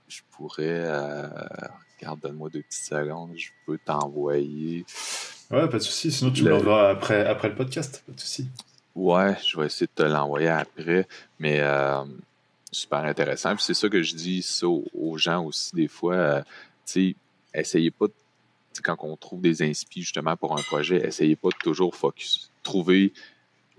je 0.10 0.22
pourrais. 0.32 0.64
Euh, 0.68 1.28
regarde, 1.99 2.20
donne-moi 2.20 2.49
deux 2.49 2.62
petites 2.62 2.86
secondes, 2.86 3.32
je 3.36 3.49
peux 3.66 3.78
t'envoyer. 3.78 4.86
Ouais, 5.51 5.68
pas 5.68 5.78
de 5.78 5.84
souci. 5.84 6.12
Sinon, 6.12 6.32
tu 6.32 6.43
le... 6.43 6.51
l'envoies 6.51 6.89
après, 6.89 7.26
après 7.26 7.49
le 7.49 7.55
podcast, 7.55 8.03
pas 8.05 8.14
de 8.14 8.20
souci. 8.20 8.49
Ouais, 8.95 9.36
je 9.45 9.57
vais 9.57 9.68
essayer 9.68 9.88
de 9.88 10.03
te 10.03 10.07
l'envoyer 10.07 10.49
après, 10.49 11.07
mais 11.39 11.60
euh, 11.62 12.03
super 12.72 12.99
intéressant. 12.99 13.55
Puis 13.55 13.64
c'est 13.64 13.74
ça 13.74 13.89
que 13.89 14.01
je 14.01 14.16
dis 14.16 14.41
ça 14.41 14.68
aux, 14.68 15.18
gens 15.18 15.45
aussi 15.45 15.76
des 15.76 15.88
fois. 15.88 16.16
Euh, 16.16 16.41
tu 16.41 16.45
sais, 16.86 17.16
essayez 17.53 17.91
pas, 17.91 18.07
quand 18.84 18.97
on 19.01 19.16
trouve 19.16 19.41
des 19.41 19.62
inspi 19.62 20.01
justement 20.01 20.36
pour 20.36 20.57
un 20.57 20.62
projet, 20.64 20.97
essayez 21.05 21.36
pas 21.36 21.49
de 21.49 21.57
toujours 21.64 21.95
focus. 21.95 22.51
Trouver 22.64 23.14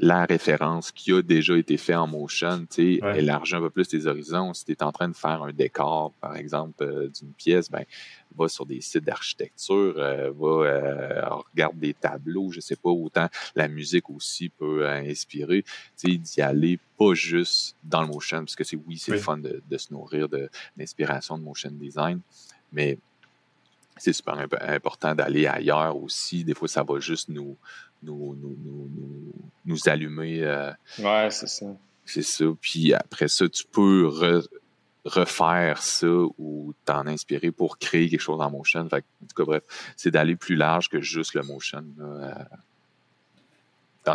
la 0.02 0.24
référence 0.24 0.92
qui 0.92 1.12
a 1.12 1.20
déjà 1.20 1.58
été 1.58 1.76
fait 1.76 1.94
en 1.94 2.06
motion, 2.06 2.60
tu 2.70 2.98
sais, 2.98 3.18
élargir 3.18 3.58
un 3.58 3.60
peu 3.60 3.70
plus 3.70 3.86
tes 3.86 4.06
horizons. 4.06 4.54
Si 4.54 4.64
tu 4.64 4.72
es 4.72 4.82
en 4.82 4.92
train 4.92 5.08
de 5.08 5.14
faire 5.14 5.42
un 5.42 5.52
décor, 5.52 6.14
par 6.22 6.36
exemple, 6.36 6.82
euh, 6.82 7.08
d'une 7.08 7.34
pièce, 7.34 7.70
ben, 7.70 7.84
va 8.34 8.48
sur 8.48 8.64
des 8.64 8.80
sites 8.80 9.04
d'architecture, 9.04 9.94
euh, 9.98 10.30
va 10.34 10.48
euh, 10.48 11.28
regarder 11.52 11.88
des 11.88 11.94
tableaux, 11.94 12.50
je 12.50 12.60
sais 12.60 12.76
pas, 12.76 12.88
autant 12.88 13.28
la 13.54 13.68
musique 13.68 14.08
aussi 14.08 14.48
peut 14.48 14.88
inspirer, 14.88 15.64
tu 15.98 16.12
sais, 16.12 16.16
d'y 16.16 16.40
aller 16.40 16.78
pas 16.98 17.12
juste 17.12 17.76
dans 17.84 18.00
le 18.00 18.08
motion, 18.08 18.38
parce 18.38 18.56
que 18.56 18.64
c'est 18.64 18.76
oui, 18.76 18.96
c'est 18.96 19.12
le 19.12 19.18
fun 19.18 19.36
de, 19.36 19.62
de, 19.68 19.78
se 19.78 19.92
nourrir 19.92 20.28
d'inspiration 20.78 21.36
de, 21.36 21.42
de 21.42 21.44
motion 21.44 21.70
design, 21.72 22.20
mais 22.72 22.98
c'est 24.00 24.12
super 24.12 24.46
important 24.62 25.14
d'aller 25.14 25.46
ailleurs 25.46 25.96
aussi. 25.96 26.42
Des 26.44 26.54
fois, 26.54 26.68
ça 26.68 26.82
va 26.82 26.98
juste 27.00 27.28
nous, 27.28 27.56
nous, 28.02 28.34
nous, 28.40 28.56
nous, 28.64 29.32
nous 29.66 29.88
allumer. 29.88 30.42
Euh, 30.42 30.72
ouais, 30.98 31.30
c'est 31.30 31.48
ça. 31.48 31.66
C'est 32.04 32.22
ça. 32.22 32.44
Puis 32.60 32.94
après 32.94 33.28
ça, 33.28 33.48
tu 33.48 33.64
peux 33.70 34.08
refaire 35.04 35.82
ça 35.82 36.08
ou 36.38 36.72
t'en 36.84 37.06
inspirer 37.06 37.50
pour 37.50 37.78
créer 37.78 38.08
quelque 38.08 38.20
chose 38.20 38.40
en 38.40 38.50
motion. 38.50 38.88
Fait 38.88 39.04
en 39.22 39.26
tout 39.26 39.34
cas, 39.36 39.44
bref, 39.44 39.62
c'est 39.96 40.10
d'aller 40.10 40.36
plus 40.36 40.56
large 40.56 40.88
que 40.88 41.00
juste 41.00 41.34
le 41.34 41.42
motion. 41.42 41.84
Euh, 42.00 42.32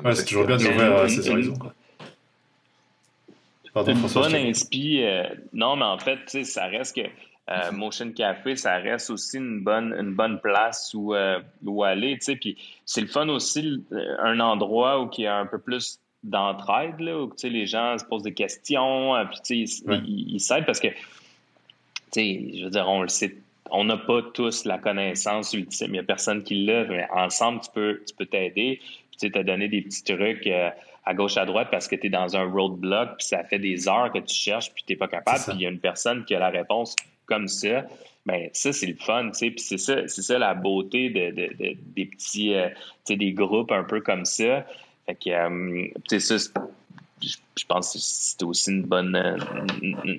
ouais, 0.03 0.15
c'est 0.15 0.25
toujours 0.25 0.45
bien 0.45 0.57
d'ouvrir 0.57 1.09
ces 1.09 1.29
horizons. 1.29 1.59
Pardon, 3.73 3.91
une 3.91 4.07
bonne 4.07 4.35
inspi, 4.35 5.03
euh, 5.03 5.23
non, 5.51 5.75
mais 5.75 5.83
en 5.83 5.99
fait, 5.99 6.45
ça 6.45 6.65
reste 6.67 6.95
que 6.95 7.01
euh, 7.49 7.71
Motion 7.71 8.11
Café, 8.11 8.55
ça 8.55 8.77
reste 8.77 9.11
aussi 9.11 9.37
une 9.37 9.61
bonne, 9.61 9.93
une 9.99 10.15
bonne 10.15 10.39
place 10.39 10.93
où, 10.95 11.13
euh, 11.13 11.39
où 11.63 11.83
aller. 11.83 12.17
Puis 12.17 12.57
c'est 12.85 13.01
le 13.01 13.07
fun 13.07 13.29
aussi, 13.29 13.83
euh, 13.91 14.15
un 14.19 14.39
endroit 14.39 15.01
où 15.01 15.09
il 15.15 15.25
y 15.25 15.27
a 15.27 15.37
un 15.37 15.45
peu 15.45 15.59
plus 15.59 15.99
d'entraide, 16.23 16.99
où 17.01 17.31
les 17.43 17.67
gens 17.67 17.99
se 17.99 18.05
posent 18.05 18.23
des 18.23 18.33
questions, 18.33 19.13
puis 19.47 19.69
ils 19.87 20.39
s'aident 20.39 20.65
parce 20.65 20.79
que, 20.79 20.87
je 22.15 22.63
veux 22.63 22.71
dire, 22.71 22.89
on 22.89 23.03
le 23.03 23.09
sait, 23.09 23.37
on 23.69 23.83
n'a 23.83 23.97
pas 23.97 24.23
tous 24.33 24.65
la 24.65 24.79
connaissance 24.79 25.53
ultime. 25.53 25.89
Il 25.89 25.93
n'y 25.93 25.99
a 25.99 26.03
personne 26.03 26.41
qui 26.41 26.65
l'a, 26.65 26.85
mais 26.85 27.07
ensemble, 27.13 27.61
tu 27.61 27.69
peux 27.71 28.01
tu 28.07 28.15
peux 28.15 28.25
t'aider. 28.25 28.79
Tu 29.19 29.31
te 29.31 29.39
donner 29.39 29.67
des 29.67 29.81
petits 29.81 30.03
trucs 30.03 30.47
à 30.47 31.13
gauche, 31.13 31.37
à 31.37 31.45
droite 31.45 31.67
parce 31.69 31.87
que 31.87 31.95
tu 31.95 32.07
es 32.07 32.09
dans 32.09 32.35
un 32.35 32.43
roadblock, 32.51 33.17
puis 33.17 33.27
ça 33.27 33.43
fait 33.43 33.59
des 33.59 33.87
heures 33.87 34.11
que 34.11 34.19
tu 34.19 34.33
cherches, 34.33 34.73
puis 34.73 34.83
tu 34.85 34.93
n'es 34.93 34.97
pas 34.97 35.07
capable, 35.07 35.39
puis 35.47 35.53
il 35.53 35.61
y 35.61 35.65
a 35.67 35.69
une 35.69 35.79
personne 35.79 36.25
qui 36.25 36.33
a 36.33 36.39
la 36.39 36.49
réponse 36.49 36.95
comme 37.25 37.47
ça, 37.47 37.85
ben 38.25 38.49
ça 38.53 38.73
c'est 38.73 38.87
le 38.87 38.95
fun, 38.95 39.29
tu 39.31 39.37
sais, 39.37 39.51
puis 39.51 39.59
c'est 39.59 39.77
ça, 39.77 40.07
c'est 40.07 40.21
ça 40.21 40.37
la 40.37 40.53
beauté 40.53 41.09
de, 41.09 41.31
de, 41.31 41.77
des 41.95 42.05
petits, 42.05 42.53
euh, 42.53 42.69
tu 42.69 43.13
sais, 43.13 43.15
des 43.15 43.33
groupes 43.33 43.71
un 43.71 43.83
peu 43.83 44.01
comme 44.01 44.25
ça. 44.25 44.65
Fait 45.05 45.15
que, 45.15 45.29
euh, 45.29 45.87
tu 46.09 46.19
sais, 46.19 46.37
ça, 46.37 46.51
je 47.21 47.65
pense 47.65 47.93
que 47.93 47.99
c'est 47.99 48.43
aussi 48.43 48.71
une 48.71 48.83
bonne, 48.83 49.15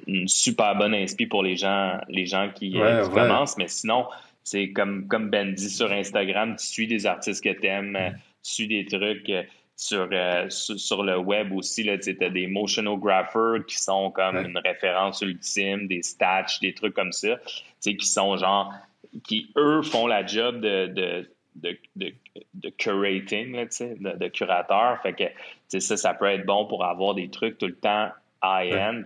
une, 0.07 0.29
super 0.29 0.77
bonne 0.77 0.95
inspi 0.95 1.27
pour 1.27 1.43
les 1.43 1.57
gens, 1.57 1.99
les 2.09 2.27
gens 2.27 2.51
qui, 2.55 2.81
euh, 2.81 3.07
commencent. 3.09 3.57
Mais 3.59 3.69
sinon, 3.69 4.07
c'est 4.45 4.71
comme, 4.71 5.09
comme 5.09 5.29
Ben 5.29 5.53
dit 5.53 5.71
sur 5.71 5.91
Instagram, 5.91 6.57
tu 6.57 6.67
suis 6.67 6.87
des 6.87 7.07
artistes 7.07 7.43
que 7.43 7.53
tu 7.53 7.67
aimes, 7.67 7.99
tu 8.43 8.53
suis 8.53 8.69
des 8.69 8.87
trucs 8.87 9.31
sur, 9.77 10.09
euh, 10.11 10.49
sur, 10.49 11.03
le 11.03 11.19
web 11.19 11.53
aussi, 11.53 11.85
tu 11.85 12.25
as 12.25 12.31
des 12.31 12.47
motionographers 12.47 13.65
qui 13.67 13.79
sont 13.79 14.11
comme 14.11 14.37
une 14.37 14.59
référence 14.59 15.21
ultime, 15.21 15.87
des 15.87 16.03
stats, 16.03 16.47
des 16.63 16.73
trucs 16.73 16.95
comme 16.95 17.13
ça, 17.13 17.37
qui 17.83 18.07
sont 18.07 18.37
genre, 18.39 18.73
qui 19.25 19.53
eux 19.57 19.83
font 19.83 20.07
la 20.07 20.25
job 20.25 20.61
de, 20.61 20.87
de, 20.87 21.31
de, 21.57 21.79
de, 21.95 22.15
de 22.55 22.69
curating, 22.71 23.53
là, 23.55 23.65
de, 23.67 24.19
de 24.19 24.29
curateur. 24.29 24.99
Fait 25.03 25.13
que 25.13 25.79
ça, 25.79 25.97
ça 25.97 26.15
peut 26.15 26.27
être 26.27 26.47
bon 26.47 26.67
pour 26.67 26.85
avoir 26.85 27.15
des 27.15 27.29
trucs 27.29 27.59
tout 27.59 27.67
le 27.67 27.77
temps 27.77 28.09
high-end. 28.43 29.03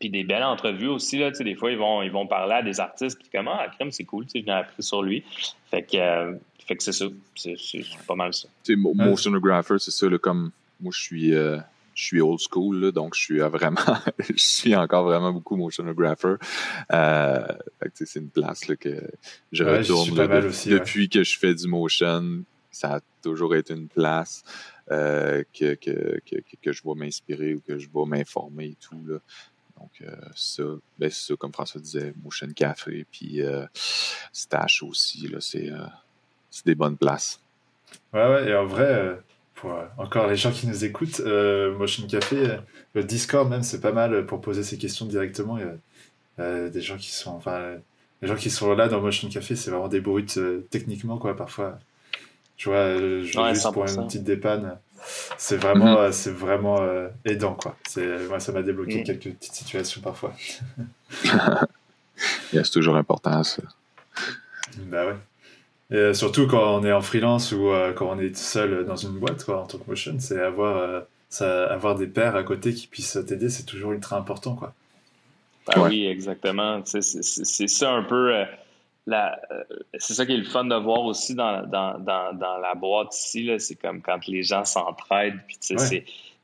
Puis 0.00 0.10
des 0.10 0.24
belles 0.24 0.42
entrevues 0.42 0.88
aussi, 0.88 1.18
là, 1.18 1.30
des 1.30 1.54
fois, 1.54 1.70
ils 1.70 1.78
vont, 1.78 2.02
ils 2.02 2.10
vont 2.10 2.26
parler 2.26 2.54
à 2.54 2.62
des 2.62 2.80
artistes, 2.80 3.16
puis 3.16 3.28
comment, 3.32 3.56
ah, 3.58 3.68
crème, 3.68 3.92
c'est 3.92 4.04
cool, 4.04 4.26
j'ai 4.34 4.44
appris 4.50 4.82
sur 4.82 5.02
lui. 5.02 5.22
Fait 5.70 5.84
que, 5.84 5.96
euh, 5.96 6.32
fait 6.66 6.76
que 6.76 6.82
c'est 6.82 6.92
ça. 6.92 7.06
C'est 7.36 7.56
pas 8.06 8.14
mal 8.14 8.32
ça. 8.32 8.48
Tu 8.64 8.74
sais, 8.74 8.80
motionographer, 8.80 9.76
c'est 9.78 9.90
ça, 9.90 10.06
comme 10.20 10.50
moi, 10.80 10.92
je 10.94 11.00
suis. 11.00 11.34
Euh, 11.34 11.58
je 11.94 12.06
suis 12.06 12.20
old 12.20 12.40
school, 12.40 12.90
donc 12.90 13.14
je 13.14 13.20
suis 13.20 13.38
vraiment, 13.38 13.96
je 14.18 14.34
suis 14.36 14.74
encore 14.74 15.04
vraiment 15.04 15.32
beaucoup 15.32 15.54
motionographer. 15.54 16.34
Euh, 16.92 17.46
c'est 17.94 18.18
une 18.18 18.30
place 18.30 18.66
là, 18.66 18.74
que 18.74 19.00
je 19.52 19.62
retourne 19.62 20.10
depuis 20.12 21.08
que 21.08 21.22
je 21.22 21.38
fais 21.38 21.54
du 21.54 21.68
motion. 21.68 22.42
Ça 22.72 22.96
a 22.96 23.00
toujours 23.22 23.54
été 23.54 23.74
une 23.74 23.86
place 23.86 24.42
euh, 24.90 25.44
que, 25.56 25.74
que, 25.74 26.20
que, 26.26 26.36
que, 26.60 26.72
je 26.72 26.82
vais 26.84 26.94
m'inspirer 26.94 27.54
ou 27.54 27.60
que 27.60 27.78
je 27.78 27.88
vais 27.88 28.04
m'informer 28.06 28.66
et 28.66 28.76
tout. 28.80 29.00
Là. 29.06 29.18
Donc, 29.78 29.90
euh, 30.02 30.14
ça, 30.34 30.62
ben, 30.98 31.10
c'est 31.10 31.28
ça, 31.28 31.36
comme 31.36 31.52
François 31.52 31.80
disait, 31.80 32.12
Motion 32.22 32.48
Café, 32.54 33.06
puis 33.10 33.42
euh, 33.42 33.66
Stash 34.32 34.82
aussi, 34.82 35.28
là, 35.28 35.38
c'est 35.40 35.70
c'est 36.54 36.66
des 36.66 36.76
bonnes 36.76 36.96
places. 36.96 37.40
Ouais, 38.12 38.28
ouais, 38.28 38.48
et 38.48 38.54
en 38.54 38.64
vrai, 38.64 38.86
euh, 38.86 39.14
pour 39.56 39.72
euh, 39.72 39.84
encore 39.98 40.28
les 40.28 40.36
gens 40.36 40.52
qui 40.52 40.68
nous 40.68 40.84
écoutent, 40.84 41.20
euh, 41.26 41.76
Motion 41.76 42.06
Café, 42.06 42.58
le 42.94 43.02
Discord 43.02 43.50
même, 43.50 43.64
c'est 43.64 43.80
pas 43.80 43.90
mal 43.90 44.24
pour 44.24 44.40
poser 44.40 44.62
ces 44.62 44.78
questions 44.78 45.04
directement. 45.04 45.58
Il 45.58 45.66
y 46.38 46.42
a 46.42 46.68
des 46.68 46.80
gens 46.80 46.96
qui 46.96 47.10
sont, 47.10 47.32
enfin, 47.32 47.74
les 48.22 48.28
gens 48.28 48.36
qui 48.36 48.50
sont 48.50 48.72
là 48.72 48.86
dans 48.86 49.00
Motion 49.00 49.28
Café, 49.28 49.56
c'est 49.56 49.72
vraiment 49.72 49.88
des 49.88 50.00
brutes 50.00 50.38
techniquement, 50.70 51.18
quoi, 51.18 51.36
parfois. 51.36 51.80
Tu 52.56 52.68
vois, 52.68 52.98
juste 53.20 53.72
pour 53.72 53.86
une 53.86 54.06
petite 54.06 54.22
dépanne. 54.22 54.78
C'est 55.36 55.56
vraiment, 55.56 56.02
mhm. 56.02 56.12
c'est 56.12 56.30
vraiment 56.30 56.78
aidant, 57.24 57.54
quoi. 57.54 57.76
Moi, 58.28 58.38
ça 58.38 58.52
m'a 58.52 58.62
débloqué 58.62 59.00
mm. 59.00 59.04
quelques 59.04 59.32
petites 59.34 59.54
situations 59.54 60.00
parfois. 60.00 60.32
c'est 62.52 62.70
toujours 62.70 62.94
important, 62.94 63.42
ça. 63.42 63.62
Bah 64.78 65.06
ouais. 65.06 65.16
Et 65.90 66.14
surtout 66.14 66.46
quand 66.46 66.80
on 66.80 66.84
est 66.84 66.92
en 66.92 67.02
freelance 67.02 67.52
ou 67.52 67.70
quand 67.96 68.10
on 68.10 68.18
est 68.18 68.36
seul 68.36 68.86
dans 68.86 68.96
une 68.96 69.18
boîte, 69.18 69.44
quoi, 69.44 69.62
en 69.62 69.66
tant 69.66 69.78
que 69.78 69.88
motion, 69.88 70.16
c'est 70.18 70.40
avoir, 70.40 71.04
ça, 71.28 71.66
avoir 71.66 71.94
des 71.94 72.06
pairs 72.06 72.36
à 72.36 72.42
côté 72.42 72.72
qui 72.72 72.86
puissent 72.86 73.18
t'aider, 73.26 73.50
c'est 73.50 73.64
toujours 73.64 73.92
ultra 73.92 74.16
important, 74.16 74.54
quoi. 74.54 74.74
Ben 75.66 75.82
oui, 75.82 76.06
exactement. 76.06 76.82
C'est 76.84 77.68
ça 77.68 77.92
un 77.92 78.02
peu. 78.02 78.34
Euh, 78.34 78.44
euh, 79.08 79.28
c'est 79.98 80.14
ça 80.14 80.26
qui 80.26 80.32
est 80.32 80.38
le 80.38 80.44
fun 80.44 80.64
de 80.64 80.74
voir 80.74 81.02
aussi 81.02 81.34
dans, 81.34 81.66
dans, 81.66 81.98
dans, 81.98 82.32
dans 82.34 82.58
la 82.58 82.74
boîte 82.74 83.14
ici. 83.14 83.50
C'est 83.58 83.76
comme 83.76 84.02
quand 84.02 84.26
les 84.26 84.42
gens 84.42 84.64
s'entraident. 84.64 85.40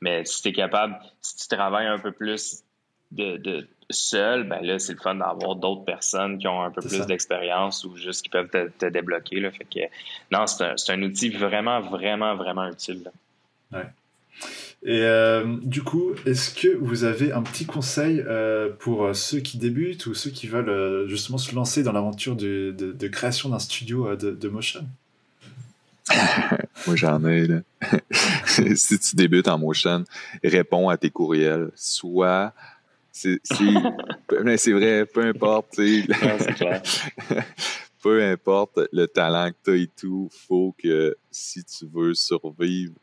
Mais 0.01 0.25
si 0.25 0.41
tu 0.41 0.49
es 0.49 0.53
capable, 0.53 0.97
si 1.21 1.35
tu 1.37 1.55
travailles 1.55 1.87
un 1.87 1.99
peu 1.99 2.11
plus 2.11 2.63
de, 3.11 3.37
de 3.37 3.67
seul, 3.91 4.43
ben 4.47 4.61
là, 4.61 4.79
c'est 4.79 4.93
le 4.93 4.99
fun 4.99 5.15
d'avoir 5.15 5.55
d'autres 5.55 5.85
personnes 5.85 6.37
qui 6.37 6.47
ont 6.47 6.61
un 6.61 6.71
peu 6.71 6.81
plus 6.81 7.05
d'expérience 7.05 7.83
ou 7.83 7.95
juste 7.95 8.23
qui 8.23 8.29
peuvent 8.29 8.49
te, 8.49 8.85
débloquer. 8.85 9.39
Là. 9.39 9.51
Fait 9.51 9.65
que, 9.65 9.79
non, 10.31 10.47
c'est 10.47 10.63
un, 10.63 10.75
un, 10.95 11.03
outil 11.03 11.29
vraiment, 11.29 11.81
vraiment, 11.81 12.35
vraiment 12.35 12.67
utile. 12.67 13.11
Ouais. 13.71 13.85
Et 14.83 15.03
euh, 15.03 15.57
du 15.61 15.83
coup, 15.83 16.13
est-ce 16.25 16.55
que 16.55 16.75
vous 16.75 17.03
avez 17.03 17.31
un 17.31 17.43
petit 17.43 17.65
conseil 17.65 18.23
euh, 18.25 18.69
pour 18.79 19.05
euh, 19.05 19.13
ceux 19.13 19.39
qui 19.39 19.59
débutent 19.59 20.07
ou 20.07 20.15
ceux 20.15 20.31
qui 20.31 20.47
veulent 20.47 21.07
justement 21.07 21.37
se 21.37 21.53
lancer 21.53 21.83
dans 21.83 21.91
l'aventure 21.91 22.35
de, 22.35 22.73
de, 22.75 23.07
création 23.07 23.49
d'un 23.49 23.59
studio 23.59 24.15
de, 24.15 24.31
de, 24.31 24.49
motion? 24.49 24.83
Moi, 26.87 26.95
j'en 26.95 27.23
ai. 27.25 27.45
Là. 27.45 27.59
si 28.75 28.97
tu 28.97 29.15
débutes 29.15 29.47
en 29.47 29.59
motion, 29.59 30.03
réponds 30.43 30.89
à 30.89 30.97
tes 30.97 31.11
courriels. 31.11 31.69
Soit 31.75 32.51
c'est 34.57 34.71
vrai, 34.71 35.05
peu 35.05 35.25
importe. 35.25 35.75
peu 38.01 38.23
importe 38.23 38.79
le 38.91 39.05
talent 39.05 39.51
que 39.51 39.57
tu 39.63 39.71
as 39.71 39.75
et 39.75 39.89
tout, 39.95 40.29
faut 40.47 40.73
que 40.81 41.15
si 41.29 41.63
tu 41.63 41.85
veux 41.91 42.13
survivre 42.13 42.95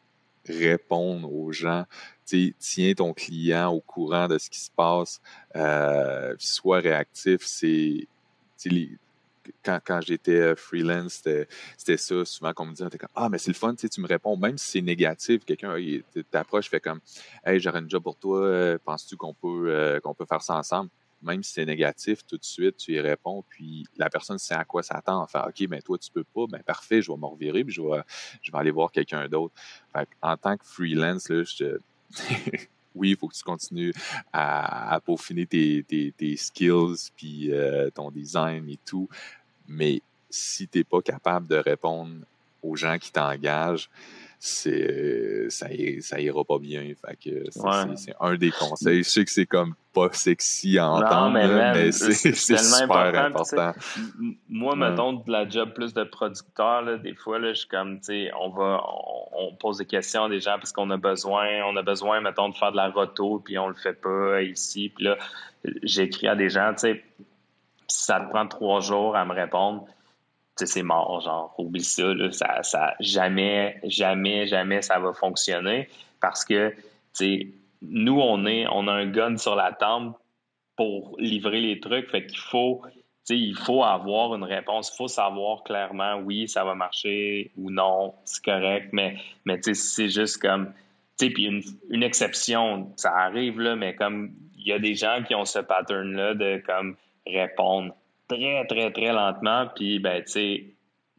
répondre 0.48 1.32
aux 1.32 1.52
gens. 1.52 1.84
tiens 2.24 2.94
ton 2.94 3.12
client 3.12 3.70
au 3.70 3.80
courant 3.80 4.28
de 4.28 4.38
ce 4.38 4.48
qui 4.50 4.60
se 4.60 4.70
passe, 4.70 5.20
euh, 5.56 6.34
sois 6.38 6.80
réactif. 6.80 7.40
C'est 7.42 8.08
quand, 9.64 10.00
j'étais 10.00 10.32
euh, 10.32 10.56
freelance, 10.56 11.22
c'était 11.76 11.96
ça. 11.96 12.24
Souvent 12.24 12.52
qu'on 12.52 12.66
me 12.66 12.72
disait 12.72 12.88
Ah, 13.14 13.28
mais 13.28 13.38
c'est 13.38 13.50
le 13.50 13.56
fun, 13.56 13.74
tu 13.74 14.00
me 14.00 14.06
réponds, 14.06 14.36
même 14.36 14.58
si 14.58 14.70
c'est 14.72 14.82
négatif, 14.82 15.44
quelqu'un 15.44 15.76
t'approche, 16.30 16.68
fait 16.68 16.80
comme 16.80 17.00
Hey, 17.44 17.60
j'aurais 17.60 17.80
une 17.80 17.90
job 17.90 18.02
pour 18.02 18.16
toi, 18.16 18.40
euh, 18.40 18.78
penses-tu 18.84 19.16
qu'on 19.16 19.34
peut, 19.34 20.00
qu'on 20.02 20.14
peut 20.14 20.26
faire 20.26 20.42
ça 20.42 20.56
ensemble? 20.56 20.90
même 21.22 21.42
si 21.42 21.52
c'est 21.54 21.64
négatif, 21.64 22.24
tout 22.26 22.36
de 22.36 22.44
suite, 22.44 22.76
tu 22.76 22.92
y 22.92 23.00
réponds, 23.00 23.44
puis 23.48 23.84
la 23.96 24.08
personne 24.08 24.38
sait 24.38 24.54
à 24.54 24.64
quoi 24.64 24.82
s'attend. 24.82 25.22
Enfin, 25.22 25.44
OK, 25.48 25.66
mais 25.68 25.80
toi, 25.82 25.98
tu 25.98 26.10
peux 26.10 26.24
pas, 26.24 26.44
ben 26.48 26.62
parfait, 26.62 27.02
je 27.02 27.10
vais 27.10 27.18
me 27.18 27.26
revirer, 27.26 27.64
puis 27.64 27.74
je 27.74 27.82
vais, 27.82 28.02
je 28.42 28.52
vais 28.52 28.58
aller 28.58 28.70
voir 28.70 28.92
quelqu'un 28.92 29.28
d'autre. 29.28 29.54
En 30.22 30.36
tant 30.36 30.56
que 30.56 30.64
freelance, 30.64 31.28
là, 31.28 31.42
je 31.42 31.78
oui, 32.98 33.10
il 33.10 33.16
faut 33.16 33.28
que 33.28 33.34
tu 33.34 33.42
continues 33.42 33.92
à, 34.32 35.00
peaufiner 35.04 35.46
tes, 35.46 36.36
skills, 36.36 37.10
puis 37.16 37.52
euh, 37.52 37.90
ton 37.90 38.10
design 38.10 38.68
et 38.68 38.78
tout, 38.84 39.08
mais 39.66 40.02
si 40.28 40.68
tu 40.68 40.78
n'es 40.78 40.84
pas 40.84 41.00
capable 41.00 41.46
de 41.46 41.56
répondre 41.56 42.24
aux 42.62 42.76
gens 42.76 42.98
qui 42.98 43.12
t'engagent, 43.12 43.88
c'est 44.40 45.46
ça, 45.48 45.66
ça 46.00 46.20
ira 46.20 46.44
pas 46.44 46.58
bien. 46.58 46.82
Fait 47.04 47.16
que 47.16 47.44
c'est 47.96 48.14
un 48.20 48.36
des 48.36 48.50
conseils. 48.50 49.02
Je 49.02 49.08
sais 49.08 49.24
que 49.24 49.30
c'est 49.30 49.46
comme 49.46 49.74
pas 49.92 50.10
sexy 50.12 50.78
à 50.78 50.90
entendre, 50.90 51.32
mais, 51.32 51.90
c'est 51.92 52.34
super 52.34 53.24
important. 53.24 53.72
Moi, 54.48 54.76
mettons 54.76 55.14
de 55.14 55.30
la 55.30 55.48
job 55.48 55.72
plus 55.74 55.92
de 55.92 56.04
producteur, 56.04 56.82
là, 56.82 56.98
des 56.98 57.14
fois, 57.14 57.38
là, 57.38 57.52
je 57.52 57.60
suis 57.60 57.68
comme, 57.68 57.98
tu 57.98 58.06
sais, 58.06 58.30
on 58.38 58.50
va, 58.50 58.80
on, 59.32 59.54
pose 59.56 59.78
des 59.78 59.86
questions 59.86 60.24
à 60.24 60.28
des 60.28 60.40
gens 60.40 60.56
parce 60.56 60.72
qu'on 60.72 60.90
a 60.90 60.96
besoin, 60.96 61.64
on 61.64 61.76
a 61.76 61.82
besoin, 61.82 62.20
mettons, 62.20 62.48
de 62.48 62.56
faire 62.56 62.70
de 62.70 62.76
la 62.76 62.90
roto, 62.90 63.42
puis 63.44 63.58
on 63.58 63.66
le 63.66 63.74
fait 63.74 64.00
pas 64.00 64.42
ici. 64.42 64.92
Puis 64.94 65.04
là, 65.04 65.18
j'écris 65.82 66.28
à 66.28 66.36
des 66.36 66.48
gens, 66.48 66.72
tu 66.74 66.80
sais, 66.80 67.04
ça 67.88 68.20
te 68.20 68.30
prend 68.30 68.46
trois 68.46 68.80
jours 68.80 69.16
à 69.16 69.24
me 69.24 69.32
répondre 69.32 69.86
c'est 70.66 70.82
mort, 70.82 71.20
genre, 71.20 71.54
oublie 71.58 71.82
ça, 71.82 72.14
là, 72.14 72.30
ça, 72.32 72.62
ça, 72.62 72.94
jamais, 73.00 73.80
jamais, 73.84 74.46
jamais 74.46 74.82
ça 74.82 74.98
va 74.98 75.12
fonctionner 75.12 75.88
parce 76.20 76.44
que, 76.44 76.74
nous, 77.82 78.20
on 78.20 78.46
est, 78.46 78.66
on 78.68 78.86
a 78.88 78.92
un 78.92 79.06
gun 79.06 79.36
sur 79.36 79.54
la 79.54 79.72
table 79.72 80.12
pour 80.76 81.16
livrer 81.18 81.60
les 81.60 81.80
trucs, 81.80 82.08
fait 82.10 82.26
qu'il 82.26 82.38
faut, 82.38 82.82
il 83.28 83.56
faut 83.56 83.82
avoir 83.82 84.34
une 84.34 84.44
réponse, 84.44 84.90
il 84.92 84.96
faut 84.96 85.08
savoir 85.08 85.64
clairement, 85.64 86.16
oui, 86.16 86.48
ça 86.48 86.64
va 86.64 86.74
marcher 86.74 87.50
ou 87.56 87.70
non, 87.70 88.14
c'est 88.24 88.44
correct, 88.44 88.90
mais, 88.92 89.16
mais 89.44 89.60
c'est 89.62 90.08
juste 90.08 90.40
comme, 90.40 90.72
tu 91.18 91.26
sais, 91.26 91.30
puis 91.30 91.44
une, 91.46 91.62
une 91.90 92.02
exception, 92.02 92.92
ça 92.96 93.12
arrive, 93.16 93.60
là, 93.60 93.74
mais 93.74 93.94
comme, 93.94 94.32
il 94.56 94.66
y 94.68 94.72
a 94.72 94.78
des 94.78 94.94
gens 94.94 95.22
qui 95.26 95.34
ont 95.34 95.44
ce 95.44 95.58
pattern-là 95.58 96.34
de, 96.34 96.62
comme, 96.64 96.96
répondre 97.26 97.94
très, 98.28 98.66
très, 98.66 98.92
très 98.92 99.12
lentement, 99.12 99.66
puis 99.74 99.98
ben, 99.98 100.22
tu 100.22 100.30
sais, 100.30 100.64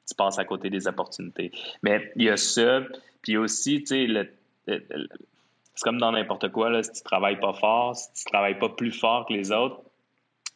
tu 0.08 0.16
passes 0.16 0.40
à 0.40 0.46
côté 0.46 0.70
des 0.70 0.88
opportunités. 0.88 1.52
Mais 1.84 2.12
il 2.16 2.24
y 2.24 2.30
a 2.30 2.38
ça, 2.38 2.82
puis 3.22 3.38
aussi, 3.38 3.84
tu 3.84 4.08
sais, 4.08 4.30
c'est 4.68 5.84
comme 5.84 6.00
dans 6.00 6.12
n'importe 6.12 6.52
quoi, 6.52 6.70
là, 6.70 6.84
si 6.84 6.92
tu 6.92 7.04
travailles 7.04 7.40
pas 7.40 7.54
fort, 7.54 7.96
si 7.96 8.14
tu 8.14 8.26
travailles 8.26 8.60
pas 8.60 8.70
plus 8.70 8.92
fort 8.92 9.26
que 9.26 9.34
les 9.34 9.52
autres, 9.52 9.82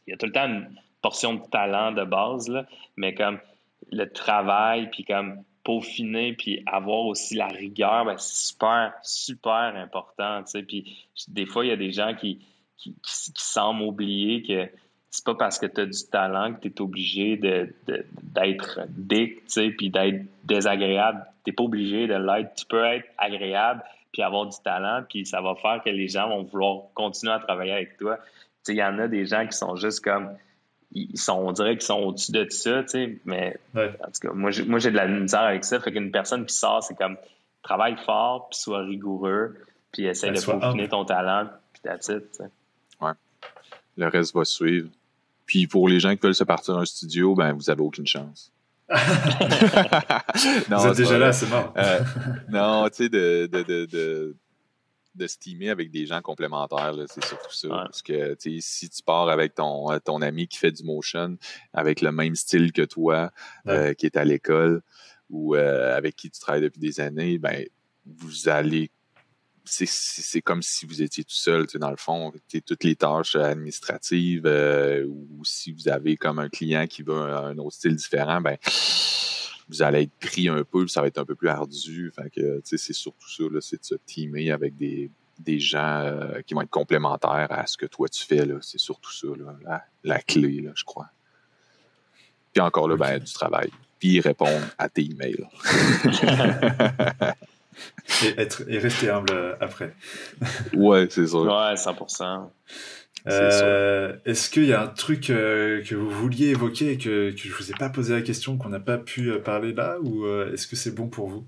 il 0.06 0.12
y 0.12 0.14
a 0.14 0.18
tout 0.18 0.26
le 0.26 0.32
temps 0.32 0.48
une 0.48 0.80
portion 1.02 1.36
de 1.36 1.46
talent 1.50 1.92
de 1.92 2.04
base, 2.04 2.50
là, 2.50 2.66
mais 2.98 3.14
comme 3.14 3.40
le 3.92 4.06
travail, 4.06 4.90
puis 4.90 5.04
comme 5.04 5.44
peaufiner, 5.64 6.34
puis 6.34 6.62
avoir 6.66 7.06
aussi 7.06 7.36
la 7.36 7.48
rigueur, 7.48 8.06
ben, 8.06 8.18
c'est 8.18 8.48
super, 8.48 8.94
super 9.02 9.74
important, 9.76 10.44
tu 10.44 10.52
sais, 10.52 10.64
puis 10.64 11.08
des 11.28 11.46
fois, 11.46 11.66
il 11.66 11.70
y 11.70 11.72
a 11.74 11.78
des 11.78 11.92
gens 11.92 12.14
qui, 12.16 12.46
qui 12.78 12.94
semblent 13.36 13.84
oublier 13.84 14.42
que 14.42 14.70
c'est 15.14 15.26
pas 15.26 15.36
parce 15.36 15.60
que 15.60 15.68
tu 15.68 15.80
as 15.80 15.86
du 15.86 16.04
talent 16.10 16.56
que 16.56 16.62
tu 16.62 16.70
es 16.70 16.82
obligé 16.82 17.38
d'être 17.38 17.76
de, 17.86 18.04
d'être 18.24 18.80
dick, 18.90 19.36
tu 19.36 19.42
sais, 19.46 19.70
puis 19.70 19.92
d'être 19.92 20.26
désagréable. 20.44 21.24
Tu 21.46 21.54
pas 21.54 21.64
obligé 21.64 22.08
de 22.08 22.16
l'être. 22.16 22.56
Tu 22.56 22.66
peux 22.66 22.84
être 22.84 23.06
agréable 23.20 23.84
puis 24.12 24.24
avoir 24.24 24.48
du 24.48 24.58
talent, 24.64 25.04
puis 25.08 25.28
ça 25.28 25.40
va 25.40 25.54
faire 25.54 25.84
que 25.84 25.92
les 25.92 26.08
gens 26.08 26.30
vont 26.30 26.42
vouloir 26.42 26.86
continuer 26.96 27.32
à 27.32 27.40
travailler 27.40 27.74
avec 27.74 27.98
toi. 27.98 28.18
Tu 28.18 28.24
sais, 28.64 28.74
il 28.74 28.78
y 28.78 28.84
en 28.84 28.98
a 28.98 29.08
des 29.08 29.26
gens 29.26 29.46
qui 29.46 29.56
sont 29.56 29.76
juste 29.76 30.04
comme 30.04 30.36
ils 30.92 31.20
sont, 31.20 31.34
on 31.34 31.52
dirait 31.52 31.74
qu'ils 31.74 31.86
sont 31.86 32.00
au-dessus 32.00 32.32
de 32.32 32.48
ça, 32.50 32.82
tu 32.82 32.90
sais, 32.90 33.20
mais 33.26 33.58
en 33.76 33.86
tout 33.88 34.20
cas, 34.28 34.34
moi, 34.34 34.50
j'ai, 34.50 34.64
moi, 34.64 34.80
j'ai 34.80 34.90
de 34.90 34.96
la 34.96 35.08
misère 35.08 35.42
avec 35.42 35.64
ça. 35.64 35.80
Fait 35.80 35.92
qu'une 35.92 36.12
personne 36.12 36.48
qui 36.48 36.56
sort, 36.56 36.84
c'est 36.84 36.96
comme 36.96 37.18
travaille 37.62 37.98
fort, 37.98 38.50
puis 38.50 38.60
sois 38.60 38.82
rigoureux, 38.82 39.58
puis 39.92 40.06
essaie 40.06 40.32
ben, 40.32 40.40
de 40.40 40.46
peaufiner 40.46 40.90
ton 40.90 41.06
talent, 41.06 41.50
puis 41.72 41.84
that's 41.84 42.08
it, 42.10 42.42
Ouais. 43.00 43.12
Le 43.98 44.08
reste 44.08 44.34
va 44.34 44.44
suivre. 44.44 44.90
Puis 45.54 45.68
pour 45.68 45.88
les 45.88 46.00
gens 46.00 46.16
qui 46.16 46.22
veulent 46.24 46.34
se 46.34 46.44
partir 46.44 46.80
un 46.80 46.86
studio, 46.86 47.36
ben 47.36 47.54
vous 47.54 47.70
avez 47.70 47.82
aucune 47.84 48.08
chance. 48.08 48.52
non, 48.90 50.78
vous 50.78 50.88
êtes 50.88 50.98
déjà 50.98 51.20
là, 51.20 51.32
c'est 51.32 51.48
mort. 51.48 51.72
Euh, 51.78 52.00
non, 52.50 52.90
tu 52.90 53.04
sais, 53.04 53.10
de, 53.10 53.46
de, 53.46 53.62
de, 53.86 54.36
de, 55.14 55.28
steamer 55.28 55.70
avec 55.70 55.92
des 55.92 56.08
gens 56.08 56.24
complémentaires, 56.24 56.96
c'est 57.08 57.24
surtout 57.24 57.54
ça. 57.54 57.68
Parce 57.68 58.02
que 58.02 58.36
si 58.62 58.90
tu 58.90 59.04
pars 59.04 59.30
avec 59.30 59.54
ton, 59.54 59.96
ton 60.04 60.24
ami 60.24 60.48
qui 60.48 60.58
fait 60.58 60.72
du 60.72 60.84
motion, 60.84 61.38
avec 61.72 62.02
le 62.02 62.12
même 62.12 62.34
style 62.34 62.72
que 62.72 62.82
toi, 62.82 63.30
euh, 63.68 63.94
qui 63.94 64.08
est 64.08 64.18
à 64.18 64.26
l'école, 64.26 64.82
ou 65.30 65.56
euh, 65.56 65.96
avec 65.96 66.16
qui 66.16 66.32
tu 66.32 66.40
travailles 66.40 66.64
depuis 66.64 66.82
des 66.82 67.00
années, 67.00 67.38
ben 67.38 67.64
vous 68.08 68.50
allez 68.50 68.90
c'est 69.66 70.42
comme 70.42 70.62
si 70.62 70.86
vous 70.86 71.02
étiez 71.02 71.24
tout 71.24 71.36
seul, 71.36 71.66
dans 71.76 71.90
le 71.90 71.98
fond, 71.98 72.34
toutes 72.66 72.84
les 72.84 72.96
tâches 72.96 73.36
administratives, 73.36 74.46
euh, 74.46 75.06
ou 75.08 75.44
si 75.46 75.72
vous 75.72 75.88
avez 75.88 76.18
comme 76.18 76.40
un 76.40 76.50
client 76.50 76.86
qui 76.86 77.02
veut 77.02 77.16
un, 77.16 77.58
autre 77.58 77.76
style 77.76 77.96
différent, 77.96 78.42
ben 78.42 78.58
vous 79.70 79.82
allez 79.82 80.02
être 80.04 80.16
pris 80.20 80.50
un 80.50 80.64
peu, 80.64 80.88
ça 80.88 81.02
va 81.02 81.08
être 81.08 81.18
un 81.18 81.26
peu 81.26 81.36
plus 81.36 81.48
ardu. 81.48 82.12
Fait 82.14 82.30
que 82.30 82.62
c'est 82.64 82.78
surtout 82.78 83.30
ça, 83.30 83.44
c'est 83.62 83.80
de 83.80 83.86
se 83.86 83.96
teamer 84.06 84.52
avec 84.52 84.76
des, 84.76 85.10
des 85.40 85.60
gens 85.60 86.02
euh, 86.02 86.42
qui 86.42 86.54
vont 86.54 86.62
être 86.62 86.70
complémentaires 86.70 87.48
à 87.50 87.66
ce 87.66 87.78
que 87.78 87.86
toi 87.86 88.10
tu 88.10 88.26
fais. 88.26 88.46
C'est 88.62 88.80
surtout 88.80 89.14
ça, 89.14 89.28
la, 89.64 89.86
la, 90.04 90.20
clé, 90.20 90.62
là, 90.62 90.72
je 90.76 90.84
crois. 90.84 91.08
Puis 92.52 92.62
encore 92.62 92.90
là, 92.90 92.98
ben, 92.98 93.20
du 93.20 93.32
travail. 93.32 93.72
Puis 93.98 94.20
répondre 94.20 94.66
à 94.78 94.90
tes 94.90 95.06
emails. 95.06 95.48
et, 98.26 98.40
être, 98.42 98.64
et 98.68 98.78
rester 98.80 99.10
humble 99.10 99.58
après. 99.62 99.94
ouais, 100.74 101.08
c'est 101.10 101.28
ça. 101.28 101.38
Ouais, 101.38 101.74
100%. 101.76 102.50
Euh, 103.26 104.18
Est-ce 104.26 104.50
qu'il 104.50 104.66
y 104.66 104.74
a 104.74 104.82
un 104.82 104.88
truc 104.88 105.30
euh, 105.30 105.82
que 105.84 105.96
vous 105.96 106.10
vouliez 106.10 106.48
évoquer 106.50 106.92
et 106.92 106.98
que, 106.98 107.32
que 107.32 107.38
je 107.38 107.54
vous 107.54 107.72
ai 107.72 107.74
pas 107.76 107.90
posé 107.90 108.14
la 108.14 108.22
question, 108.22 108.58
qu'on 108.58 108.70
n'a 108.70 108.82
pas 108.82 108.98
pu 108.98 109.32
euh, 109.32 109.40
parler 109.40 109.74
là, 109.74 109.98
ou 110.02 110.26
euh, 110.26 110.52
est-ce 110.54 110.68
que 110.68 110.76
c'est 110.76 110.94
bon 110.94 111.08
pour 111.08 111.30
vous? 111.30 111.46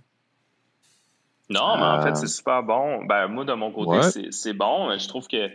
Non, 1.49 1.77
mais 1.77 1.83
en 1.83 2.01
fait, 2.01 2.11
Euh, 2.11 2.15
c'est 2.15 2.27
super 2.27 2.63
bon. 2.63 3.03
Ben, 3.05 3.27
moi, 3.27 3.45
de 3.45 3.53
mon 3.53 3.71
côté, 3.71 3.97
Ouais. 3.97 4.09
c'est- 4.11 4.31
c'est 4.31 4.53
bon. 4.53 4.97
Je 4.97 5.07
trouve 5.07 5.27
que 5.27 5.49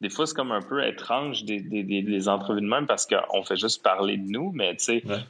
des 0.00 0.08
fois, 0.10 0.26
c'est 0.26 0.34
comme 0.34 0.50
un 0.50 0.62
peu 0.62 0.82
étrange 0.84 1.44
des, 1.44 1.60
des, 1.60 1.82
des, 1.84 2.02
des 2.02 2.28
entrevues 2.28 2.62
de 2.62 2.66
même 2.66 2.86
parce 2.86 3.06
qu'on 3.06 3.44
fait 3.44 3.56
juste 3.56 3.82
parler 3.82 4.16
de 4.16 4.28
nous, 4.28 4.50
mais 4.54 4.74
tu 4.76 4.84
sais, 4.84 5.02
Ouais. 5.06 5.20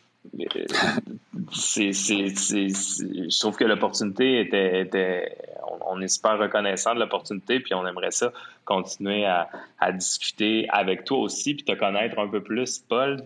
C'est, 1.52 1.92
je 1.92 3.40
trouve 3.40 3.56
que 3.56 3.64
l'opportunité 3.64 4.40
était, 4.40 4.80
était 4.82 5.36
on, 5.68 5.96
on 5.96 6.00
est 6.00 6.08
super 6.08 6.38
reconnaissant 6.38 6.94
de 6.94 7.00
l'opportunité, 7.00 7.60
puis 7.60 7.74
on 7.74 7.86
aimerait 7.86 8.10
ça 8.10 8.32
continuer 8.64 9.24
à, 9.26 9.48
à 9.78 9.92
discuter 9.92 10.66
avec 10.70 11.04
toi 11.04 11.18
aussi, 11.18 11.54
puis 11.54 11.64
te 11.64 11.72
connaître 11.72 12.18
un 12.18 12.28
peu 12.28 12.42
plus, 12.42 12.78
Paul, 12.88 13.22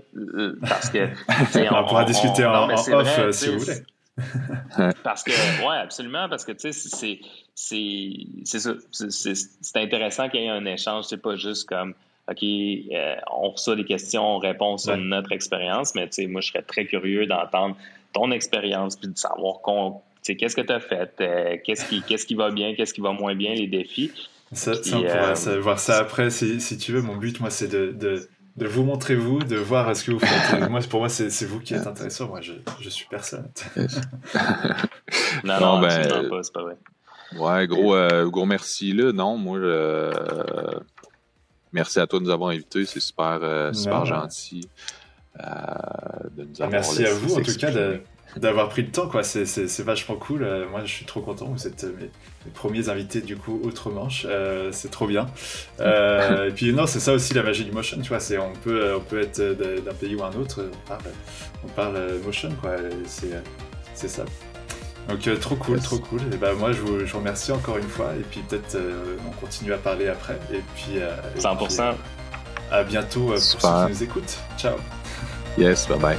parce 0.69 0.91
que 0.91 1.07
tu 1.07 1.47
sais, 1.51 1.69
On 1.73 1.85
pourra 1.85 2.05
discuter 2.05 2.45
en- 2.45 2.67
non, 2.67 2.75
en 2.75 2.77
c'est 2.77 2.95
off, 2.95 3.03
vrai, 3.07 3.23
euh, 3.25 3.33
si 3.33 3.49
vous 3.49 3.59
voulez. 3.61 3.83
parce 5.03 5.23
que, 5.23 5.31
ouais, 5.67 5.77
absolument, 5.79 6.29
parce 6.29 6.45
que, 6.45 6.53
tu 6.53 6.73
sais. 6.73 7.21
C'est, 7.55 7.81
c'est, 8.35 9.35
c'est 9.35 9.77
intéressant 9.77 10.29
qu'il 10.29 10.41
y 10.41 10.45
ait 10.45 10.49
un 10.49 10.65
échange. 10.67 11.05
C'est 11.05 11.21
pas 11.21 11.37
juste 11.37 11.69
comme, 11.69 11.95
OK, 12.31 12.43
euh, 12.43 13.15
on 13.33 13.51
reçoit 13.51 13.75
des 13.77 13.85
questions, 13.85 14.37
on 14.37 14.39
répond 14.39 14.77
sur 14.79 14.93
Ouais. 14.93 14.99
notre 14.99 15.33
expérience, 15.33 15.95
mais, 15.95 16.07
tu 16.09 16.23
sais, 16.23 16.27
moi, 16.27 16.41
je 16.41 16.49
serais 16.49 16.63
très 16.63 16.87
curieux 16.87 17.27
d'entendre 17.27 17.77
ton 18.13 18.31
expérience 18.31 18.97
puis 18.97 19.09
de 19.09 19.19
savoir 19.19 19.61
qu'on, 19.63 19.93
tu 19.93 19.99
sais, 20.23 20.37
qu'est-ce 20.37 20.55
que 20.57 20.61
tu 20.61 20.73
as 20.73 20.81
fait, 20.81 21.13
euh, 21.21 21.57
qu'est-ce 21.65 21.85
qui, 21.89 22.03
qu'est-ce 22.03 22.27
qui 22.27 22.35
va 22.35 22.51
bien, 22.51 22.75
qu'est-ce 22.75 22.95
qui 22.95 23.01
va 23.01 23.13
moins 23.13 23.35
bien, 23.35 23.55
les 23.55 23.67
défis. 23.67 24.13
Ça, 24.53 24.73
Puis, 24.73 24.91
ça, 24.91 24.99
on 24.99 25.03
pourra 25.03 25.35
euh, 25.49 25.61
voir 25.61 25.79
ça 25.79 25.99
après 25.99 26.31
si, 26.31 26.61
si 26.61 26.77
tu 26.79 26.93
veux. 26.93 27.03
Mon 27.03 27.17
but, 27.17 27.39
moi, 27.41 27.51
c'est 27.51 27.69
de, 27.69 27.93
de, 27.93 28.29
de 28.57 28.67
vous 28.67 28.83
montrer 28.83 29.15
vous, 29.15 29.39
de 29.45 29.57
voir 29.57 29.95
ce 29.97 30.05
que 30.05 30.11
vous 30.11 30.19
faites. 30.19 30.61
Moi, 30.71 30.81
pour 30.91 30.99
moi, 31.01 31.09
c'est 31.09 31.31
c'est 31.31 31.47
vous 31.47 31.61
qui 31.61 31.75
êtes 31.75 31.87
intéressant. 31.87 32.27
Moi, 32.29 32.41
je, 32.41 32.53
je 32.81 32.89
suis 32.91 33.07
personne. 33.09 33.49
Non, 35.45 35.55
Non, 35.55 35.61
non, 35.61 35.81
ben, 35.81 35.89
absolument 35.91 36.29
pas, 36.37 36.43
c'est 36.43 36.53
pas 36.53 36.63
vrai. 36.63 36.77
Ouais, 37.39 37.67
gros, 37.69 37.95
euh, 37.95 38.27
gros 38.29 38.45
merci 38.45 38.93
là. 38.93 39.13
Non, 39.13 39.37
moi, 39.37 39.59
euh, 39.59 40.11
merci 41.73 42.01
à 42.01 42.07
toi 42.07 42.19
de 42.19 42.25
nous 42.25 42.31
avoir 42.31 42.51
invités. 42.51 42.85
C'est 42.85 43.01
super, 43.01 43.39
euh, 43.43 43.73
super 43.73 44.05
gentil 44.07 44.69
euh, 45.39 45.45
de 46.37 46.45
nous 46.45 46.55
avoir 46.57 46.71
Merci 46.71 47.07
à 47.07 47.15
vous, 47.15 47.35
en 47.37 47.43
tout 47.43 47.55
cas, 47.57 47.71
d'avoir 48.37 48.69
pris 48.69 48.83
le 48.83 48.91
temps. 48.91 49.09
quoi. 49.09 49.23
C'est- 49.23 49.81
vachement 49.83 50.17
cool. 50.17 50.43
Euh, 50.43 50.69
moi, 50.69 50.83
je 50.85 50.93
suis 50.93 51.05
trop 51.05 51.21
content. 51.21 51.47
Vous 51.47 51.67
êtes 51.67 51.85
mes, 51.85 52.11
mes 52.47 52.53
premiers 52.53 52.89
invités, 52.89 53.21
du 53.21 53.37
coup, 53.37 53.61
outre-Manche. 53.65 54.27
Euh, 54.29 54.71
c'est 54.73 54.91
trop 54.91 55.07
bien. 55.07 55.27
Et 55.81 56.51
puis, 56.55 56.73
non, 56.73 56.87
c'est 56.87 57.01
ça 57.01 57.13
aussi 57.13 57.35
la 57.35 57.43
magie 57.43 57.65
du 57.65 57.73
motion. 57.73 58.01
Tu 58.01 58.09
vois, 58.09 58.19
on 58.45 58.53
peut, 58.59 58.95
on 58.97 59.01
peut 59.01 59.21
être 59.21 59.41
d'un 59.85 59.95
pays 59.95 60.15
ou 60.15 60.23
un 60.25 60.33
autre. 60.35 60.71
On 60.85 60.89
parle, 60.89 61.03
on 61.65 61.69
parle 61.69 62.19
motion, 62.25 62.51
quoi. 62.61 62.77
C'est 63.07 64.09
ça. 64.09 64.25
Donc, 65.11 65.27
euh, 65.29 65.37
trop 65.37 65.57
cool, 65.57 65.77
Yes. 65.77 65.85
trop 65.85 65.99
cool. 65.99 66.21
Et 66.33 66.37
ben, 66.37 66.55
moi, 66.55 66.73
je 66.73 66.81
vous, 66.81 67.01
je 67.01 67.13
vous 67.13 67.19
remercie 67.19 67.53
encore 67.53 67.79
une 67.79 67.89
fois. 67.89 68.11
Et 68.19 68.23
puis, 68.23 68.41
peut-être, 68.41 68.75
euh, 68.77 69.17
on 69.27 69.31
continue 69.45 69.73
à 69.73 69.79
parler 69.79 70.09
après. 70.09 70.39
Et 70.53 70.63
puis, 70.75 70.99
euh, 70.99 71.11
et 71.29 71.33
puis, 71.35 71.43
100%. 71.43 71.95
à 72.71 72.83
bientôt 72.85 73.31
euh, 73.31 73.35
pour 73.35 73.41
ceux 73.41 73.59
qui 73.87 73.93
nous 73.93 74.03
écoutent. 74.03 74.39
Ciao. 74.59 74.77
Yes, 75.59 75.89
bye 75.89 75.99
bye. 75.99 76.17